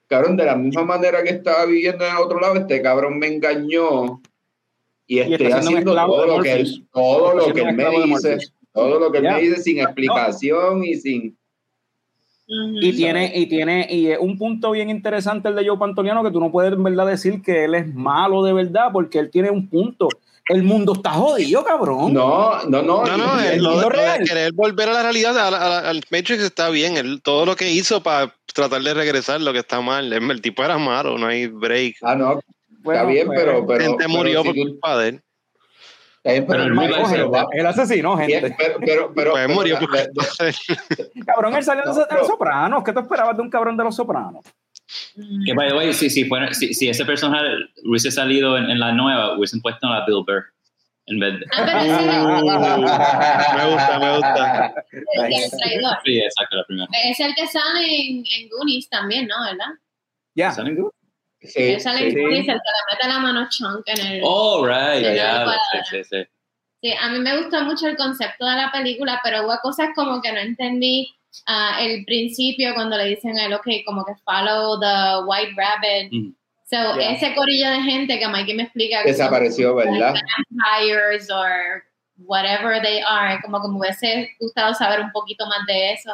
cabrón, 0.06 0.38
de 0.38 0.46
la 0.46 0.56
misma 0.56 0.84
manera 0.84 1.22
que 1.22 1.30
estaba 1.30 1.66
viviendo 1.66 2.02
en 2.06 2.12
el 2.12 2.22
otro 2.22 2.40
lado, 2.40 2.54
este 2.56 2.80
cabrón 2.80 3.18
me 3.18 3.26
engañó 3.26 4.22
y 5.06 5.18
estoy 5.18 5.48
un 5.48 5.52
haciendo 5.52 5.94
todo 5.94 6.26
lo 6.26 6.42
que 6.42 6.52
él, 6.52 6.86
todo 6.92 7.34
lo 7.34 7.52
que 7.52 7.60
él 7.60 7.74
me 7.74 7.90
dice, 8.06 8.38
todo 8.72 8.98
lo 8.98 9.12
que 9.12 9.18
él 9.18 9.24
me 9.24 9.40
dice 9.42 9.60
sin 9.62 9.80
explicación 9.80 10.82
y 10.82 10.94
sin 10.94 11.36
Y 12.50 12.92
tiene, 12.96 13.30
y 13.34 13.46
tiene, 13.46 13.86
y 13.90 14.06
es 14.08 14.18
un 14.18 14.38
punto 14.38 14.70
bien 14.70 14.88
interesante 14.88 15.48
el 15.48 15.54
de 15.54 15.68
Joe 15.68 15.76
Pantoliano, 15.78 16.24
que 16.24 16.30
tú 16.30 16.40
no 16.40 16.50
puedes 16.50 16.72
en 16.72 16.82
verdad 16.82 17.06
decir 17.06 17.42
que 17.42 17.64
él 17.64 17.74
es 17.74 17.92
malo 17.94 18.42
de 18.42 18.54
verdad, 18.54 18.88
porque 18.92 19.18
él 19.18 19.30
tiene 19.30 19.50
un 19.50 19.68
punto. 19.68 20.08
El 20.48 20.62
mundo 20.62 20.94
está 20.94 21.10
jodido, 21.10 21.62
cabrón. 21.62 22.14
no, 22.14 22.62
no, 22.64 22.80
no, 22.82 23.04
No, 23.04 23.16
no, 23.18 23.24
y- 23.42 23.46
eh, 23.48 23.56
y- 23.56 23.60
lo, 23.60 23.82
lo 23.82 23.88
de 23.90 24.24
querer 24.24 24.52
volver 24.54 24.88
a 24.88 24.92
la 24.94 25.02
realidad, 25.02 25.36
a 25.38 25.50
la- 25.50 25.58
a 25.58 25.68
la- 25.68 25.90
al 25.90 26.00
Matrix 26.10 26.42
está 26.42 26.70
bien. 26.70 26.96
Él, 26.96 27.20
todo 27.22 27.44
lo 27.44 27.54
que 27.54 27.70
hizo 27.70 28.02
para 28.02 28.32
tratar 28.54 28.80
de 28.80 28.94
regresar, 28.94 29.42
lo 29.42 29.52
que 29.52 29.58
está 29.58 29.82
mal. 29.82 30.10
El, 30.10 30.30
el 30.30 30.40
tipo 30.40 30.64
era 30.64 30.78
malo, 30.78 31.18
no 31.18 31.26
hay 31.26 31.48
break. 31.48 31.96
ah, 32.00 32.14
no, 32.14 32.40
Bueno, 32.80 33.00
está 33.00 33.12
bien, 33.12 33.26
pues, 33.26 33.38
pero, 33.38 33.66
pero, 33.66 33.80
Gente 33.84 33.96
pero 33.98 34.08
murió 34.08 34.40
si 34.40 34.46
por 34.48 34.54
tú- 34.56 34.62
culpa 34.62 34.98
de 34.98 35.08
él. 35.10 35.20
Pero 36.28 36.46
Pero 36.46 36.62
el 36.64 36.70
él 37.20 37.34
va- 37.34 37.46
Él 37.52 37.66
asesinó 37.66 38.16
bien, 38.16 38.30
gente. 38.30 38.54
pero, 38.58 38.78
pero, 38.78 39.12
pero, 39.14 39.32
Pues 39.32 39.44
pero 39.46 39.54
murió 39.54 39.74
la- 39.74 39.80
por 39.80 39.94
la- 39.96 40.06
culpa 40.08 40.44
de 40.44 40.48
él. 40.50 41.24
Cabrón, 41.26 41.54
él 41.56 41.64
salió 41.64 41.84
No, 41.84 41.94
de, 41.94 42.06
los 42.14 42.26
sopranos. 42.26 42.84
¿Qué 42.84 42.92
tú 42.92 43.00
esperabas 43.00 43.36
de 43.36 43.42
un 43.42 43.50
cabrón 43.50 43.76
de 43.76 43.84
los 43.84 43.96
sopranos? 43.96 44.44
Que, 45.44 45.52
by 45.54 45.68
the 45.68 45.74
way, 45.76 45.92
si, 45.92 46.08
si, 46.10 46.24
fuera, 46.24 46.52
si, 46.54 46.72
si 46.74 46.88
ese 46.88 47.04
personaje 47.04 47.46
hubiese 47.84 48.10
salido 48.10 48.56
en, 48.56 48.70
en 48.70 48.78
la 48.80 48.92
nueva, 48.92 49.36
hubiesen 49.36 49.60
puesto 49.60 49.86
a 49.86 50.04
Bill 50.06 50.24
Burr 50.26 50.44
en 51.06 51.18
vez 51.20 51.40
de... 51.40 51.46
Ah, 51.52 51.62
pero 51.64 51.78
ese 51.78 52.06
me 52.06 52.20
gusta, 53.74 53.98
me 53.98 54.12
gusta. 54.14 54.74
el, 54.92 55.50
traidor. 55.50 55.98
Sí, 56.04 56.18
exacto, 56.20 56.56
la 56.56 56.64
primera. 56.64 56.88
Es 57.04 57.20
el 57.20 57.34
que 57.34 57.46
sale 57.46 57.84
en, 58.10 58.16
en 58.18 58.48
Goonies 58.50 58.88
también, 58.88 59.26
¿no? 59.26 59.34
¿Verdad? 59.44 59.74
Ya. 60.34 60.50
¿Salen 60.52 60.76
good? 60.76 60.90
Sí, 61.42 61.62
Él 61.62 61.80
sale 61.80 62.06
en 62.06 62.12
sí. 62.12 62.18
El 62.18 62.30
que 62.30 62.52
le 62.52 62.52
mete 62.52 63.08
la 63.08 63.18
mano 63.18 63.46
chunk 63.50 63.82
en 63.86 64.06
el... 64.06 64.20
Oh, 64.24 64.66
right, 64.66 65.04
no, 65.04 65.52
sí, 65.52 65.78
sí, 65.90 66.04
sí. 66.04 66.24
Sí, 66.80 66.92
a 66.92 67.08
mí 67.10 67.18
me 67.18 67.36
gustó 67.38 67.62
mucho 67.64 67.88
el 67.88 67.96
concepto 67.96 68.46
de 68.46 68.54
la 68.54 68.70
película, 68.70 69.20
pero 69.24 69.44
hubo 69.44 69.58
cosas 69.62 69.88
como 69.96 70.22
que 70.22 70.32
no 70.32 70.38
entendí 70.38 71.12
ah, 71.46 71.78
el 71.80 72.04
principio 72.04 72.72
cuando 72.74 72.96
le 72.96 73.06
dicen 73.06 73.36
a 73.36 73.46
él, 73.46 73.54
ok, 73.54 73.66
como 73.84 74.04
que 74.04 74.12
follow 74.24 74.78
the 74.78 75.24
white 75.26 75.52
rabbit. 75.56 76.12
Mm. 76.12 76.34
So, 76.70 76.76
Yeah. 76.98 77.12
ese 77.12 77.34
corillo 77.34 77.70
de 77.70 77.80
gente 77.80 78.18
que 78.18 78.28
Mikey 78.28 78.54
me 78.54 78.64
explica 78.64 79.02
que 79.02 79.14
son 79.14 79.18
Desapareció, 79.18 79.74
¿verdad? 79.74 80.14
vampires 80.50 81.30
or 81.30 81.82
whatever 82.18 82.80
they 82.82 83.00
are, 83.00 83.40
como 83.42 83.62
que 83.62 83.68
me 83.68 83.78
hubiese 83.78 84.30
gustado 84.38 84.74
saber 84.74 85.00
un 85.00 85.10
poquito 85.10 85.46
más 85.46 85.64
de 85.66 85.92
eso. 85.94 86.10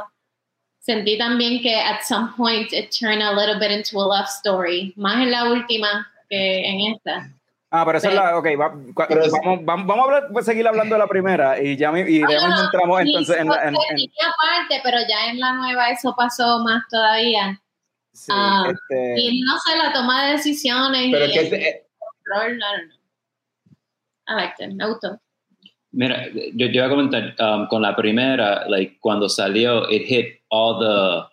Sentí 0.85 1.17
también 1.17 1.63
que 1.63 1.75
at 1.75 2.03
some 2.03 2.33
point 2.37 2.71
it 2.73 2.91
turned 2.91 3.23
a 3.23 3.33
little 3.33 3.59
bit 3.59 3.71
into 3.71 3.99
a 4.01 4.05
love 4.07 4.27
story, 4.29 4.93
más 4.97 5.17
en 5.17 5.31
la 5.31 5.51
última 5.51 6.07
que 6.29 6.61
en 6.67 6.93
esta. 6.95 7.31
Ah, 7.71 7.85
pero 7.87 7.97
esa 7.99 8.09
es 8.11 8.15
la. 8.15 8.37
Ok, 8.39 8.47
va- 8.61 9.07
Pero 9.09 9.23
vamos, 9.43 9.65
vamos, 9.65 9.87
vamos 9.87 9.99
a 9.99 10.05
hablar, 10.05 10.29
pues, 10.33 10.45
seguir 10.45 10.69
hablando 10.69 10.95
de 10.95 10.99
la 10.99 11.07
primera 11.09 11.61
y 11.61 11.77
ya 11.77 11.91
me- 11.91 12.03
y 12.09 12.19
de 12.19 12.35
No, 12.35 12.49
no, 12.49 12.65
entramos 12.67 13.01
sí, 13.03 13.09
entonces 13.09 13.37
en 13.39 13.49
la. 13.49 13.57
en- 13.63 13.69
en- 13.75 13.97
línea 13.97 14.27
aparte, 14.29 14.81
pero 14.85 14.99
ya 15.09 15.27
en 15.31 15.41
la 15.41 15.55
nueva 15.55 15.89
eso 15.91 16.15
pasó 16.17 16.59
más 16.61 16.83
todavía. 16.91 17.59
sí, 18.13 18.31
Ah, 18.33 18.67
este, 18.71 19.15
Y 19.21 19.41
no 19.43 19.59
sé, 19.59 19.77
la 19.77 19.93
toma 19.93 20.27
de 20.27 20.33
decisiones 20.33 21.09
Pero 21.11 21.25
y 21.25 21.29
es 21.31 21.33
que 21.33 21.41
el 21.41 21.55
ese- 21.63 21.87
control, 21.99 22.59
I 22.59 22.61
don't 22.61 22.91
know. 22.91 22.99
I 24.29 24.35
liked 24.35 24.61
it, 24.69 24.75
me 24.75 24.87
gustó. 24.87 25.19
Mira, 25.95 26.29
yo, 26.55 26.67
yo 26.67 26.73
iba 26.73 26.87
a 26.87 26.91
comentar, 26.91 27.35
um, 27.39 27.69
con 27.69 27.83
la 27.83 27.95
primera, 27.95 28.69
like, 28.69 28.99
cuando 29.01 29.29
salió, 29.29 29.89
it 29.91 30.03
hit 30.07 30.41
all 30.51 30.79
the, 30.79 31.25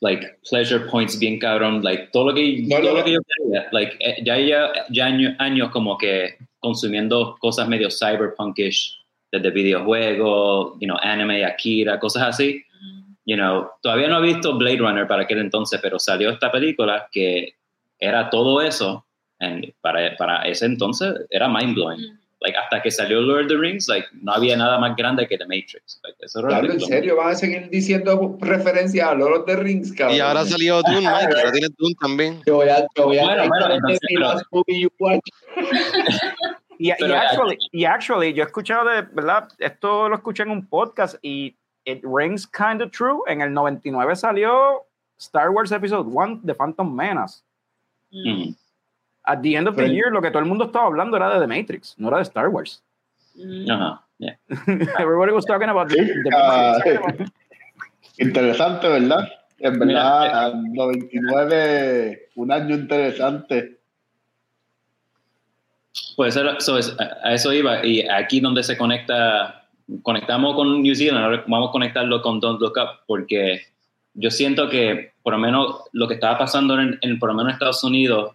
like, 0.00 0.38
pleasure 0.48 0.86
points 0.90 1.18
bien 1.18 1.38
cabrón, 1.38 1.82
like, 1.82 2.08
todo 2.12 2.28
lo 2.28 2.34
que, 2.34 2.62
No, 2.62 2.76
todo 2.76 2.92
no, 2.92 2.98
lo 2.98 3.04
que 3.04 3.12
yo 3.12 3.20
quería, 3.22 3.68
like, 3.72 3.96
eh, 4.00 4.16
ya 4.24 4.38
ya, 4.38 4.72
ya 4.90 5.06
años, 5.06 5.34
años 5.38 5.70
como 5.70 5.98
que 5.98 6.36
consumiendo 6.60 7.36
cosas 7.38 7.68
medio 7.68 7.88
cyberpunkish, 7.90 8.96
desde 9.30 9.50
videojuegos, 9.50 10.78
you 10.80 10.86
know, 10.86 10.96
anime, 11.02 11.44
Akira, 11.44 11.98
cosas 12.00 12.22
así, 12.22 12.62
you 13.26 13.36
know, 13.36 13.68
todavía 13.82 14.08
no 14.08 14.24
he 14.24 14.32
visto 14.32 14.56
Blade 14.56 14.78
Runner 14.78 15.06
para 15.06 15.24
aquel 15.24 15.38
entonces, 15.40 15.78
pero 15.82 15.98
salió 15.98 16.30
esta 16.30 16.50
película 16.50 17.06
que 17.12 17.54
era 17.98 18.30
todo 18.30 18.62
eso, 18.62 19.04
and 19.40 19.70
para, 19.82 20.16
para 20.16 20.42
ese 20.48 20.64
entonces 20.64 21.14
era 21.28 21.48
mind 21.48 21.74
blowing. 21.74 22.00
Mm. 22.00 22.18
Like, 22.40 22.56
hasta 22.56 22.80
que 22.80 22.90
salió 22.90 23.20
Lord 23.20 23.42
of 23.42 23.48
the 23.48 23.56
Rings, 23.56 23.88
like, 23.88 24.06
no 24.12 24.32
había 24.32 24.56
nada 24.56 24.78
más 24.78 24.96
grande 24.96 25.26
que 25.26 25.36
The 25.36 25.46
Matrix. 25.46 26.00
Like, 26.04 26.16
eso 26.20 26.40
Claro, 26.42 26.72
en 26.72 26.80
serio, 26.80 27.16
van 27.16 27.30
a 27.30 27.34
seguir 27.34 27.68
diciendo 27.68 28.38
referencias 28.40 29.08
a 29.08 29.14
Lord 29.14 29.40
of 29.40 29.46
the 29.46 29.56
Rings, 29.56 29.92
cabrón. 29.92 30.16
Y 30.16 30.20
ahora 30.20 30.44
salió 30.44 30.80
Dune, 30.82 31.00
Mike, 31.10 31.34
ahora 31.36 31.52
tiene 31.52 31.68
Dune 31.76 31.94
también. 32.00 32.40
Te 32.42 32.52
voy 32.52 32.68
a, 32.68 32.86
te 32.94 33.02
voy 33.02 33.18
a 33.18 33.24
Bueno, 33.24 33.48
bueno, 33.48 33.74
entonces, 33.74 34.00
the 34.08 34.18
last 34.18 34.44
movie 34.52 34.80
you 34.80 34.88
watched. 35.00 35.22
y, 36.78 36.86
y 36.98 37.12
actually, 37.12 37.58
y 37.72 37.84
actually, 37.84 38.32
yo 38.32 38.44
he 38.44 38.46
escuchado 38.46 38.88
de, 38.88 39.02
¿verdad? 39.02 39.48
Esto 39.58 40.08
lo 40.08 40.14
escuché 40.14 40.44
en 40.44 40.50
un 40.50 40.66
podcast 40.68 41.16
y 41.22 41.56
it 41.86 42.04
rings 42.04 42.46
kind 42.46 42.82
of 42.82 42.92
true. 42.92 43.22
En 43.26 43.40
el 43.40 43.52
99 43.52 44.14
salió 44.14 44.86
Star 45.18 45.50
Wars 45.50 45.72
Episode 45.72 46.08
1 46.08 46.40
de 46.44 46.54
Phantom 46.54 46.94
Menace. 46.94 47.42
Mm. 48.12 48.54
At 49.30 49.42
the 49.42 49.56
end 49.56 49.68
of 49.68 49.76
the 49.76 49.86
year, 49.86 50.10
lo 50.10 50.22
que 50.22 50.30
todo 50.30 50.38
el 50.38 50.46
mundo 50.48 50.64
estaba 50.64 50.86
hablando 50.86 51.16
era 51.18 51.28
de 51.34 51.40
The 51.40 51.46
Matrix, 51.46 51.94
no 51.98 52.08
era 52.08 52.16
de 52.16 52.22
Star 52.22 52.48
Wars. 52.48 52.82
Mm. 53.36 53.70
Ajá, 53.70 54.02
yeah. 54.18 54.38
Everybody 54.98 55.32
was 55.32 55.44
talking 55.44 55.68
about 55.68 55.88
the, 55.88 55.96
Sí, 55.96 56.06
the 56.24 56.30
ah, 56.34 56.78
Matrix. 56.78 57.32
Interesante, 58.18 58.88
¿verdad? 58.88 59.28
En 59.58 59.78
Mira, 59.78 60.20
verdad, 60.22 60.54
99, 60.54 62.28
un 62.36 62.52
año 62.52 62.74
interesante. 62.74 63.78
Pues 66.16 66.36
era- 66.36 66.58
so 66.60 66.78
es- 66.78 66.96
a 66.98 67.28
a 67.28 67.34
eso 67.34 67.52
iba. 67.52 67.84
Y 67.84 68.08
aquí 68.08 68.40
donde 68.40 68.62
se 68.62 68.76
conecta, 68.78 69.68
conectamos 70.02 70.54
con 70.54 70.82
New 70.82 70.94
Zealand, 70.94 71.24
ahora 71.24 71.44
vamos 71.46 71.68
a 71.68 71.72
conectarlo 71.72 72.22
con 72.22 72.40
Don't 72.40 72.60
Look 72.60 72.76
Up, 72.78 73.00
porque 73.06 73.60
yo 74.14 74.30
siento 74.30 74.68
que 74.68 75.12
por 75.22 75.32
lo 75.34 75.38
menos 75.38 75.82
lo 75.92 76.08
que 76.08 76.14
estaba 76.14 76.38
pasando 76.38 76.80
en, 76.80 76.98
en 77.02 77.18
por 77.18 77.28
lo 77.28 77.34
menos 77.34 77.50
en 77.50 77.54
Estados 77.54 77.84
Unidos 77.84 78.32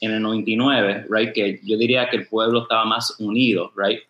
en 0.00 0.12
el 0.12 0.20
99, 0.22 1.06
right, 1.10 1.32
que 1.32 1.60
yo 1.64 1.76
diría 1.78 2.08
que 2.08 2.16
el 2.18 2.26
pueblo 2.28 2.62
estaba 2.62 2.84
más 2.84 3.14
unido, 3.18 3.72
right. 3.76 4.00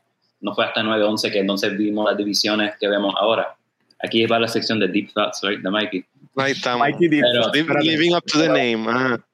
No 0.40 0.54
fue 0.54 0.64
hasta 0.66 0.82
9-11 0.82 1.32
que 1.32 1.38
entonces 1.40 1.76
vimos 1.76 2.06
las 2.08 2.16
divisiones 2.16 2.74
que 2.78 2.88
vemos 2.88 3.14
ahora. 3.18 3.56
Aquí 4.02 4.26
va 4.26 4.38
la 4.38 4.48
sección 4.48 4.78
de 4.78 4.88
Deep 4.88 5.12
Thoughts, 5.14 5.40
right, 5.42 5.60
de 5.60 5.70
Mikey. 5.70 6.04
Ahí 6.36 6.52
estamos. 6.52 6.86
Mikey 6.86 7.08
Deep 7.08 7.24
Thoughts. 7.34 7.84
Living 7.84 8.12
up 8.14 8.24
to 8.26 8.38
the 8.38 8.48
name. 8.48 8.88
ajá. 8.90 9.24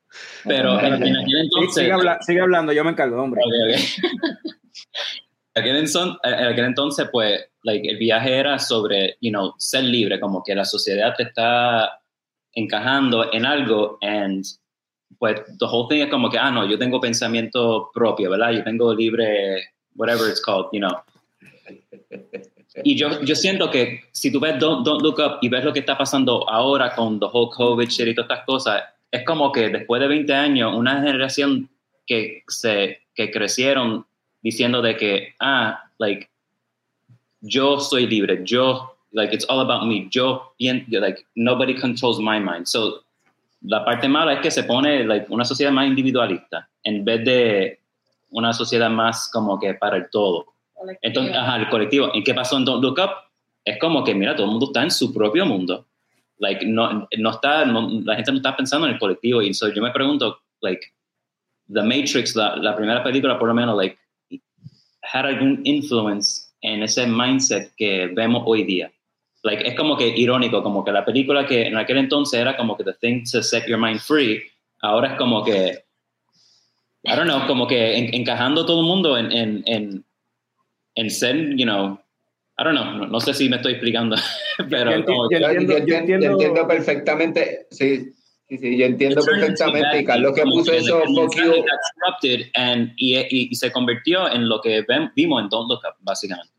Pero 0.45 0.79
en, 0.79 1.03
en 1.03 1.17
aquel 1.17 1.25
Sí, 1.27 1.37
entonces... 1.41 1.75
sigue, 1.75 1.93
habla- 1.93 2.19
sigue 2.23 2.41
hablando, 2.41 2.73
yo 2.73 2.85
me 2.85 2.91
encargo, 2.91 3.23
hombre. 3.23 3.41
Ok, 3.45 3.53
ok. 3.75 4.13
aquel, 5.55 5.77
enson- 5.85 6.19
en 6.23 6.47
aquel 6.47 6.65
entonces, 6.67 7.09
pues, 7.11 7.41
like, 7.63 7.89
el 7.89 7.97
viaje 7.97 8.37
era 8.37 8.59
sobre, 8.59 9.17
you 9.21 9.31
know, 9.31 9.55
ser 9.59 9.85
libre, 9.85 10.21
como 10.21 10.43
que 10.45 10.55
la 10.55 10.65
sociedad 10.65 11.15
te 11.17 11.25
está 11.25 12.01
encajando 12.55 13.33
en 13.33 13.47
algo, 13.47 13.99
and 14.03 14.45
pues, 15.19 15.41
the 15.59 15.67
whole 15.67 15.87
thing 15.89 16.03
es 16.03 16.11
como 16.11 16.31
que, 16.31 16.39
ah, 16.39 16.51
no, 16.51 16.69
yo 16.69 16.79
tengo 16.79 17.01
pensamiento 17.01 17.91
propio, 17.95 18.31
¿verdad? 18.31 18.53
Yo 18.53 18.65
tengo 18.65 18.95
libre, 18.95 19.63
whatever 19.97 20.29
it's 20.29 20.41
called, 20.41 20.67
you 20.73 20.81
know. 20.81 20.99
Y 22.85 22.97
yo, 22.97 23.21
yo 23.23 23.35
siento 23.35 23.71
que 23.71 24.01
si 24.13 24.33
tú 24.33 24.41
ves 24.41 24.59
Don't, 24.59 24.85
Don't 24.85 25.03
Look 25.03 25.19
Up 25.19 25.39
y 25.43 25.49
ves 25.49 25.65
lo 25.65 25.73
que 25.73 25.81
está 25.81 25.97
pasando 25.97 26.49
ahora 26.49 26.95
con 26.95 27.21
the 27.21 27.27
whole 27.27 27.51
COVID 27.55 27.89
shit 27.89 28.09
y 28.09 28.15
todas 28.15 28.31
estas 28.31 28.47
cosas, 28.47 28.83
es 29.11 29.25
como 29.25 29.53
que 29.53 29.69
después 29.69 30.01
de 30.01 30.09
20 30.09 30.33
años, 30.33 30.75
una 30.75 31.03
generación 31.03 31.69
que, 32.07 32.43
se, 32.49 33.03
que 33.15 33.31
crecieron 33.31 34.07
diciendo 34.43 34.81
de 34.81 34.97
que, 34.97 35.35
ah, 35.39 35.85
like, 35.99 36.29
yo 37.43 37.79
soy 37.79 38.07
libre, 38.07 38.41
yo, 38.45 38.97
like, 39.13 39.35
it's 39.35 39.47
all 39.49 39.61
about 39.61 39.87
me, 39.87 40.09
yo, 40.11 40.55
like, 40.59 41.25
nobody 41.35 41.75
controls 41.75 42.19
my 42.19 42.41
mind. 42.41 42.67
So, 42.67 43.03
la 43.65 43.85
parte 43.85 44.09
mala 44.09 44.35
es 44.35 44.41
que 44.41 44.51
se 44.51 44.65
pone, 44.65 45.05
like, 45.05 45.27
una 45.31 45.45
sociedad 45.45 45.73
más 45.73 45.87
individualista 45.87 46.69
en 46.83 47.05
vez 47.05 47.25
de 47.25 47.81
una 48.31 48.53
sociedad 48.53 48.91
más 48.91 49.31
como 49.33 49.59
que 49.59 49.75
para 49.75 49.97
el 49.97 50.11
todo. 50.11 50.47
Entonces, 51.01 51.35
ajá, 51.37 51.57
el 51.57 51.69
colectivo. 51.69 52.11
¿Y 52.15 52.25
qué 52.25 52.35
pasó 52.35 52.57
en 52.57 52.65
Don't 52.65 52.83
Look 52.83 52.99
Up? 52.99 53.11
Es 53.65 53.79
como 53.79 54.03
que, 54.03 54.15
mira, 54.15 54.35
todo 54.35 54.47
el 54.47 54.51
mundo 54.51 54.67
está 54.67 54.83
en 54.83 54.91
su 54.91 55.13
propio 55.13 55.47
mundo. 55.47 55.87
Like, 56.39 56.67
no, 56.67 57.07
no 57.19 57.31
está, 57.31 57.65
no- 57.65 58.01
la 58.05 58.17
gente 58.17 58.33
no 58.33 58.39
está 58.39 58.57
pensando 58.57 58.87
en 58.89 58.95
el 58.95 58.99
colectivo. 58.99 59.41
Y 59.43 59.55
so, 59.55 59.73
yo 59.73 59.81
me 59.81 59.93
pregunto, 59.93 60.41
like, 60.61 60.83
The 61.73 61.83
Matrix, 61.83 62.35
la, 62.35 62.57
la 62.57 62.75
primera 62.75 63.03
película, 63.05 63.39
por 63.39 63.47
lo 63.49 63.55
menos, 63.55 63.77
like, 63.77 63.97
had 65.03 65.27
algún 65.27 65.61
influence 65.65 66.53
en 66.63 66.83
ese 66.83 67.07
mindset 67.07 67.73
que 67.77 68.09
vemos 68.09 68.43
hoy 68.47 68.65
día. 68.65 68.91
Like, 69.45 69.67
es 69.69 69.75
como 69.75 69.97
que 69.97 70.07
irónico, 70.09 70.63
como 70.63 70.85
que 70.85 70.93
la 70.93 71.05
película 71.05 71.45
que 71.47 71.67
en 71.67 71.77
aquel 71.77 71.99
entonces 71.99 72.39
era 72.41 72.57
como 72.57 72.77
que 72.77 72.85
the 72.85 72.93
thing 72.95 73.25
to 73.31 73.43
set 73.43 73.67
your 73.67 73.79
mind 73.79 73.99
free, 74.01 74.41
ahora 74.81 75.13
es 75.13 75.19
como 75.19 75.43
que, 75.45 75.85
I 77.05 77.17
don't 77.17 77.25
know, 77.25 77.47
como 77.49 77.67
que 77.67 77.97
en- 77.99 78.15
encajando 78.15 78.65
todo 78.65 78.81
el 78.81 78.87
mundo 78.87 79.19
en, 79.19 79.33
en, 79.33 79.63
en, 79.67 80.05
en 80.95 81.11
ser, 81.11 81.57
you 81.57 81.65
know, 81.65 81.99
I 82.59 82.65
don't 82.65 82.77
know, 82.79 82.85
no, 82.95 83.07
no 83.09 83.21
sé 83.21 83.35
si 83.35 83.49
me 83.49 83.57
estoy 83.57 83.73
explicando, 83.73 84.15
pero 84.71 84.99
Yo 84.99 85.05
como 85.05 85.29
yo 85.31 85.39
Yo, 85.41 85.47
entiendo- 85.49 85.73
yo 85.79 85.79
yo 85.79 85.95
entiendo, 85.97 85.97
entiendo- 86.27 86.31
entiendo 86.33 86.69
perfectamente, 86.69 87.67
sí, 87.71 88.13
Sí, 88.49 88.59
sí, 88.59 88.77
yo 88.77 88.85
entiendo 88.85 89.25
perfectamente. 89.25 90.01
Y 90.01 90.05
Carlos 90.05 90.35
que 90.35 90.43
puso 90.43 90.75
eso, 90.75 91.01
fuck 91.01 91.35
you. 92.23 92.45
And, 92.55 92.93
y, 92.99 93.17
y, 93.17 93.49
y, 93.51 93.55
se 93.55 93.73
convirtió 93.73 94.31
en 94.31 94.47
lo 94.47 94.61
que 94.61 94.83
ven, 94.87 95.11
vimos 95.17 95.43
en 95.43 95.49
Don't 95.49 95.71
Look 95.71 95.81
Up, 95.89 95.95
básicamente. 96.01 96.52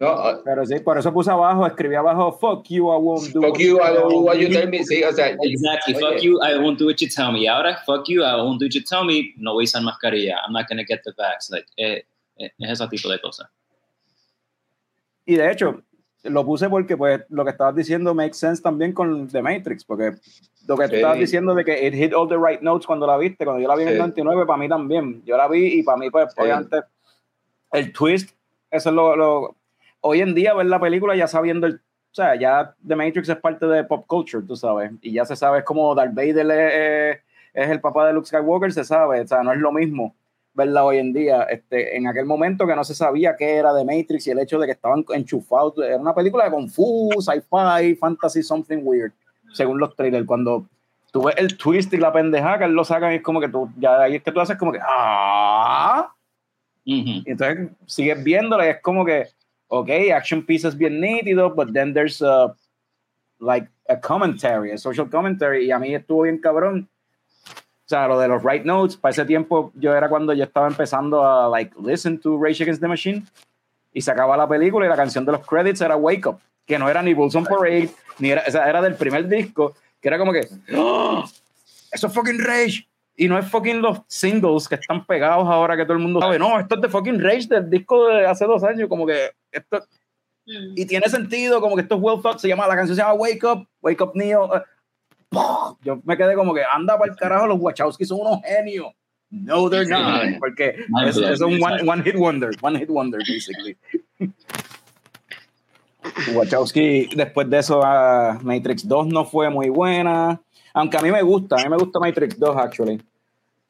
No, 0.00 0.14
uh, 0.14 0.42
pero 0.44 0.64
sí, 0.64 0.78
por 0.78 0.96
eso 0.96 1.12
puse 1.12 1.28
abajo, 1.28 1.66
escribí 1.66 1.96
abajo, 1.96 2.30
fuck 2.32 2.68
you, 2.68 2.84
I 2.84 2.98
won't 2.98 3.32
do 3.32 3.42
Fuck 3.42 3.58
you, 3.58 3.78
I 3.78 3.90
won't 3.98 4.10
do 4.10 4.20
what 4.20 4.36
you 4.36 4.48
tell 4.48 4.68
me. 4.68 4.84
Sí, 4.84 5.02
o 5.02 5.12
sea, 5.12 5.36
exactly, 5.40 5.94
oye. 5.94 6.00
fuck 6.00 6.22
you, 6.22 6.38
I 6.40 6.56
won't 6.56 6.78
do 6.78 6.86
what 6.86 7.00
you 7.00 7.08
tell 7.08 7.32
me. 7.32 7.40
Y 7.40 7.46
ahora, 7.48 7.78
fuck 7.84 8.08
you, 8.08 8.22
I 8.22 8.36
won't 8.36 8.60
do 8.60 8.66
what 8.66 8.74
you 8.74 8.82
tell 8.84 9.04
me, 9.04 9.34
no 9.36 9.54
voy 9.54 9.64
a 9.64 9.66
usar 9.66 9.82
mascarilla. 9.82 10.36
I'm 10.46 10.52
not 10.52 10.68
going 10.68 10.78
to 10.78 10.84
get 10.84 11.02
the 11.04 11.12
vax. 11.18 11.50
Like, 11.50 11.66
eh, 11.76 12.04
eh, 12.38 12.50
es 12.60 12.70
ese 12.70 12.88
tipo 12.88 13.08
de 13.08 13.20
cosas. 13.20 13.48
Y 15.26 15.34
de 15.34 15.50
hecho, 15.50 15.82
lo 16.22 16.44
puse 16.44 16.70
porque 16.70 16.96
pues 16.96 17.22
lo 17.28 17.44
que 17.44 17.50
estabas 17.50 17.74
diciendo 17.74 18.14
makes 18.14 18.38
sense 18.38 18.62
también 18.62 18.92
con 18.92 19.28
The 19.28 19.42
Matrix, 19.42 19.84
porque 19.84 20.14
lo 20.66 20.76
que 20.76 20.88
sí. 20.88 20.94
estabas 20.94 21.18
diciendo 21.18 21.54
de 21.54 21.64
que 21.64 21.86
it 21.86 21.94
hit 21.94 22.14
all 22.14 22.28
the 22.28 22.38
right 22.38 22.60
notes 22.60 22.86
cuando 22.86 23.06
la 23.06 23.16
viste, 23.16 23.44
cuando 23.44 23.60
yo 23.60 23.68
la 23.68 23.74
vi 23.74 23.82
en 23.82 23.88
el 23.88 23.98
99, 23.98 24.46
para 24.46 24.58
mí 24.58 24.68
también. 24.68 25.24
Yo 25.24 25.36
la 25.36 25.48
vi 25.48 25.80
y 25.80 25.82
para 25.82 25.98
mí, 25.98 26.08
pues, 26.08 26.32
sí. 26.32 26.40
obviamente, 26.40 26.82
el 27.72 27.92
twist, 27.92 28.30
eso 28.70 28.88
es 28.88 28.94
lo, 28.94 29.16
lo, 29.16 29.57
Hoy 30.00 30.20
en 30.20 30.34
día, 30.34 30.54
ver 30.54 30.66
la 30.66 30.80
película 30.80 31.16
ya 31.16 31.26
sabiendo 31.26 31.66
el. 31.66 31.80
O 32.10 32.14
sea, 32.14 32.34
ya 32.36 32.74
The 32.86 32.96
Matrix 32.96 33.28
es 33.28 33.36
parte 33.36 33.66
de 33.66 33.84
pop 33.84 34.04
culture, 34.06 34.44
tú 34.44 34.56
sabes, 34.56 34.90
y 35.02 35.12
ya 35.12 35.24
se 35.24 35.36
sabe, 35.36 35.58
es 35.58 35.64
como 35.64 35.94
Darth 35.94 36.14
Vader 36.14 36.50
es, 36.50 37.18
es 37.52 37.70
el 37.70 37.80
papá 37.80 38.06
de 38.06 38.14
Luke 38.14 38.26
Skywalker, 38.26 38.72
se 38.72 38.82
sabe, 38.82 39.20
o 39.20 39.26
sea, 39.26 39.42
no 39.42 39.52
es 39.52 39.58
lo 39.58 39.70
mismo 39.70 40.14
verla 40.54 40.84
hoy 40.84 40.98
en 40.98 41.12
día. 41.12 41.42
Este, 41.44 41.96
en 41.96 42.08
aquel 42.08 42.26
momento 42.26 42.66
que 42.66 42.74
no 42.74 42.82
se 42.82 42.94
sabía 42.94 43.36
qué 43.36 43.56
era 43.56 43.76
The 43.76 43.84
Matrix 43.84 44.26
y 44.26 44.30
el 44.30 44.40
hecho 44.40 44.58
de 44.58 44.66
que 44.66 44.72
estaban 44.72 45.04
enchufados, 45.14 45.74
era 45.78 45.98
una 45.98 46.14
película 46.14 46.44
de 46.44 46.50
Kung 46.50 46.68
Fu, 46.68 47.10
sci-fi, 47.20 47.94
fantasy, 47.94 48.42
something 48.42 48.80
weird, 48.82 49.12
según 49.52 49.78
los 49.78 49.94
trailers. 49.94 50.26
Cuando 50.26 50.66
tú 51.12 51.24
ves 51.24 51.36
el 51.38 51.56
twist 51.56 51.92
y 51.92 51.98
la 51.98 52.12
pendeja 52.12 52.58
que 52.58 52.64
él 52.64 52.72
lo 52.72 52.84
sacan 52.84 53.12
es 53.12 53.22
como 53.22 53.40
que 53.40 53.48
tú, 53.48 53.70
ya 53.78 54.02
ahí 54.02 54.16
es 54.16 54.22
que 54.22 54.32
tú 54.32 54.40
haces 54.40 54.56
como 54.56 54.72
que, 54.72 54.80
ah. 54.82 56.12
Uh 56.86 56.90
-huh. 56.90 57.22
y 57.26 57.30
entonces 57.30 57.68
sigues 57.86 58.24
viéndola 58.24 58.66
y 58.66 58.70
es 58.70 58.80
como 58.80 59.04
que, 59.04 59.26
ok, 59.68 59.90
action 60.14 60.44
pieces 60.44 60.76
bien 60.76 61.00
nítido, 61.00 61.54
but 61.54 61.72
then 61.72 61.94
there's 61.94 62.20
a, 62.22 62.54
like 63.38 63.68
a 63.88 63.96
commentary, 63.96 64.72
a 64.72 64.78
social 64.78 65.08
commentary, 65.08 65.66
y 65.66 65.70
a 65.70 65.78
mí 65.78 65.94
estuvo 65.94 66.22
bien 66.22 66.38
cabrón 66.38 66.88
o 67.88 67.88
sea, 67.88 68.06
lo 68.06 68.20
de 68.20 68.28
los 68.28 68.44
right 68.44 68.66
notes, 68.66 68.98
para 68.98 69.12
ese 69.12 69.24
tiempo 69.24 69.72
yo 69.74 69.96
era 69.96 70.10
cuando 70.10 70.34
yo 70.34 70.44
estaba 70.44 70.68
empezando 70.68 71.24
a 71.24 71.48
like 71.48 71.74
listen 71.82 72.20
to 72.20 72.38
Rage 72.38 72.62
Against 72.62 72.82
the 72.82 72.86
Machine 72.86 73.24
y 73.94 74.02
se 74.02 74.10
acaba 74.10 74.36
la 74.36 74.46
película 74.46 74.84
y 74.84 74.90
la 74.90 74.96
canción 74.96 75.24
de 75.24 75.32
los 75.32 75.46
credits 75.46 75.80
era 75.80 75.96
Wake 75.96 76.26
Up, 76.26 76.38
que 76.66 76.78
no 76.78 76.90
era 76.90 77.02
ni 77.02 77.14
Bulls 77.14 77.34
on 77.34 77.44
Parade, 77.44 77.88
ni 78.18 78.30
era, 78.30 78.44
o 78.46 78.50
sea, 78.50 78.68
era 78.68 78.82
del 78.82 78.94
primer 78.94 79.26
disco, 79.26 79.74
que 80.02 80.08
era 80.08 80.18
como 80.18 80.34
que, 80.34 80.46
¡Oh! 80.76 81.24
eso 81.90 82.06
es 82.08 82.12
fucking 82.12 82.40
Rage. 82.40 82.86
Y 83.20 83.26
no 83.26 83.36
es 83.36 83.50
fucking 83.50 83.82
los 83.82 84.00
singles 84.06 84.68
que 84.68 84.76
están 84.76 85.04
pegados 85.04 85.44
ahora 85.48 85.76
que 85.76 85.82
todo 85.82 85.94
el 85.94 85.98
mundo 85.98 86.20
sabe, 86.20 86.38
no, 86.38 86.60
esto 86.60 86.76
es 86.76 86.80
de 86.80 86.88
fucking 86.88 87.20
Rage 87.20 87.48
del 87.48 87.68
disco 87.68 88.06
de 88.06 88.24
hace 88.24 88.44
dos 88.44 88.62
años, 88.62 88.88
como 88.88 89.04
que 89.04 89.32
esto... 89.50 89.84
Mm. 90.46 90.74
Y 90.76 90.86
tiene 90.86 91.08
sentido, 91.08 91.60
como 91.60 91.74
que 91.74 91.82
esto 91.82 91.96
es 91.96 92.00
well 92.00 92.22
thought, 92.22 92.38
se 92.38 92.46
llama, 92.46 92.68
la 92.68 92.76
canción 92.76 92.94
se 92.94 93.02
llama 93.02 93.14
Wake 93.14 93.44
Up, 93.44 93.66
Wake 93.82 94.00
Up 94.04 94.12
Neo, 94.14 94.48
uh, 95.32 95.74
yo 95.82 96.00
me 96.04 96.16
quedé 96.16 96.36
como 96.36 96.54
que 96.54 96.62
anda 96.62 96.96
para 96.96 97.10
el 97.10 97.18
carajo, 97.18 97.48
los 97.48 97.58
Wachowski 97.58 98.04
son 98.04 98.20
unos 98.20 98.40
genios. 98.44 98.86
No, 99.30 99.68
they're 99.68 99.84
not. 99.84 100.38
Porque 100.38 100.76
es, 101.06 101.16
es 101.16 101.40
un 101.40 101.60
one, 101.60 101.82
one, 101.90 102.02
hit 102.04 102.16
wonder, 102.16 102.50
one 102.62 102.78
hit 102.78 102.88
wonder, 102.88 103.18
basically. 103.18 103.76
Wachowski, 106.34 107.08
después 107.16 107.50
de 107.50 107.58
eso, 107.58 107.80
uh, 107.80 108.38
Matrix 108.42 108.86
2 108.86 109.08
no 109.08 109.24
fue 109.24 109.50
muy 109.50 109.68
buena. 109.68 110.40
Aunque 110.78 110.96
a 110.96 111.00
mí 111.00 111.10
me 111.10 111.22
gusta, 111.22 111.56
a 111.56 111.64
mí 111.64 111.68
me 111.68 111.76
gusta 111.76 111.98
Matrix 111.98 112.38
2, 112.38 112.56
actually. 112.56 113.02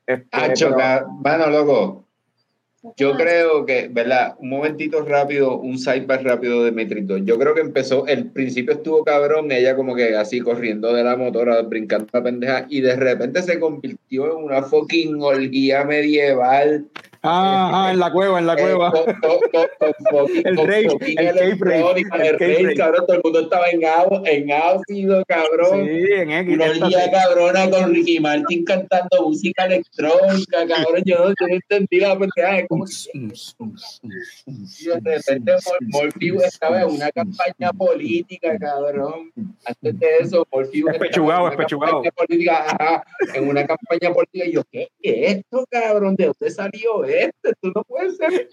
Este, 0.07 0.27
pero... 0.31 1.07
Bueno, 1.09 1.47
loco, 1.49 2.05
yo 2.97 3.15
creo 3.17 3.65
que, 3.65 3.89
¿verdad? 3.91 4.37
Un 4.41 4.51
momentito 4.51 5.01
rápido, 5.01 5.59
un 5.59 5.79
sidebar 5.79 6.23
rápido 6.23 6.65
de 6.65 6.71
Matrix 6.71 7.07
2. 7.07 7.21
Yo 7.25 7.39
creo 7.39 7.55
que 7.55 7.63
empezó, 7.63 8.07
el 8.07 8.27
principio 8.27 8.75
estuvo 8.75 9.05
cabrón, 9.05 9.51
ella 9.51 9.75
como 9.75 9.95
que 9.95 10.15
así 10.17 10.41
corriendo 10.41 10.93
de 10.93 11.03
la 11.03 11.17
motora, 11.17 11.63
brincando 11.63 12.09
la 12.13 12.23
pendeja, 12.23 12.67
y 12.69 12.83
de 12.83 12.95
repente 12.95 13.41
se 13.41 13.59
convirtió 13.59 14.39
en 14.39 14.45
una 14.45 14.63
fucking 14.63 15.23
orgía 15.23 15.85
medieval. 15.85 16.89
Ah, 17.31 17.71
ah, 17.75 17.93
en 17.93 17.99
la 17.99 18.11
cueva, 18.11 18.39
en 18.39 18.47
la 18.47 18.57
cueva. 18.57 18.91
el 20.45 20.57
rey, 20.57 20.87
el 20.87 22.39
rey, 22.39 22.75
cabrón, 22.75 23.05
todo 23.07 23.17
el 23.17 23.23
mundo 23.23 23.41
estaba 23.41 23.69
en, 23.69 23.83
en 24.25 24.51
ácido, 24.51 25.23
cabrón. 25.29 25.85
Sí, 25.85 26.07
en 26.11 26.31
X. 26.31 26.59
Una 26.81 27.11
cabrona 27.11 27.71
con 27.71 27.93
Ricky 27.93 28.19
Martin 28.19 28.65
cantando 28.65 29.25
música 29.25 29.67
electrónica, 29.67 30.67
cabrón. 30.67 31.03
Yo 31.05 31.19
no, 31.19 31.29
yo 31.29 31.47
no 31.49 31.55
entendí 31.55 32.01
la 32.01 32.19
pendeja, 32.19 32.67
como 32.67 32.87
y 32.87 32.91
de 34.87 35.17
repente 35.17 35.53
Morpheus 35.89 36.45
estaba 36.45 36.83
en 36.83 36.89
una 36.89 37.11
campaña 37.11 37.73
política, 37.77 38.57
cabrón. 38.59 39.33
Antes 39.65 39.99
de 39.99 40.07
eso, 40.21 40.47
Morpheus 40.51 40.95
es 40.95 40.99
pechugado, 40.99 41.51
es 41.51 41.57
pechugado. 41.57 42.03
Política, 42.17 42.65
ajá, 42.69 43.05
en 43.35 43.49
una 43.49 43.67
campaña 43.67 44.15
política. 44.15 44.47
Y 44.47 44.53
yo, 44.53 44.63
¿qué 44.71 44.89
es 45.03 45.37
esto, 45.37 45.67
cabrón? 45.71 46.17
¿De 46.17 46.27
dónde 46.27 46.51
salió 46.51 47.05
esto? 47.05 47.18
Esto 47.19 47.51
no 47.63 47.83
puede 47.85 48.11
ser. 48.13 48.49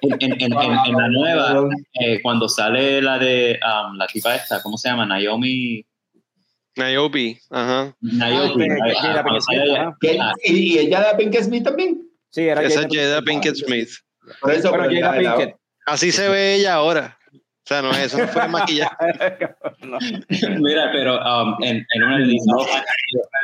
En, 0.00 0.12
en, 0.20 0.32
en, 0.32 0.52
en 0.52 0.96
la 0.96 1.08
nueva, 1.08 1.68
eh, 2.00 2.20
cuando 2.22 2.48
sale 2.48 3.00
la 3.02 3.18
de 3.18 3.58
um, 3.62 3.96
la 3.96 4.06
tipa 4.06 4.34
esta, 4.34 4.62
¿cómo 4.62 4.76
se 4.76 4.88
llama? 4.88 5.06
Naomi. 5.06 5.84
Niobe, 6.76 7.38
ajá. 7.50 7.94
Niobe. 8.00 8.68
Ah, 9.00 10.32
¿Y, 10.42 10.52
¿Y 10.52 10.78
ella 10.78 11.12
de 11.12 11.18
Pink 11.18 11.36
Smith 11.42 11.64
también? 11.64 12.08
Sí, 12.30 12.42
era 12.48 12.62
Esa 12.62 12.80
es 12.80 12.86
Jada 12.90 13.20
Pinkett 13.22 13.56
Smith. 13.56 13.90
Por 14.40 14.52
eso, 14.52 14.70
pero 14.72 14.84
Jada 14.84 15.18
Pinkett. 15.18 15.56
Así 15.86 16.10
se 16.12 16.28
ve 16.28 16.54
ella 16.54 16.74
ahora. 16.74 17.18
O 17.34 17.68
sea, 17.68 17.82
no, 17.82 17.92
eso 17.92 18.18
no 18.18 18.26
fue 18.28 18.48
maquillaje. 18.48 18.96
no. 19.82 19.98
Mira, 20.58 20.90
pero 20.92 21.16
um, 21.20 21.62
en, 21.62 21.86
en 21.94 22.02
una 22.02 22.18
de 22.18 22.36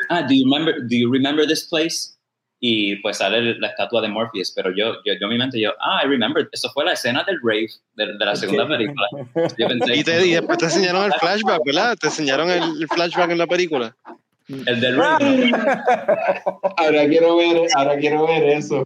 ah, 0.09 0.23
do 0.23 0.35
you 0.35 0.45
remember, 0.45 0.75
do 0.89 0.97
you 0.97 1.11
remember 1.11 1.47
this 1.47 1.69
place? 1.69 2.18
Y 2.61 2.97
pues 2.97 3.19
sale 3.19 3.59
la 3.59 3.69
estatua 3.69 4.03
de 4.03 4.09
Morpheus, 4.09 4.53
pero 4.55 4.71
yo, 4.71 4.95
yo, 5.05 5.15
yo 5.21 5.27
en 5.27 5.29
mi 5.29 5.39
mente, 5.39 5.61
yo, 5.61 5.71
ah, 5.81 6.03
I 6.05 6.09
remember, 6.09 6.49
eso 6.51 6.69
fue 6.71 6.85
la 6.85 6.93
escena 6.93 7.23
del 7.25 7.39
rave 7.43 7.69
de, 7.95 8.19
de 8.19 8.25
la 8.25 8.35
segunda 8.35 8.67
película. 8.67 9.07
Yo 9.57 9.69
pensé, 9.69 9.97
y, 9.97 10.03
te, 10.03 10.27
y 10.27 10.33
después 10.33 10.59
te 10.59 10.65
enseñaron 10.67 11.05
el 11.05 11.13
flashback, 11.13 11.65
¿verdad? 11.65 11.97
Te 12.01 12.09
enseñaron 12.09 12.51
el, 12.51 12.63
el 12.63 12.89
flashback 12.89 13.31
en 13.31 13.39
la 13.39 13.47
película. 13.47 13.95
El 14.49 14.81
del 14.81 14.97
rave. 14.97 15.53
ahora 16.79 17.07
quiero 17.07 17.37
ver, 17.37 17.69
ahora 17.75 17.97
quiero 17.99 18.27
ver 18.27 18.45
eso. 18.45 18.85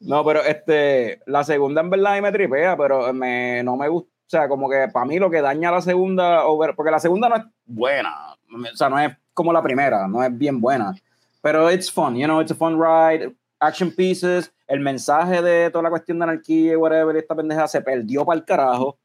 No, 0.00 0.24
pero 0.24 0.42
este, 0.42 1.20
la 1.26 1.44
segunda 1.44 1.82
en 1.82 1.90
verdad 1.90 2.20
me 2.20 2.32
tripea, 2.32 2.76
pero 2.76 3.12
me, 3.12 3.62
no 3.62 3.76
me 3.76 3.88
gusta, 3.88 4.10
o 4.10 4.30
sea, 4.30 4.48
como 4.48 4.68
que 4.68 4.88
para 4.92 5.04
mí 5.04 5.18
lo 5.18 5.30
que 5.30 5.42
daña 5.42 5.70
la 5.70 5.82
segunda, 5.82 6.42
porque 6.74 6.90
la 6.90 7.00
segunda 7.00 7.28
no 7.28 7.36
es 7.36 7.42
buena, 7.66 8.34
o 8.50 8.76
sea, 8.76 8.88
no 8.88 8.98
es 8.98 9.14
como 9.34 9.52
la 9.52 9.62
primera, 9.62 10.08
no 10.08 10.22
es 10.22 10.36
bien 10.36 10.60
buena, 10.60 10.94
pero 11.40 11.70
it's 11.70 11.90
fun, 11.90 12.16
you 12.16 12.26
know, 12.26 12.40
it's 12.40 12.50
a 12.50 12.54
fun 12.54 12.78
ride, 12.78 13.34
action 13.60 13.90
pieces, 13.90 14.52
el 14.66 14.80
mensaje 14.80 15.42
de 15.42 15.70
toda 15.70 15.82
la 15.82 15.90
cuestión 15.90 16.18
de 16.18 16.24
anarquía 16.24 16.72
y 16.72 16.76
whatever, 16.76 17.16
esta 17.16 17.34
pendeja 17.34 17.68
se 17.68 17.80
perdió 17.80 18.24
para 18.24 18.38
el 18.38 18.44
carajo 18.44 18.98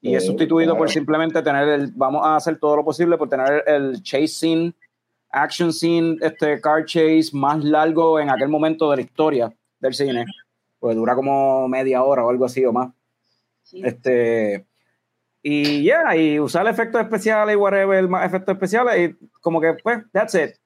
y 0.00 0.14
es 0.14 0.26
sustituido 0.26 0.76
por 0.76 0.90
simplemente 0.90 1.42
tener 1.42 1.68
el, 1.68 1.92
vamos 1.92 2.26
a 2.26 2.36
hacer 2.36 2.58
todo 2.58 2.76
lo 2.76 2.84
posible 2.84 3.16
por 3.16 3.28
tener 3.28 3.62
el 3.66 4.02
chase 4.02 4.26
scene, 4.28 4.74
action 5.30 5.72
scene, 5.72 6.16
este 6.20 6.60
car 6.60 6.84
chase 6.84 7.30
más 7.32 7.62
largo 7.62 8.18
en 8.18 8.28
aquel 8.28 8.48
momento 8.48 8.90
de 8.90 8.96
la 8.96 9.02
historia 9.02 9.52
del 9.78 9.94
cine, 9.94 10.24
pues 10.78 10.96
dura 10.96 11.14
como 11.14 11.68
media 11.68 12.02
hora 12.02 12.24
o 12.24 12.30
algo 12.30 12.44
así 12.44 12.64
o 12.64 12.72
más. 12.72 12.92
Sí. 13.62 13.80
Este, 13.84 14.66
y 15.42 15.82
ya, 15.82 16.12
yeah, 16.12 16.16
y 16.16 16.38
usar 16.38 16.66
efectos 16.68 17.00
especiales 17.00 17.54
y 17.54 17.56
whatever, 17.56 18.08
más 18.08 18.26
efectos 18.26 18.54
especiales, 18.54 19.10
y 19.10 19.28
como 19.40 19.60
que, 19.60 19.74
pues, 19.82 20.04
that's 20.12 20.34
it. 20.34 20.56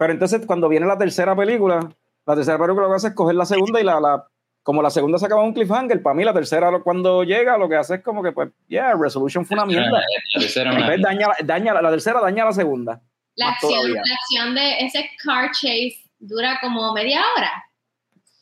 Pero 0.00 0.14
entonces, 0.14 0.46
cuando 0.46 0.66
viene 0.70 0.86
la 0.86 0.96
tercera 0.96 1.36
película, 1.36 1.78
la 2.24 2.34
tercera 2.34 2.56
película 2.56 2.86
lo 2.86 2.90
que 2.90 2.96
hace 2.96 3.08
es 3.08 3.14
coger 3.14 3.34
la 3.34 3.44
segunda 3.44 3.82
y 3.82 3.84
la, 3.84 4.00
la 4.00 4.26
como 4.62 4.80
la 4.80 4.88
segunda 4.88 5.18
se 5.18 5.26
acaba 5.26 5.42
un 5.42 5.52
cliffhanger, 5.52 6.02
para 6.02 6.14
mí 6.14 6.24
la 6.24 6.32
tercera 6.32 6.70
cuando 6.82 7.22
llega 7.22 7.58
lo 7.58 7.68
que 7.68 7.76
hace 7.76 7.96
es 7.96 8.02
como 8.02 8.22
que, 8.22 8.32
pues, 8.32 8.48
yeah, 8.66 8.94
Resolution 8.98 9.44
fue 9.44 9.56
una 9.56 9.66
mierda. 9.66 9.90
La 9.90 10.40
tercera, 10.40 10.72
una 10.72 10.96
daña, 10.96 11.28
daña, 11.44 11.82
la 11.82 11.90
tercera 11.90 12.18
daña 12.18 12.46
la 12.46 12.52
segunda. 12.52 12.98
La 13.36 13.50
acción, 13.50 13.92
la 13.92 14.00
acción 14.00 14.54
de 14.54 14.78
ese 14.86 15.10
car 15.22 15.50
chase 15.50 15.98
dura 16.18 16.58
como 16.62 16.94
media 16.94 17.20
hora. 17.36 17.52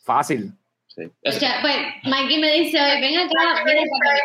Fácil. 0.04 0.52
Sí. 0.86 1.10
O 1.26 1.32
sea, 1.32 1.58
pues 1.60 1.76
Mikey 2.04 2.38
me 2.40 2.52
dice, 2.52 2.80
oye, 2.80 3.00
ven 3.00 3.18
acá, 3.18 3.62
el 3.66 3.78
car 4.04 4.16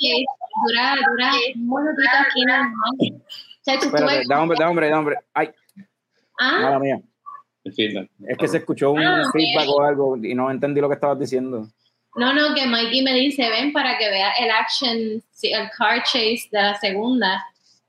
chase 0.00 0.24
dura, 0.64 0.94
dura 1.10 1.32
un 1.56 1.66
minutito 1.66 2.16
aquí 2.20 2.44
nada 2.46 2.62
más. 2.62 2.92
O 3.00 3.64
sea, 3.64 3.78
tú 3.80 3.86
Espérate, 3.86 4.22
da 4.28 4.40
hombre, 4.40 4.56
da 4.60 4.70
hombre, 4.70 4.88
da 4.88 4.98
hombre. 5.00 5.16
Ay. 5.34 5.50
Ah. 6.42 6.58
Mala 6.62 6.78
mía. 6.78 7.00
El 7.64 7.72
feedback. 7.72 8.10
Es 8.28 8.36
que 8.38 8.48
se 8.48 8.58
escuchó 8.58 8.90
un 8.90 9.02
Ah, 9.02 9.22
feedback 9.32 9.68
o 9.68 9.82
algo 9.82 10.16
y 10.16 10.34
no 10.34 10.50
entendí 10.50 10.80
lo 10.80 10.88
que 10.88 10.94
estabas 10.96 11.18
diciendo. 11.18 11.68
No, 12.16 12.34
no, 12.34 12.54
que 12.54 12.66
Mikey 12.66 13.02
me 13.02 13.14
dice, 13.14 13.48
ven 13.48 13.72
para 13.72 13.96
que 13.96 14.08
vea 14.10 14.32
el 14.32 14.50
action, 14.50 14.96
el 14.96 15.70
car 15.78 16.02
chase 16.02 16.48
de 16.50 16.60
la 16.62 16.74
segunda. 16.74 17.42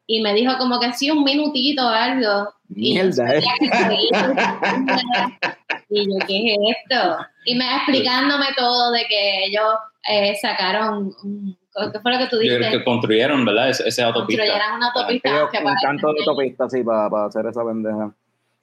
Y 0.06 0.22
me 0.22 0.34
dijo 0.34 0.58
como 0.58 0.80
que 0.80 0.94
sí, 0.94 1.10
un 1.10 1.24
minutito 1.24 1.86
o 1.86 1.90
algo. 1.90 2.54
Mierda, 2.70 3.36
eh. 3.38 3.42
Y 5.90 6.06
yo, 6.06 6.26
¿qué 6.28 6.54
es 6.54 6.58
esto? 6.90 7.18
Y 7.46 7.56
me 7.56 7.76
explicándome 7.76 8.46
todo 8.58 8.92
de 8.92 9.06
que 9.08 9.46
ellos 9.46 9.74
eh, 10.10 10.36
sacaron, 10.42 11.14
un, 11.24 11.58
¿qué 11.92 12.00
fue 12.00 12.12
lo 12.14 12.18
que 12.20 12.28
tú 12.28 12.38
dijiste? 12.38 12.70
Que 12.72 12.84
construyeron, 12.84 13.46
¿verdad? 13.46 13.70
Ese, 13.70 13.88
ese 13.88 14.02
autopista. 14.04 14.44
Construyeron 14.44 14.78
una 14.78 14.88
autopista. 14.92 15.30
Ellos 15.30 15.50
que 15.52 15.58
un 15.60 15.64
para- 15.66 15.76
canto 15.82 16.08
de 16.14 16.20
autopista, 16.20 16.70
sí, 16.70 16.84
para, 16.84 17.10
para 17.10 17.26
hacer 17.26 17.46
esa 17.46 17.64
pendeja. 17.64 18.14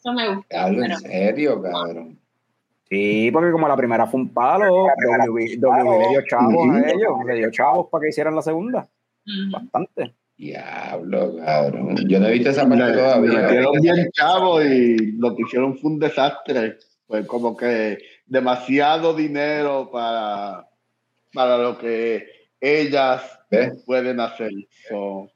Eso 0.01 0.13
me 0.13 0.35
gusta. 0.35 0.57
Cabrón, 0.57 0.81
pero- 0.81 0.95
en 0.95 1.01
serio, 1.01 1.63
cabrón. 1.63 2.19
Sí, 2.89 3.31
porque 3.33 3.53
como 3.53 3.69
la 3.69 3.77
primera 3.77 4.07
fue 4.09 4.21
un 4.21 4.31
palo, 4.31 4.87
W, 5.29 5.57
W 5.59 5.99
le 6.01 6.09
dio 6.09 6.23
chavos 6.27 6.69
a 6.75 6.91
ellos, 6.91 7.13
le 7.25 7.35
dio 7.37 7.51
chavos 7.53 7.87
para 7.89 8.03
que 8.03 8.09
hicieran 8.09 8.35
la 8.35 8.43
segunda. 8.43 8.89
Bastante. 9.53 10.13
Diablo, 10.37 11.37
cabrón. 11.37 11.97
Yo 12.09 12.19
no 12.19 12.27
he 12.27 12.33
visto 12.33 12.51
esa 12.51 12.69
parte 12.69 12.93
todavía. 12.93 13.41
metieron 13.43 13.81
bien 13.81 14.09
chavo 14.13 14.61
y 14.63 15.13
lo 15.19 15.37
que 15.37 15.43
hicieron 15.43 15.79
fue 15.79 15.91
un 15.93 15.99
desastre. 16.01 16.79
Pues 17.07 17.27
como 17.27 17.57
que 17.57 17.99
demasiado 18.27 19.15
dinero 19.15 19.91
para, 19.93 20.67
para 21.33 21.59
lo 21.59 21.79
que 21.79 22.27
ellas 22.61 23.23
pueden 23.87 24.19
hacer. 24.19 24.51
So, 24.89 25.31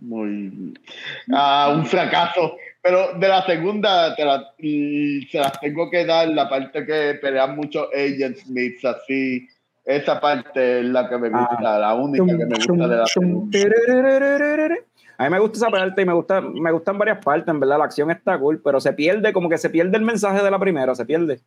muy 0.00 0.74
ah, 1.32 1.72
un 1.76 1.86
fracaso. 1.86 2.56
Pero 2.82 3.12
de 3.18 3.28
la 3.28 3.44
segunda 3.44 4.14
te 4.16 4.24
la- 4.24 4.54
se 4.58 5.38
las 5.38 5.60
tengo 5.60 5.90
que 5.90 6.04
dar 6.06 6.28
la 6.28 6.48
parte 6.48 6.84
que 6.86 7.18
pelean 7.20 7.56
muchos 7.56 7.88
Agent 7.94 8.36
Smiths 8.38 8.84
así. 8.84 9.46
Esa 9.84 10.20
parte 10.20 10.80
es 10.80 10.84
la 10.86 11.08
que 11.08 11.18
me 11.18 11.28
gusta, 11.30 11.78
la 11.78 11.94
única 11.94 12.24
que 12.26 12.32
me 12.46 12.54
gusta 12.54 12.88
de 12.88 12.96
la 12.96 13.06
segunda. 13.06 13.58
A 15.18 15.24
mí 15.24 15.30
me 15.30 15.38
gusta 15.38 15.58
esa 15.58 15.68
parte 15.68 16.00
y 16.00 16.06
me 16.06 16.14
gusta, 16.14 16.40
me 16.40 16.72
gustan 16.72 16.96
varias 16.96 17.22
partes, 17.22 17.48
en 17.48 17.60
verdad, 17.60 17.76
la 17.76 17.84
acción 17.84 18.10
está 18.10 18.38
cool, 18.38 18.62
pero 18.64 18.80
se 18.80 18.94
pierde, 18.94 19.34
como 19.34 19.50
que 19.50 19.58
se 19.58 19.68
pierde 19.68 19.98
el 19.98 20.02
mensaje 20.02 20.42
de 20.42 20.50
la 20.50 20.58
primera, 20.58 20.94
se 20.94 21.04
pierde. 21.04 21.40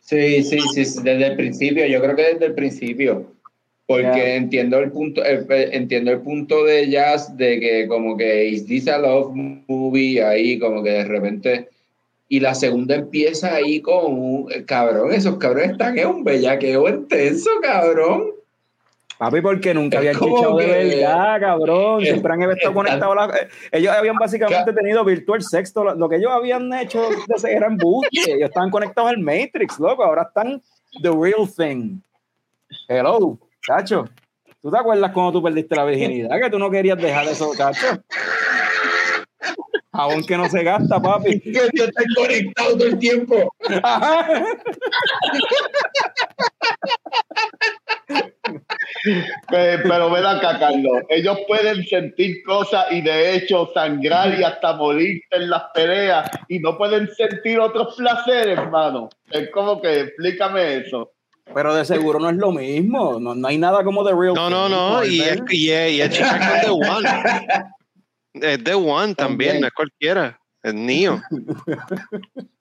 Sí, 0.00 0.42
sí, 0.42 0.58
sí, 0.72 0.84
sí, 0.86 1.02
desde 1.02 1.26
el 1.26 1.36
principio, 1.36 1.84
yo 1.86 2.00
creo 2.00 2.16
que 2.16 2.22
desde 2.22 2.46
el 2.46 2.54
principio, 2.54 3.34
porque 3.88 4.36
entiendo 4.36 4.78
el 4.80 4.92
punto, 4.92 5.24
el- 5.24 5.50
el- 5.50 5.72
entiendo 5.74 6.10
el 6.12 6.20
punto 6.20 6.62
de 6.64 6.90
Jazz 6.90 7.34
de 7.38 7.58
que 7.58 7.88
como 7.88 8.18
que 8.18 8.44
is 8.44 8.66
this 8.66 8.86
a 8.86 8.98
love 8.98 9.32
movie 9.66 10.22
ahí, 10.22 10.58
como 10.58 10.82
que 10.82 10.90
de 10.90 11.04
repente, 11.04 11.68
y 12.28 12.40
la 12.40 12.54
segunda 12.54 12.94
empieza 12.96 13.54
ahí 13.54 13.80
con 13.80 14.12
un 14.12 14.48
cabrón, 14.66 15.10
esos 15.14 15.38
cabrones 15.38 15.70
están 15.70 15.98
en 15.98 16.06
un 16.06 16.22
bellaqueo 16.22 16.86
intenso, 16.86 17.48
cabrón. 17.62 18.32
Papi, 19.16 19.40
porque 19.40 19.72
nunca 19.74 19.98
habían 19.98 20.14
chichado 20.16 20.58
de 20.58 20.66
verdad, 20.66 21.40
cabrón. 21.40 22.02
es- 22.02 22.10
Siempre 22.10 22.32
han 22.34 22.42
estado 22.42 22.68
es- 22.70 22.74
conectados. 22.76 23.16
la- 23.16 23.36
eh, 23.38 23.48
ellos 23.72 23.92
habían 23.96 24.16
básicamente 24.16 24.72
tenido 24.74 25.02
virtual 25.04 25.42
sexto. 25.42 25.82
Lo, 25.82 25.94
lo 25.94 26.08
que 26.10 26.16
ellos 26.16 26.30
habían 26.30 26.72
hecho 26.74 27.08
era 27.48 27.66
embuste. 27.66 28.10
Ellos 28.30 28.50
estaban 28.50 28.70
conectados 28.70 29.10
al 29.10 29.18
Matrix, 29.18 29.80
loco. 29.80 30.04
Ahora 30.04 30.22
están 30.22 30.60
the 31.02 31.10
real 31.10 31.48
thing. 31.56 31.98
Hello, 32.86 33.38
cacho. 33.68 34.04
¿Tú 34.62 34.70
te 34.70 34.78
acuerdas 34.78 35.12
cuando 35.12 35.32
tú 35.32 35.42
perdiste 35.42 35.76
la 35.76 35.84
virginidad? 35.84 36.30
Que 36.42 36.50
tú 36.50 36.58
no 36.58 36.70
querías 36.70 36.98
dejar 36.98 37.26
eso, 37.28 37.50
cacho. 37.56 37.86
Aún 39.92 40.24
que 40.24 40.36
no 40.36 40.48
se 40.48 40.62
gasta, 40.64 41.00
papi. 41.00 41.40
Que 41.44 41.52
yo 41.52 41.84
estoy 41.84 42.06
conectado 42.16 42.76
todo 42.78 42.86
el 42.88 42.98
tiempo. 42.98 43.52
Pe- 49.48 49.78
Pero 49.82 50.10
ven 50.10 50.24
acá, 50.24 50.58
Carlos. 50.58 51.02
Ellos 51.08 51.38
pueden 51.46 51.84
sentir 51.84 52.42
cosas 52.44 52.86
y 52.90 53.00
de 53.02 53.36
hecho 53.36 53.70
sangrar 53.74 54.38
y 54.38 54.42
hasta 54.44 54.74
morirse 54.74 55.26
en 55.32 55.50
las 55.50 55.64
peleas 55.74 56.30
y 56.48 56.58
no 56.58 56.76
pueden 56.76 57.08
sentir 57.14 57.58
otros 57.60 57.94
placeres, 57.96 58.58
hermano. 58.58 59.08
Es 59.30 59.50
como 59.50 59.80
que 59.80 60.00
explícame 60.00 60.78
eso. 60.78 61.12
Pero 61.54 61.74
de 61.74 61.84
seguro 61.84 62.18
no 62.18 62.30
es 62.30 62.36
lo 62.36 62.52
mismo. 62.52 63.18
No, 63.18 63.34
no 63.34 63.48
hay 63.48 63.58
nada 63.58 63.82
como 63.84 64.04
The 64.04 64.14
Real 64.14 64.34
No, 64.34 64.50
no, 64.50 64.66
thing, 64.66 64.74
no. 64.74 65.04
Y 65.04 65.20
es, 65.20 65.40
y 65.50 65.70
es, 65.70 65.92
y 65.92 66.00
es 66.00 66.10
The 66.10 66.70
One. 66.70 67.08
Es 68.34 68.62
The 68.62 68.74
One 68.74 69.14
también, 69.14 69.60
no 69.60 69.66
es 69.66 69.72
cualquiera. 69.72 70.38
Es 70.62 70.74
Neo. 70.74 71.22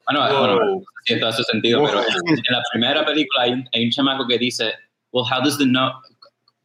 Bueno, 0.10 0.40
bueno, 0.40 0.82
sí, 1.04 1.20
todo 1.20 1.30
hace 1.30 1.44
sentido, 1.44 1.84
pero 1.84 2.00
en, 2.00 2.36
la 2.50 2.64
primera 2.72 3.06
película 3.06 3.44
hay 3.44 3.52
un, 3.52 3.70
hay 3.74 3.86
un 3.86 3.92
chamaco 3.92 4.26
que 4.26 4.38
dice, 4.38 4.72
well, 5.12 5.26
how 5.30 5.44
does 5.44 5.58
the 5.58 5.66
know, 5.66 5.92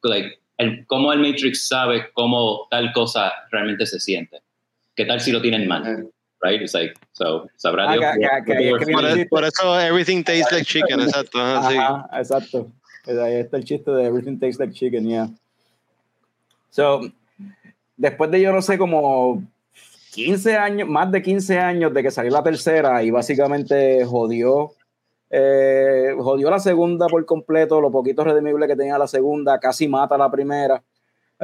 like, 0.04 0.38
el, 0.58 0.86
cómo 0.86 1.12
el 1.12 1.18
Matrix 1.18 1.66
sabe 1.66 2.08
cómo 2.12 2.68
tal 2.70 2.92
cosa 2.92 3.32
realmente 3.50 3.84
se 3.86 3.98
siente? 3.98 4.40
¿Qué 4.94 5.04
tal 5.06 5.20
si 5.20 5.32
lo 5.32 5.42
tienen 5.42 5.66
mal? 5.66 6.08
Right? 6.42 6.60
It's 6.60 6.74
like, 6.74 6.92
so, 7.12 7.48
sabrá 7.56 7.88
Ah, 7.88 7.92
Dios. 7.94 8.04
que- 8.14 8.20
que- 8.20 8.54
que- 8.78 8.84
que 8.86 8.92
Por, 8.92 9.04
eso- 9.04 9.28
por 9.30 9.44
eso 9.44 9.80
Everything 9.80 10.24
Tastes 10.24 10.50
Like 10.50 10.64
Chicken, 10.64 11.00
exacto. 11.02 11.38
ajá, 11.40 11.70
sí. 11.70 11.76
Ajá, 11.78 12.08
exacto. 12.20 12.66
Pues 13.04 13.16
Ahí 13.18 13.34
está 13.36 13.56
el 13.56 13.64
chiste 13.64 13.90
de 13.90 14.04
Everything 14.06 14.38
Tastes 14.38 14.58
Like 14.58 14.72
Chicken, 14.74 15.06
yeah. 15.06 15.28
So, 16.70 17.00
después 17.96 18.30
de 18.30 18.40
yo 18.40 18.52
no 18.52 18.62
sé, 18.62 18.76
como 18.78 19.42
15 20.12 20.56
años, 20.56 20.88
más 20.88 21.10
de 21.12 21.22
15 21.22 21.58
años 21.58 21.92
de 21.94 22.02
que 22.02 22.10
salió 22.10 22.30
la 22.32 22.42
tercera 22.42 23.02
y 23.02 23.10
básicamente 23.10 24.04
jodió, 24.04 24.72
eh, 25.30 26.14
jodió 26.18 26.50
la 26.50 26.58
segunda 26.58 27.06
por 27.06 27.24
completo, 27.24 27.80
lo 27.80 27.90
poquito 27.90 28.24
redimible 28.24 28.66
que 28.66 28.76
tenía 28.76 28.98
la 28.98 29.06
segunda, 29.06 29.58
casi 29.60 29.86
mata 29.88 30.16
la 30.18 30.30
primera. 30.30 30.82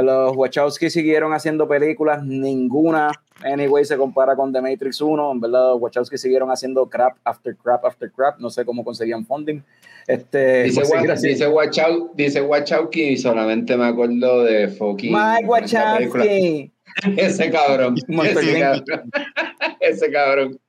Los 0.03 0.37
Wachowski 0.37 0.91
siguieron 0.91 1.33
haciendo 1.33 1.67
películas, 1.67 2.23
ninguna, 2.25 3.11
anyway, 3.43 3.85
se 3.85 3.97
compara 3.97 4.37
con 4.37 4.53
The 4.53 4.61
Matrix 4.61 5.01
1. 5.01 5.33
En 5.33 5.41
verdad, 5.41 5.71
los 5.73 5.81
Wachowski 5.81 6.17
siguieron 6.17 6.51
haciendo 6.51 6.87
crap 6.89 7.17
after 7.25 7.57
crap 7.57 7.85
after 7.85 8.11
crap. 8.13 8.39
No 8.39 8.49
sé 8.49 8.65
cómo 8.65 8.85
conseguían 8.85 9.27
funding. 9.27 9.61
Este, 10.07 10.63
Dice, 10.65 10.83
Wa- 10.83 11.15
dice 11.15 11.49
Wachau- 11.51 12.11
dice 12.15 12.41
Wachowski 12.41 13.03
y 13.09 13.17
solamente 13.17 13.77
me 13.77 13.87
acuerdo 13.87 14.45
de 14.45 14.69
fucking 14.69 15.13
Mike. 15.13 15.47
Wachowski. 15.47 16.73
Ese 17.17 17.51
cabrón. 17.51 17.97
Ese 18.09 18.61
cabrón. 18.61 19.11
ese 19.81 20.11
cabrón. 20.11 20.61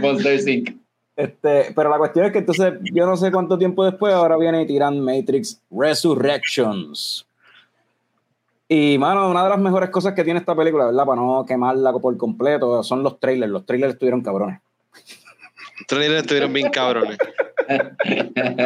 Monster 0.00 0.48
Inc. 0.48 0.70
Este, 1.16 1.72
pero 1.76 1.90
la 1.90 1.98
cuestión 1.98 2.24
es 2.26 2.32
que 2.32 2.38
entonces, 2.38 2.72
yo 2.92 3.06
no 3.06 3.16
sé 3.16 3.30
cuánto 3.30 3.56
tiempo 3.58 3.84
después, 3.84 4.12
ahora 4.14 4.36
viene 4.36 4.62
y 4.62 4.66
tiran 4.66 4.98
Matrix 5.00 5.60
Resurrections. 5.70 7.26
Y, 8.76 8.98
mano, 8.98 9.30
una 9.30 9.44
de 9.44 9.50
las 9.50 9.58
mejores 9.60 9.88
cosas 9.90 10.14
que 10.14 10.24
tiene 10.24 10.40
esta 10.40 10.56
película, 10.56 10.86
¿verdad? 10.86 11.06
Para 11.06 11.20
no 11.20 11.44
quemarla 11.46 11.92
por 11.92 12.16
completo, 12.16 12.82
son 12.82 13.04
los 13.04 13.20
trailers. 13.20 13.52
Los 13.52 13.64
trailers 13.64 13.92
estuvieron 13.92 14.20
cabrones. 14.20 14.58
Los 15.78 15.86
trailers 15.86 16.22
estuvieron 16.22 16.52
bien 16.52 16.70
cabrones. 16.70 17.16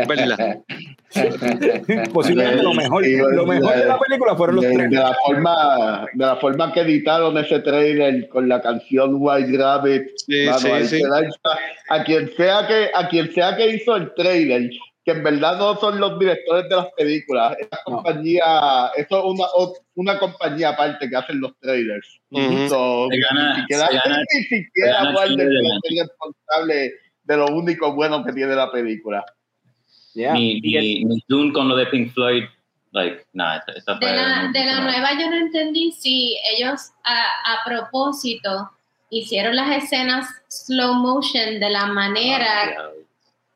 ¿Verdad? 0.09 0.61
Posiblemente 2.13 2.63
lo 2.63 2.73
mejor, 2.73 3.05
Sí, 3.05 3.17
lo 3.17 3.47
mejor 3.47 3.77
de 3.77 3.85
la 3.85 3.99
película 3.99 4.35
fueron 4.35 4.57
los 4.57 4.65
De, 4.65 4.71
de 4.71 4.77
trailers. 4.77 5.03
la 5.03 5.17
forma, 5.27 6.07
de 6.15 6.27
la 6.27 6.37
forma 6.37 6.73
que 6.73 6.81
editaron 6.81 7.37
ese 7.37 7.61
trailer 7.61 8.29
con 8.31 8.49
la 8.49 8.63
canción 8.63 9.17
White 9.19 9.59
Rabbit, 9.59 10.09
Sí, 10.27 10.47
mano, 10.47 10.87
sí, 10.87 11.03
a 11.91 12.05
quien 12.05 12.31
sea 12.35 12.67
que 12.67 12.91
a 12.95 13.09
quien 13.09 13.31
sea 13.33 13.57
que 13.57 13.75
hizo 13.75 13.95
el 13.97 14.13
trailer, 14.15 14.71
que 15.09 15.13
en 15.17 15.25
verdad 15.25 15.57
no 15.57 15.75
son 15.77 15.99
los 15.99 16.19
directores 16.19 16.69
de 16.69 16.77
las 16.77 16.89
películas, 16.93 17.57
esa 17.59 17.79
No. 17.87 17.95
compañía, 17.97 18.91
eso 18.95 19.19
es 19.19 19.25
una, 19.25 19.45
una 19.95 20.19
compañía 20.19 20.69
aparte 20.69 21.09
que 21.09 21.17
hacen 21.17 21.41
los 21.41 21.59
trailers. 21.61 22.21
So, 22.69 23.09
gana- 23.09 23.55
ni 23.55 23.61
siquiera, 23.63 23.89
gana- 23.91 24.19
ni 24.19 24.43
siquiera 24.45 25.13
ser 25.15 26.07
responsable 26.07 26.93
de 27.25 27.37
lo 27.39 27.47
único 27.47 27.95
bueno 27.95 28.23
que 28.23 28.33
tiene 28.35 28.55
la 28.55 28.71
película. 28.71 29.25
Yeah. 30.13 30.35
Ni, 30.35 30.61
Y 30.63 30.77
el- 30.77 30.85
ni, 30.85 31.05
ni 31.07 31.25
Dune 31.27 31.53
con 31.55 31.69
lo 31.71 31.77
de 31.77 31.87
Pink 31.87 32.13
Floyd, 32.13 32.45
like, 32.93 33.25
nah, 33.33 33.57
esta, 33.57 33.73
esta 33.73 33.95
De 33.95 34.07
la, 34.15 34.51
de 34.53 34.65
la 34.67 34.81
nueva 34.81 35.13
yo 35.19 35.31
no 35.31 35.37
entendí 35.37 35.91
si 35.93 36.37
ellos 36.55 36.91
a, 37.05 37.19
a 37.55 37.65
propósito 37.65 38.71
hicieron 39.09 39.57
las 39.57 39.85
escenas 39.85 40.27
slow 40.49 40.93
motion 40.95 41.61
de 41.61 41.71
la 41.71 41.87
manera 41.87 42.91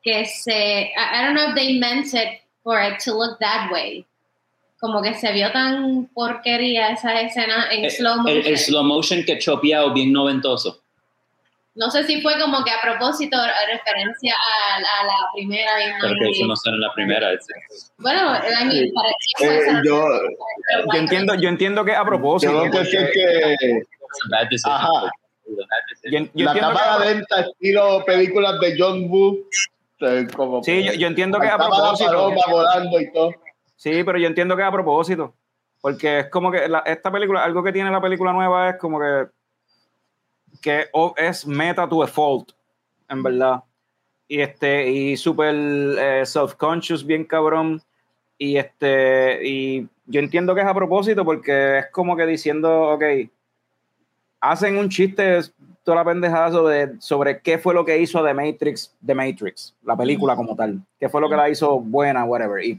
que 0.03 0.25
se... 0.25 0.91
I, 0.95 1.23
don't 1.25 1.33
know 1.35 1.49
if 1.49 1.55
they 1.55 1.79
meant 1.79 2.13
it 2.13 2.41
for 2.63 2.79
it 2.81 2.99
to 3.05 3.13
look 3.17 3.39
that 3.39 3.71
way. 3.71 4.05
Como 4.79 5.01
que 5.01 5.13
se 5.15 5.31
vio 5.31 5.49
tan 5.51 6.07
porquería 6.13 6.89
esa 6.89 7.19
escena 7.21 7.67
en 7.71 7.85
Eh, 7.85 7.89
slow 7.89 8.13
El, 8.15 8.19
motion. 8.35 8.45
el 8.45 8.57
slow 8.57 8.83
motion 8.83 9.23
que 9.23 9.39
chopeado 9.39 9.93
bien 9.93 10.11
noventoso. 10.11 10.81
No 11.75 11.89
sé 11.89 12.03
si 12.03 12.21
fue 12.21 12.39
como 12.39 12.63
que 12.63 12.69
a 12.69 12.79
propósito 12.81 13.35
a 13.37 13.47
referencia 13.65 14.35
a, 14.35 14.75
a 14.75 15.05
la 15.05 15.13
primera. 15.33 15.71
Pero 16.01 16.13
que 16.19 16.29
eso 16.31 16.45
no 16.45 16.53
en 16.65 16.79
la 16.81 16.93
primera. 16.93 17.31
es- 17.33 17.47
Bueno, 17.97 18.35
I 18.35 18.65
mean, 18.65 18.91
para 18.93 19.09
Eh, 19.09 19.81
yo, 19.83 20.05
yo 20.93 20.99
entiendo, 20.99 21.33
yo 21.35 21.49
entiendo 21.49 21.83
que 21.85 21.95
a 21.95 22.03
propósito. 22.05 22.51
yo 22.51 22.65
lo 22.65 22.71
que 22.71 23.09
que. 23.11 23.81
Ajá. 24.65 24.87
Yo- 26.11 26.27
yo 26.33 26.45
la 26.45 26.53
cámara 26.59 26.99
lenta 27.05 27.41
estilo 27.41 28.03
películas 28.05 28.59
de 28.59 28.75
John 28.77 29.09
Woo 29.09 29.39
como 30.35 30.63
Sí, 30.63 30.83
yo, 30.83 30.93
yo 30.93 31.07
entiendo 31.07 31.39
que 31.39 31.47
a 31.47 31.57
propósito. 31.57 32.31
y 32.99 33.11
todo 33.11 33.33
Sí, 33.75 34.03
pero 34.03 34.17
yo 34.17 34.27
entiendo 34.27 34.55
que 34.55 34.63
a 34.63 34.71
propósito. 34.71 35.33
Porque 35.81 36.19
es 36.19 36.29
como 36.29 36.51
que 36.51 36.67
la- 36.69 36.79
esta 36.79 37.11
película, 37.11 37.43
algo 37.43 37.61
que 37.63 37.73
tiene 37.73 37.91
la 37.91 38.01
película 38.01 38.31
nueva 38.31 38.69
es 38.69 38.77
como 38.77 38.99
que 38.99 39.27
que 40.61 40.85
es 41.17 41.45
meta 41.45 41.87
to 41.89 42.03
a 42.03 42.07
fault, 42.07 42.51
en 43.09 43.21
verdad. 43.21 43.63
Y 44.29 44.39
este, 44.39 44.89
y 44.89 45.17
súper 45.17 45.53
eh, 45.53 46.23
self-conscious, 46.25 47.05
bien 47.05 47.25
cabrón. 47.25 47.81
Y 48.37 48.55
este, 48.57 49.45
y 49.45 49.87
yo 50.05 50.19
entiendo 50.21 50.55
que 50.55 50.61
es 50.61 50.67
a 50.67 50.73
propósito 50.73 51.25
porque 51.25 51.79
es 51.79 51.87
como 51.91 52.15
que 52.15 52.25
diciendo, 52.25 52.91
ok, 52.93 53.03
hacen 54.39 54.77
un 54.77 54.89
chiste 54.89 55.39
toda 55.83 55.97
la 55.97 56.05
pendejada 56.05 56.51
sobre, 56.51 56.99
sobre 56.99 57.39
qué 57.39 57.57
fue 57.57 57.73
lo 57.73 57.83
que 57.85 57.99
hizo 57.99 58.23
The 58.23 58.33
Matrix, 58.33 58.93
The 59.05 59.13
Matrix, 59.13 59.75
la 59.83 59.95
película 59.97 60.35
como 60.35 60.55
tal, 60.55 60.79
qué 60.99 61.09
fue 61.09 61.19
lo 61.21 61.29
que 61.29 61.35
la 61.35 61.49
hizo 61.49 61.79
buena, 61.79 62.23
whatever. 62.23 62.63
Y 62.63 62.77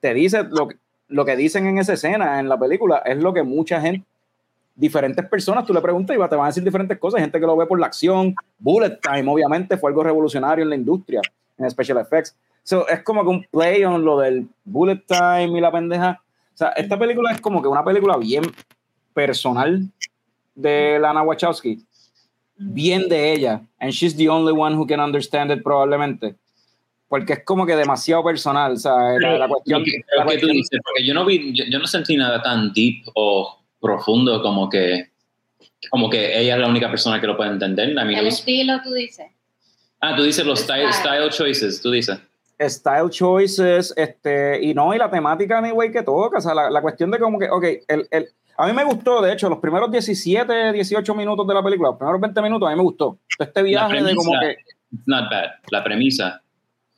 te 0.00 0.14
dice 0.14 0.42
lo, 0.44 0.68
que- 0.68 0.76
lo 1.08 1.24
que 1.24 1.36
dicen 1.36 1.66
en 1.66 1.78
esa 1.78 1.92
escena, 1.92 2.40
en 2.40 2.48
la 2.48 2.58
película, 2.58 2.98
es 3.04 3.18
lo 3.18 3.32
que 3.34 3.42
mucha 3.42 3.80
gente, 3.80 4.06
diferentes 4.74 5.24
personas, 5.26 5.64
tú 5.66 5.72
le 5.72 5.80
preguntas 5.80 6.16
y 6.16 6.18
te 6.18 6.36
van 6.36 6.44
a 6.44 6.48
decir 6.48 6.62
diferentes 6.64 6.98
cosas. 6.98 7.18
Hay 7.18 7.24
gente 7.24 7.40
que 7.40 7.46
lo 7.46 7.56
ve 7.56 7.66
por 7.66 7.78
la 7.80 7.86
acción. 7.86 8.34
Bullet 8.58 8.98
Time, 9.00 9.30
obviamente, 9.30 9.76
fue 9.78 9.90
algo 9.90 10.02
revolucionario 10.02 10.62
en 10.64 10.70
la 10.70 10.76
industria, 10.76 11.20
en 11.56 11.70
special 11.70 11.98
effects. 11.98 12.36
So, 12.62 12.86
es 12.88 13.02
como 13.02 13.22
que 13.22 13.28
un 13.28 13.44
play 13.50 13.84
on 13.84 14.04
lo 14.04 14.18
del 14.18 14.46
Bullet 14.64 15.02
Time 15.06 15.56
y 15.56 15.60
la 15.60 15.70
pendeja. 15.72 16.20
O 16.52 16.56
sea, 16.56 16.68
esta 16.70 16.98
película 16.98 17.32
es 17.32 17.40
como 17.40 17.62
que 17.62 17.68
una 17.68 17.84
película 17.84 18.16
bien 18.16 18.44
personal 19.14 19.82
de 20.54 20.98
Lana 20.98 21.22
Wachowski, 21.22 21.84
bien 22.58 23.08
de 23.08 23.32
ella, 23.32 23.62
and 23.80 23.92
she's 23.92 24.16
the 24.16 24.28
only 24.28 24.52
one 24.52 24.74
who 24.74 24.86
can 24.86 25.00
understand 25.00 25.50
it 25.50 25.62
probablemente, 25.62 26.34
porque 27.08 27.34
es 27.34 27.44
como 27.44 27.66
que 27.66 27.76
demasiado 27.76 28.24
personal, 28.24 28.72
o 28.72 28.76
sea, 28.76 29.18
la, 29.20 29.38
la 29.38 29.48
cuestión, 29.48 29.80
Lo 29.80 29.84
que, 29.84 30.02
la 30.16 30.26
que 30.26 30.38
tú 30.38 30.46
dices, 30.48 30.80
porque 30.84 31.04
yo 31.06 31.14
no 31.14 31.24
vi, 31.24 31.52
yo, 31.52 31.64
yo 31.70 31.78
no 31.78 31.86
sentí 31.86 32.16
nada 32.16 32.42
tan 32.42 32.72
deep 32.72 33.04
o 33.14 33.58
profundo 33.80 34.42
como 34.42 34.68
que 34.68 35.10
como 35.90 36.10
que 36.10 36.38
ella 36.40 36.54
es 36.54 36.60
la 36.60 36.68
única 36.68 36.88
persona 36.88 37.20
que 37.20 37.26
lo 37.26 37.36
puede 37.36 37.50
entender. 37.50 37.90
I 37.90 37.94
mean, 37.94 38.14
El 38.14 38.26
estilo, 38.26 38.80
tú 38.82 38.92
dices. 38.92 39.26
ah, 40.00 40.16
tú 40.16 40.22
dices 40.22 40.44
los 40.44 40.60
style. 40.60 40.92
style 40.92 41.30
choices, 41.30 41.80
tú 41.80 41.90
dices. 41.90 42.18
style 42.60 43.10
choices, 43.10 43.92
este, 43.96 44.62
y 44.62 44.74
no, 44.74 44.94
y 44.94 44.98
la 44.98 45.10
temática 45.10 45.58
anyway 45.58 45.92
que 45.92 46.02
toca, 46.02 46.38
o 46.38 46.40
sea, 46.40 46.54
la, 46.54 46.70
la 46.70 46.80
cuestión 46.80 47.10
de 47.10 47.18
como 47.18 47.38
que, 47.38 47.48
ok, 47.50 47.64
el, 47.86 48.08
el, 48.10 48.28
a 48.56 48.66
mí 48.66 48.72
me 48.72 48.84
gustó, 48.84 49.20
de 49.22 49.32
hecho, 49.32 49.48
los 49.48 49.58
primeros 49.58 49.90
17, 49.90 50.72
18 50.72 51.14
minutos 51.14 51.46
de 51.46 51.54
la 51.54 51.62
película, 51.62 51.90
los 51.90 51.98
primeros 51.98 52.20
20 52.20 52.42
minutos, 52.42 52.66
a 52.68 52.70
mí 52.70 52.76
me 52.76 52.82
gustó. 52.82 53.18
Este 53.38 53.62
viaje 53.62 54.02
de 54.02 54.14
como 54.14 54.30
premisa. 54.32 54.40
que, 54.40 54.96
It's 54.96 55.06
not 55.08 55.30
bad. 55.30 55.44
La 55.70 55.84
premisa. 55.84 56.42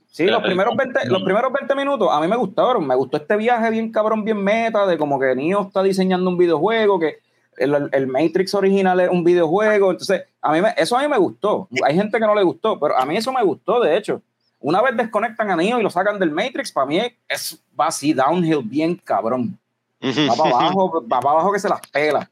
sí, 0.07 0.27
los 0.27 0.43
primeros, 0.43 0.75
película. 0.77 1.01
20, 1.03 1.11
los 1.13 1.23
primeros 1.23 1.53
20 1.53 1.75
minutos 1.75 2.09
a 2.11 2.21
mí 2.21 2.29
me 2.29 2.37
gustaron, 2.37 2.87
me 2.87 2.95
gustó 2.95 3.17
este 3.17 3.37
viaje 3.37 3.71
bien 3.71 3.91
cabrón, 3.93 4.25
bien 4.25 4.43
meta, 4.43 4.87
de 4.87 4.97
como 4.99 5.19
que 5.19 5.35
Neo 5.35 5.63
está 5.63 5.83
diseñando 5.83 6.29
un 6.31 6.37
videojuego, 6.39 6.99
que 7.01 7.19
el, 7.57 7.89
el 7.93 8.07
Matrix 8.07 8.55
original 8.55 9.01
es 9.01 9.09
un 9.11 9.25
videojuego, 9.25 9.91
entonces, 9.91 10.23
a 10.41 10.53
mí 10.53 10.61
me- 10.61 10.75
eso 10.77 10.97
a 10.97 11.03
mí 11.03 11.09
me 11.09 11.19
gustó. 11.19 11.69
Hay 11.85 11.95
gente 11.97 12.19
que 12.21 12.27
no 12.27 12.35
le 12.35 12.43
gustó, 12.45 12.79
pero 12.79 12.97
a 12.97 13.05
mí 13.05 13.17
eso 13.17 13.33
me 13.33 13.43
gustó, 13.43 13.81
de 13.81 13.97
hecho. 13.97 14.23
Una 14.61 14.83
vez 14.83 14.97
desconectan 14.97 15.51
a 15.51 15.57
Neo 15.57 15.79
y 15.79 15.83
lo 15.83 15.91
sacan 15.91 16.19
del 16.19 16.31
Matrix, 16.33 16.73
para 16.73 16.87
mí 16.87 17.01
es, 17.29 17.63
va 17.79 17.87
así 17.87 18.13
downhill 18.13 18.63
bien 18.65 18.97
cabrón. 18.97 19.57
Va 20.03 20.35
para 20.37 20.51
abajo, 20.57 21.05
va 21.11 21.21
para 21.21 21.31
abajo 21.33 21.53
que 21.53 21.59
se 21.59 21.69
las 21.69 21.81
pela. 21.93 22.31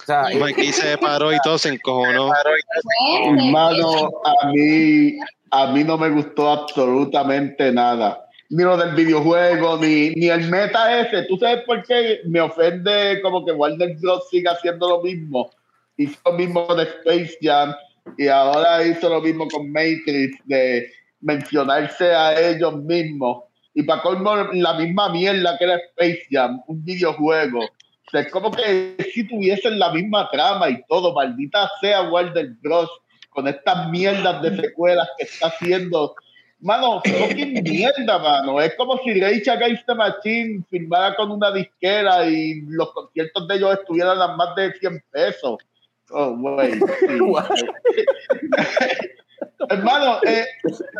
O 0.00 0.06
sea, 0.06 0.32
y- 0.32 0.36
Mikey 0.36 0.72
se 0.72 0.98
paró 0.98 1.32
y 1.32 1.38
todo 1.42 1.56
se 1.58 1.70
encojonó. 1.70 2.30
Hermano, 3.26 4.10
a 4.24 4.48
mí, 4.48 5.18
a 5.50 5.66
mí 5.68 5.84
no 5.84 5.96
me 5.96 6.10
gustó 6.10 6.50
absolutamente 6.50 7.72
nada. 7.72 8.20
Ni 8.50 8.62
lo 8.62 8.76
del 8.76 8.94
videojuego, 8.94 9.78
ni, 9.78 10.10
ni 10.10 10.28
el 10.28 10.48
meta 10.50 11.00
ese. 11.00 11.22
¿Tú 11.22 11.36
sabes 11.38 11.64
por 11.64 11.82
qué 11.84 12.20
me 12.26 12.40
ofende 12.40 13.20
como 13.22 13.44
que 13.44 13.52
Warner 13.52 13.96
Bros. 13.96 14.28
siga 14.30 14.52
haciendo 14.52 14.88
lo 14.88 15.02
mismo? 15.02 15.50
Hizo 15.96 16.18
lo 16.26 16.32
mismo 16.32 16.66
de 16.74 16.84
Space 16.84 17.38
Jam 17.40 17.74
y 18.18 18.28
ahora 18.28 18.84
hizo 18.84 19.08
lo 19.08 19.20
mismo 19.22 19.48
con 19.48 19.70
Matrix 19.72 20.36
de 20.44 20.90
mencionarse 21.20 22.14
a 22.14 22.38
ellos 22.38 22.76
mismos. 22.82 23.44
Y 23.74 23.82
para 23.82 24.02
colmo, 24.02 24.36
la 24.52 24.74
misma 24.74 25.08
mierda 25.10 25.58
que 25.58 25.64
era 25.64 25.76
Space 25.76 26.26
Jam, 26.30 26.62
un 26.68 26.84
videojuego. 26.84 27.64
O 27.64 28.10
sea, 28.10 28.20
es 28.20 28.30
como 28.30 28.52
que 28.52 28.94
si 29.12 29.26
tuviesen 29.26 29.78
la 29.78 29.92
misma 29.92 30.30
trama 30.30 30.70
y 30.70 30.82
todo, 30.88 31.12
maldita 31.12 31.68
sea 31.80 32.02
Warner 32.02 32.50
Bros. 32.62 32.88
con 33.30 33.48
estas 33.48 33.90
mierdas 33.90 34.40
de 34.42 34.56
secuelas 34.56 35.08
que 35.18 35.24
está 35.24 35.48
haciendo. 35.48 36.14
Mano, 36.60 37.02
fucking 37.04 37.64
mierda, 37.64 38.18
mano. 38.18 38.60
Es 38.60 38.74
como 38.76 38.96
si 38.98 39.20
Rage 39.20 39.50
Against 39.50 39.86
the 39.86 39.94
Machine 39.94 40.64
firmara 40.70 41.16
con 41.16 41.32
una 41.32 41.50
disquera 41.50 42.26
y 42.26 42.62
los 42.68 42.92
conciertos 42.92 43.48
de 43.48 43.56
ellos 43.56 43.78
estuvieran 43.80 44.22
a 44.22 44.36
más 44.36 44.54
de 44.54 44.72
100 44.72 45.02
pesos. 45.10 45.58
Oh, 46.10 46.36
güey. 46.36 46.74
sí. 46.74 46.78
Hermano, 49.68 50.18
eh, 50.26 50.46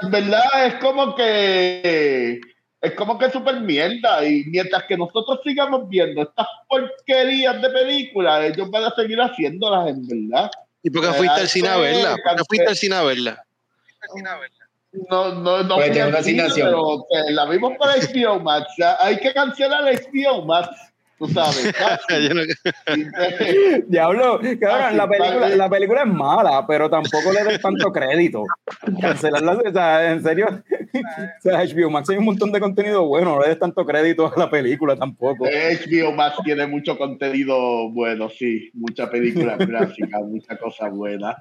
en 0.02 0.10
verdad 0.10 0.66
es 0.66 0.74
como 0.76 1.14
que 1.14 2.40
es 2.84 2.94
como 2.94 3.18
que 3.18 3.30
súper 3.30 3.60
mierda 3.60 4.24
y 4.24 4.44
mientras 4.44 4.84
que 4.84 4.96
nosotros 4.96 5.40
sigamos 5.42 5.88
viendo 5.88 6.22
estas 6.22 6.46
porquerías 6.68 7.60
de 7.62 7.70
películas, 7.70 8.44
ellos 8.44 8.70
van 8.70 8.84
a 8.84 8.94
seguir 8.94 9.18
haciéndolas 9.18 9.88
en 9.88 10.06
verdad. 10.06 10.50
¿Y 10.82 10.90
por 10.90 11.02
qué 11.02 11.12
fuiste 11.14 11.40
al 11.40 11.48
cine 11.48 11.68
a 11.68 11.76
verla? 11.78 12.16
¿Por 12.22 12.36
qué 12.36 12.42
fuiste 12.46 12.68
al 12.68 12.76
cine 12.76 12.94
a 12.96 13.02
verla? 13.02 13.44
No, 15.10 15.34
no, 15.34 15.62
no. 15.62 15.76
Pues 15.76 15.90
una 15.96 16.18
asignación. 16.18 16.68
Pero 16.68 17.06
que 17.10 17.32
la 17.32 17.46
vimos 17.46 17.72
para 17.78 17.94
HBO 17.96 18.38
Max. 18.40 18.66
Hay 19.00 19.18
que 19.18 19.32
cancelar 19.32 19.84
HBO 19.84 20.44
Max, 20.44 20.68
tú 21.18 21.28
sabes. 21.28 21.72
Diablo, 23.88 24.40
cabrón, 24.60 24.96
la, 24.96 25.08
película, 25.08 25.48
la 25.50 25.70
película 25.70 26.02
es 26.02 26.06
mala, 26.06 26.66
pero 26.66 26.90
tampoco 26.90 27.32
le 27.32 27.44
des 27.44 27.60
tanto 27.60 27.92
crédito. 27.92 28.44
Cancelarla, 29.00 29.52
o 29.52 29.72
sea, 29.72 30.12
en 30.12 30.22
serio. 30.22 30.46
O 30.48 31.42
sea, 31.42 31.64
HBO 31.64 31.90
Max 31.90 32.10
hay 32.10 32.16
un 32.18 32.24
montón 32.24 32.52
de 32.52 32.60
contenido 32.60 33.04
bueno, 33.06 33.36
no 33.36 33.42
le 33.42 33.48
des 33.48 33.58
tanto 33.58 33.84
crédito 33.84 34.32
a 34.34 34.38
la 34.38 34.50
película 34.50 34.96
tampoco. 34.96 35.44
HBO 35.44 36.12
Max 36.12 36.36
tiene 36.44 36.66
mucho 36.66 36.96
contenido 36.96 37.90
bueno, 37.90 38.28
sí. 38.28 38.70
Mucha 38.74 39.10
película 39.10 39.56
gráfica, 39.58 40.18
mucha 40.20 40.56
cosa 40.56 40.88
buena. 40.88 41.36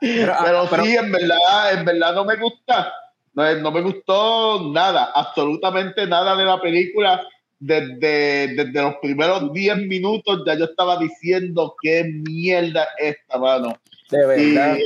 Pero, 0.00 0.32
ah, 0.32 0.42
Pero, 0.44 0.66
pero- 0.70 0.84
sí, 0.84 0.96
en 0.96 1.12
verdad, 1.12 1.72
en 1.74 1.84
verdad 1.84 2.14
no 2.14 2.24
me 2.24 2.36
gusta. 2.36 2.92
No, 3.34 3.54
no 3.56 3.70
me 3.70 3.82
gustó 3.82 4.72
nada, 4.72 5.10
absolutamente 5.14 6.06
nada 6.06 6.34
de 6.34 6.44
la 6.44 6.60
película. 6.60 7.24
Desde, 7.60 8.54
desde 8.54 8.82
los 8.82 8.94
primeros 9.02 9.52
10 9.52 9.78
minutos 9.88 10.42
ya 10.46 10.54
yo 10.54 10.66
estaba 10.66 10.96
diciendo 10.96 11.74
qué 11.82 12.04
mierda 12.04 12.86
es 12.98 13.16
esta, 13.16 13.38
mano. 13.38 13.74
de 14.10 14.26
verdad. 14.26 14.76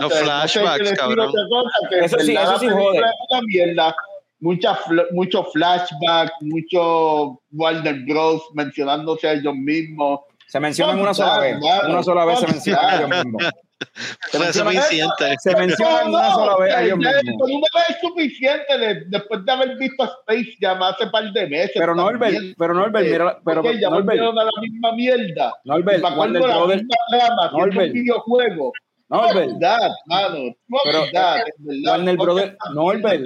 Los 0.00 0.12
flashbacks, 0.18 0.92
cabrón. 0.92 1.32
cosa, 1.32 1.88
que 1.88 2.04
Eso 2.04 2.18
sí, 2.18 2.34
eso 2.34 2.58
sí 2.58 2.66
una 2.66 3.40
mierda. 3.46 3.94
Mucha 4.40 4.76
fl- 4.76 5.06
mucho 5.12 5.44
flashback, 5.44 6.32
mucho 6.42 7.40
Warner 7.52 8.00
Bros. 8.06 8.42
mencionándose 8.54 9.26
a 9.28 9.32
ellos 9.32 9.54
mismos. 9.54 10.20
Se 10.46 10.60
mencionan 10.60 10.98
una 11.00 11.12
sola 11.14 11.38
vez. 11.40 11.56
Una 11.88 12.02
sola 12.02 12.24
vez 12.24 12.40
se 12.40 12.46
mencionan 12.46 12.84
a 12.84 12.96
ellos 12.96 13.08
mismos. 13.24 13.42
Se 13.78 14.36
Fue 14.38 14.40
mencionan, 14.40 14.74
suficiente. 14.74 15.36
se 15.40 15.56
mencionan 15.56 16.08
una 16.08 16.32
sola 16.32 16.56
vez 16.58 16.74
a. 16.74 16.80
Con 16.90 17.50
una 17.52 17.66
es 17.88 17.96
suficiente 18.00 18.78
de- 18.78 19.04
después 19.06 19.44
de 19.44 19.52
haber 19.52 19.76
visto 19.76 20.04
Space 20.04 20.56
Jam 20.60 20.82
hace 20.82 21.06
par 21.06 21.32
de 21.32 21.46
meses. 21.46 21.70
Pero 21.74 21.94
Norbert, 21.94 22.32
también. 22.34 22.54
pero 22.58 22.74
Norbert, 22.74 23.06
mira, 23.06 23.38
pero 23.44 23.62
ya 23.62 23.88
Norbert, 23.88 24.06
volvieron 24.06 24.38
a 24.38 24.44
la 24.44 24.50
misma 24.60 24.92
mierda. 24.94 25.54
Norbert, 25.64 26.02
la 26.02 26.10
Brothers, 26.10 26.82
misma 26.82 26.96
trama, 27.10 27.46
es 27.46 27.52
Norbert. 27.52 27.86
un 27.88 27.92
videojuego. 27.92 28.72
Norbert, 29.10 29.52
Verdad, 29.52 29.90
mano. 30.06 30.38
No, 30.66 30.78
Pero, 30.84 31.00
verdad, 31.04 31.36
en 31.38 31.64
verdad, 31.66 31.92
Warner 31.92 32.16
Brothers- 32.16 32.56
Norbert. 32.74 33.22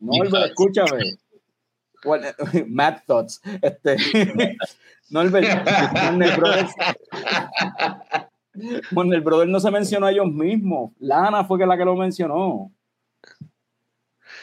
Norbert, 0.00 0.46
escúchame. 0.46 1.02
Warner- 2.04 2.34
Mad 2.68 2.96
Thoughts. 3.06 3.40
Este, 3.62 3.96
Norbert, 5.10 5.46
Warner 5.94 6.36
Brothers. 6.36 6.72
Warner 8.92 9.20
Brothers 9.20 9.50
no 9.50 9.60
se 9.60 9.70
mencionó 9.70 10.06
a 10.06 10.12
ellos 10.12 10.26
mismos. 10.26 10.92
Lana 10.98 11.44
fue 11.44 11.58
que 11.58 11.66
la 11.66 11.76
que 11.76 11.84
lo 11.84 11.94
mencionó. 11.94 12.70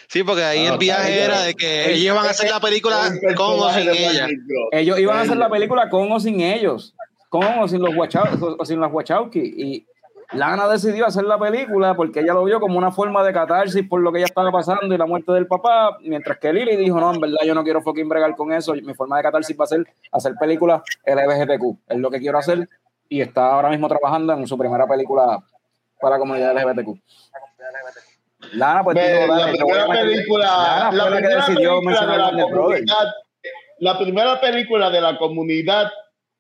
Sí, 0.08 0.24
porque 0.24 0.44
ahí 0.44 0.66
Ah, 0.66 0.74
el 0.74 0.78
viaje 0.78 1.12
está 1.12 1.26
era 1.26 1.42
de 1.44 1.54
que 1.54 1.92
ellos 1.92 2.14
iban 2.14 2.26
a 2.26 2.30
hacer 2.30 2.50
la 2.50 2.60
película 2.60 3.12
con 3.36 3.60
o 3.60 3.70
sin 3.74 3.90
ella. 3.90 4.28
Ellos 4.72 5.00
iban 5.00 5.18
a 5.18 5.22
hacer 5.22 5.38
la 5.38 5.50
película 5.50 5.90
con 5.90 6.12
o 6.12 6.20
sin 6.20 6.40
ellos. 6.40 6.96
Con 7.30 7.60
o 7.60 7.68
sin 7.68 7.82
los 7.82 7.96
Wachowski. 7.96 8.38
O 8.58 8.66
sin 8.66 8.80
las 8.80 8.92
Wachowski. 8.92 9.40
Y 9.40 9.86
Lana 10.32 10.68
decidió 10.68 11.06
hacer 11.06 11.26
la 11.26 11.38
película 11.38 11.96
porque 11.96 12.22
ella 12.22 12.34
lo 12.34 12.44
vio 12.46 12.60
como 12.60 12.78
una 12.78 12.92
forma 12.92 13.24
de 13.24 13.34
catarsis 13.34 13.86
por 13.88 14.02
lo 14.02 14.12
que 14.12 14.20
ella 14.20 14.28
estaba 14.28 14.52
pasando 14.52 14.94
y 14.94 14.98
la 14.98 15.06
muerte 15.06 15.32
del 15.34 15.48
papá. 15.48 15.98
Mientras 16.02 16.38
que 16.40 16.54
Lily 16.54 16.78
dijo: 16.78 17.00
No, 17.00 17.14
en 17.14 17.20
verdad, 17.20 17.40
yo 17.46 17.54
no 17.54 17.64
quiero 17.64 17.82
fucking 17.82 18.08
bregar 18.08 18.34
con 18.36 18.54
eso. 18.54 18.74
Mi 18.76 18.94
forma 18.94 19.18
de 19.18 19.24
catarsis 19.24 19.58
va 19.60 19.66
a 19.66 19.68
ser 19.68 19.86
hacer 20.12 20.36
películas 20.40 20.82
LGBTQ. 21.06 21.80
Es 21.90 21.98
lo 21.98 22.10
que 22.10 22.20
quiero 22.20 22.38
hacer. 22.38 22.70
Y 23.10 23.22
está 23.22 23.52
ahora 23.54 23.70
mismo 23.70 23.88
trabajando 23.88 24.34
en 24.34 24.48
su 24.48 24.58
primera 24.58 24.86
película 24.88 25.40
para 26.00 26.16
la 26.16 26.20
comunidad 26.20 26.52
LGBTQ. 26.58 27.00
Lana, 28.54 28.84
pues 28.84 28.96
la 28.96 29.04
"Dale, 29.04 29.58
yo 29.58 29.66
voy 29.66 29.78
a 29.78 29.86
primera 29.86 29.88
meter-". 29.88 30.06
película, 30.10 30.90
la 30.92 31.06
primera 31.08 31.46
de 31.48 32.18
la 32.18 32.42
comunidad, 32.42 33.14
la 33.80 33.98
primera 34.00 34.42
película 34.42 34.90
de 34.90 35.02
la 35.02 35.18
comunidad 35.18 35.92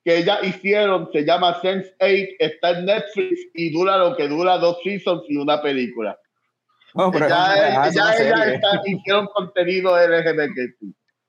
que 0.03 0.17
ellas 0.17 0.39
hicieron 0.43 1.09
se 1.11 1.25
llama 1.25 1.59
Sense8, 1.61 2.35
está 2.39 2.69
en 2.71 2.85
Netflix 2.85 3.39
y 3.53 3.71
dura 3.73 3.97
lo 3.97 4.15
que 4.15 4.27
dura 4.27 4.57
dos 4.57 4.77
seasons 4.83 5.23
y 5.27 5.37
una 5.37 5.61
película. 5.61 6.17
No, 6.93 7.11
pero 7.11 7.27
ya 7.27 7.55
es 7.55 7.75
una 7.77 7.89
ya 7.89 8.01
ellas 8.13 8.17
serie. 8.17 8.55
están- 8.55 8.79
hicieron 8.85 9.27
contenido 9.27 9.97
LGBT 9.97 10.71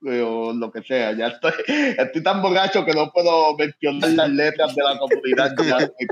o 0.05 0.53
lo 0.53 0.71
que 0.71 0.83
sea. 0.83 1.13
Ya 1.13 1.29
estoy, 1.29 1.53
estoy 1.99 2.23
tan 2.23 2.41
borracho 2.43 2.85
que 2.85 2.93
no 2.93 3.11
puedo 3.13 3.57
mencionar 3.57 4.11
las 4.11 4.31
letras 4.31 4.75
de 4.75 4.83
la 4.83 4.99
comunidad. 4.99 5.55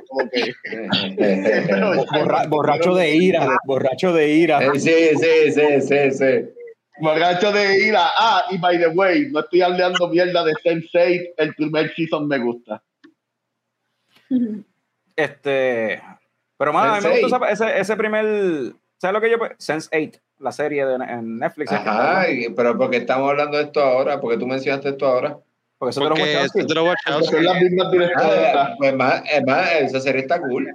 Como 0.09 0.29
que. 0.31 0.53
Pero 1.69 1.95
ya- 1.95 2.03
Borra- 2.25 2.47
borracho 2.49 2.95
de 2.95 3.15
ira, 3.15 3.49
borracho 3.65 4.13
de 4.13 4.29
ira. 4.33 4.65
Eh, 4.65 4.71
Sí, 4.79 4.93
sí, 5.21 5.53
sí, 5.53 5.81
sí, 5.83 6.11
sí. 6.11 6.49
Borracho 6.99 7.53
de 7.53 7.87
ira. 7.89 8.07
Ah, 8.19 8.45
y 8.51 8.59
by 8.59 8.79
the 8.79 8.89
way, 8.89 9.29
no 9.31 9.41
estoy 9.41 9.61
hablando 9.63 10.09
mierda 10.09 10.43
de 10.45 10.53
Sense8. 10.55 11.35
El 11.37 11.55
primer 11.55 11.95
season 11.95 12.27
me 12.27 12.39
gusta. 12.39 12.83
Este, 15.15 16.03
pero 16.59 16.73
más, 16.73 16.99
a 17.05 17.09
mí 17.09 17.15
me 17.15 17.21
Sense8. 17.21 17.23
gustó 17.31 17.47
esa- 17.47 17.67
ese, 17.69 17.81
ese 17.81 17.97
primer, 17.97 18.73
¿sabes 18.99 19.15
lo 19.15 19.21
que 19.21 19.31
yo? 19.31 19.37
Sense 19.59 19.89
8, 19.93 20.21
la 20.39 20.53
serie 20.53 20.85
de, 20.87 20.95
en 20.97 21.39
Netflix. 21.39 21.73
Ajá, 21.73 22.29
y- 22.31 22.49
pero 22.51 22.77
¿por 22.77 22.91
qué 22.91 22.99
estamos 22.99 23.31
hablando 23.31 23.57
de 23.59 23.65
esto 23.65 23.81
ahora? 23.83 24.21
¿Por 24.21 24.33
qué 24.33 24.39
tú 24.39 24.47
mencionaste 24.47 24.91
esto 24.91 25.07
ahora? 25.07 25.39
Porque 25.79 25.91
eso 25.91 26.01
te 26.01 26.05
lo 26.09 26.15
Porque 26.15 26.35
Wachowski. 26.37 26.59
los 26.61 26.67
Porque 26.75 26.81
Wachowski. 26.89 27.35
son 27.35 27.45
las 27.45 27.61
mismas 27.63 27.91
directoras. 27.93 28.55
Ah, 28.57 28.75
pues 28.79 28.95
más, 28.97 29.23
es 29.31 29.45
más, 29.47 29.73
esa 29.75 30.01
serie 30.01 30.23
está 30.23 30.41
cool. 30.41 30.75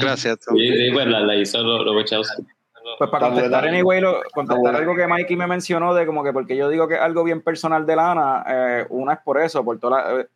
Gracias. 0.00 0.38
Tom. 0.40 0.56
Sí, 0.56 0.68
sí, 0.68 0.90
pues 0.92 1.06
la, 1.06 1.20
la 1.20 1.36
hizo 1.36 1.62
los 1.62 1.84
lo 1.84 1.94
Wachowski. 1.94 2.42
Pues 2.98 3.10
para 3.10 3.26
contestar, 3.28 3.66
anyway, 3.66 4.00
lo, 4.00 4.22
contestar 4.32 4.76
algo 4.76 4.94
que 4.94 5.06
Mikey 5.08 5.36
me 5.36 5.46
mencionó 5.48 5.92
de 5.92 6.06
como 6.06 6.22
que 6.22 6.32
porque 6.32 6.56
yo 6.56 6.68
digo 6.68 6.86
que 6.86 6.94
es 6.94 7.00
algo 7.00 7.24
bien 7.24 7.42
personal 7.42 7.84
de 7.84 7.96
Lana, 7.96 8.44
eh, 8.48 8.86
una 8.90 9.14
es 9.14 9.18
por 9.24 9.40
eso, 9.40 9.64
por 9.64 9.78
toda 9.80 10.02
la- 10.14 10.20
eh, 10.20 10.26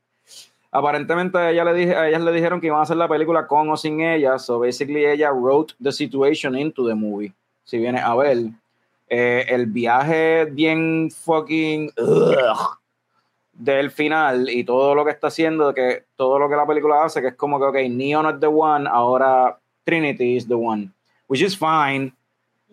aparentemente 0.70 1.38
a, 1.38 1.50
ella 1.50 1.64
le 1.64 1.74
dije, 1.74 1.94
a 1.94 2.08
ellas 2.08 2.22
le 2.22 2.32
dijeron 2.32 2.60
que 2.60 2.68
iban 2.68 2.80
a 2.80 2.82
hacer 2.82 2.96
la 2.96 3.08
película 3.08 3.46
con 3.46 3.68
o 3.70 3.76
sin 3.76 4.00
ella, 4.00 4.38
so 4.38 4.58
basically 4.58 5.04
ella 5.04 5.30
wrote 5.30 5.74
the 5.82 5.92
situation 5.92 6.56
into 6.56 6.86
the 6.86 6.94
movie, 6.94 7.32
si 7.64 7.78
vienes 7.78 8.02
a 8.02 8.14
ver. 8.16 8.38
Eh, 9.08 9.44
el 9.48 9.66
viaje 9.66 10.44
bien 10.44 11.10
fucking 11.10 11.90
ugh, 11.98 12.78
del 13.52 13.90
final 13.90 14.48
y 14.48 14.62
todo 14.62 14.94
lo 14.94 15.04
que 15.04 15.10
está 15.10 15.26
haciendo, 15.26 15.74
que 15.74 16.04
todo 16.14 16.38
lo 16.38 16.48
que 16.48 16.54
la 16.54 16.66
película 16.66 17.04
hace, 17.04 17.20
que 17.20 17.28
es 17.28 17.34
como 17.34 17.58
que, 17.58 17.64
ok, 17.64 17.90
Neo 17.90 18.22
no 18.22 18.30
es 18.30 18.40
the 18.40 18.46
one, 18.46 18.88
ahora 18.88 19.58
Trinity 19.84 20.36
is 20.36 20.46
the 20.46 20.54
one, 20.54 20.90
which 21.26 21.42
is 21.42 21.56
fine, 21.56 22.12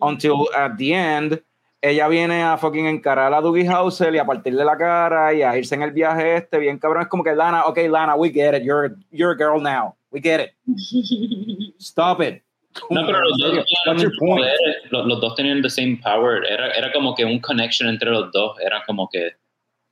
until 0.00 0.46
at 0.56 0.76
the 0.76 0.94
end 0.94 1.42
ella 1.80 2.08
viene 2.08 2.42
a 2.42 2.58
fucking 2.58 2.86
encarar 2.86 3.32
a 3.32 3.40
Dougie 3.40 3.68
Hauser 3.68 4.14
y 4.14 4.18
a 4.18 4.26
partirle 4.26 4.64
la 4.64 4.76
cara 4.76 5.32
y 5.34 5.42
a 5.42 5.56
irse 5.56 5.74
en 5.74 5.82
el 5.82 5.92
viaje 5.92 6.36
este, 6.36 6.58
bien 6.58 6.78
cabrón, 6.78 7.02
es 7.02 7.08
como 7.08 7.24
que 7.24 7.34
Lana, 7.34 7.66
ok 7.66 7.78
Lana, 7.88 8.14
we 8.16 8.30
get 8.30 8.54
it, 8.54 8.62
you're, 8.64 8.96
you're 9.10 9.32
a 9.32 9.36
girl 9.36 9.62
now, 9.62 9.94
we 10.10 10.20
get 10.20 10.40
it, 10.40 10.52
stop 11.78 12.20
it. 12.20 12.42
No, 12.90 13.04
pero 13.04 13.20
los 13.20 13.38
dos, 13.38 13.64
tenían 13.84 14.12
poderes, 14.18 14.76
los, 14.90 15.06
los 15.06 15.20
dos 15.20 15.34
tenían 15.34 15.62
the 15.62 15.70
same 15.70 16.00
power. 16.02 16.44
Era, 16.46 16.70
era 16.72 16.92
como 16.92 17.14
que 17.14 17.24
un 17.24 17.40
connection 17.40 17.88
entre 17.88 18.10
los 18.10 18.30
dos. 18.32 18.58
Era 18.60 18.82
como 18.86 19.08
que. 19.08 19.36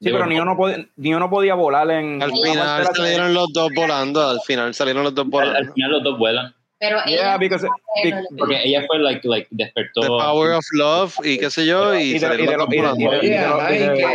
Sí, 0.01 0.11
pero 0.11 0.27
Neo 0.27 0.45
no, 0.45 0.57
podía, 0.57 0.87
Neo 0.97 1.19
no 1.19 1.31
podía 1.31 1.55
volar 1.55 1.91
en... 1.91 2.23
Al 2.23 2.31
final 2.31 2.87
salieron 2.95 3.33
los 3.33 3.51
dos 3.53 3.71
volando. 3.75 4.29
Al 4.29 4.41
final 4.41 4.75
salieron 4.75 5.05
los 5.05 5.15
dos 5.15 5.25
al, 5.25 5.31
volando. 5.31 5.59
al 5.59 5.73
final 5.73 5.91
los 5.91 6.03
dos 6.03 6.19
vuelan. 6.19 6.55
Pero 6.79 6.99
Yeah, 7.07 7.37
ella 7.37 7.39
because- 7.39 7.63
lo- 7.65 8.37
Porque 8.39 8.61
ella 8.63 8.85
fue, 8.87 8.99
like, 8.99 9.27
like 9.27 9.49
despertó. 9.51 10.03
The 10.03 10.09
Power 10.09 10.53
of 10.53 10.65
Love 10.73 11.15
y 11.25 11.39
qué 11.39 11.51
sé 11.51 11.65
yo. 11.65 11.95
Y, 11.95 12.03
y 12.03 12.11
de, 12.11 12.17
y 12.17 12.21
salieron 12.21 12.47
de 12.47 12.57
los 12.59 12.99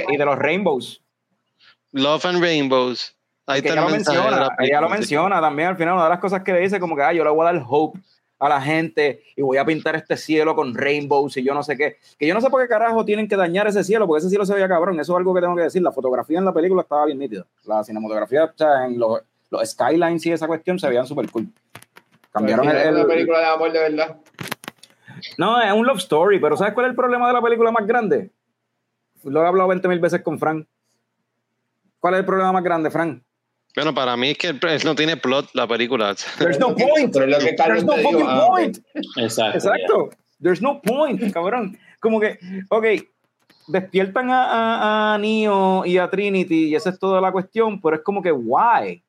y 0.08 0.18
de- 0.18 0.26
los- 0.26 0.38
Rainbows. 0.38 1.02
Love 1.92 2.26
and 2.26 2.42
Rainbows. 2.42 3.16
Ahí 3.48 3.58
está 3.60 3.74
ella 3.74 3.82
el 3.82 3.88
lo 3.88 3.92
menciona, 3.92 4.32
la 4.32 4.56
ella 4.60 4.82
lo 4.82 4.90
menciona 4.90 5.42
también 5.42 5.70
al 5.70 5.76
final, 5.76 5.96
una 5.96 6.04
de 6.04 6.10
las 6.12 6.20
cosas 6.20 6.44
que 6.44 6.54
le 6.54 6.60
dice 6.60 6.80
como 6.80 6.96
que 6.96 7.02
ah, 7.02 7.12
yo 7.12 7.24
le 7.24 7.32
voy 7.32 7.42
a 7.46 7.52
dar 7.52 7.64
hope 7.68 8.00
a 8.40 8.48
la 8.48 8.62
gente 8.62 9.24
y 9.36 9.42
voy 9.42 9.58
a 9.58 9.66
pintar 9.66 9.96
este 9.96 10.16
cielo 10.16 10.56
con 10.56 10.74
rainbows 10.74 11.36
y 11.38 11.44
yo 11.44 11.54
no 11.54 11.62
sé 11.64 11.76
qué, 11.76 11.98
que 12.18 12.28
yo 12.28 12.34
no 12.34 12.42
sé 12.42 12.50
por 12.50 12.62
qué 12.62 12.68
carajo 12.68 13.04
tienen 13.04 13.28
que 13.28 13.36
dañar 13.36 13.68
ese 13.68 13.84
cielo, 13.84 14.08
porque 14.08 14.20
ese 14.20 14.30
cielo 14.30 14.46
se 14.46 14.54
veía 14.54 14.68
cabrón, 14.68 15.00
eso 15.00 15.14
es 15.14 15.18
algo 15.18 15.34
que 15.34 15.42
tengo 15.42 15.56
que 15.56 15.64
decir, 15.64 15.82
la 15.82 15.92
fotografía 15.92 16.38
en 16.40 16.46
la 16.46 16.54
película 16.54 16.84
estaba 16.84 17.06
bien 17.06 17.20
nítida, 17.20 17.46
la 17.66 17.84
cinematografía, 17.84 18.46
o 18.46 18.52
sea, 18.56 18.86
en 18.86 18.98
los, 18.98 19.22
los 19.50 19.70
skylines 19.70 20.26
y 20.26 20.32
esa 20.32 20.48
cuestión 20.48 20.80
se 20.80 20.88
veían 20.88 21.06
súper 21.06 21.30
cool. 21.30 21.48
Cambiaron 22.32 22.68
el, 22.70 22.78
el- 22.78 22.96
una 22.96 23.06
película 23.06 23.40
de 23.40 23.46
amor 23.46 23.72
de 23.72 23.80
verdad. 23.80 24.18
No, 25.38 25.62
es 25.62 25.72
un 25.72 25.86
love 25.86 25.98
story, 26.00 26.40
pero 26.40 26.58
¿sabes 26.58 26.74
cuál 26.74 26.86
es 26.88 26.90
el 26.92 26.96
problema 26.96 27.28
de 27.28 27.34
la 27.34 27.42
película 27.42 27.72
más 27.72 27.86
grande? 27.86 28.32
Lo 29.24 29.44
he 29.44 29.48
hablado 29.48 29.70
20 29.70 29.88
mil 29.88 30.00
veces 30.00 30.22
con 30.22 30.40
Frank. 30.40 30.66
¿Cuál 32.00 32.16
es 32.16 32.20
el 32.22 32.26
problema 32.26 32.52
más 32.52 32.64
grande, 32.64 32.90
Frank? 32.90 33.22
Bueno, 33.76 33.94
para 33.94 34.18
mí 34.18 34.32
es 34.32 34.38
que 34.38 34.54
no 34.84 34.96
tiene 34.96 35.16
plot 35.18 35.50
la 35.54 35.68
película. 35.68 36.16
There's 36.40 36.60
no 36.60 36.76
point. 36.76 37.14
Pero 37.14 37.26
es 37.26 37.32
lo 37.32 37.38
que 37.40 37.56
Carlos 37.56 37.86
There's 37.86 38.04
no 38.04 38.10
fucking 38.10 38.26
Ah, 38.28 38.46
point. 38.48 38.78
Exacto. 39.18 39.58
Exacto. 39.58 40.10
There's 40.42 40.62
no 40.62 40.82
point, 40.82 41.32
cabrón. 41.32 41.78
Como 42.00 42.20
que, 42.20 42.40
ok, 42.70 42.86
despiertan 43.68 44.32
a, 44.32 44.44
a, 44.46 45.14
a 45.14 45.18
Neo 45.20 45.86
y 45.86 45.98
a 46.00 46.10
Trinity 46.10 46.70
y 46.70 46.76
esa 46.76 46.90
es 46.90 46.98
toda 47.00 47.22
la 47.22 47.32
cuestión, 47.32 47.80
pero 47.80 47.98
es 47.98 48.02
como 48.02 48.22
que, 48.24 48.32
why? 48.32 49.04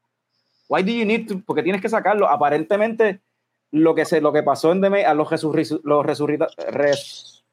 Why 0.72 0.82
do 0.82 0.90
you 0.90 1.04
need 1.04 1.28
to? 1.28 1.42
Porque 1.44 1.62
tienes 1.62 1.82
que 1.82 1.88
sacarlo. 1.90 2.26
Aparentemente, 2.30 3.20
lo 3.72 3.94
que, 3.94 4.06
se, 4.06 4.22
lo 4.22 4.32
que 4.32 4.42
pasó 4.42 4.72
en 4.72 4.80
The 4.80 5.04
a 5.04 5.12
los, 5.12 5.28
resurri- 5.28 5.80
los 5.84 6.06
resurrita- 6.06 6.48
res- 6.68 7.44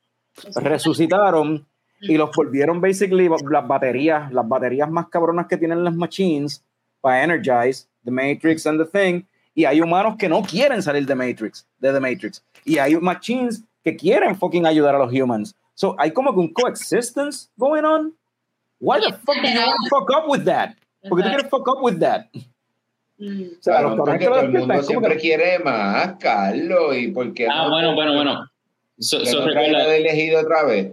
resucitaron 0.56 1.68
y 2.00 2.16
los 2.16 2.32
volvieron 2.34 2.80
basically 2.80 3.28
las 3.52 3.68
baterías, 3.68 4.32
las 4.32 4.48
baterías 4.48 4.90
más 4.90 5.10
cabronas 5.10 5.48
que 5.48 5.58
tienen 5.58 5.84
las 5.84 5.94
machines 5.94 6.64
para 7.02 7.22
energize 7.26 7.88
The 8.06 8.12
Matrix 8.12 8.66
and 8.66 8.80
the 8.82 8.86
Thing. 8.86 9.24
Y 9.54 9.66
hay 9.66 9.82
humanos 9.82 10.16
que 10.18 10.30
no 10.30 10.42
quieren 10.42 10.82
salir 10.82 11.06
de 11.06 11.14
Matrix, 11.16 11.68
de 11.80 11.92
The 11.92 12.00
Matrix. 12.00 12.42
Y 12.64 12.78
hay 12.78 12.96
machines 12.96 13.66
que 13.84 13.98
quieren 13.98 14.38
fucking 14.38 14.66
ayudar 14.66 14.96
a 14.96 15.00
los 15.00 15.12
humans. 15.12 15.54
So 15.74 15.94
hay 16.00 16.12
como 16.12 16.32
que 16.34 16.40
un 16.40 16.54
coexistence 16.54 17.50
going 17.58 17.84
on. 17.84 18.14
Why 18.80 19.00
the 19.02 19.12
fuck 19.12 19.36
do 19.36 19.50
you 19.50 19.60
want 19.60 19.76
to 19.84 19.90
fuck 19.90 20.10
up 20.12 20.30
with 20.30 20.46
that? 20.46 20.76
Porque 21.10 21.24
tú 21.24 21.30
quieres 21.30 21.50
fuck 21.50 21.68
up 21.68 21.84
with 21.84 22.00
that. 22.00 22.28
Mm. 23.20 23.44
O 23.44 23.62
sea, 23.62 23.74
Claro, 23.74 23.96
los 23.96 24.08
porque 24.08 24.26
todo 24.26 24.40
el 24.40 24.50
mundo 24.50 24.82
siempre 24.84 25.14
que- 25.16 25.20
quiere 25.22 25.60
más, 25.60 26.16
Carlos. 26.20 26.96
¿Y 26.98 27.10
por 27.10 27.34
qué 27.34 27.48
Ah, 27.48 27.64
no? 27.66 27.70
bueno, 27.72 27.94
bueno, 27.96 28.14
bueno. 28.14 28.50
So, 28.98 29.26
so 29.26 29.46
no 29.46 29.54
de 29.54 29.98
elegido 29.98 30.42
otra 30.42 30.64
vez. 30.64 30.92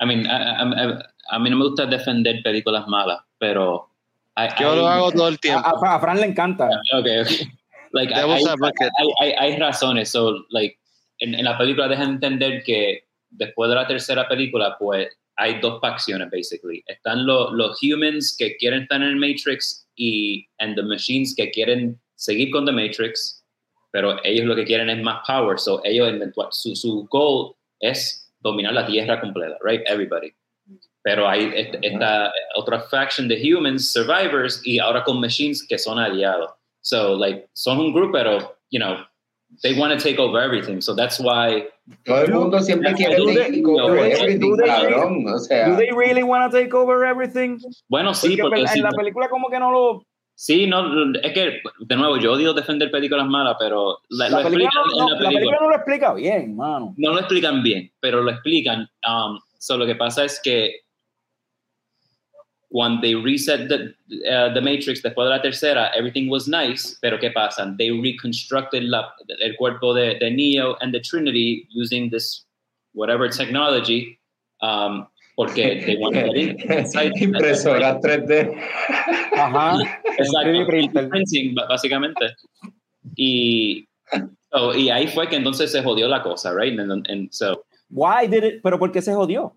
I 0.00 0.06
mean, 0.06 0.26
a, 0.26 0.60
a- 0.60 0.62
a- 0.62 1.10
a 1.32 1.38
mí 1.38 1.50
no 1.50 1.56
me 1.58 1.64
gusta 1.66 1.86
defender 1.86 2.42
películas 2.42 2.86
malas, 2.88 3.20
pero. 3.38 3.86
hay- 4.34 4.48
Yo 4.58 4.74
lo 4.74 4.86
hago 4.88 5.12
todo 5.12 5.28
el 5.28 5.38
tiempo. 5.38 5.66
a- 5.66 5.96
a 5.96 6.00
Fran 6.00 6.18
le 6.20 6.26
encanta. 6.26 6.66
Ok, 6.94 7.06
ok. 7.22 7.28
Like, 7.92 8.14
hay, 8.14 9.56
razones. 9.58 10.10
So, 10.10 10.44
like, 10.50 10.78
en, 11.18 11.34
en 11.34 11.44
la 11.44 11.58
película 11.58 11.88
dejan 11.88 12.10
entender 12.10 12.62
que 12.62 13.04
después 13.30 13.68
de 13.68 13.74
la 13.74 13.86
tercera 13.88 14.28
película, 14.28 14.76
pues 14.78 15.08
hay 15.34 15.58
dos 15.60 15.80
facciones, 15.80 16.30
basically. 16.30 16.84
Están 16.86 17.26
lo- 17.26 17.52
los 17.52 17.82
humans 17.82 18.36
que 18.38 18.56
quieren 18.58 18.82
estar 18.82 19.02
en 19.02 19.08
el 19.08 19.16
Matrix 19.16 19.79
y 19.96 20.46
and 20.58 20.76
the 20.76 20.82
machines 20.82 21.34
que 21.34 21.50
quieren 21.50 21.98
seguir 22.16 22.50
con 22.50 22.64
The 22.66 22.72
Matrix, 22.72 23.44
pero 23.92 24.18
ellos 24.24 24.46
lo 24.46 24.54
que 24.54 24.64
quieren 24.64 24.88
es 24.90 25.02
más 25.02 25.22
power. 25.26 25.58
So, 25.58 25.80
ellos, 25.84 26.12
su, 26.50 26.76
su 26.76 27.06
goal 27.10 27.54
es 27.80 28.32
dominar 28.40 28.72
la 28.74 28.86
Tierra 28.86 29.20
completa, 29.20 29.56
right? 29.62 29.82
Everybody. 29.86 30.32
Pero 31.02 31.26
hay 31.28 31.50
est- 31.54 31.76
esta 31.82 32.32
otra 32.56 32.82
faction 32.90 33.26
de 33.26 33.36
humans, 33.36 33.90
survivors, 33.90 34.60
y 34.64 34.78
ahora 34.78 35.02
con 35.02 35.20
machines 35.20 35.66
que 35.66 35.78
son 35.78 35.98
aliados. 35.98 36.50
So, 36.82 37.14
like, 37.16 37.48
son 37.54 37.78
un 37.78 37.92
grupo, 37.92 38.12
pero, 38.12 38.56
you 38.70 38.78
know, 38.78 38.98
they 39.62 39.78
want 39.78 39.92
to 39.92 39.98
take 40.02 40.18
over 40.20 40.40
everything. 40.40 40.80
So 40.80 40.94
that's 40.94 41.18
why, 41.20 41.66
Todo 42.04 42.22
el 42.24 42.32
mundo 42.32 42.60
siempre 42.60 42.94
quiere 42.94 43.16
Do 43.16 43.26
they- 43.26 43.50
take 43.50 43.66
over 43.66 43.96
do 43.96 44.02
they- 44.02 44.12
everything, 44.12 44.40
do 44.40 44.56
they- 44.56 44.66
cabrón. 44.66 45.26
O 45.28 45.38
sea, 45.38 45.68
Do 45.68 45.76
they 45.76 45.90
really 45.90 46.22
want 46.22 46.50
to 46.50 46.56
take 46.58 46.72
over 46.74 47.04
everything? 47.04 47.58
bueno, 47.88 48.14
sí, 48.14 48.36
Porque 48.36 48.42
porque 48.42 48.60
en 48.60 48.68
sí, 48.68 48.80
la 48.80 48.90
película 48.92 49.28
como 49.28 49.48
que 49.50 49.58
no 49.58 49.70
lo... 49.72 50.04
sí, 50.34 50.66
no, 50.66 51.12
es 51.22 51.32
que, 51.32 51.60
de 51.80 51.96
nuevo, 51.96 52.16
yo 52.16 52.32
odio 52.32 52.54
defender 52.54 52.90
películas 52.90 53.26
malas, 53.26 53.56
pero 53.58 53.98
la, 54.08 54.28
La 54.30 54.38
lo 54.38 54.44
película, 54.50 54.68
explican 54.68 54.82
no, 54.86 54.92
en 54.92 54.98
la 54.98 55.12
la 55.12 55.18
película. 55.18 55.38
película 55.40 55.58
no 55.60 55.68
lo 55.68 55.76
explica 55.76 56.14
bien, 56.14 56.56
mano. 56.56 56.94
no 56.96 57.12
lo 57.12 57.18
explican 57.18 57.62
bien, 57.62 57.90
pero 58.00 58.22
lo 58.22 58.30
explican. 58.30 58.88
Um, 59.06 59.38
so 59.58 59.76
lo 59.76 59.84
que 59.84 59.96
pasa 59.96 60.24
es 60.24 60.40
que 60.42 60.76
cuando 62.70 63.00
they 63.02 63.14
reset 63.14 63.68
the, 63.68 63.92
uh, 64.30 64.52
the 64.54 64.60
Matrix 64.60 65.02
después 65.02 65.26
de 65.26 65.30
la 65.30 65.42
tercera, 65.42 65.90
everything 65.96 66.28
was 66.30 66.46
nice, 66.46 66.96
pero 67.02 67.18
¿qué 67.18 67.30
pasa? 67.32 67.74
They 67.76 67.90
reconstructed 67.90 68.84
la, 68.84 69.12
el 69.40 69.56
cuerpo 69.56 69.92
de, 69.92 70.18
de 70.20 70.30
Neo 70.30 70.76
and 70.80 70.92
the 70.94 71.00
Trinity 71.00 71.66
using 71.74 72.10
this 72.10 72.44
whatever 72.94 73.28
technology 73.28 74.18
um, 74.62 75.06
porque 75.36 75.82
they 75.84 75.96
want 75.98 76.14
to 76.14 76.22
get 76.22 76.36
in- 76.36 76.72
inside- 76.72 77.12
impresora 77.20 77.98
3D. 78.00 78.54
Ajá. 79.32 79.78
Exacto. 80.18 80.50
3D 80.50 80.66
printer. 80.66 81.08
Printing, 81.08 81.54
básicamente. 81.68 82.34
Y, 83.16 83.86
so, 84.52 84.74
y 84.74 84.90
ahí 84.90 85.08
fue 85.08 85.28
que 85.28 85.36
entonces 85.36 85.72
se 85.72 85.82
jodió 85.82 86.06
la 86.08 86.22
cosa, 86.22 86.52
right? 86.54 86.78
And, 86.78 87.06
and 87.08 87.30
so, 87.32 87.64
Why 87.90 88.28
did 88.28 88.44
it? 88.44 88.60
Pero 88.62 88.78
¿por 88.78 88.92
qué 88.92 89.02
se 89.02 89.12
jodió? 89.12 89.56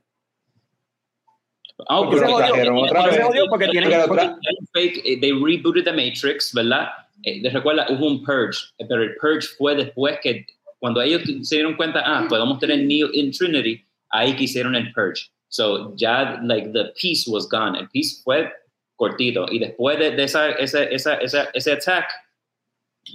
Oh, 1.90 2.06
¿Por 2.06 2.14
qué 2.14 2.20
se 2.26 2.32
porque- 2.32 2.50
jodió? 2.50 2.76
otra. 2.78 3.04
Porque 3.50 3.68
tienen 3.70 3.90
Pero 3.90 4.08
porque- 4.08 4.24
otra- 4.26 4.38
fake, 4.74 5.02
eh, 5.06 5.20
they 5.20 5.32
rebooted 5.32 5.84
the 5.84 5.92
Matrix, 5.92 6.54
¿verdad? 6.54 6.90
Eh, 7.24 7.40
les 7.42 7.54
recuerda, 7.54 7.88
hubo 7.90 8.08
un 8.08 8.24
purge, 8.24 8.60
eh, 8.78 8.86
pero 8.88 9.04
el 9.04 9.16
purge 9.16 9.48
fue 9.58 9.76
después 9.76 10.20
que, 10.22 10.46
cuando 10.80 11.02
ellos 11.02 11.22
se 11.48 11.56
dieron 11.56 11.76
cuenta, 11.76 12.02
ah, 12.06 12.26
podemos 12.28 12.60
tener 12.60 12.80
Neo 12.80 13.10
in 13.14 13.32
Trinity, 13.32 13.84
ahí 14.10 14.36
que 14.36 14.44
hicieron 14.44 14.76
el 14.76 14.92
purge. 14.94 15.30
So, 15.48 15.96
ya, 15.96 16.40
like, 16.44 16.70
the 16.74 16.92
peace 17.02 17.26
was 17.30 17.48
gone. 17.50 17.78
El 17.80 17.88
peace 17.90 18.22
fue 18.24 18.52
cortito. 18.96 19.46
Y 19.52 19.60
después 19.60 19.98
de, 20.00 20.12
de 20.12 20.24
esa, 20.24 20.50
esa, 20.52 20.84
esa, 20.84 21.16
esa- 21.16 21.50
ese 21.54 21.72
attack, 21.72 22.10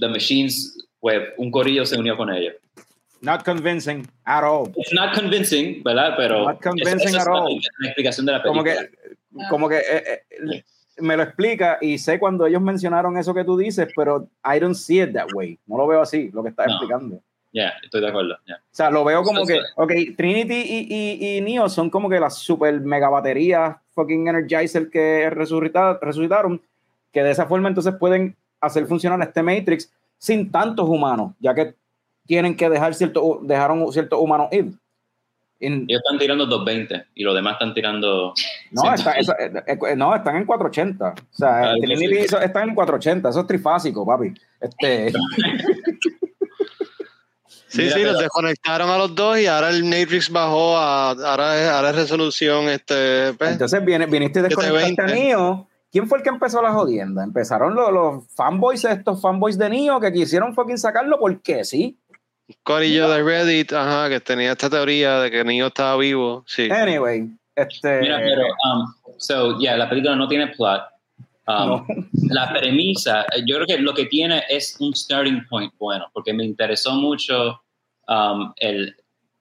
the 0.01 0.09
machines, 0.09 0.89
pues, 1.01 1.23
un 1.37 1.51
corillo 1.51 1.85
se 1.85 1.97
unió 1.97 2.17
con 2.17 2.33
ellos. 2.33 2.55
Not 3.21 3.45
convincing 3.45 4.07
at 4.25 4.45
all. 4.45 4.71
It's 4.77 4.93
not 4.93 5.15
convincing, 5.15 5.83
¿verdad? 5.83 6.15
Pero 6.17 6.45
Not 6.45 6.63
convincing 6.63 7.09
esa- 7.09 7.19
esa 7.21 7.23
at 7.23 7.29
all. 7.37 7.61
la 7.81 7.89
explicación 7.89 8.27
de 8.27 8.33
la 8.33 8.43
Como 8.43 8.63
película. 8.63 8.89
que, 8.89 9.49
como 9.51 9.69
que 9.69 9.79
eh, 9.79 10.23
eh, 10.31 10.65
me 10.99 11.17
lo 11.17 11.23
explica 11.25 11.79
y 11.81 11.99
sé 11.99 12.19
cuando 12.19 12.47
ellos 12.47 12.63
mencionaron 12.63 13.17
eso 13.17 13.35
que 13.35 13.45
tú 13.45 13.57
dices, 13.57 13.89
pero 13.97 14.29
I 14.45 14.59
don't 14.61 14.75
see 14.77 15.01
it 15.03 15.13
that 15.15 15.29
way. 15.35 15.59
No 15.67 15.77
lo 15.79 15.87
veo 15.87 16.01
así, 16.03 16.31
lo 16.33 16.43
que 16.43 16.51
estás 16.51 16.67
No. 16.67 16.73
explicando. 16.75 17.21
Ya, 17.53 17.73
estoy 17.83 18.03
de 18.03 18.09
acuerdo. 18.09 18.37
ya. 18.47 18.57
O 18.57 18.61
sea, 18.75 18.91
lo 18.91 19.05
veo 19.05 19.23
como 19.23 19.45
que, 19.47 19.59
ok, 19.77 19.91
Trinity 20.17 20.55
y, 20.55 20.87
y, 20.95 21.37
y 21.39 21.41
Neo 21.41 21.69
son 21.69 21.89
como 21.89 22.09
que 22.11 22.21
las 22.21 22.37
super 22.37 22.79
mega 22.81 23.09
baterías 23.09 23.77
fucking 23.95 24.29
Energizer 24.29 24.91
que 24.91 25.31
resucita- 25.31 25.99
resucitaron, 26.01 26.61
que 27.11 27.23
de 27.23 27.31
esa 27.31 27.47
forma 27.47 27.69
entonces 27.69 27.95
pueden 27.99 28.37
hacer 28.61 28.87
funcionar 28.87 29.21
este 29.23 29.43
Matrix 29.43 29.91
sin 30.19 30.51
tantos 30.53 30.89
humanos, 30.89 31.33
ya 31.41 31.55
que 31.55 31.75
tienen 32.29 32.55
que 32.55 32.69
dejar 32.69 32.95
cierto, 32.95 33.41
dejaron 33.43 33.91
ciertos 33.93 34.21
humanos 34.21 34.49
ir. 34.53 34.67
In- 35.61 35.87
Ellos 35.89 36.03
están 36.05 36.19
tirando 36.21 36.47
220 36.47 37.07
y 37.17 37.25
los 37.25 37.35
demás 37.35 37.55
están 37.55 37.75
tirando. 37.75 38.33
no, 38.71 38.95
está- 38.95 39.15
eso- 39.15 39.33
eh, 39.41 39.51
eh, 39.67 39.97
no, 39.97 40.15
están 40.15 40.37
en 40.37 40.45
480. 40.45 41.15
O 41.19 41.37
sea, 41.37 41.71
Ah, 41.73 41.75
sí. 41.83 42.05
hizo- 42.21 42.39
están 42.41 42.69
en 42.69 42.75
480, 42.77 43.31
eso 43.31 43.41
es 43.41 43.47
trifásico, 43.49 44.07
papi. 44.07 44.33
Este, 44.61 45.11
Sí, 47.71 47.83
Mira, 47.83 47.95
sí, 47.97 48.03
los 48.03 48.19
desconectaron 48.19 48.89
a 48.89 48.97
los 48.97 49.15
dos 49.15 49.39
y 49.39 49.47
ahora 49.47 49.69
el 49.69 49.85
Matrix 49.85 50.31
bajó 50.31 50.75
a. 50.79 51.11
Ahora 51.11 51.61
es, 51.63 51.69
ahora 51.69 51.91
es 51.91 51.97
resolución. 51.97 52.67
Este, 52.69 53.35
pues, 53.35 53.51
Entonces 53.53 53.85
viene, 53.85 54.07
viniste 54.07 54.41
y 54.41 54.43
desconectaste 54.43 54.85
a 54.85 54.89
720. 55.09 55.15
Neo. 55.29 55.69
¿Quién 55.93 56.09
fue 56.09 56.19
el 56.19 56.25
que 56.25 56.31
empezó 56.31 56.63
la 56.63 56.73
jodienda? 56.73 57.23
Empezaron 57.25 57.75
los, 57.75 57.93
los 57.93 58.25
fanboys, 58.35 58.85
estos 58.87 59.21
fanboys 59.21 59.59
de 59.59 59.69
Neo 59.69 60.01
que 60.01 60.11
quisieron 60.13 60.55
fucking 60.55 60.79
sacarlo 60.79 61.19
porque 61.19 61.63
sí. 61.65 61.99
Corillo 62.63 63.09
de 63.11 63.23
Reddit, 63.23 63.73
ajá, 63.73 64.09
que 64.09 64.21
tenía 64.21 64.53
esta 64.53 64.71
teoría 64.71 65.21
de 65.21 65.31
que 65.31 65.45
Neo 65.45 65.67
estaba 65.69 65.97
vivo. 65.97 66.45
Sí. 66.47 66.69
Anyway, 66.71 67.27
este. 67.57 68.01
Mira, 68.01 68.19
pero, 68.19 68.43
um, 68.47 68.95
so, 69.19 69.59
yeah, 69.59 69.77
la 69.77 69.89
película 69.89 70.17
no 70.17 70.29
tiene 70.29 70.49
plot. 70.49 70.83
Um, 71.47 71.55
No. 71.69 71.87
La 72.31 72.53
premisa, 72.53 73.25
yo 73.47 73.57
creo 73.57 73.67
que 73.67 73.79
lo 73.79 73.95
que 73.95 74.05
tiene 74.07 74.43
es 74.51 74.77
un 74.81 74.95
starting 74.95 75.47
point 75.49 75.73
bueno, 75.79 76.07
porque 76.13 76.33
me 76.35 76.45
interesó 76.45 76.93
mucho 76.93 77.63
um, 78.07 78.53
el, 78.57 78.95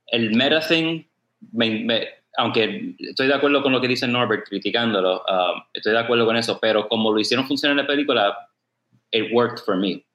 el 0.07 0.31
meta 0.33 0.61
thing, 0.65 1.03
me- 1.51 1.83
me- 1.83 2.07
aunque 2.37 2.95
estoy 2.99 3.27
de 3.27 3.33
acuerdo 3.33 3.61
con 3.61 3.73
lo 3.73 3.81
que 3.81 3.89
dice 3.89 4.07
Norbert 4.07 4.47
criticándolo, 4.47 5.17
um, 5.27 5.61
estoy 5.73 5.91
de 5.93 5.99
acuerdo 5.99 6.25
con 6.25 6.37
eso, 6.37 6.57
pero 6.61 6.87
como 6.87 7.11
lo 7.11 7.19
hicieron 7.19 7.45
funcionar 7.45 7.77
en 7.77 7.83
la 7.83 7.87
película, 7.87 8.37
it 9.11 9.25
worked 9.33 9.59
for 9.65 9.75
me. 9.75 10.05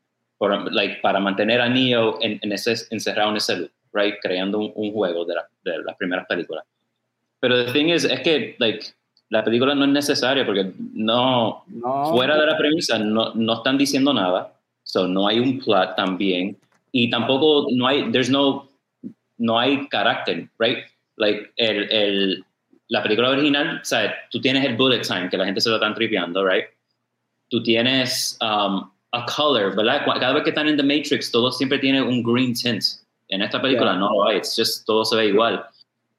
Por, 0.43 0.73
like, 0.73 1.01
para 1.03 1.21
mantener 1.21 1.61
a 1.61 1.69
Neo 1.69 2.19
en, 2.21 2.41
en 2.43 2.51
ese, 2.51 2.75
encerrado 2.91 3.31
en 3.31 3.37
ese 3.37 3.57
loop, 3.59 3.71
right? 3.93 4.17
creando 4.21 4.59
un, 4.59 4.73
un 4.75 4.91
juego 4.93 5.25
de, 5.25 5.37
la- 5.37 5.49
de 5.63 5.79
las 5.85 5.97
primeras 5.97 6.27
películas. 6.27 6.65
Pero 7.39 7.65
the 7.65 7.71
thing 7.73 7.91
is, 7.91 8.03
es 8.05 8.21
que 8.23 8.57
like, 8.59 8.87
la 9.29 9.45
película 9.45 9.73
no 9.77 9.85
es 9.85 9.91
necesaria 9.93 10.45
porque 10.45 10.73
no, 10.95 11.63
no. 11.69 12.07
fuera 12.11 12.37
de 12.37 12.47
la 12.47 12.57
premisa 12.57 12.99
no, 12.99 13.33
no 13.35 13.53
están 13.55 13.79
diciendo 13.79 14.13
nada, 14.13 14.53
so 14.83 15.07
no 15.07 15.29
hay 15.29 15.39
un 15.39 15.61
plot 15.61 15.95
también 15.95 16.57
y 16.91 17.09
tampoco 17.09 17.69
no 17.71 17.87
hay, 17.87 18.11
there's 18.11 18.29
no, 18.29 18.69
no 19.39 19.61
hay 19.61 19.87
carácter, 19.91 20.49
right? 20.59 20.79
Like 21.19 21.53
el, 21.57 21.89
el, 21.93 22.45
la 22.89 23.01
película 23.01 23.31
original, 23.31 23.79
o 23.81 23.85
sea, 23.85 24.13
tú 24.29 24.41
tienes 24.41 24.65
el 24.65 24.77
bullet 24.77 25.03
time 25.03 25.31
que 25.31 25.39
la 25.39 25.45
gente 25.45 25.61
se 25.61 25.69
lo 25.71 25.77
están 25.77 25.95
tripeando, 25.95 26.45
right? 26.45 26.67
Tú 27.49 27.63
tienes 27.63 28.37
um, 28.41 28.91
a 29.13 29.27
color, 29.27 29.75
¿verdad? 29.77 30.03
Cada 30.21 30.33
vez 30.33 30.43
que 30.43 30.51
están 30.51 30.69
en 30.69 30.77
The 30.77 30.83
Matrix, 30.83 31.31
todo 31.31 31.53
siempre 31.53 31.79
tiene 31.79 32.03
un 32.03 32.23
green 32.23 32.55
tint. 32.55 32.83
En 33.29 33.43
esta 33.43 33.61
película 33.61 33.93
Yeah. 33.93 34.01
no 34.01 34.11
lo 34.13 34.27
hay, 34.27 34.39
it's 34.39 34.55
just 34.57 34.85
todo 34.87 35.05
se 35.05 35.17
ve 35.17 35.27
igual. 35.27 35.65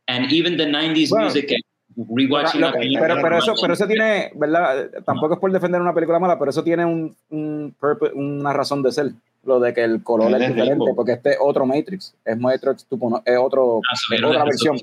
And 0.07 0.31
even 0.31 0.57
the 0.57 0.65
90s 0.65 1.09
Bueno, 1.09 1.25
music, 1.25 1.51
rewatching 1.95 2.61
la 2.61 2.71
pero, 2.71 3.15
pero 3.21 3.37
eso, 3.37 3.53
pero 3.61 3.73
eso 3.73 3.85
tiene, 3.87 4.31
¿verdad? 4.35 4.89
Tampoco 5.05 5.35
es 5.35 5.39
por 5.39 5.51
defender 5.51 5.79
una 5.81 5.93
película 5.93 6.17
mala, 6.19 6.37
pero 6.39 6.49
eso 6.51 6.63
tiene 6.63 6.85
un, 6.85 7.15
un 7.29 7.75
purpo- 7.79 8.11
una 8.13 8.51
razón 8.53 8.81
de 8.83 8.91
ser. 8.91 9.11
Lo 9.45 9.59
de 9.59 9.73
que 9.73 9.83
el 9.83 10.01
color 10.03 10.29
es 10.35 10.41
es 10.41 10.47
diferente, 10.55 10.73
rico. 10.85 10.95
porque 10.95 11.11
este 11.13 11.31
es 11.31 11.37
otro 11.41 11.65
Matrix. 11.65 12.15
Es 12.23 12.37
Matrix 12.37 12.87
2.0, 12.89 13.21
es 13.25 13.37
otro, 13.37 13.81
Ah, 13.89 13.93
es 14.15 14.23
otra 14.23 14.43
versión. 14.45 14.77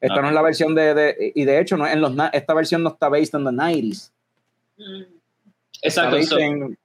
Esta 0.00 0.14
Ah. 0.18 0.22
no 0.22 0.28
es 0.28 0.34
la 0.34 0.42
versión 0.42 0.74
de, 0.74 0.94
de- 0.94 1.32
y 1.34 1.44
de 1.44 1.60
hecho 1.60 1.76
no 1.76 1.86
es 1.86 1.92
en 1.92 2.00
los 2.00 2.12
esta 2.32 2.54
versión 2.54 2.82
no 2.82 2.88
está 2.88 3.08
based 3.10 3.34
en 3.38 3.44
the 3.44 3.50
90s. 3.52 4.10
Mm. 4.78 5.02
Está 5.82 6.08
Exacto, 6.08 6.16
based 6.16 6.28
so- 6.30 6.38
en, 6.38 6.78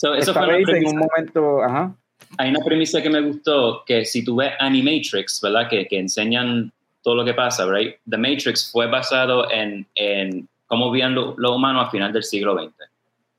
so 0.00 0.14
eso 0.14 0.32
fue 0.34 0.60
en 0.62 0.86
un 0.86 0.96
momento, 0.98 1.62
ajá. 1.62 1.94
hay 2.38 2.50
una 2.50 2.60
premisa 2.64 3.02
que 3.02 3.10
me 3.10 3.20
gustó, 3.20 3.82
que 3.86 4.04
si 4.04 4.24
tú 4.24 4.36
ves 4.36 4.52
Animatrix, 4.60 5.40
¿verdad? 5.42 5.68
Que, 5.68 5.86
que 5.86 5.98
enseñan 5.98 6.72
todo 7.02 7.14
lo 7.16 7.24
que 7.24 7.34
pasa, 7.34 7.66
right? 7.70 7.96
The 8.08 8.16
Matrix 8.18 8.70
fue 8.70 8.86
basado 8.86 9.50
en, 9.50 9.86
en 9.94 10.48
cómo 10.66 10.90
vivían 10.90 11.14
lo- 11.14 11.34
los 11.38 11.52
humanos 11.52 11.86
a 11.86 11.90
final 11.90 12.12
del 12.12 12.22
siglo 12.22 12.54
XX. 12.58 12.74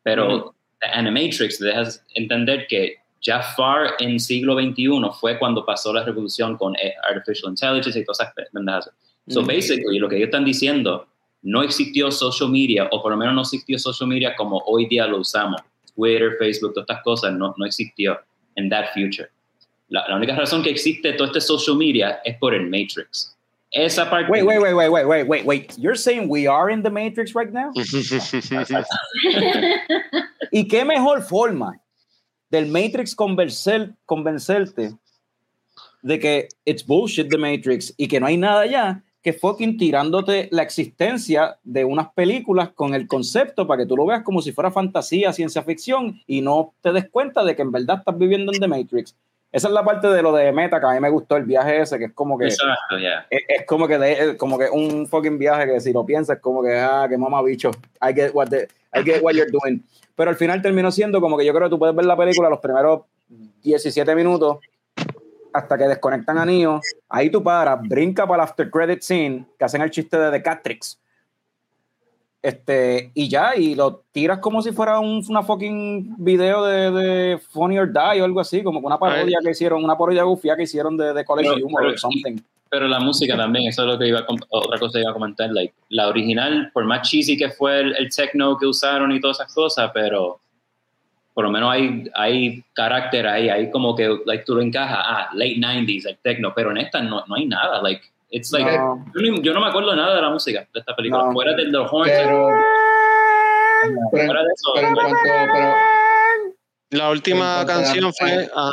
Pero 0.04 0.56
The 0.80 0.88
Animatrix 0.88 1.60
te 1.60 1.66
dejas 1.66 2.06
entender 2.16 2.68
que 2.68 2.96
ya 3.22 3.42
far 3.42 3.92
en 4.00 4.20
siglo 4.20 4.56
XXI 4.60 4.88
fue 5.20 5.38
cuando 5.38 5.66
pasó 5.66 5.94
la 5.94 6.04
revolución 6.04 6.58
con 6.58 6.74
eh, 6.78 6.94
Artificial 7.10 7.52
Intelligence 7.52 8.00
y 8.00 8.06
todas 8.06 8.20
esas 8.22 8.34
pendejas. 8.52 8.90
So 9.28 9.42
Mm. 9.44 9.48
basically, 9.48 10.00
lo 10.00 10.08
que 10.10 10.16
ellos 10.16 10.28
están 10.28 10.46
diciendo, 10.46 11.06
no 11.44 11.62
existió 11.62 12.10
social 12.12 12.50
media, 12.50 12.88
o 12.92 13.02
por 13.04 13.12
lo 13.12 13.18
menos 13.18 13.36
no 13.36 13.42
existió 13.42 13.78
social 13.78 14.08
media 14.10 14.36
como 14.36 14.58
hoy 14.66 14.88
día 14.88 15.06
lo 15.06 15.18
usamos. 15.20 15.62
Twitter, 16.00 16.38
Facebook, 16.40 16.74
todas 16.74 16.86
estas 16.90 17.04
cosas 17.04 17.34
no, 17.34 17.54
no 17.58 17.66
existió 17.66 18.18
en 18.56 18.70
that 18.70 18.94
future. 18.94 19.30
La, 19.90 20.08
la 20.08 20.16
única 20.16 20.34
razón 20.36 20.64
que 20.64 20.70
existe 20.70 21.14
todo 21.14 21.28
este 21.28 21.42
social 21.42 21.76
media 21.76 22.22
es 22.24 22.38
por 22.38 22.54
el 22.54 22.70
Matrix. 22.70 23.36
Esa 23.72 24.10
parte. 24.10 24.32
Wait, 24.32 24.44
wait, 24.44 24.60
wait, 24.60 24.74
wait, 24.74 24.90
wait, 24.90 25.06
wait, 25.06 25.28
wait, 25.28 25.46
wait. 25.46 25.78
You're 25.78 25.96
saying 25.96 26.28
we 26.30 26.48
are 26.48 26.72
in 26.72 26.82
the 26.82 26.90
Matrix 26.90 27.36
right 27.36 27.52
now? 27.52 27.72
¿Y 30.52 30.68
qué 30.68 30.86
mejor 30.86 31.22
forma 31.22 31.80
del 32.50 32.66
Matrix 32.68 33.14
convencer, 33.14 33.94
convencerte 34.08 34.98
de 36.02 36.20
que 36.20 36.48
it's 36.66 36.82
bullshit 36.82 37.30
the 37.30 37.38
Matrix 37.38 37.94
y 37.98 38.08
que 38.08 38.20
no 38.20 38.26
hay 38.26 38.38
nada 38.38 38.62
allá 38.62 39.04
que 39.22 39.34
fucking 39.34 39.78
tirándote 39.78 40.48
la 40.52 40.64
existencia 40.64 41.58
de 41.64 41.84
unas 41.84 42.10
películas 42.14 42.70
con 42.70 42.94
el 42.94 43.08
concepto 43.08 43.68
para 43.68 43.84
que 43.84 43.88
tú 43.88 43.98
lo 43.98 44.06
veas 44.06 44.24
como 44.24 44.42
si 44.42 44.52
fuera 44.54 44.72
fantasía, 44.72 45.34
ciencia 45.34 45.62
ficción 45.64 46.22
y 46.26 46.42
no 46.42 46.74
te 46.82 46.94
des 46.94 47.10
cuenta 47.10 47.44
de 47.44 47.56
que 47.56 47.62
en 47.62 47.72
verdad 47.72 47.98
estás 48.00 48.18
viviendo 48.18 48.54
en 48.54 48.60
The 48.60 48.68
Matrix. 48.68 49.16
Esa 49.52 49.68
es 49.68 49.74
la 49.74 49.84
parte 49.84 50.08
de 50.08 50.22
lo 50.22 50.32
de 50.32 50.52
Meta 50.52 50.80
que 50.80 50.86
a 50.86 50.92
mí 50.92 51.00
me 51.00 51.10
gustó 51.10 51.36
el 51.36 51.44
viaje 51.44 51.82
ese, 51.82 51.98
que 51.98 52.06
es 52.06 52.14
como 52.14 52.38
que 52.38 52.46
Exacto, 52.46 52.98
ya. 53.00 53.26
es, 53.30 53.42
es 53.48 53.66
como 53.66 53.88
que 53.88 53.98
de- 53.98 54.38
como 54.38 54.58
que 54.60 54.70
un 54.70 55.08
fucking 55.08 55.38
viaje 55.40 55.66
que 55.66 55.82
si 55.82 55.92
lo 55.92 56.06
piensas 56.06 56.38
es 56.38 56.42
como 56.42 56.62
que 56.64 56.78
ah 56.78 57.08
que 57.10 57.18
mamá 57.18 57.42
bicho 57.42 57.72
I 58.02 58.14
get 58.14 58.30
what 58.34 58.48
the- 58.50 58.68
I 58.94 59.04
get 59.04 59.22
what 59.24 59.34
you're 59.34 59.52
doing 59.52 59.84
pero 60.16 60.30
al 60.30 60.36
final 60.38 60.62
terminó 60.62 60.92
siendo 60.92 61.20
como 61.20 61.36
que 61.38 61.46
yo 61.46 61.54
creo 61.54 61.68
que 61.68 61.72
tú 61.72 61.80
puedes 61.80 61.96
ver 61.96 62.06
la 62.06 62.16
película 62.16 62.48
los 62.50 62.60
primeros 62.60 63.02
17 63.64 64.16
minutos 64.16 64.60
hasta 65.54 65.78
que 65.78 65.88
desconectan 65.88 66.38
a 66.38 66.46
Neo 66.46 66.80
ahí 67.10 67.30
tú 67.30 67.44
paras 67.44 67.80
brinca 67.82 68.28
para 68.28 68.44
el 68.44 68.50
after 68.50 68.70
credit 68.70 69.02
scene 69.02 69.46
que 69.58 69.66
hacen 69.66 69.82
el 69.82 69.90
chiste 69.92 70.18
de 70.18 70.32
The 70.32 70.42
Catrix 70.44 71.00
este 72.42 73.12
y 73.14 73.28
ya 73.28 73.56
y 73.56 73.76
lo 73.76 74.04
tiras 74.12 74.40
como 74.40 74.62
si 74.62 74.72
fuera 74.72 75.00
un 75.00 75.22
una 75.28 75.44
fucking 75.44 76.16
video 76.18 76.64
de, 76.66 76.92
de 76.92 77.38
Funny 77.38 77.78
or 77.80 77.92
Die 77.92 78.22
o 78.22 78.26
algo 78.26 78.40
así 78.40 78.64
como 78.64 78.80
una 78.80 78.98
parodia 78.98 79.40
que 79.44 79.52
hicieron 79.52 79.84
una 79.84 79.98
parodia 79.98 80.24
gufia 80.24 80.56
que 80.56 80.64
hicieron 80.64 80.96
de, 80.96 81.14
de 81.14 81.26
College 81.26 81.50
Pero- 81.54 81.66
Humor 81.66 81.86
o 81.88 81.98
something 81.98 82.38
Pero 82.70 82.88
la 82.88 83.00
música 83.00 83.36
también, 83.36 83.68
eso 83.68 83.82
es 83.82 83.88
lo 83.88 83.98
que 83.98 84.08
iba 84.08 84.20
a, 84.20 84.26
otra 84.52 84.78
cosa 84.78 84.94
que 84.94 85.02
iba 85.02 85.10
a 85.10 85.14
comentar. 85.14 85.50
Like, 85.50 85.74
la 85.90 86.08
original, 86.08 86.70
por 86.72 86.86
más 86.86 87.10
cheesy 87.10 87.36
que 87.36 87.50
fue 87.50 87.80
el, 87.80 87.96
el 87.98 88.10
techno 88.16 88.56
que 88.60 88.68
usaron 88.68 89.12
y 89.12 89.20
todas 89.20 89.40
esas 89.40 89.52
cosas, 89.54 89.90
pero 89.92 90.40
por 91.40 91.46
lo 91.46 91.52
menos 91.52 91.72
hay, 91.72 92.04
hay 92.16 92.62
carácter 92.74 93.26
ahí, 93.26 93.48
hay 93.48 93.72
como 93.72 93.96
que 93.96 94.14
like, 94.26 94.44
tú 94.44 94.56
lo 94.56 94.62
encajas, 94.62 94.98
ah, 95.00 95.30
late 95.32 95.56
90s, 95.56 96.06
el 96.06 96.18
techno, 96.18 96.52
pero 96.54 96.70
en 96.72 96.80
esta 96.80 97.02
no, 97.02 97.24
no 97.28 97.36
hay 97.36 97.46
nada. 97.46 97.82
Like, 97.82 98.02
it's 98.30 98.52
like, 98.52 98.70
No. 98.70 99.06
yo, 99.42 99.54
no 99.54 99.62
me 99.62 99.68
acuerdo 99.68 99.96
nada 99.96 100.18
de 100.18 100.22
la 100.22 100.32
música 100.32 100.68
de 100.74 100.80
esta 100.82 100.94
película, 100.98 101.24
No. 101.24 101.32
fuera 101.32 101.54
de 101.54 101.64
los 101.64 101.88
horns, 101.90 102.12
Pero, 102.12 102.50
pero, 104.12 104.26
fuera 104.28 104.44
de 104.44 104.50
eso. 104.54 104.72
pero 104.76 104.88
en 104.90 104.94
cuanto, 104.96 105.18
pero 105.54 105.74
La 106.90 107.10
última 107.10 107.64
canción 107.66 108.14
fue. 108.14 108.50
ah, 108.54 108.72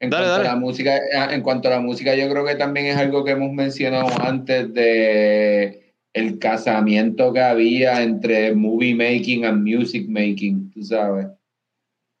en 0.00 0.08
Dale, 0.08 0.24
cuanto 0.24 0.38
dale. 0.38 0.48
a 0.48 0.52
la 0.54 0.58
música, 0.58 0.98
en 1.34 1.42
cuanto 1.42 1.68
a 1.68 1.72
la 1.72 1.80
música, 1.80 2.14
yo 2.14 2.30
creo 2.30 2.46
que 2.46 2.54
también 2.54 2.86
es 2.86 2.96
algo 2.96 3.24
que 3.26 3.32
hemos 3.32 3.52
mencionado 3.52 4.06
antes 4.22 4.72
de 4.72 5.87
el 6.12 6.38
casamiento 6.38 7.32
que 7.32 7.40
había 7.40 8.02
entre 8.02 8.54
movie 8.54 8.94
making 8.94 9.44
and 9.44 9.62
music 9.62 10.08
making, 10.08 10.70
tú 10.72 10.82
sabes. 10.82 11.28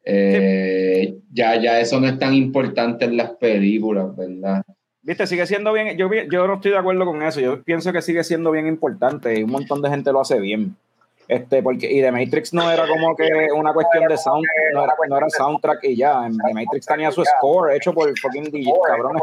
Eh, 0.04 1.18
ya, 1.32 1.60
ya 1.60 1.80
eso 1.80 2.00
no 2.00 2.06
es 2.06 2.18
tan 2.18 2.34
importante 2.34 3.04
en 3.04 3.16
las 3.16 3.30
películas, 3.32 4.16
¿verdad? 4.16 4.62
Viste, 5.02 5.26
sigue 5.26 5.46
siendo 5.46 5.72
bien, 5.72 5.96
yo, 5.96 6.08
yo 6.30 6.46
no 6.46 6.54
estoy 6.54 6.70
de 6.72 6.78
acuerdo 6.78 7.04
con 7.04 7.22
eso, 7.22 7.40
yo 7.40 7.62
pienso 7.62 7.92
que 7.92 8.02
sigue 8.02 8.24
siendo 8.24 8.50
bien 8.50 8.66
importante 8.66 9.38
y 9.38 9.42
un 9.42 9.50
montón 9.50 9.80
de 9.82 9.90
gente 9.90 10.12
lo 10.12 10.20
hace 10.20 10.38
bien. 10.38 10.76
Este, 11.28 11.62
porque, 11.62 11.92
y 11.92 12.00
The 12.00 12.10
Matrix 12.10 12.54
no 12.54 12.70
era 12.70 12.86
como 12.88 13.14
que 13.14 13.48
una 13.54 13.74
cuestión 13.74 14.08
de 14.08 14.16
sound, 14.16 14.46
no 14.72 14.84
era, 14.84 14.94
no 15.08 15.16
era 15.18 15.28
soundtrack 15.28 15.84
y 15.84 15.96
ya. 15.96 16.26
The 16.26 16.54
Matrix 16.54 16.86
tenía 16.86 17.12
su 17.12 17.22
score 17.22 17.76
hecho 17.76 17.92
por 17.92 18.10
fucking 18.18 18.44
DJ, 18.44 18.72
cabrones. 18.86 19.22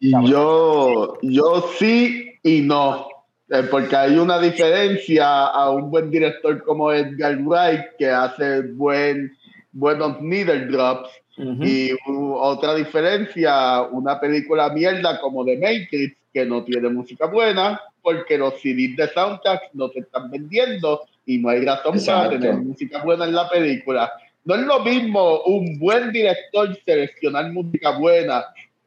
Yo, 0.00 1.18
yo 1.22 1.68
sí 1.78 2.34
y 2.42 2.60
no. 2.60 3.06
Eh, 3.52 3.64
porque 3.70 3.94
hay 3.94 4.16
una 4.16 4.38
diferencia 4.38 5.44
a 5.44 5.68
un 5.68 5.90
buen 5.90 6.10
director 6.10 6.62
como 6.64 6.90
Edgar 6.90 7.36
Wright 7.36 7.84
que 7.98 8.08
hace 8.08 8.62
buen, 8.62 9.36
buenos 9.72 10.22
needle 10.22 10.68
drops 10.68 11.10
y 11.36 11.90
otra 12.06 12.74
diferencia, 12.74 13.82
una 13.82 14.18
película 14.18 14.70
mierda 14.70 15.20
como 15.20 15.44
The 15.44 15.56
Matrix 15.56 16.16
que 16.32 16.46
no 16.46 16.64
tiene 16.64 16.88
música 16.88 17.26
buena 17.26 17.78
porque 18.00 18.38
los 18.38 18.54
CDs 18.54 18.96
de 18.96 19.08
soundtracks 19.12 19.74
no 19.74 19.90
se 19.90 20.00
están 20.00 20.30
vendiendo 20.30 21.02
y 21.26 21.36
no 21.36 21.50
hay 21.50 21.62
razón 21.62 22.02
para 22.06 22.30
tener 22.30 22.54
música 22.54 23.04
buena 23.04 23.26
en 23.26 23.34
la 23.34 23.50
película. 23.50 24.10
No 24.44 24.54
es 24.54 24.62
lo 24.62 24.80
mismo 24.80 25.42
un 25.42 25.78
buen 25.78 26.10
director 26.10 26.74
seleccionar 26.86 27.52
música 27.52 27.98
buena 27.98 28.46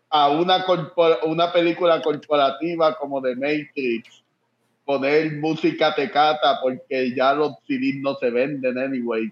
a 0.09 0.29
una, 0.29 0.65
una 1.23 1.53
película 1.53 2.01
corporativa 2.01 2.95
como 2.95 3.21
The 3.21 3.35
Matrix, 3.35 4.24
poner 4.85 5.33
música 5.33 5.93
tecata 5.95 6.59
porque 6.61 7.13
ya 7.15 7.33
los 7.33 7.53
CDs 7.67 8.01
no 8.01 8.15
se 8.15 8.29
venden 8.29 8.77
anyway. 8.77 9.31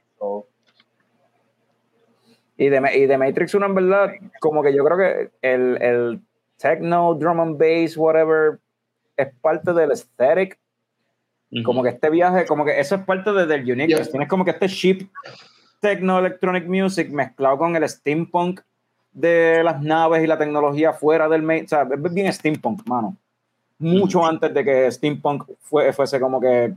Y, 2.57 2.69
de, 2.69 2.97
y 2.97 3.05
de 3.05 3.17
Matrix 3.17 3.53
1 3.53 3.65
en 3.65 3.75
verdad, 3.75 4.11
como 4.39 4.63
que 4.63 4.73
yo 4.73 4.83
creo 4.83 4.97
que 4.97 5.31
el, 5.41 5.81
el 5.81 6.21
techno, 6.57 7.13
drum 7.15 7.39
and 7.39 7.57
bass, 7.57 7.97
whatever, 7.97 8.59
es 9.17 9.27
parte 9.41 9.73
del 9.73 9.91
aesthetic 9.91 10.57
como 11.61 11.83
que 11.83 11.89
este 11.89 12.09
viaje, 12.09 12.45
como 12.45 12.65
que 12.65 12.79
eso 12.79 12.95
es 12.95 13.01
parte 13.03 13.31
de, 13.31 13.45
del 13.45 13.71
unique. 13.71 13.95
Tienes 14.09 14.27
como 14.27 14.43
que 14.43 14.51
este 14.51 14.67
chip 14.67 15.11
techno 15.79 16.17
electronic 16.17 16.65
music 16.65 17.09
mezclado 17.11 17.57
con 17.59 17.75
el 17.75 17.87
steampunk 17.87 18.61
de 19.11 19.61
las 19.63 19.81
naves 19.81 20.23
y 20.23 20.27
la 20.27 20.39
tecnología 20.39 20.93
fuera 20.93 21.29
del 21.29 21.43
main. 21.43 21.65
O 21.65 21.67
sea, 21.67 21.83
es 21.83 22.13
bien 22.13 22.31
steampunk, 22.33 22.87
mano. 22.87 23.17
Mucho 23.79 24.25
antes 24.25 24.53
de 24.53 24.63
que 24.63 24.91
steampunk 24.91 25.43
fue, 25.61 25.91
fuese 25.91 26.19
como 26.19 26.39
que 26.39 26.73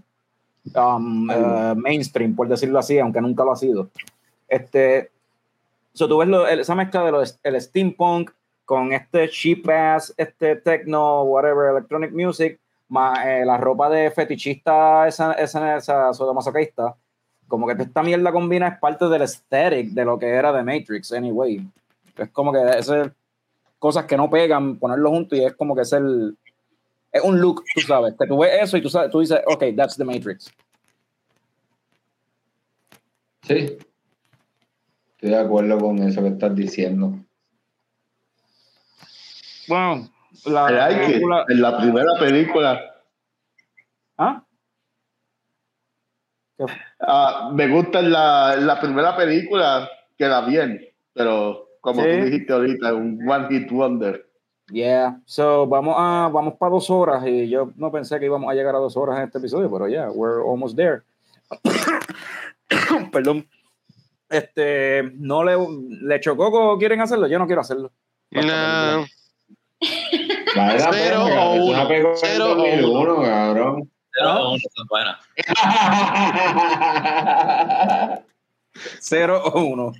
um, 0.74 1.28
uh, 1.28 1.74
mainstream, 1.76 2.34
por 2.34 2.48
decirlo 2.48 2.78
así, 2.78 2.98
aunque 2.98 3.20
nunca 3.20 3.44
lo 3.44 3.52
ha 3.52 3.56
sido. 3.56 3.88
Este, 4.48 5.10
so, 5.92 6.08
tú 6.08 6.18
ves 6.18 6.28
lo, 6.28 6.46
esa 6.46 6.74
mezcla 6.74 7.04
de 7.04 7.12
lo, 7.12 7.22
el 7.22 7.60
steampunk 7.60 8.30
con 8.64 8.92
este 8.92 9.28
cheap 9.28 9.68
ass, 9.68 10.12
este 10.16 10.56
techno, 10.56 11.22
whatever, 11.22 11.70
electronic 11.70 12.12
music, 12.12 12.58
eh, 13.24 13.44
la 13.44 13.56
ropa 13.56 13.88
de 13.88 14.10
fetichista, 14.10 15.06
esa, 15.06 15.32
esa, 15.32 15.76
esa 15.76 16.10
masoquista, 16.34 16.96
como 17.48 17.66
que 17.66 17.80
esta 17.80 18.02
mierda 18.02 18.32
combina 18.32 18.68
es 18.68 18.78
parte 18.78 19.08
del 19.08 19.22
aesthetic 19.22 19.90
de 19.90 20.04
lo 20.04 20.18
que 20.18 20.28
era 20.28 20.52
de 20.52 20.62
Matrix, 20.62 21.12
anyway. 21.12 21.64
Es 22.16 22.30
como 22.30 22.52
que 22.52 22.58
es 22.78 22.90
cosas 23.78 24.04
que 24.06 24.16
no 24.16 24.28
pegan, 24.28 24.78
ponerlo 24.78 25.10
junto 25.10 25.36
y 25.36 25.44
es 25.44 25.54
como 25.54 25.74
que 25.74 25.82
es 25.82 25.92
el. 25.92 26.36
Es 27.12 27.22
un 27.22 27.40
look, 27.40 27.64
tú 27.74 27.80
sabes, 27.80 28.14
que 28.18 28.26
tú 28.26 28.38
ves 28.38 28.62
eso 28.62 28.76
y 28.76 28.82
tú, 28.82 28.90
sabes, 28.90 29.10
tú 29.10 29.20
dices, 29.20 29.40
ok, 29.46 29.64
that's 29.76 29.96
the 29.96 30.04
Matrix. 30.04 30.52
Sí. 33.42 33.78
Estoy 35.12 35.30
de 35.30 35.38
acuerdo 35.38 35.78
con 35.78 35.98
eso 36.02 36.22
que 36.22 36.28
estás 36.28 36.54
diciendo. 36.54 37.14
Bueno, 39.68 40.10
la 40.44 40.90
en 41.48 41.62
la 41.62 41.78
primera 41.78 42.12
película. 42.18 42.80
¿Ah? 44.18 44.44
ah 47.00 47.50
me 47.52 47.68
gusta 47.68 48.00
en 48.00 48.12
la, 48.12 48.56
la, 48.56 48.80
primera 48.80 49.16
película, 49.16 49.88
queda 50.16 50.46
bien, 50.46 50.86
pero 51.12 51.68
como 51.80 52.02
tú 52.02 52.08
dijiste 52.08 52.52
ahorita, 52.52 52.94
un 52.94 53.28
One 53.28 53.48
Hit 53.48 53.70
Wonder. 53.70 54.25
Yeah, 54.68 55.20
so 55.24 55.66
vamos 55.66 55.94
a 55.96 56.28
vamos 56.32 56.54
para 56.58 56.72
dos 56.72 56.90
horas 56.90 57.24
y 57.24 57.48
yo 57.48 57.72
no 57.76 57.92
pensé 57.92 58.18
que 58.18 58.26
íbamos 58.26 58.50
a 58.50 58.54
llegar 58.54 58.74
a 58.74 58.78
dos 58.78 58.96
horas 58.96 59.18
en 59.18 59.24
este 59.24 59.38
episodio, 59.38 59.70
pero 59.70 59.86
ya, 59.86 60.08
yeah, 60.08 60.10
we're 60.10 60.42
almost 60.42 60.76
there. 60.76 61.02
Perdón. 63.12 63.48
Este, 64.28 65.04
no 65.14 65.44
le, 65.44 65.56
le 66.02 66.18
chocó, 66.18 66.76
quieren 66.78 67.00
hacerlo, 67.00 67.28
yo 67.28 67.38
no 67.38 67.46
quiero 67.46 67.60
hacerlo. 67.60 67.92
No. 68.32 69.06
Cero 69.80 71.26
o 71.26 71.54
uno. 71.64 71.88
Cero 72.16 72.52
o 72.52 73.00
uno, 73.00 73.22
cabrón. 73.22 73.88
Cero 74.10 74.34
o 74.40 74.54
uno, 74.54 74.60
buena. 74.90 75.20
Cero 79.00 79.42
o 79.44 79.64
uno. 79.64 79.92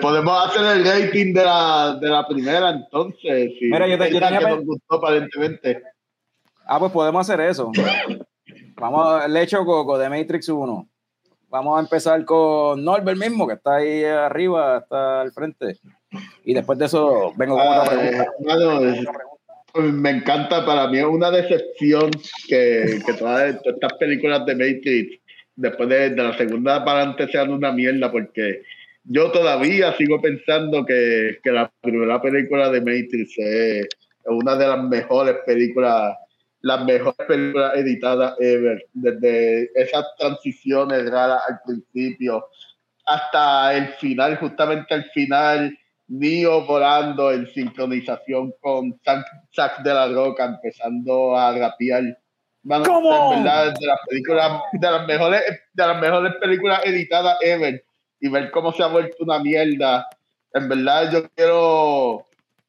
Podemos 0.00 0.46
hacer 0.46 0.76
el 0.76 0.84
rating 0.84 1.32
de 1.32 1.44
la, 1.44 1.98
de 2.00 2.08
la 2.08 2.26
primera, 2.26 2.70
entonces. 2.70 3.52
Si 3.58 3.66
Mira, 3.66 3.86
yo, 3.86 3.98
te, 3.98 4.12
yo 4.12 4.20
tenía 4.20 4.38
que 4.38 4.46
nos 4.46 4.64
gustó 4.64 4.96
aparentemente. 4.96 5.82
Ah, 6.66 6.78
pues 6.78 6.92
podemos 6.92 7.20
hacer 7.20 7.40
eso. 7.40 7.70
Vamos, 8.76 9.28
le 9.28 9.42
echo 9.42 9.64
coco 9.64 9.98
de 9.98 10.08
Matrix 10.08 10.48
1. 10.48 10.88
Vamos 11.48 11.78
a 11.78 11.80
empezar 11.80 12.24
con 12.24 12.84
Norbert 12.84 13.18
mismo, 13.18 13.46
que 13.46 13.54
está 13.54 13.76
ahí 13.76 14.04
arriba, 14.04 14.78
está 14.78 15.20
al 15.20 15.32
frente. 15.32 15.78
Y 16.44 16.54
después 16.54 16.78
de 16.78 16.86
eso 16.86 17.32
vengo 17.36 17.56
con 17.56 17.66
otra 17.66 17.82
ah, 17.82 17.88
pregunta. 17.88 19.12
Pues, 19.72 19.92
me 19.92 20.10
encanta, 20.10 20.64
para 20.64 20.88
mí 20.88 20.98
es 20.98 21.04
una 21.04 21.30
decepción 21.30 22.10
que, 22.48 22.98
que 23.04 23.12
todas 23.12 23.54
estas 23.62 23.92
películas 23.98 24.46
de 24.46 24.54
Matrix, 24.54 25.20
después 25.56 25.88
de, 25.88 26.10
de, 26.10 26.22
la 26.22 26.36
segunda 26.36 26.84
para 26.84 27.00
adelante, 27.00 27.28
sean 27.28 27.50
una 27.50 27.72
mierda, 27.72 28.12
porque 28.12 28.62
yo 29.04 29.30
todavía 29.30 29.92
sigo 29.96 30.20
pensando 30.20 30.84
que, 30.84 31.38
que 31.42 31.50
la 31.50 31.72
primera 31.80 32.20
película 32.20 32.70
de 32.70 32.80
Matrix 32.80 33.38
es 33.38 33.88
una 34.26 34.56
de 34.56 34.66
las 34.66 34.82
mejores 34.82 35.36
películas, 35.46 36.16
las 36.60 36.84
mejores 36.84 37.26
películas 37.26 37.76
editadas 37.76 38.34
ever, 38.40 38.84
desde 38.92 39.70
esas 39.74 40.04
transiciones 40.18 41.08
raras 41.10 41.40
al 41.48 41.60
principio 41.64 42.46
hasta 43.06 43.76
el 43.76 43.88
final, 43.94 44.36
justamente 44.36 44.94
al 44.94 45.04
final 45.10 45.78
Neo 46.08 46.64
volando 46.64 47.32
en 47.32 47.46
sincronización 47.48 48.52
con 48.60 49.00
Zack 49.54 49.82
de 49.82 49.94
la 49.94 50.08
Roca 50.08 50.44
empezando 50.44 51.36
a 51.36 51.56
rapear. 51.56 52.18
¿Cómo? 52.68 53.32
En 53.32 53.44
verdad, 53.44 53.74
de 53.78 53.86
las 53.86 53.98
películas, 54.08 54.60
de 54.72 54.90
las 54.90 55.06
mejores, 55.06 55.42
de 55.72 55.86
las 55.86 56.00
mejores 56.00 56.34
películas 56.40 56.80
editadas 56.84 57.38
ever. 57.40 57.84
Y 58.20 58.28
ver 58.28 58.50
cómo 58.50 58.72
se 58.72 58.82
ha 58.82 58.86
vuelto 58.86 59.16
una 59.20 59.38
mierda. 59.38 60.06
En 60.52 60.68
verdad, 60.68 61.12
yo 61.12 61.28
quiero, 61.34 62.26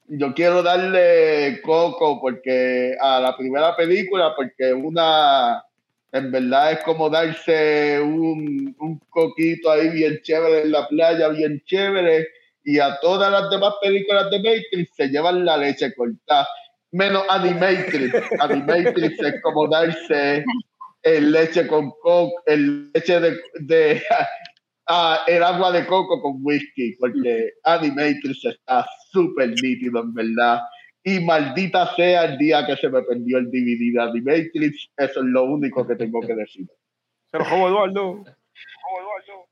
yo 0.08 0.34
quiero 0.34 0.62
darle 0.62 1.62
coco 1.62 2.20
porque 2.20 2.96
a 3.00 3.20
la 3.20 3.36
primera 3.36 3.76
película, 3.76 4.34
porque 4.36 4.74
una, 4.74 5.64
en 6.12 6.32
verdad 6.32 6.74
es 6.74 6.80
como 6.84 7.10
darse 7.10 8.00
un, 8.02 8.76
un 8.80 9.00
coquito 9.10 9.72
ahí 9.72 9.90
bien 9.90 10.20
chévere 10.22 10.64
en 10.64 10.72
la 10.72 10.88
playa, 10.88 11.30
bien 11.30 11.62
chévere 11.66 12.28
y 12.68 12.80
a 12.80 13.00
todas 13.00 13.32
las 13.32 13.50
demás 13.50 13.76
películas 13.82 14.30
de 14.30 14.40
Matrix 14.40 14.94
se 14.94 15.08
llevan 15.08 15.46
la 15.46 15.56
leche 15.56 15.96
cortada, 15.96 16.46
menos 16.92 17.24
Animatrix. 17.30 18.14
Animatrix 18.40 19.20
es 19.20 19.42
como 19.42 19.68
darse 19.68 20.44
el 21.04 21.32
leche 21.32 21.68
con 21.68 21.92
coco, 22.02 22.32
el 22.46 22.92
leche 22.94 23.20
de, 23.20 23.38
de 23.62 24.02
ah, 24.88 25.22
el 25.28 25.44
agua 25.44 25.72
de 25.72 25.86
coco 25.86 26.22
con 26.22 26.40
whisky, 26.42 26.96
porque 27.00 27.52
Animatrix 27.64 28.46
está 28.46 28.86
súper 29.12 29.50
nítido 29.62 30.02
en 30.02 30.14
verdad. 30.14 30.62
Y 31.04 31.22
maldita 31.22 31.96
sea 31.96 32.26
el 32.26 32.38
día 32.38 32.66
que 32.66 32.76
se 32.76 32.90
me 32.90 33.02
perdió 33.02 33.38
el 33.38 33.48
DVD 33.48 33.94
de 33.94 34.02
Animatrix, 34.02 34.90
eso 34.98 35.20
es 35.20 35.26
lo 35.26 35.44
único 35.46 35.88
que 35.88 35.96
tengo 35.96 36.20
que 36.22 36.36
decir. 36.36 36.68
Se 37.32 37.38
lo 37.38 37.46
Eduardo. 37.46 38.24
Eduardo. 39.00 39.48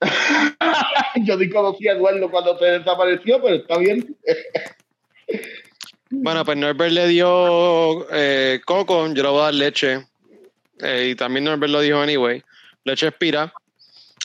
Yo 1.24 1.36
ni 1.36 1.48
conocí 1.48 1.88
a 1.88 1.92
Eduardo 1.92 2.30
cuando 2.30 2.56
te 2.56 2.78
desapareció, 2.78 3.40
pero 3.40 3.56
está 3.56 3.78
bien. 3.78 4.16
bueno, 6.10 6.44
pues 6.44 6.56
Norbert 6.56 6.92
le 6.92 7.08
dio 7.08 8.06
eh, 8.12 8.60
coco, 8.64 9.06
yo 9.12 9.22
le 9.22 9.28
voy 9.28 9.40
a 9.40 9.44
dar 9.44 9.54
leche. 9.54 10.06
Eh, 10.80 11.08
y 11.10 11.14
también 11.14 11.44
Norbert 11.44 11.72
lo 11.72 11.80
dijo 11.80 11.98
anyway. 11.98 12.42
Leche 12.84 13.08
expira. 13.08 13.52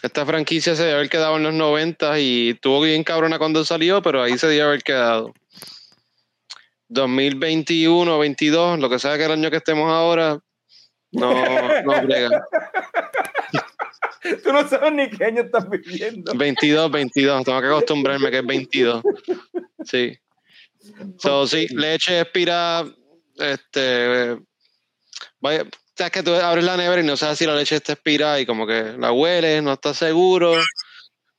Esta 0.04 0.26
franquicia 0.26 0.76
se 0.76 0.84
debe 0.84 0.96
haber 0.96 1.10
quedado 1.10 1.38
en 1.38 1.44
los 1.44 1.54
90 1.54 2.20
y 2.20 2.56
tuvo 2.56 2.82
bien 2.82 3.04
cabrona 3.04 3.38
cuando 3.38 3.64
salió, 3.64 4.02
pero 4.02 4.22
ahí 4.24 4.38
se 4.38 4.48
debe 4.48 4.64
haber 4.64 4.84
quedado. 4.84 5.34
2021, 6.90 8.20
22, 8.20 8.80
lo 8.80 8.90
que 8.90 9.00
sea 9.00 9.18
que 9.18 9.26
el 9.26 9.32
año 9.32 9.50
que 9.50 9.58
estemos 9.58 9.90
ahora, 9.92 10.40
No, 11.12 11.34
no 11.84 12.02
brega. 12.04 12.44
Tú 14.44 14.54
no 14.54 14.68
sabes 14.68 14.94
ni 14.94 15.10
qué 15.10 15.26
año 15.26 15.42
estás 15.42 15.70
viviendo. 15.70 16.34
22, 16.36 16.92
22. 16.92 17.44
Tengo 17.44 17.62
que 17.62 17.68
acostumbrarme 17.68 18.30
que 18.30 18.38
es 18.40 18.46
22. 18.46 19.04
Sí. 19.84 20.18
So, 21.20 21.48
sí, 21.48 21.68
leche 21.72 22.22
expira. 22.22 22.86
Este. 23.38 24.38
Vaya, 25.40 25.66
sabes 25.96 26.12
que 26.12 26.24
tú 26.24 26.34
abres 26.34 26.64
la 26.64 26.78
nevera 26.78 27.02
y 27.02 27.06
no 27.06 27.18
sabes 27.18 27.38
si 27.40 27.46
la 27.46 27.56
leche 27.56 27.76
está 27.76 27.94
expira 27.94 28.40
y 28.40 28.46
como 28.46 28.66
que 28.68 28.96
la 28.98 29.12
hueles, 29.12 29.62
no 29.64 29.74
estás 29.74 29.98
seguro. 29.98 30.54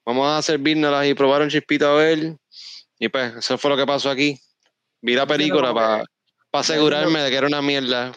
Vamos 0.04 0.28
a 0.28 0.42
servirnoslas 0.42 1.06
y 1.06 1.14
probar 1.14 1.42
un 1.42 1.48
chispito 1.50 1.86
a 1.88 1.94
ver. 1.94 2.36
Y 2.98 3.08
pues, 3.08 3.36
eso 3.36 3.58
fue 3.58 3.70
lo 3.70 3.76
que 3.76 3.86
pasó 3.86 4.10
aquí. 4.10 4.38
Vi 5.00 5.14
la 5.14 5.26
película 5.26 5.72
para 5.72 6.04
asegurarme 6.52 7.20
de 7.20 7.30
que 7.30 7.36
era 7.36 7.46
una 7.46 7.62
mierda. 7.62 8.12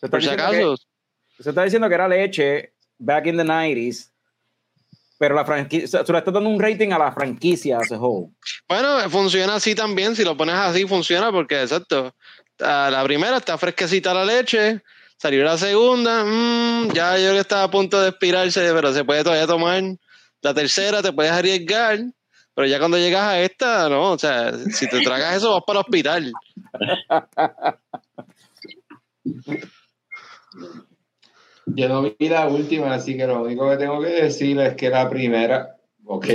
Por 0.00 0.22
si 0.22 0.28
acaso, 0.28 0.76
que- 1.36 1.42
Se 1.42 1.50
está 1.50 1.64
diciendo 1.64 1.88
que 1.88 1.94
era 1.94 2.06
leche 2.08 2.74
back 2.98 3.26
in 3.26 3.36
the 3.36 3.44
90s, 3.44 4.12
pero 5.24 5.36
la 5.36 5.46
franquicia, 5.46 6.04
tú 6.04 6.12
le 6.12 6.18
estás 6.18 6.34
dando 6.34 6.50
un 6.50 6.60
rating 6.60 6.90
a 6.90 6.98
la 6.98 7.10
franquicia 7.10 7.78
as 7.78 7.90
a 7.90 7.96
whole. 7.96 8.28
Bueno, 8.68 9.08
funciona 9.08 9.54
así 9.54 9.74
también, 9.74 10.14
si 10.14 10.22
lo 10.22 10.36
pones 10.36 10.54
así 10.54 10.86
funciona 10.86 11.32
porque, 11.32 11.62
exacto, 11.62 12.14
a 12.60 12.90
la 12.90 13.02
primera 13.04 13.38
está 13.38 13.56
fresquecita 13.56 14.12
la 14.12 14.26
leche, 14.26 14.82
salió 15.16 15.42
la 15.42 15.56
segunda, 15.56 16.26
mm, 16.26 16.92
ya 16.92 17.16
yo 17.16 17.32
que 17.32 17.38
estaba 17.38 17.62
a 17.62 17.70
punto 17.70 18.02
de 18.02 18.10
expirarse, 18.10 18.70
pero 18.74 18.92
se 18.92 19.02
puede 19.02 19.24
todavía 19.24 19.46
tomar. 19.46 19.82
La 20.42 20.52
tercera 20.52 21.00
te 21.00 21.10
puedes 21.10 21.32
arriesgar, 21.32 22.00
pero 22.54 22.68
ya 22.68 22.78
cuando 22.78 22.98
llegas 22.98 23.22
a 23.22 23.40
esta, 23.40 23.88
no, 23.88 24.12
o 24.12 24.18
sea, 24.18 24.52
si 24.58 24.86
te 24.90 25.00
tragas 25.00 25.36
eso 25.36 25.54
vas 25.54 25.62
para 25.66 25.78
el 25.78 25.84
hospital. 25.86 26.32
Yo 31.66 31.88
no 31.88 32.02
vi 32.02 32.28
la 32.28 32.46
última, 32.46 32.94
así 32.94 33.16
que 33.16 33.26
lo 33.26 33.42
único 33.42 33.68
que 33.70 33.76
tengo 33.76 34.00
que 34.00 34.08
decir 34.08 34.58
es 34.60 34.74
que 34.74 34.90
la 34.90 35.08
primera, 35.08 35.76
ok. 36.04 36.26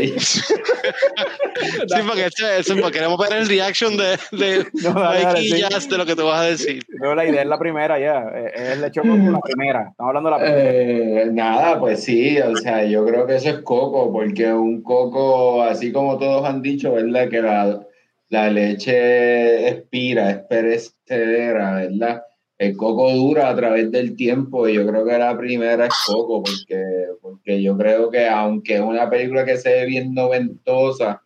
Sí, 1.60 2.01
porque 2.07 2.26
eso, 2.26 2.47
eso 2.47 2.76
porque 2.77 2.99
queremos 2.99 3.18
ver 3.18 3.39
el 3.39 3.47
reaction 3.47 3.97
de, 3.97 4.18
de 4.31 4.65
No, 4.81 4.93
dale, 4.93 5.23
dale, 5.23 5.41
sí. 5.41 5.60
Jazz 5.60 5.89
de 5.89 5.97
lo 5.97 6.06
que 6.06 6.15
tú 6.15 6.26
vas 6.26 6.41
a 6.41 6.45
decir. 6.45 6.84
Pero 6.99 7.15
la 7.15 7.26
idea 7.26 7.41
es 7.41 7.47
la 7.47 7.60
primera 7.60 7.99
ya, 7.99 8.31
eh, 8.34 8.51
es 8.56 8.69
el 8.72 8.81
leche 8.81 9.01
con 9.01 9.31
la 9.31 9.39
primera. 9.39 9.89
Estamos 9.89 10.10
hablando 10.10 10.30
de 10.30 10.38
la 10.38 10.41
primera. 10.41 10.72
Eh, 10.72 11.30
nada, 11.31 11.80
pues 11.80 12.03
sí, 12.03 12.39
o 12.39 12.56
sea, 12.56 12.85
yo 12.85 13.06
creo 13.06 13.27
que 13.27 13.35
eso 13.35 13.49
es 13.49 13.60
coco, 13.60 14.11
porque 14.11 14.51
un 14.53 14.81
coco, 14.81 15.64
así 15.64 15.91
como 15.91 16.18
todos 16.18 16.45
han 16.45 16.61
dicho, 16.61 16.93
¿verdad? 16.93 17.30
Que 17.30 17.41
la, 17.41 17.81
la 18.30 18.49
leche 18.49 19.68
expira, 19.68 20.31
es 20.31 20.38
perecedera, 20.39 21.76
¿verdad? 21.76 22.23
El 22.60 22.76
coco 22.76 23.14
dura 23.14 23.49
a 23.49 23.56
través 23.56 23.90
del 23.90 24.18
tiempo 24.18 24.68
y 24.68 24.73
yo 24.73 24.86
creo 24.86 25.06
que 25.06 25.18
la 25.18 25.38
primera 25.38 25.86
es 25.86 25.94
coco, 26.06 26.44
porque, 26.44 27.06
porque 27.22 27.64
yo 27.64 27.77
creo 27.77 28.11
que 28.11 28.27
aunque 28.27 28.76
es 28.76 28.81
una 28.81 29.10
película 29.10 29.45
que 29.45 29.56
se 29.56 29.69
ve 29.69 29.86
bien 29.86 30.14
noventosa, 30.14 31.23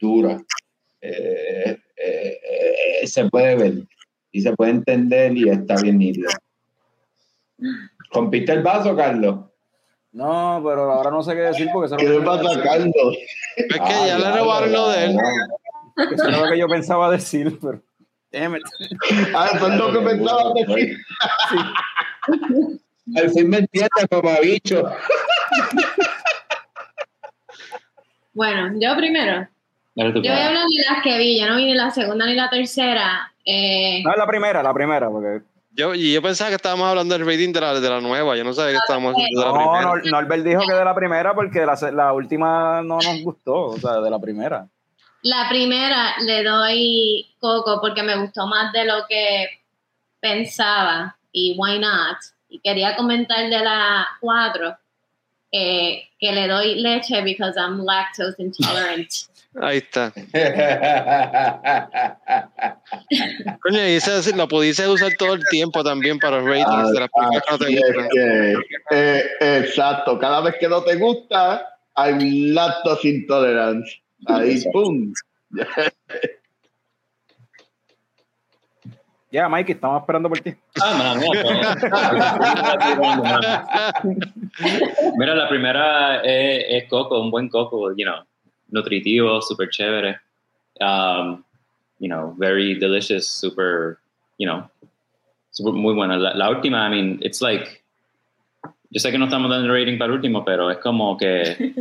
dura. 0.00 0.36
Eh, 1.00 1.78
eh, 1.96 2.40
eh, 2.42 3.06
se 3.06 3.30
puede 3.30 3.54
ver 3.54 3.74
y 4.32 4.40
se 4.40 4.52
puede 4.54 4.72
entender 4.72 5.36
y 5.36 5.48
está 5.48 5.76
bien 5.80 5.98
nítida. 5.98 6.30
¿Compiste 8.10 8.50
el 8.50 8.62
vaso, 8.64 8.96
Carlos? 8.96 9.46
No, 10.10 10.60
pero 10.64 10.90
ahora 10.90 11.12
no 11.12 11.22
sé 11.22 11.34
qué 11.34 11.42
decir 11.42 11.68
porque 11.72 11.86
eso 11.86 11.96
¿Qué 11.96 12.04
es 12.04 12.10
le 12.10 12.18
lo 12.18 12.24
pasa 12.24 12.50
a 12.50 12.56
que, 12.56 12.62
Carlos? 12.62 13.16
Es 13.56 13.66
que 13.66 14.06
ya 14.08 14.18
le 14.18 14.38
robaron 14.38 14.72
lo 14.72 14.88
de 14.88 15.04
él. 15.04 15.16
eso 16.12 16.28
es 16.28 16.36
lo 16.36 16.50
que 16.50 16.58
yo 16.58 16.66
pensaba 16.66 17.10
decir, 17.12 17.56
pero. 17.62 17.80
Ah, 19.34 19.50
lo 19.76 19.92
que 19.92 19.98
pensaba 20.00 20.52
decir. 20.54 20.96
Al 23.16 23.30
fin 23.30 23.48
me 23.48 23.58
entiendes, 23.58 24.06
mamabicho. 24.10 24.90
Bueno, 28.32 28.72
yo 28.78 28.96
primero. 28.96 29.48
Yo 29.94 30.04
voy 30.12 30.28
a 30.28 30.46
hablar 30.48 30.64
de 30.64 30.92
las 30.94 31.02
que 31.02 31.18
vi. 31.18 31.40
Yo 31.40 31.48
no 31.48 31.56
vi 31.56 31.64
ni 31.66 31.74
la 31.74 31.90
segunda 31.90 32.26
ni 32.26 32.34
la 32.34 32.48
tercera. 32.50 33.32
Eh, 33.44 34.02
No, 34.04 34.14
la 34.14 34.26
primera, 34.26 34.62
la 34.62 34.72
primera, 34.74 35.08
porque. 35.10 35.42
Yo, 35.72 35.94
y 35.94 36.12
yo 36.12 36.20
pensaba 36.22 36.50
que 36.50 36.56
estábamos 36.56 36.86
hablando 36.88 37.16
del 37.16 37.26
rating 37.26 37.52
de 37.52 37.60
la, 37.60 37.78
de 37.80 37.88
la 37.88 38.00
nueva. 38.00 38.36
Yo 38.36 38.42
no 38.44 38.52
sabía 38.52 38.72
que 38.72 38.78
estábamos 38.78 39.14
hablando 39.14 39.40
de 39.40 39.46
la 39.46 39.52
No, 39.52 39.92
primera. 39.92 40.10
no, 40.10 40.20
Norbert 40.20 40.44
dijo 40.44 40.62
que 40.66 40.74
de 40.74 40.84
la 40.84 40.94
primera 40.94 41.34
porque 41.34 41.64
la, 41.64 41.78
la 41.92 42.12
última 42.12 42.82
no 42.82 42.98
nos 42.98 43.22
gustó, 43.22 43.54
o 43.66 43.78
sea, 43.78 44.00
de 44.00 44.10
la 44.10 44.18
primera. 44.18 44.66
La 45.22 45.48
primera 45.48 46.14
le 46.20 46.44
doy 46.44 47.26
coco 47.40 47.80
porque 47.80 48.02
me 48.02 48.16
gustó 48.16 48.46
más 48.46 48.72
de 48.72 48.84
lo 48.84 49.06
que 49.08 49.48
pensaba 50.20 51.16
y 51.32 51.56
why 51.58 51.78
not. 51.78 52.18
Y 52.48 52.60
quería 52.60 52.96
comentar 52.96 53.48
de 53.48 53.58
la 53.58 54.06
cuatro 54.20 54.76
eh, 55.52 56.08
que 56.18 56.32
le 56.32 56.46
doy 56.46 56.76
leche 56.76 57.22
because 57.22 57.58
I'm 57.58 57.84
lactose 57.84 58.36
intolerant. 58.38 59.08
Ahí 59.60 59.78
está. 59.78 60.12
Coño, 63.62 63.78
y 63.88 63.94
ese 63.94 64.36
lo 64.36 64.46
pudiste 64.46 64.86
usar 64.86 65.12
todo 65.18 65.34
el 65.34 65.42
tiempo 65.50 65.82
también 65.82 66.18
para 66.18 66.38
los 66.38 66.46
ratings 66.46 66.92
de 66.92 67.00
las 67.00 67.10
es 67.10 67.58
gustan. 67.58 68.08
que, 68.10 68.54
eh, 68.90 69.24
exacto, 69.40 70.18
cada 70.18 70.42
vez 70.42 70.54
que 70.60 70.68
no 70.68 70.82
te 70.82 70.96
gusta, 70.96 71.66
hay 71.94 72.52
lactose 72.52 73.08
intolerance. 73.08 74.00
Ahí, 74.26 74.62
pum. 74.72 75.12
Ya, 79.30 79.46
Mikey, 79.46 79.74
estamos 79.74 80.00
esperando 80.00 80.30
por 80.30 80.40
ti. 80.40 80.54
Ah, 80.80 81.14
mira, 81.18 81.44
mira. 81.44 81.76
Mira, 85.18 85.34
la 85.34 85.48
primera 85.48 86.22
es, 86.22 86.64
es 86.68 86.88
coco, 86.88 87.20
un 87.20 87.30
buen 87.30 87.50
coco, 87.50 87.94
you 87.94 88.06
know, 88.06 88.24
nutritivo, 88.70 89.42
súper 89.42 89.68
chévere. 89.68 90.18
Um, 90.80 91.44
you 91.98 92.08
know, 92.08 92.34
very 92.38 92.74
delicious, 92.78 93.28
super, 93.28 93.98
you 94.38 94.46
know, 94.46 94.70
super, 95.50 95.72
muy 95.72 95.94
buena. 95.94 96.16
La, 96.16 96.34
la 96.34 96.48
última, 96.48 96.86
I 96.86 96.88
mean, 96.88 97.18
it's 97.20 97.42
like, 97.42 97.82
yo 98.90 98.98
sé 98.98 99.10
que 99.10 99.18
no 99.18 99.26
estamos 99.26 99.50
dando 99.50 99.70
rating 99.70 99.98
para 99.98 100.10
el 100.10 100.18
último, 100.18 100.42
pero 100.42 100.70
es 100.70 100.78
como 100.78 101.18
que, 101.18 101.74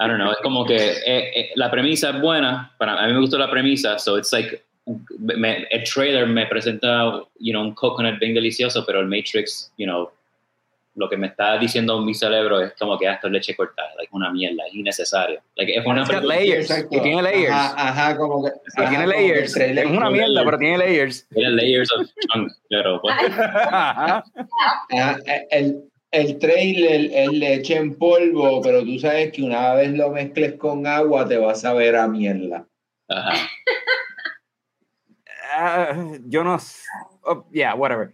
I 0.00 0.06
don't 0.08 0.16
know, 0.16 0.30
es 0.32 0.38
como 0.42 0.64
que 0.64 0.76
eh, 0.76 1.30
eh, 1.34 1.50
la 1.56 1.70
premisa 1.70 2.10
es 2.10 2.20
buena, 2.20 2.72
para 2.78 2.98
a 3.02 3.06
mí 3.06 3.12
me 3.12 3.20
gustó 3.20 3.36
la 3.38 3.50
premisa, 3.50 3.98
so 3.98 4.16
it's 4.16 4.32
like, 4.32 4.62
me- 5.18 5.66
el 5.70 5.84
trailer 5.84 6.26
me 6.26 6.46
presenta, 6.46 7.22
you 7.38 7.52
know, 7.52 7.62
un 7.62 7.74
coconut 7.74 8.18
bien 8.18 8.32
delicioso, 8.34 8.84
pero 8.86 9.00
el 9.00 9.06
Matrix, 9.06 9.70
you 9.76 9.84
know, 9.86 10.10
lo 10.96 11.08
que 11.08 11.16
me 11.16 11.28
está 11.28 11.56
diciendo 11.56 12.00
mi 12.00 12.14
cerebro 12.14 12.60
es 12.60 12.72
como 12.78 12.98
que 12.98 13.06
ah, 13.06 13.12
esto 13.14 13.28
es 13.28 13.32
leche 13.32 13.54
cortada, 13.54 13.90
like 13.96 14.10
una 14.12 14.30
mierda, 14.32 14.66
es 14.66 14.74
innecesario. 14.74 15.40
Like, 15.56 15.76
es 15.78 15.86
una 15.86 16.04
layers, 16.20 16.68
Exacto. 16.70 17.00
tiene 17.02 17.22
layers. 17.22 17.50
Ajá, 17.52 17.88
ajá, 17.88 18.16
como 18.16 18.42
que. 18.42 18.50
Ajá, 18.76 18.88
tiene 18.90 19.04
que 19.04 19.10
layers. 19.10 19.52
trailer- 19.54 19.84
Es 19.86 19.90
una 19.90 20.10
mierda, 20.10 20.44
pero 20.44 20.58
tiene 20.58 20.78
layers. 20.78 21.26
tiene 21.28 21.50
layers 21.50 21.92
of 21.92 22.06
chunk, 22.32 22.52
pero 22.68 23.00
pues, 23.00 23.14
Ajá. 23.14 24.24
Ajá, 24.90 25.18
el, 25.50 25.84
el 26.10 26.38
trailer 26.38 27.10
es 27.12 27.32
leche 27.32 27.76
en 27.76 27.94
polvo, 27.94 28.60
pero 28.62 28.82
tú 28.82 28.98
sabes 28.98 29.32
que 29.32 29.42
una 29.42 29.74
vez 29.74 29.92
lo 29.92 30.10
mezcles 30.10 30.54
con 30.54 30.86
agua 30.86 31.28
te 31.28 31.36
vas 31.36 31.64
a 31.64 31.72
ver 31.72 31.96
a 31.96 32.08
mierda. 32.08 32.66
ajá. 33.08 33.48
Ah, 35.52 35.92
yo 36.26 36.44
no. 36.44 36.58
oh, 37.22 37.44
yeah, 37.52 37.74
whatever. 37.74 38.12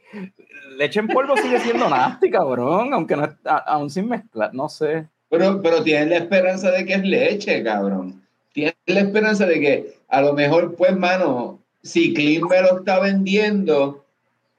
Leche 0.77 1.01
en 1.01 1.09
polvo 1.09 1.37
sigue 1.37 1.61
siendo 1.61 1.89
nasty, 1.89 2.31
cabrón, 2.31 2.93
aunque 2.95 3.15
no 3.15 3.29
aún 3.45 3.91
sin 3.91 4.09
mezclar, 4.09 4.55
no 4.55 4.69
sé. 4.69 5.07
Pero, 5.29 5.61
pero 5.61 5.83
tienes 5.83 6.09
la 6.09 6.17
esperanza 6.17 6.71
de 6.71 6.85
que 6.87 6.95
es 6.95 7.05
leche, 7.05 7.63
cabrón. 7.63 8.27
Tienes 8.53 8.75
la 8.87 9.01
esperanza 9.01 9.47
de 9.47 9.61
que 9.61 9.95
a 10.09 10.23
lo 10.23 10.33
mejor, 10.33 10.77
pues, 10.77 10.97
mano, 10.97 11.61
si 11.83 12.15
Clean 12.15 12.43
me 12.49 12.63
lo 12.63 12.79
está 12.79 13.01
vendiendo, 13.01 14.05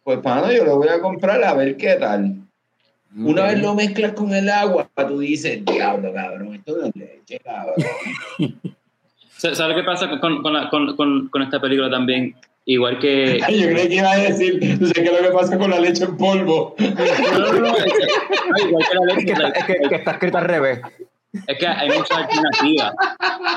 pues, 0.04 0.24
mano, 0.24 0.52
yo 0.52 0.64
lo 0.64 0.78
voy 0.78 0.90
a 0.90 1.02
comprar 1.02 1.44
a 1.44 1.54
ver 1.54 1.78
qué 1.78 1.96
tal. 1.96 2.47
Una 3.18 3.44
vez 3.44 3.60
lo 3.62 3.74
mezclas 3.74 4.14
con 4.14 4.34
el 4.34 4.48
agua, 4.50 4.90
tú 5.08 5.20
dices, 5.20 5.64
diablo, 5.66 6.14
cabrón, 6.14 6.56
esto 6.56 6.78
no 6.78 6.86
es 6.88 6.96
leche, 6.96 7.40
cabrón. 7.40 7.76
¿Sabes 9.38 9.76
qué 9.76 9.84
pasa 9.84 10.10
con, 10.20 10.42
con, 10.42 10.54
la- 10.54 10.70
con, 10.70 10.96
con, 10.96 11.28
con 11.30 11.42
esta 11.44 11.60
película 11.62 11.90
también? 11.90 12.36
Igual 12.66 13.00
que... 13.00 13.40
Yo 13.50 13.68
creí 13.70 13.88
que 13.88 13.96
iba 13.96 14.12
a 14.12 14.18
decir, 14.18 14.78
no 14.80 14.88
sé 14.88 14.94
qué 14.94 15.04
es 15.06 15.22
lo 15.22 15.28
que 15.30 15.34
pasa 15.34 15.58
con 15.58 15.70
la 15.72 15.80
leche 15.80 16.04
en 16.04 16.18
polvo. 16.18 16.76
No, 16.80 17.40
no, 17.40 17.54
no, 17.54 17.78
es 17.78 17.84
que- 17.94 18.68
igual 18.68 18.86
que 18.90 18.96
la 18.96 19.14
Es 19.14 19.16
que, 19.16 19.22
leche, 19.26 19.34
está, 19.34 19.48
es 19.60 19.66
que- 19.66 19.90
que 19.90 19.96
está 19.96 20.12
escrito 20.12 20.38
al 20.38 20.46
revés. 20.46 20.82
Es 21.46 21.58
que 21.60 21.68
hay 21.68 21.88
muchas 21.90 22.18
alternativas 22.18 22.94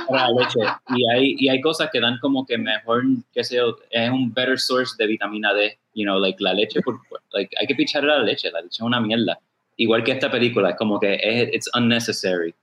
para 0.09 0.29
la 0.29 0.41
leche 0.41 0.59
y 0.95 1.11
hay, 1.11 1.37
y 1.39 1.49
hay 1.49 1.61
cosas 1.61 1.89
que 1.91 2.01
dan 2.01 2.19
como 2.21 2.45
que 2.45 2.59
mejor, 2.59 3.05
qué 3.33 3.43
sé 3.43 3.57
yo, 3.57 3.77
es 3.91 4.11
un 4.11 4.35
better 4.35 4.59
source 4.59 4.95
de 4.99 5.07
vitamina 5.07 5.55
D, 5.55 5.79
you 5.95 6.05
know, 6.05 6.19
like 6.19 6.37
la 6.43 6.53
leche, 6.53 6.81
por, 6.83 7.01
like, 7.33 7.57
hay 7.59 7.67
que 7.67 7.75
picharle 7.75 8.09
la 8.09 8.23
leche, 8.23 8.51
la 8.51 8.61
leche 8.61 8.75
es 8.75 8.81
una 8.81 9.01
mierda. 9.01 9.39
Igual 9.81 10.05
que 10.05 10.13
esta 10.13 10.31
película, 10.31 10.71
es 10.71 10.77
como 10.77 11.01
que 11.01 11.15
es, 11.15 11.55
it's 11.55 11.71
unnecessary, 11.73 12.55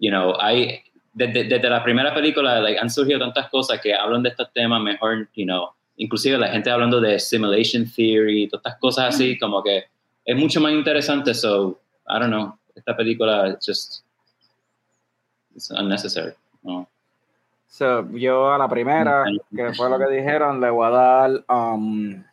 you 0.00 0.10
know, 0.10 0.34
hay, 0.40 0.80
desde, 1.12 1.44
desde 1.44 1.70
la 1.70 1.84
primera 1.84 2.12
película, 2.12 2.60
like, 2.60 2.80
han 2.80 2.90
surgido 2.90 3.20
tantas 3.20 3.48
cosas 3.48 3.80
que 3.80 3.94
hablan 3.94 4.24
de 4.24 4.30
estos 4.30 4.52
temas 4.52 4.82
mejor, 4.82 5.28
you 5.36 5.44
know, 5.44 5.68
inclusive 5.98 6.36
la 6.36 6.48
gente 6.48 6.68
hablando 6.68 7.00
de 7.00 7.20
simulation 7.20 7.84
theory, 7.86 8.48
todas 8.48 8.66
estas 8.66 8.80
cosas 8.80 9.14
así, 9.14 9.38
como 9.38 9.62
que 9.62 9.84
es 10.24 10.36
mucho 10.36 10.60
más 10.60 10.72
interesante, 10.72 11.32
so, 11.32 11.80
I 12.08 12.18
don't 12.18 12.32
know, 12.32 12.58
esta 12.74 12.96
película 12.96 13.56
just, 13.64 14.02
it's 15.54 15.70
unnecessary. 15.70 16.34
No. 16.64 16.88
So, 17.68 18.10
yo 18.10 18.52
a 18.52 18.58
la 18.58 18.68
primera, 18.68 19.24
que 19.54 19.72
fue 19.74 19.88
lo 19.88 19.96
que 19.96 20.12
dijeron, 20.12 20.60
le 20.60 20.70
voy 20.70 20.88
a 20.88 20.90
dar, 20.90 21.44
um, 21.48 22.24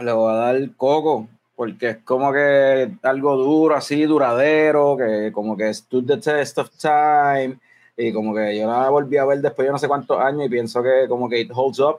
le 0.00 0.12
voy 0.12 0.32
a 0.32 0.36
dar 0.36 0.70
coco, 0.76 1.28
porque 1.56 1.90
es 1.90 1.96
como 1.98 2.32
que 2.32 2.90
algo 3.02 3.36
duro, 3.36 3.76
así, 3.76 4.04
duradero, 4.04 4.96
que 4.96 5.30
como 5.32 5.56
que 5.56 5.72
stood 5.72 6.04
the 6.06 6.16
test 6.16 6.58
of 6.58 6.70
time, 6.70 7.58
y 7.96 8.12
como 8.12 8.34
que 8.34 8.58
yo 8.58 8.66
la 8.68 8.88
volví 8.90 9.16
a 9.16 9.24
ver 9.24 9.38
después 9.40 9.66
de 9.66 9.72
no 9.72 9.78
sé 9.78 9.86
cuántos 9.86 10.18
años 10.20 10.46
y 10.46 10.48
pienso 10.48 10.82
que 10.82 11.06
como 11.08 11.28
que 11.28 11.40
it 11.40 11.50
holds 11.54 11.78
up 11.78 11.98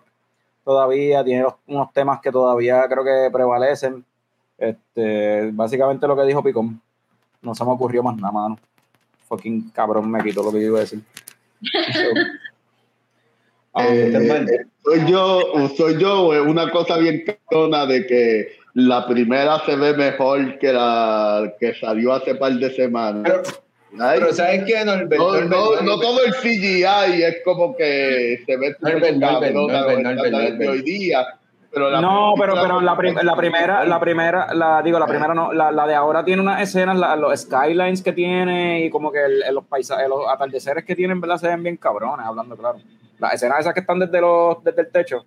todavía, 0.63 1.23
tiene 1.23 1.43
los- 1.43 1.53
unos 1.67 1.93
temas 1.93 2.19
que 2.21 2.31
todavía 2.31 2.85
creo 2.89 3.03
que 3.03 3.29
prevalecen. 3.31 4.03
Este, 4.57 5.51
básicamente 5.51 6.07
lo 6.07 6.15
que 6.15 6.23
dijo 6.23 6.41
Picón. 6.43 6.81
No 7.41 7.53
se 7.53 7.63
me 7.63 7.71
ocurrió 7.71 8.01
más 8.01 8.17
nada, 8.17 8.31
mano. 8.33 8.57
Fucking 9.27 9.69
cabrón, 9.69 10.09
me 10.09 10.23
quitó 10.23 10.41
lo 10.43 10.51
que 10.51 10.61
yo 10.61 10.67
iba 10.67 10.77
a 10.79 10.81
decir. 10.81 11.01
Um, 13.77 13.83
Eh, 13.83 14.65
soy 14.85 15.11
yo, 15.11 15.41
soy 15.75 16.01
yo, 16.01 16.33
eh, 16.33 16.39
una 16.39 16.71
cosa 16.71 16.95
bien 16.97 17.25
cabrona 17.49 17.85
de 17.85 18.07
que 18.07 18.47
la 18.75 19.07
primera 19.07 19.59
se 19.65 19.75
ve 19.75 19.93
mejor 19.93 20.59
que 20.59 20.71
la 20.71 21.51
que 21.59 21.73
salió 21.75 22.13
hace 22.13 22.35
par 22.35 22.51
de 22.53 22.69
semanas. 22.71 23.23
Pero, 23.23 23.41
Ay, 24.05 24.19
pero 24.19 24.33
¿sabes 24.33 24.63
qué, 24.65 24.83
Norbert? 24.83 25.11
no, 25.17 25.25
Norbert, 25.27 25.49
no, 25.49 25.57
Norbert, 25.65 25.81
no 25.83 25.99
todo 25.99 26.19
el 26.25 26.33
CGI 26.33 27.23
es 27.23 27.37
como 27.45 27.75
que 27.75 28.43
se 28.45 28.57
ve 28.57 28.75
de 30.57 30.67
hoy 30.69 30.81
día. 30.81 31.25
Pero 31.71 31.89
la 31.89 31.99
no, 32.01 32.33
pero, 32.39 32.53
pero 32.55 32.79
la, 32.79 32.95
prim- 32.95 33.17
la 33.21 33.35
primera, 33.35 33.83
la 33.85 33.99
primera, 33.99 34.53
la 34.53 34.81
digo, 34.81 34.97
la 34.97 35.05
primera 35.07 35.33
no, 35.33 35.51
la, 35.51 35.71
la 35.73 35.85
de 35.87 35.93
ahora 35.95 36.23
tiene 36.23 36.41
unas 36.41 36.61
escenas, 36.61 36.97
la- 36.97 37.15
los 37.17 37.37
skylines 37.39 38.01
que 38.01 38.13
tiene 38.13 38.85
y 38.85 38.89
como 38.89 39.11
que 39.11 39.23
el- 39.23 39.43
los 39.53 39.65
paisajes, 39.65 40.07
los 40.07 40.27
atardeceres 40.27 40.85
que 40.85 40.95
tienen, 40.95 41.19
¿verdad? 41.19 41.37
Se 41.37 41.47
ven 41.47 41.63
bien 41.63 41.75
cabrones, 41.77 42.25
hablando 42.25 42.55
claro. 42.55 42.77
Las 43.19 43.33
escenas 43.33 43.59
esas 43.59 43.73
que 43.73 43.81
están 43.81 43.99
desde 43.99 44.21
los, 44.21 44.63
desde 44.63 44.81
el 44.83 44.89
techo. 44.91 45.25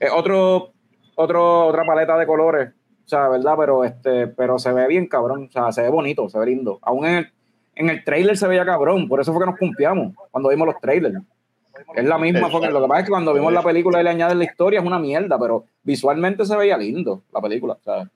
Es 0.00 0.10
otro, 0.10 0.72
otro, 1.14 1.66
otra 1.66 1.84
paleta 1.84 2.16
de 2.16 2.26
colores, 2.26 2.70
o 3.04 3.08
sea, 3.08 3.28
¿verdad? 3.28 3.54
Pero 3.58 3.84
este, 3.84 4.26
pero 4.28 4.58
se 4.58 4.72
ve 4.72 4.86
bien 4.86 5.06
cabrón, 5.06 5.46
o 5.48 5.52
sea, 5.52 5.72
se 5.72 5.82
ve 5.82 5.88
bonito, 5.90 6.28
se 6.28 6.38
ve 6.38 6.46
lindo. 6.46 6.78
Aún 6.82 7.04
en 7.06 7.14
el, 7.16 7.26
en 7.74 7.90
el 7.90 8.04
trailer 8.04 8.36
se 8.36 8.46
veía 8.48 8.64
cabrón, 8.64 9.08
por 9.08 9.20
eso 9.20 9.32
fue 9.32 9.42
que 9.44 9.50
nos 9.50 9.58
cumpiamos 9.58 10.14
cuando 10.30 10.48
vimos 10.50 10.66
los 10.66 10.80
trailers. 10.80 11.16
Es 11.96 12.04
la 12.04 12.18
misma, 12.18 12.48
porque 12.50 12.68
lo 12.70 12.80
que 12.82 12.88
pasa 12.88 13.00
es 13.00 13.04
que 13.06 13.10
cuando 13.10 13.34
vimos 13.34 13.52
la 13.52 13.62
película 13.62 14.00
y 14.00 14.04
le 14.04 14.10
añaden 14.10 14.38
la 14.38 14.44
historia 14.44 14.80
es 14.80 14.86
una 14.86 14.98
mierda, 14.98 15.38
pero 15.38 15.64
visualmente 15.82 16.44
se 16.44 16.56
veía 16.56 16.76
lindo 16.76 17.22
la 17.32 17.40
película, 17.40 17.76
¿sabes? 17.82 18.08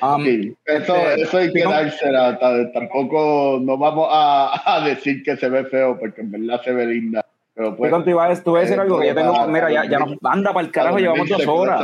Um, 0.00 0.22
Sí, 0.24 0.56
eso, 0.64 0.94
eso 0.96 1.38
hay 1.38 1.52
que 1.52 1.64
no- 1.64 1.70
dársela. 1.70 2.38
ta- 2.38 2.70
Tampoco 2.72 3.58
no 3.60 3.76
vamos 3.76 4.06
a, 4.10 4.76
a 4.76 4.84
decir 4.86 5.22
que 5.24 5.36
se 5.36 5.48
ve 5.48 5.64
feo, 5.64 5.98
porque 5.98 6.20
en 6.20 6.30
verdad 6.30 6.60
se 6.62 6.72
ve 6.72 6.86
linda. 6.86 7.24
Pero 7.58 7.74
pues, 7.76 7.90
Alex, 7.92 8.44
tú 8.44 8.52
vas 8.52 8.60
a 8.60 8.62
decir 8.62 8.78
algo 8.78 9.00
que 9.00 9.08
yo 9.08 9.14
tengo, 9.16 9.32
mira, 9.48 9.68
ya, 9.72 9.82
ya 9.90 9.98
nos 9.98 10.16
anda 10.22 10.52
para 10.52 10.64
el 10.66 10.72
carajo, 10.72 10.94
llevamos 11.02 11.28
dos 11.28 11.40
horas. 11.60 11.80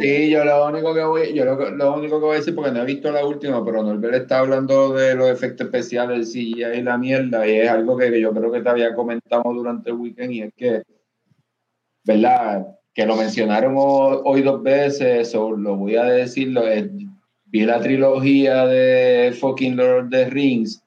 Sí, 0.00 0.30
yo 0.30 0.44
lo 0.44 0.66
único 0.68 0.94
que 0.94 1.02
voy, 1.04 1.34
yo 1.34 1.44
lo, 1.44 1.70
lo 1.70 1.94
único 1.94 2.20
que 2.20 2.24
voy 2.26 2.34
a 2.36 2.38
decir, 2.38 2.54
porque 2.54 2.70
no 2.70 2.82
he 2.82 2.84
visto 2.84 3.10
la 3.10 3.26
última, 3.26 3.64
pero 3.64 3.82
Norbert 3.82 4.14
está 4.14 4.38
hablando 4.38 4.92
de 4.94 5.16
los 5.16 5.28
efectos 5.28 5.66
especiales, 5.66 6.18
el 6.18 6.24
CGI 6.26 6.64
y 6.78 6.82
la 6.82 6.96
mierda, 6.98 7.44
y 7.48 7.56
es 7.58 7.68
algo 7.68 7.96
que 7.96 8.20
yo 8.20 8.32
creo 8.32 8.52
que 8.52 8.60
te 8.60 8.68
había 8.68 8.94
comentado 8.94 9.42
durante 9.52 9.90
el 9.90 9.96
weekend, 9.96 10.32
y 10.32 10.42
es 10.42 10.54
que, 10.56 10.82
¿verdad? 12.04 12.66
Que 12.94 13.06
lo 13.06 13.16
mencionaron 13.16 13.74
ho- 13.76 14.22
hoy 14.24 14.42
dos 14.42 14.62
veces, 14.62 15.34
o 15.34 15.50
lo 15.52 15.76
voy 15.76 15.96
a 15.96 16.04
decirlo, 16.04 16.66
es- 16.66 16.88
vi 17.46 17.64
la 17.64 17.80
trilogía 17.80 18.66
de 18.66 19.32
fucking 19.38 19.76
Lord 19.76 20.04
of 20.04 20.10
the 20.10 20.26
Rings, 20.30 20.81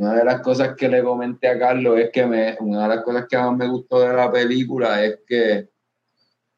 una 0.00 0.14
de 0.14 0.24
las 0.24 0.40
cosas 0.40 0.74
que 0.76 0.88
le 0.88 1.02
comenté 1.02 1.46
a 1.48 1.58
Carlos 1.58 1.98
es 1.98 2.10
que 2.10 2.24
me, 2.26 2.56
una 2.60 2.84
de 2.88 2.96
las 2.96 3.04
cosas 3.04 3.26
que 3.28 3.36
más 3.36 3.54
me 3.56 3.68
gustó 3.68 4.00
de 4.00 4.14
la 4.14 4.32
película 4.32 5.04
es 5.04 5.20
que 5.26 5.68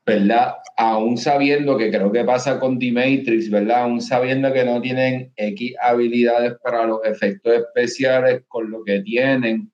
¿verdad? 0.05 0.55
Aún 0.77 1.16
sabiendo 1.16 1.77
que 1.77 1.90
creo 1.90 2.10
que 2.10 2.24
pasa 2.24 2.59
con 2.59 2.78
The 2.78 2.93
Matrix, 2.93 3.51
¿verdad? 3.51 3.82
Aún 3.82 4.01
sabiendo 4.01 4.52
que 4.52 4.64
no 4.64 4.81
tienen 4.81 5.32
X 5.36 5.74
habilidades 5.81 6.55
para 6.62 6.86
los 6.86 7.01
efectos 7.05 7.52
especiales 7.55 8.43
con 8.48 8.70
lo 8.70 8.82
que 8.85 9.01
tienen, 9.01 9.73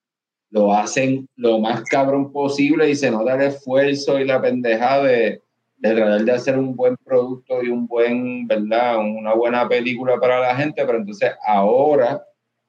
lo 0.51 0.73
hacen 0.73 1.28
lo 1.36 1.59
más 1.59 1.82
cabrón 1.85 2.32
posible 2.32 2.89
y 2.89 2.95
se 2.95 3.11
nota 3.11 3.35
el 3.35 3.53
esfuerzo 3.53 4.19
y 4.19 4.24
la 4.24 4.40
pendeja 4.40 5.03
de, 5.03 5.43
de 5.77 5.95
tratar 5.95 6.24
de 6.24 6.32
hacer 6.32 6.59
un 6.59 6.74
buen 6.74 6.97
producto 7.05 7.62
y 7.62 7.69
un 7.69 7.86
buen, 7.86 8.47
¿verdad? 8.47 8.99
Una 8.99 9.35
buena 9.35 9.69
película 9.69 10.19
para 10.19 10.40
la 10.40 10.57
gente, 10.57 10.85
pero 10.85 10.99
entonces 10.99 11.32
ahora, 11.47 12.23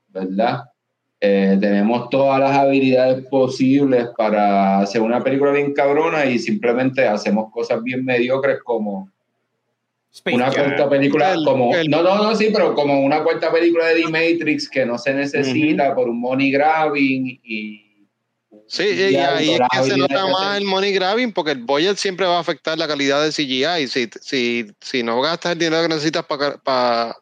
¿verdad? 0.07 0.68
Eh, 1.21 1.57
tenemos 1.59 2.09
todas 2.09 2.39
las 2.39 2.55
habilidades 2.57 3.25
posibles 3.27 4.07
para 4.17 4.79
hacer 4.79 5.01
una 5.01 5.21
película 5.21 5.51
bien 5.51 5.73
cabrona 5.73 6.25
y 6.25 6.39
simplemente 6.39 7.05
hacemos 7.05 7.51
cosas 7.51 7.83
bien 7.83 8.05
mediocres 8.05 8.59
como 8.63 9.11
Space 10.13 10.35
una 10.37 10.45
Jam. 10.49 10.65
cuarta 10.65 10.89
película 10.89 11.33
El- 11.33 11.43
como 11.43 11.75
el- 11.75 11.89
no 11.89 12.01
no 12.03 12.23
no 12.23 12.35
sí 12.35 12.49
pero 12.53 12.73
como 12.73 13.01
una 13.01 13.21
cuarta 13.21 13.51
película 13.51 13.87
de 13.87 14.01
The 14.01 14.07
Matrix 14.07 14.69
que 14.69 14.85
no 14.85 14.97
se 14.97 15.13
necesita 15.13 15.93
por 15.93 16.07
un 16.07 16.19
money 16.21 16.51
grabbing 16.51 17.39
y 17.43 17.85
Sí, 18.67 18.83
y 18.83 19.11
ya, 19.11 19.35
ahí 19.35 19.49
es 19.51 19.59
que 19.71 19.83
se 19.91 19.97
nota 19.97 20.25
que 20.25 20.31
más 20.31 20.57
el 20.57 20.63
money 20.65 20.91
grabbing 20.93 21.33
porque 21.33 21.51
el 21.51 21.63
budget 21.63 21.97
siempre 21.97 22.25
va 22.27 22.37
a 22.37 22.41
afectar 22.41 22.77
la 22.77 22.87
calidad 22.87 23.21
del 23.23 23.31
CGI. 23.33 23.87
Si, 23.87 24.09
si, 24.21 24.65
si 24.79 25.03
no 25.03 25.19
gastas 25.21 25.51
el 25.53 25.59
dinero 25.59 25.81
que 25.83 25.89
necesitas 25.89 26.25
para 26.25 26.57
para 26.57 27.15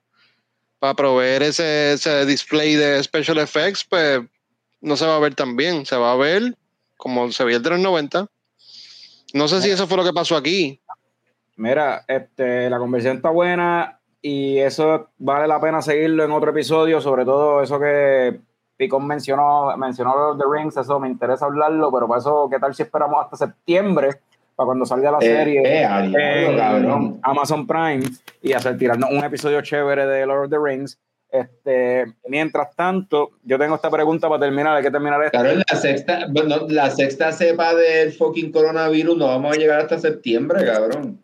proveer 0.79 1.43
ese, 1.43 1.93
ese 1.93 2.25
display 2.25 2.75
de 2.75 3.03
special 3.03 3.37
effects, 3.39 3.83
pues 3.83 4.21
no 4.81 4.95
se 4.95 5.05
va 5.05 5.15
a 5.15 5.19
ver 5.19 5.35
tan 5.35 5.55
bien. 5.55 5.85
Se 5.85 5.97
va 5.97 6.11
a 6.13 6.15
ver 6.15 6.55
como 6.97 7.31
se 7.31 7.43
veía 7.43 7.57
el 7.57 7.63
de 7.63 7.69
los 7.71 7.79
90. 7.79 8.27
No 9.33 9.47
sé 9.47 9.61
si 9.61 9.69
eso 9.69 9.87
fue 9.87 9.97
lo 9.97 10.03
que 10.03 10.13
pasó 10.13 10.35
aquí. 10.35 10.79
Mira, 11.55 12.03
este, 12.07 12.69
la 12.69 12.77
conversación 12.77 13.17
está 13.17 13.29
buena 13.29 13.99
y 14.21 14.57
eso 14.59 15.09
vale 15.17 15.47
la 15.47 15.59
pena 15.59 15.81
seguirlo 15.81 16.23
en 16.23 16.31
otro 16.31 16.51
episodio, 16.51 17.01
sobre 17.01 17.25
todo 17.25 17.61
eso 17.61 17.79
que 17.79 18.39
Picón 18.77 19.07
mencionó, 19.07 19.75
mencionó 19.75 20.13
of 20.13 20.37
the 20.37 20.43
Rings, 20.49 20.77
eso 20.77 20.99
me 20.99 21.07
interesa 21.07 21.45
hablarlo, 21.45 21.91
pero 21.91 22.07
para 22.07 22.19
eso, 22.19 22.47
¿qué 22.51 22.59
tal 22.59 22.75
si 22.75 22.83
esperamos 22.83 23.23
hasta 23.23 23.37
septiembre, 23.37 24.21
para 24.57 24.65
cuando 24.65 24.85
salga 24.85 25.11
la 25.11 25.19
Eh, 25.19 25.21
serie 25.21 25.61
eh, 25.63 26.55
cabrón. 26.57 27.19
Amazon 27.21 27.67
Prime 27.67 28.01
y 28.41 28.53
hacer 28.53 28.75
tirarnos 28.75 29.11
un 29.11 29.23
episodio 29.23 29.61
chévere 29.61 30.07
de 30.07 30.25
Lord 30.25 30.45
of 30.45 30.49
the 30.49 30.57
Rings? 30.59 30.99
Este, 31.29 32.05
mientras 32.27 32.75
tanto, 32.75 33.31
yo 33.43 33.59
tengo 33.59 33.75
esta 33.75 33.91
pregunta 33.91 34.27
para 34.27 34.39
terminar, 34.39 34.77
hay 34.77 34.83
que 34.83 34.89
terminar 34.89 35.23
esto. 35.23 35.39
Claro, 35.39 35.59
la 35.69 35.75
sexta, 35.77 36.25
bueno, 36.31 36.55
la 36.69 36.89
sexta 36.89 37.31
cepa 37.31 37.75
del 37.75 38.13
fucking 38.13 38.51
coronavirus 38.51 39.15
no 39.15 39.27
vamos 39.27 39.55
a 39.55 39.59
llegar 39.59 39.81
hasta 39.81 39.99
septiembre, 39.99 40.65
cabrón. 40.65 41.21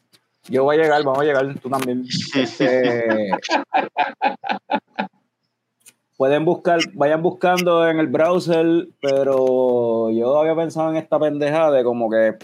Yo 0.49 0.65
voy 0.65 0.77
a 0.77 0.83
llegar, 0.83 1.03
vamos 1.03 1.21
a 1.21 1.23
llegar, 1.23 1.55
tú 1.59 1.69
también. 1.69 2.05
Este, 2.35 3.31
pueden 6.17 6.45
buscar, 6.45 6.81
vayan 6.93 7.23
buscando 7.23 7.89
en 7.89 7.97
el 7.97 8.07
browser, 8.07 8.89
pero 9.01 10.11
yo 10.11 10.39
había 10.39 10.55
pensado 10.55 10.91
en 10.91 10.97
esta 10.97 11.17
pendeja 11.17 11.71
de 11.71 11.83
como 11.83 12.11
que 12.11 12.35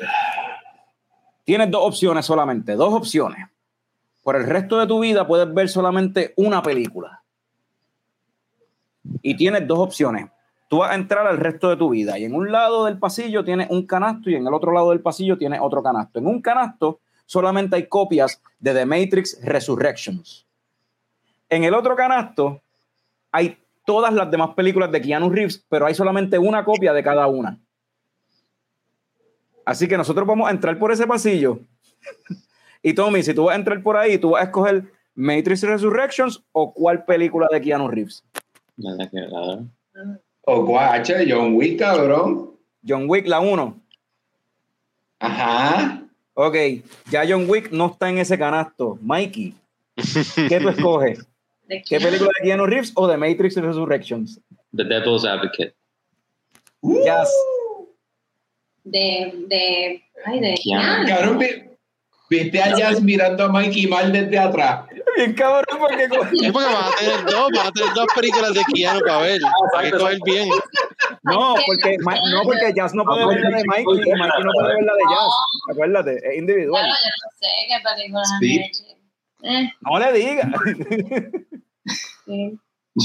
tienes 1.49 1.71
dos 1.71 1.81
opciones 1.83 2.27
solamente, 2.27 2.75
dos 2.75 2.93
opciones. 2.93 3.47
Por 4.21 4.35
el 4.35 4.45
resto 4.45 4.77
de 4.77 4.85
tu 4.85 4.99
vida 4.99 5.25
puedes 5.25 5.51
ver 5.51 5.67
solamente 5.67 6.31
una 6.37 6.61
película. 6.61 7.23
Y 9.23 9.35
tienes 9.35 9.65
dos 9.65 9.79
opciones. 9.79 10.29
Tú 10.67 10.77
vas 10.77 10.91
a 10.91 10.93
entrar 10.93 11.25
al 11.25 11.39
resto 11.39 11.71
de 11.71 11.77
tu 11.77 11.89
vida 11.89 12.19
y 12.19 12.25
en 12.25 12.35
un 12.35 12.51
lado 12.51 12.85
del 12.85 12.99
pasillo 12.99 13.43
tienes 13.43 13.67
un 13.71 13.87
canasto 13.87 14.29
y 14.29 14.35
en 14.35 14.45
el 14.45 14.53
otro 14.53 14.71
lado 14.71 14.91
del 14.91 14.99
pasillo 14.99 15.39
tienes 15.39 15.59
otro 15.59 15.81
canasto. 15.81 16.19
En 16.19 16.27
un 16.27 16.39
canasto 16.39 16.99
solamente 17.25 17.77
hay 17.77 17.87
copias 17.87 18.39
de 18.59 18.71
The 18.71 18.85
Matrix 18.85 19.39
Resurrections. 19.43 20.45
En 21.49 21.63
el 21.63 21.73
otro 21.73 21.95
canasto 21.95 22.61
hay 23.31 23.57
todas 23.87 24.13
las 24.13 24.29
demás 24.29 24.51
películas 24.53 24.91
de 24.91 25.01
Keanu 25.01 25.31
Reeves, 25.31 25.65
pero 25.67 25.87
hay 25.87 25.95
solamente 25.95 26.37
una 26.37 26.63
copia 26.63 26.93
de 26.93 27.01
cada 27.01 27.25
una. 27.25 27.57
Así 29.69 29.87
que 29.87 29.97
nosotros 29.97 30.25
vamos 30.25 30.47
a 30.47 30.51
entrar 30.51 30.79
por 30.79 30.91
ese 30.91 31.05
pasillo. 31.05 31.59
Y 32.81 32.91
Tommy, 32.93 33.21
si 33.21 33.35
tú 33.35 33.43
vas 33.43 33.53
a 33.53 33.59
entrar 33.59 33.83
por 33.83 33.97
ahí, 33.97 34.17
tú 34.17 34.31
vas 34.31 34.41
a 34.41 34.45
escoger 34.45 34.83
Matrix 35.13 35.61
Resurrections 35.61 36.41
o 36.53 36.73
cuál 36.73 37.05
película 37.05 37.47
de 37.51 37.61
Keanu 37.61 37.87
Reeves. 37.87 38.23
Nada 38.77 39.07
que 39.07 39.19
nada. 39.19 39.63
O 40.41 40.65
guacha, 40.65 41.17
John 41.27 41.53
Wick, 41.53 41.77
cabrón. 41.77 42.55
John 42.87 43.05
Wick, 43.07 43.27
la 43.27 43.41
1. 43.41 43.79
Ajá. 45.19 46.03
Ok, 46.33 46.55
ya 47.11 47.23
John 47.29 47.47
Wick 47.47 47.69
no 47.69 47.91
está 47.91 48.09
en 48.09 48.17
ese 48.17 48.39
canasto. 48.39 48.97
Mikey, 49.03 49.53
¿qué 50.47 50.59
tú 50.59 50.69
escoges? 50.69 51.23
¿De 51.67 51.83
¿Qué 51.87 51.99
película 51.99 52.31
de 52.39 52.47
Keanu 52.47 52.65
Reeves 52.65 52.91
o 52.95 53.07
de 53.07 53.17
Matrix 53.17 53.55
Resurrections? 53.55 54.41
The 54.75 54.83
Devil's 54.83 55.25
Advocate. 55.25 55.75
Yes. 56.81 57.29
De, 58.91 59.33
de, 59.47 60.03
ay, 60.25 60.39
de. 60.39 60.55
Keanu. 60.63 61.07
Cabrón, 61.07 61.39
vi- 61.39 61.63
Viste 62.31 62.61
a 62.61 62.77
Jazz 62.77 63.01
mirando 63.01 63.43
a 63.45 63.47
Mikey 63.49 63.87
mal 63.87 64.11
desde 64.11 64.37
atrás. 64.37 64.81
Bien 65.17 65.33
cabrón, 65.33 65.79
porque 65.79 66.03
Es 66.03 66.09
porque 66.51 66.67
vas 66.67 66.93
a 66.93 66.95
tener 66.99 67.25
dos, 67.25 67.49
vas 67.55 67.67
a 67.69 67.71
tener 67.71 67.93
dos 67.95 68.05
películas 68.15 68.53
de 68.53 68.61
Keanu 68.71 68.99
para 68.99 69.21
ver. 69.21 69.41
Hay 69.75 69.89
que 69.91 69.97
coger 69.97 70.17
bien. 70.23 70.47
No, 71.23 71.55
porque, 71.65 71.97
no, 71.97 72.43
porque 72.43 72.71
Jazz 72.75 72.93
no 72.93 73.03
puede 73.03 73.25
ver 73.25 73.39
la 73.41 73.57
de 73.57 73.63
Mikey 73.65 73.83
y 73.83 74.11
Mikey 74.11 74.43
no 74.43 74.51
puede 74.53 74.75
ver 74.75 74.83
la 74.83 74.93
de 74.93 75.03
Jazz. 75.09 75.33
Acuérdate, 75.71 76.17
es 76.23 76.37
individual. 76.37 76.83
Claro, 76.83 76.99
yo 77.03 77.09
no 77.23 77.29
sé 77.39 77.47
qué 77.67 77.77
película 77.83 78.23
Sí. 78.39 78.57
han 78.59 78.63
hecho. 78.63 78.83
Eh, 79.41 79.71
No 79.81 79.97
le 79.99 80.13
digas. 80.13 80.47
sí. 82.25 82.59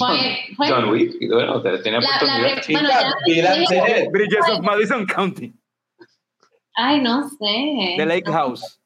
John 0.69 0.91
Wick, 0.91 1.15
y 1.21 1.29
bueno, 1.29 1.63
te 1.63 1.79
tenía 1.79 2.01
oportunidad. 2.01 2.41
bueno, 2.41 3.67
sí. 3.69 4.09
Bridges 4.11 4.49
of 4.51 4.61
Madison 4.61 5.07
County. 5.07 5.53
Ay, 6.77 7.01
no 7.01 7.29
sé. 7.29 7.95
The 7.97 8.07
Lake 8.07 8.31
House. 8.31 8.81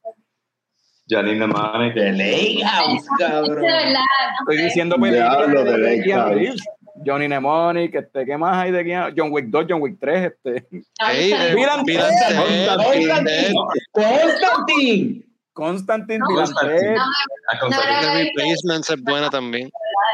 Johnny 1.10 1.35
Mnemonic. 1.35 1.94
The 1.94 2.12
Lake 2.12 2.62
House, 2.65 3.05
De 3.19 3.24
cabrón. 3.24 3.62
verdad, 3.62 3.94
no 3.94 4.40
Estoy 4.52 4.56
sé. 4.59 4.65
diciendo 4.65 4.97
películas 4.97 5.39
Diablo, 5.39 5.65
de, 5.65 5.70
The 5.73 5.77
de 5.78 5.82
Lake 5.85 6.02
Keanu 6.05 6.23
House. 6.23 6.35
Reeves. 6.35 6.62
Johnny 7.06 7.28
Mnemonic, 7.28 7.94
este, 7.94 8.27
¿qué 8.27 8.36
más 8.36 8.56
hay 8.56 8.73
de 8.73 8.85
Keanu? 8.85 9.15
John 9.16 9.28
Wick 9.32 9.47
2, 9.51 9.66
John 9.69 9.81
Wick 9.81 9.97
3, 10.01 10.32
este. 10.32 10.66
Ey, 11.09 11.32
eh, 11.32 11.55
Bill 11.55 11.69
and 11.70 11.85
Bill 11.86 12.01
and 12.01 12.16
Ted. 12.19 12.36
Ted, 12.36 12.78
Bill 12.98 13.10
and 13.12 13.27
Ted, 13.27 13.55
Constantine. 13.94 15.24
Constantine, 15.55 16.19
No, 16.19 16.27
Bill 16.28 16.39
and 16.40 16.55
Ted, 16.60 16.94
No, 16.97 17.02
Ah, 17.02 17.55
no, 17.55 17.60
con 17.60 17.70
no, 17.70 17.77
Sally. 17.77 17.94
no, 17.94 18.12
The 18.12 18.24
Replacements 18.24 18.90
es 18.90 19.02
buena 19.02 19.31
también. 19.31 19.70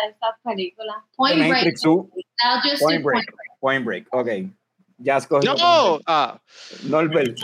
esas 0.09 0.35
películas. 0.45 0.97
Point 1.17 1.39
Break. 1.39 1.53
Matrix 1.53 1.81
2, 1.83 2.09
I'll 2.45 2.61
just 2.63 2.81
do 2.83 2.87
Point 2.87 3.03
Break, 3.03 3.25
Point 3.61 3.85
Break, 3.85 4.07
ok. 4.13 4.29
Ya 5.05 5.19
escogió. 5.19 5.55
¡No! 5.55 6.01
Ah, 6.07 6.41
Norbert. 6.85 7.37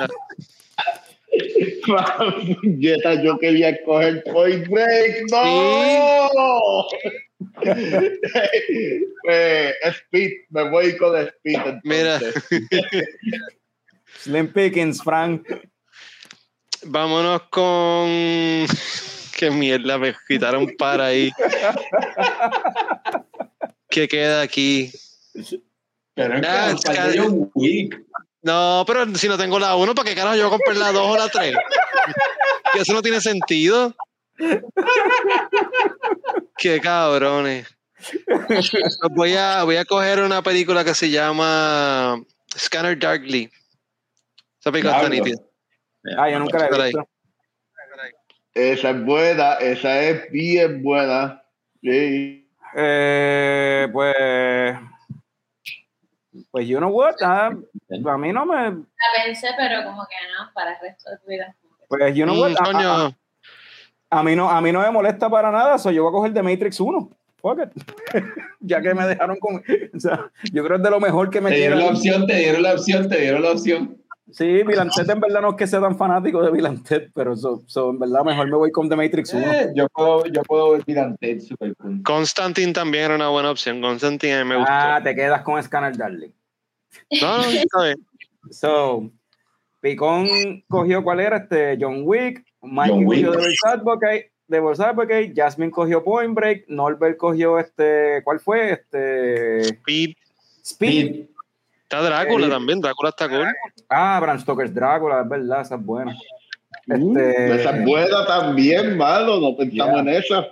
Puñeta, 2.63 3.23
yo 3.23 3.39
quería 3.39 3.69
escoger 3.71 4.25
Point 4.25 4.67
Break. 4.69 5.31
¡No! 5.31 6.87
pues, 9.23 9.75
Speed, 9.85 10.31
me 10.49 10.71
voy 10.71 10.97
con 10.97 11.17
Speed. 11.17 11.55
entonces. 11.55 11.81
Mira. 11.85 12.19
Slim 14.21 14.53
Pickens, 14.53 15.03
Frank. 15.03 15.47
vámonos 16.85 17.43
con. 17.51 18.67
Qué 19.37 19.51
mierda, 19.51 19.99
me 19.99 20.15
quitaron 20.27 20.67
para 20.79 21.07
ahí. 21.07 21.31
¿Qué 23.91 24.09
queda 24.09 24.41
aquí? 24.43 24.91
Pero 26.21 26.37
es 26.37 26.83
que. 26.85 27.89
No, 28.43 28.85
pero 28.87 29.07
si 29.17 29.29
no 29.29 29.39
tengo 29.39 29.59
la 29.59 29.75
1, 29.77 29.95
¿para 29.95 30.09
qué 30.09 30.15
carajo 30.15 30.37
yo 30.37 30.49
voy 30.49 30.55
a 30.55 30.57
comprar 30.57 30.77
la 30.77 30.93
2 30.93 31.07
o 31.07 31.17
la 31.17 31.29
3? 31.29 31.55
Que 32.73 32.81
eso 32.81 32.93
no 32.93 33.03
tiene 33.03 33.21
sentido. 33.21 33.95
Qué 36.59 36.81
cabrones. 36.81 37.69
Voy, 39.11 39.35
a, 39.35 39.65
voy 39.65 39.77
a 39.77 39.85
coger 39.85 40.21
una 40.21 40.43
película 40.43 40.85
que 40.85 40.95
se 40.95 41.11
llama 41.11 42.23
Scanner 42.57 42.99
Darkly. 42.99 43.51
Esa 44.61 44.73
película 44.73 44.97
está 44.97 45.09
nítida. 45.09 45.39
Ah, 46.19 46.31
yo 46.31 46.39
nunca 46.39 46.59
la 46.59 46.67
he 46.67 46.83
ahí. 46.83 46.93
visto. 46.93 47.09
Esa 48.55 48.91
es 48.91 49.05
buena, 49.05 49.55
esa 49.55 50.03
es 50.03 50.31
bien 50.31 50.83
buena. 50.83 51.43
Sí. 51.83 52.49
Eh, 52.77 53.89
pues. 53.93 54.15
Pues, 56.51 56.67
you 56.69 56.79
know 56.79 56.91
what? 56.91 57.15
ah, 57.23 57.51
a 57.51 58.19
mí 58.19 58.33
no 58.33 58.47
me. 58.47 58.57
La 58.57 59.25
pensé, 59.25 59.49
pero 59.57 59.85
como 59.85 60.03
que 60.07 60.15
no, 60.33 60.51
para 60.55 60.73
el 60.75 60.81
resto 60.81 61.11
de 61.11 61.19
tu 61.19 61.27
vida. 61.27 61.55
Pues, 61.89 62.15
you 62.15 62.25
know 62.25 62.39
what? 62.41 62.51
Mm, 62.51 62.57
A- 62.57 62.61
a- 62.61 62.73
coño, 62.73 62.91
a, 64.11 64.19
a 64.19 64.23
mí 64.23 64.37
no, 64.37 64.49
a 64.51 64.61
mí 64.61 64.73
no 64.73 64.81
me 64.81 64.91
molesta 64.91 65.29
para 65.29 65.51
nada, 65.51 65.79
so 65.79 65.91
yo 65.91 66.03
voy 66.05 66.11
a 66.11 66.13
coger 66.13 66.35
The 66.35 66.43
Matrix 66.43 66.79
1. 66.81 67.11
Fuck 67.43 67.59
it. 67.61 67.71
ya 68.61 68.81
que 68.83 68.95
me 68.95 69.07
dejaron 69.07 69.39
con. 69.39 69.57
O 69.57 70.01
sea, 70.01 70.31
yo 70.53 70.63
creo 70.65 70.77
que 70.77 70.83
es 70.83 70.83
de 70.83 70.91
lo 70.91 71.01
mejor 71.01 71.31
que 71.31 71.41
me 71.41 71.51
Te 71.51 71.57
dieron 71.57 71.79
la 71.79 71.87
opción, 71.87 72.27
te 72.27 72.37
dieron 72.37 72.63
la 72.63 72.75
opción, 72.75 73.09
te 73.09 73.21
dieron 73.21 73.43
la 73.43 73.51
opción. 73.53 74.00
Sí, 74.33 74.63
Vilantet 74.63 75.09
en 75.09 75.21
verdad 75.21 75.41
no 75.41 75.51
es 75.51 75.57
que 75.57 75.67
sea 75.67 75.81
tan 75.81 75.97
fanático 75.97 76.43
de 76.43 76.51
Vilantet, 76.51 77.11
pero 77.15 77.37
so, 77.37 77.63
so, 77.67 77.91
en 77.91 77.99
verdad 77.99 78.25
mejor 78.25 78.47
me 78.47 78.57
voy 78.57 78.71
con 78.71 78.89
The 78.89 78.97
Matrix 78.97 79.35
1. 79.35 79.53
Eh, 79.53 79.73
yo 79.75 79.89
puedo, 79.89 80.27
yo 80.27 80.43
puedo 80.43 80.73
ver 80.73 80.85
Tirante 80.85 81.41
super 81.41 81.75
cool. 81.77 82.03
Constantine 82.03 82.73
también 82.73 83.05
era 83.05 83.15
una 83.17 83.29
buena 83.29 83.51
opción. 83.51 83.81
Constantine 83.81 84.45
me 84.45 84.57
gustó. 84.57 84.73
Ah, 84.73 85.01
te 85.03 85.15
quedas 85.15 85.43
con 85.43 85.63
Scanner 85.63 85.97
Darling. 85.97 86.31
No, 87.21 87.39
no, 87.39 87.45
está 87.45 87.83
bien. 87.85 88.07
So, 88.51 89.11
Picón 89.81 90.29
cogió 90.69 91.03
cuál 91.03 91.21
era 91.21 91.39
este 91.39 91.77
John 91.81 92.03
Wick, 92.05 92.45
Mikey 92.63 92.91
John 92.91 93.07
Wick. 93.07 93.27
cogió 93.27 93.41
Devil's 93.41 93.65
Advocate, 93.65 94.33
Devil's 94.49 94.81
Advocate, 94.81 95.33
Jasmine 95.35 95.71
cogió 95.71 96.05
Point 96.05 96.35
Break, 96.35 96.65
Norbert 96.69 97.17
cogió 97.17 97.59
este, 97.59 98.23
¿cuál 98.25 98.41
fue? 98.41 98.73
Este 98.73 99.61
Speed. 99.61 100.15
Speed. 100.65 101.27
Está 101.91 102.03
Drácula 102.03 102.47
Eh, 102.47 102.51
también. 102.51 102.81
Drácula 102.81 103.09
está 103.11 103.29
cool. 103.29 103.49
Ah, 103.89 104.21
Bram 104.21 104.39
Stoker's 104.39 104.73
Drácula, 104.73 105.23
es 105.23 105.29
verdad, 105.29 105.61
esa 105.63 105.75
es 105.75 105.85
buena. 105.85 106.13
Uh, 106.87 106.95
Este- 107.19 107.55
esa 107.57 107.77
es 107.77 107.85
buena 107.85 108.27
también, 108.27 108.97
malo. 108.97 109.41
No 109.41 109.57
pensamos 109.57 109.95
Yeah. 109.95 110.01
en 110.01 110.09
esa. 110.09 110.47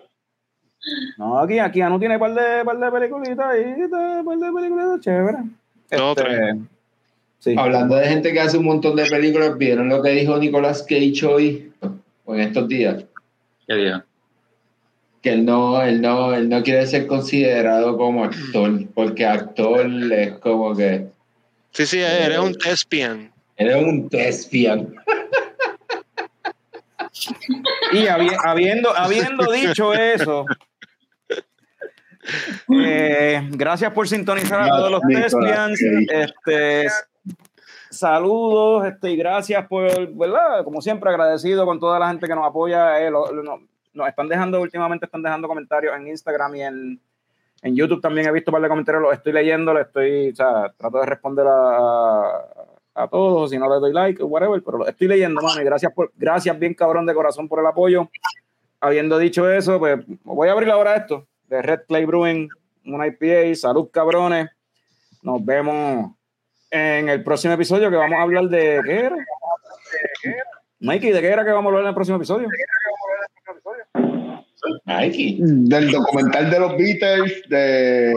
No, 1.16 1.39
aquí, 1.39 1.59
aquí 1.60 1.78
ya 1.78 1.89
no 1.89 1.98
tiene 2.01 2.19
par 2.19 2.35
de, 2.35 2.65
par 2.65 2.77
de 2.78 2.90
peliculitas 2.90 3.47
ahí, 3.47 3.74
par 4.24 4.36
de 4.39 4.52
películas 4.52 5.01
chéveres. 5.01 5.40
Dos, 5.90 6.16
Este, 6.19 6.23
tres. 6.24 6.56
sí. 7.39 7.55
Hablando 7.56 7.94
de 7.94 8.09
gente 8.09 8.32
que 8.32 8.40
hace 8.40 8.59
un 8.59 8.65
montón 8.65 8.97
de 8.97 9.06
películas, 9.06 9.56
¿vieron 9.56 9.89
lo 9.89 10.02
que 10.02 10.10
dijo 10.10 10.36
Nicolas 10.39 10.82
Cage 10.82 11.24
hoy? 11.24 11.73
O 12.24 12.35
en 12.35 12.40
estos 12.40 12.66
días. 12.69 13.05
¿Qué 13.66 13.74
dijo? 13.74 14.02
Que 15.23 15.32
él 15.35 15.44
no, 15.44 15.82
él 15.82 16.01
no, 16.02 16.35
él 16.35 16.48
no 16.48 16.62
quiere 16.65 16.85
ser 16.86 17.06
considerado 17.06 17.97
como 17.97 18.24
actor, 18.24 18.73
porque 18.94 19.24
actor 19.27 19.86
es 20.12 20.32
como 20.39 20.74
que 20.77 21.06
Sí, 21.78 21.86
sí, 21.86 22.00
eres 22.00 22.38
un 22.40 22.55
thespian. 22.59 23.32
eres 23.56 23.76
un 23.76 24.09
thespian. 24.09 24.96
Y 27.92 27.98
habi- 28.06 28.36
habiendo, 28.44 28.96
habiendo 28.96 29.50
dicho 29.52 29.94
eso, 29.94 30.44
eh, 32.84 33.48
gracias 33.52 33.92
por 33.92 34.09
sintonizar 34.09 34.60
a 34.62 34.68
todos 34.68 34.90
los 34.90 35.00
Thespians. 35.02 35.80
Este, 36.10 36.88
saludos 37.90 38.86
este, 38.86 39.10
y 39.12 39.16
gracias 39.16 39.66
por, 39.68 39.88
¿verdad? 40.14 40.64
Como 40.64 40.82
siempre, 40.82 41.10
agradecido 41.10 41.64
con 41.64 41.78
toda 41.78 41.98
la 42.00 42.09
gente 42.09 42.26
que 42.26 42.34
nos 42.34 42.44
apoya. 42.44 43.00
eh, 43.00 43.09
lo- 43.10 43.32
lo- 43.32 43.42
no- 43.44 43.62
nos 43.94 44.09
están 44.09 44.28
dejando, 44.28 44.60
últimamente 44.60 45.06
están 45.06 45.22
dejando 45.22 45.46
comentarios 45.48 45.94
en 45.96 46.09
Instagram 46.09 46.55
y 46.56 46.62
en, 46.62 47.00
en 47.62 47.76
YouTube 47.76 48.01
también 48.01 48.28
he 48.28 48.32
visto 48.32 48.51
un 48.51 48.55
par 48.55 48.62
de 48.62 48.68
comentarios, 48.68 49.02
los 49.02 49.12
estoy 49.12 49.32
leyendo, 49.32 49.74
le 49.74 49.82
estoy, 49.82 50.30
o 50.30 50.35
sea, 50.35 50.72
trato 50.76 50.98
de 50.98 51.06
responder 51.06 51.47
a, 51.48 52.44
a 52.94 53.09
todos, 53.09 53.51
si 53.51 53.59
no 53.59 53.68
le 53.72 53.80
doy 53.80 53.93
like, 53.93 54.22
whatever, 54.22 54.62
pero 54.62 54.78
lo 54.78 54.86
estoy 54.86 55.09
leyendo, 55.09 55.40
mano, 55.40 55.60
y 55.60 55.64
gracias 55.64 55.93
por, 55.93 56.12
gracias 56.16 56.59
bien 56.59 56.74
cabrón 56.74 57.06
de 57.06 57.14
corazón 57.14 57.48
por 57.48 57.60
el 57.60 57.66
apoyo. 57.66 58.09
Habiendo 58.80 59.18
dicho 59.18 59.51
eso, 59.51 59.78
pues 59.78 59.98
voy 60.22 60.48
a 60.48 60.52
abrir 60.52 60.70
ahora 60.70 60.97
esto, 60.97 61.26
de 61.48 61.62
Red 61.62 61.80
Clay 61.89 62.05
Brewing, 62.05 62.48
una 62.86 63.06
IPA, 63.06 63.55
salud 63.55 63.89
cabrones. 63.90 64.51
Nos 65.22 65.44
vemos 65.44 66.12
en 66.70 67.09
el 67.09 67.24
próximo 67.24 67.55
episodio 67.55 67.90
que 67.90 67.97
vamos 67.97 68.18
a 68.18 68.22
hablar 68.22 68.44
de 68.44 68.80
¿qué 68.85 69.01
era? 69.01 69.16
Mikey, 70.80 71.10
¿de 71.10 71.20
qué 71.20 71.28
era 71.28 71.44
que 71.44 71.51
vamos 71.51 71.66
a 71.66 71.68
hablar 71.68 71.82
en 71.82 71.89
el 71.89 71.94
próximo 71.94 72.16
episodio? 72.18 72.48
Mikey. 74.85 75.36
Del 75.40 75.90
documental 75.90 76.51
de 76.51 76.61
los 76.61 76.77
Beatles, 76.77 77.43
de 77.49 78.12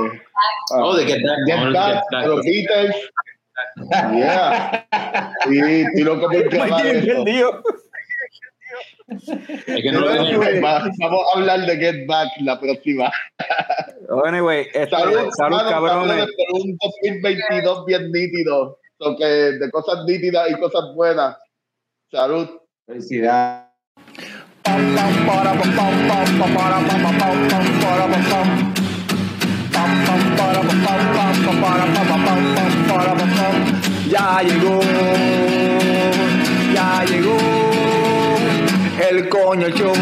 Oh, 0.74 0.96
de 0.96 1.06
Get 1.06 1.22
Back. 1.24 1.38
Get 1.48 1.74
Back, 1.74 2.04
de 2.22 2.28
los 2.28 2.42
Beatles. 2.46 2.96
Yeah. 4.14 4.88
Y 5.50 5.60
estoy 5.82 6.04
loco 6.04 6.22
por 6.32 6.50
perdido. 6.50 7.64
Es 9.08 9.82
que 9.84 9.92
no 9.92 10.00
lo 10.02 10.12
tengo. 10.12 10.42
Va- 10.64 10.90
Vamos 11.00 11.26
a 11.28 11.38
hablar 11.40 11.66
de 11.66 11.78
Get 11.78 12.08
Back 12.08 12.30
la 12.42 12.60
próxima. 12.60 13.12
Anyway, 14.26 14.68
este, 14.74 14.90
Salud, 14.90 15.30
salud, 15.38 15.58
cabrones, 15.70 16.26
por 16.26 16.62
un 16.62 16.78
2022 17.04 17.86
bien 17.86 18.12
nítido. 18.12 18.78
So 19.00 19.16
que 19.18 19.26
de 19.26 19.72
cosas 19.72 20.06
nítidas 20.06 20.50
y 20.52 20.54
cosas 20.60 20.84
buenas. 20.96 21.36
Salud. 22.12 22.48
Felicidades. 22.86 23.71
Ya 34.12 34.42
llegó, 34.44 34.82
ya 36.74 37.06
llegó 37.06 37.38
el 39.10 39.30
coño 39.30 39.70
show. 39.70 39.94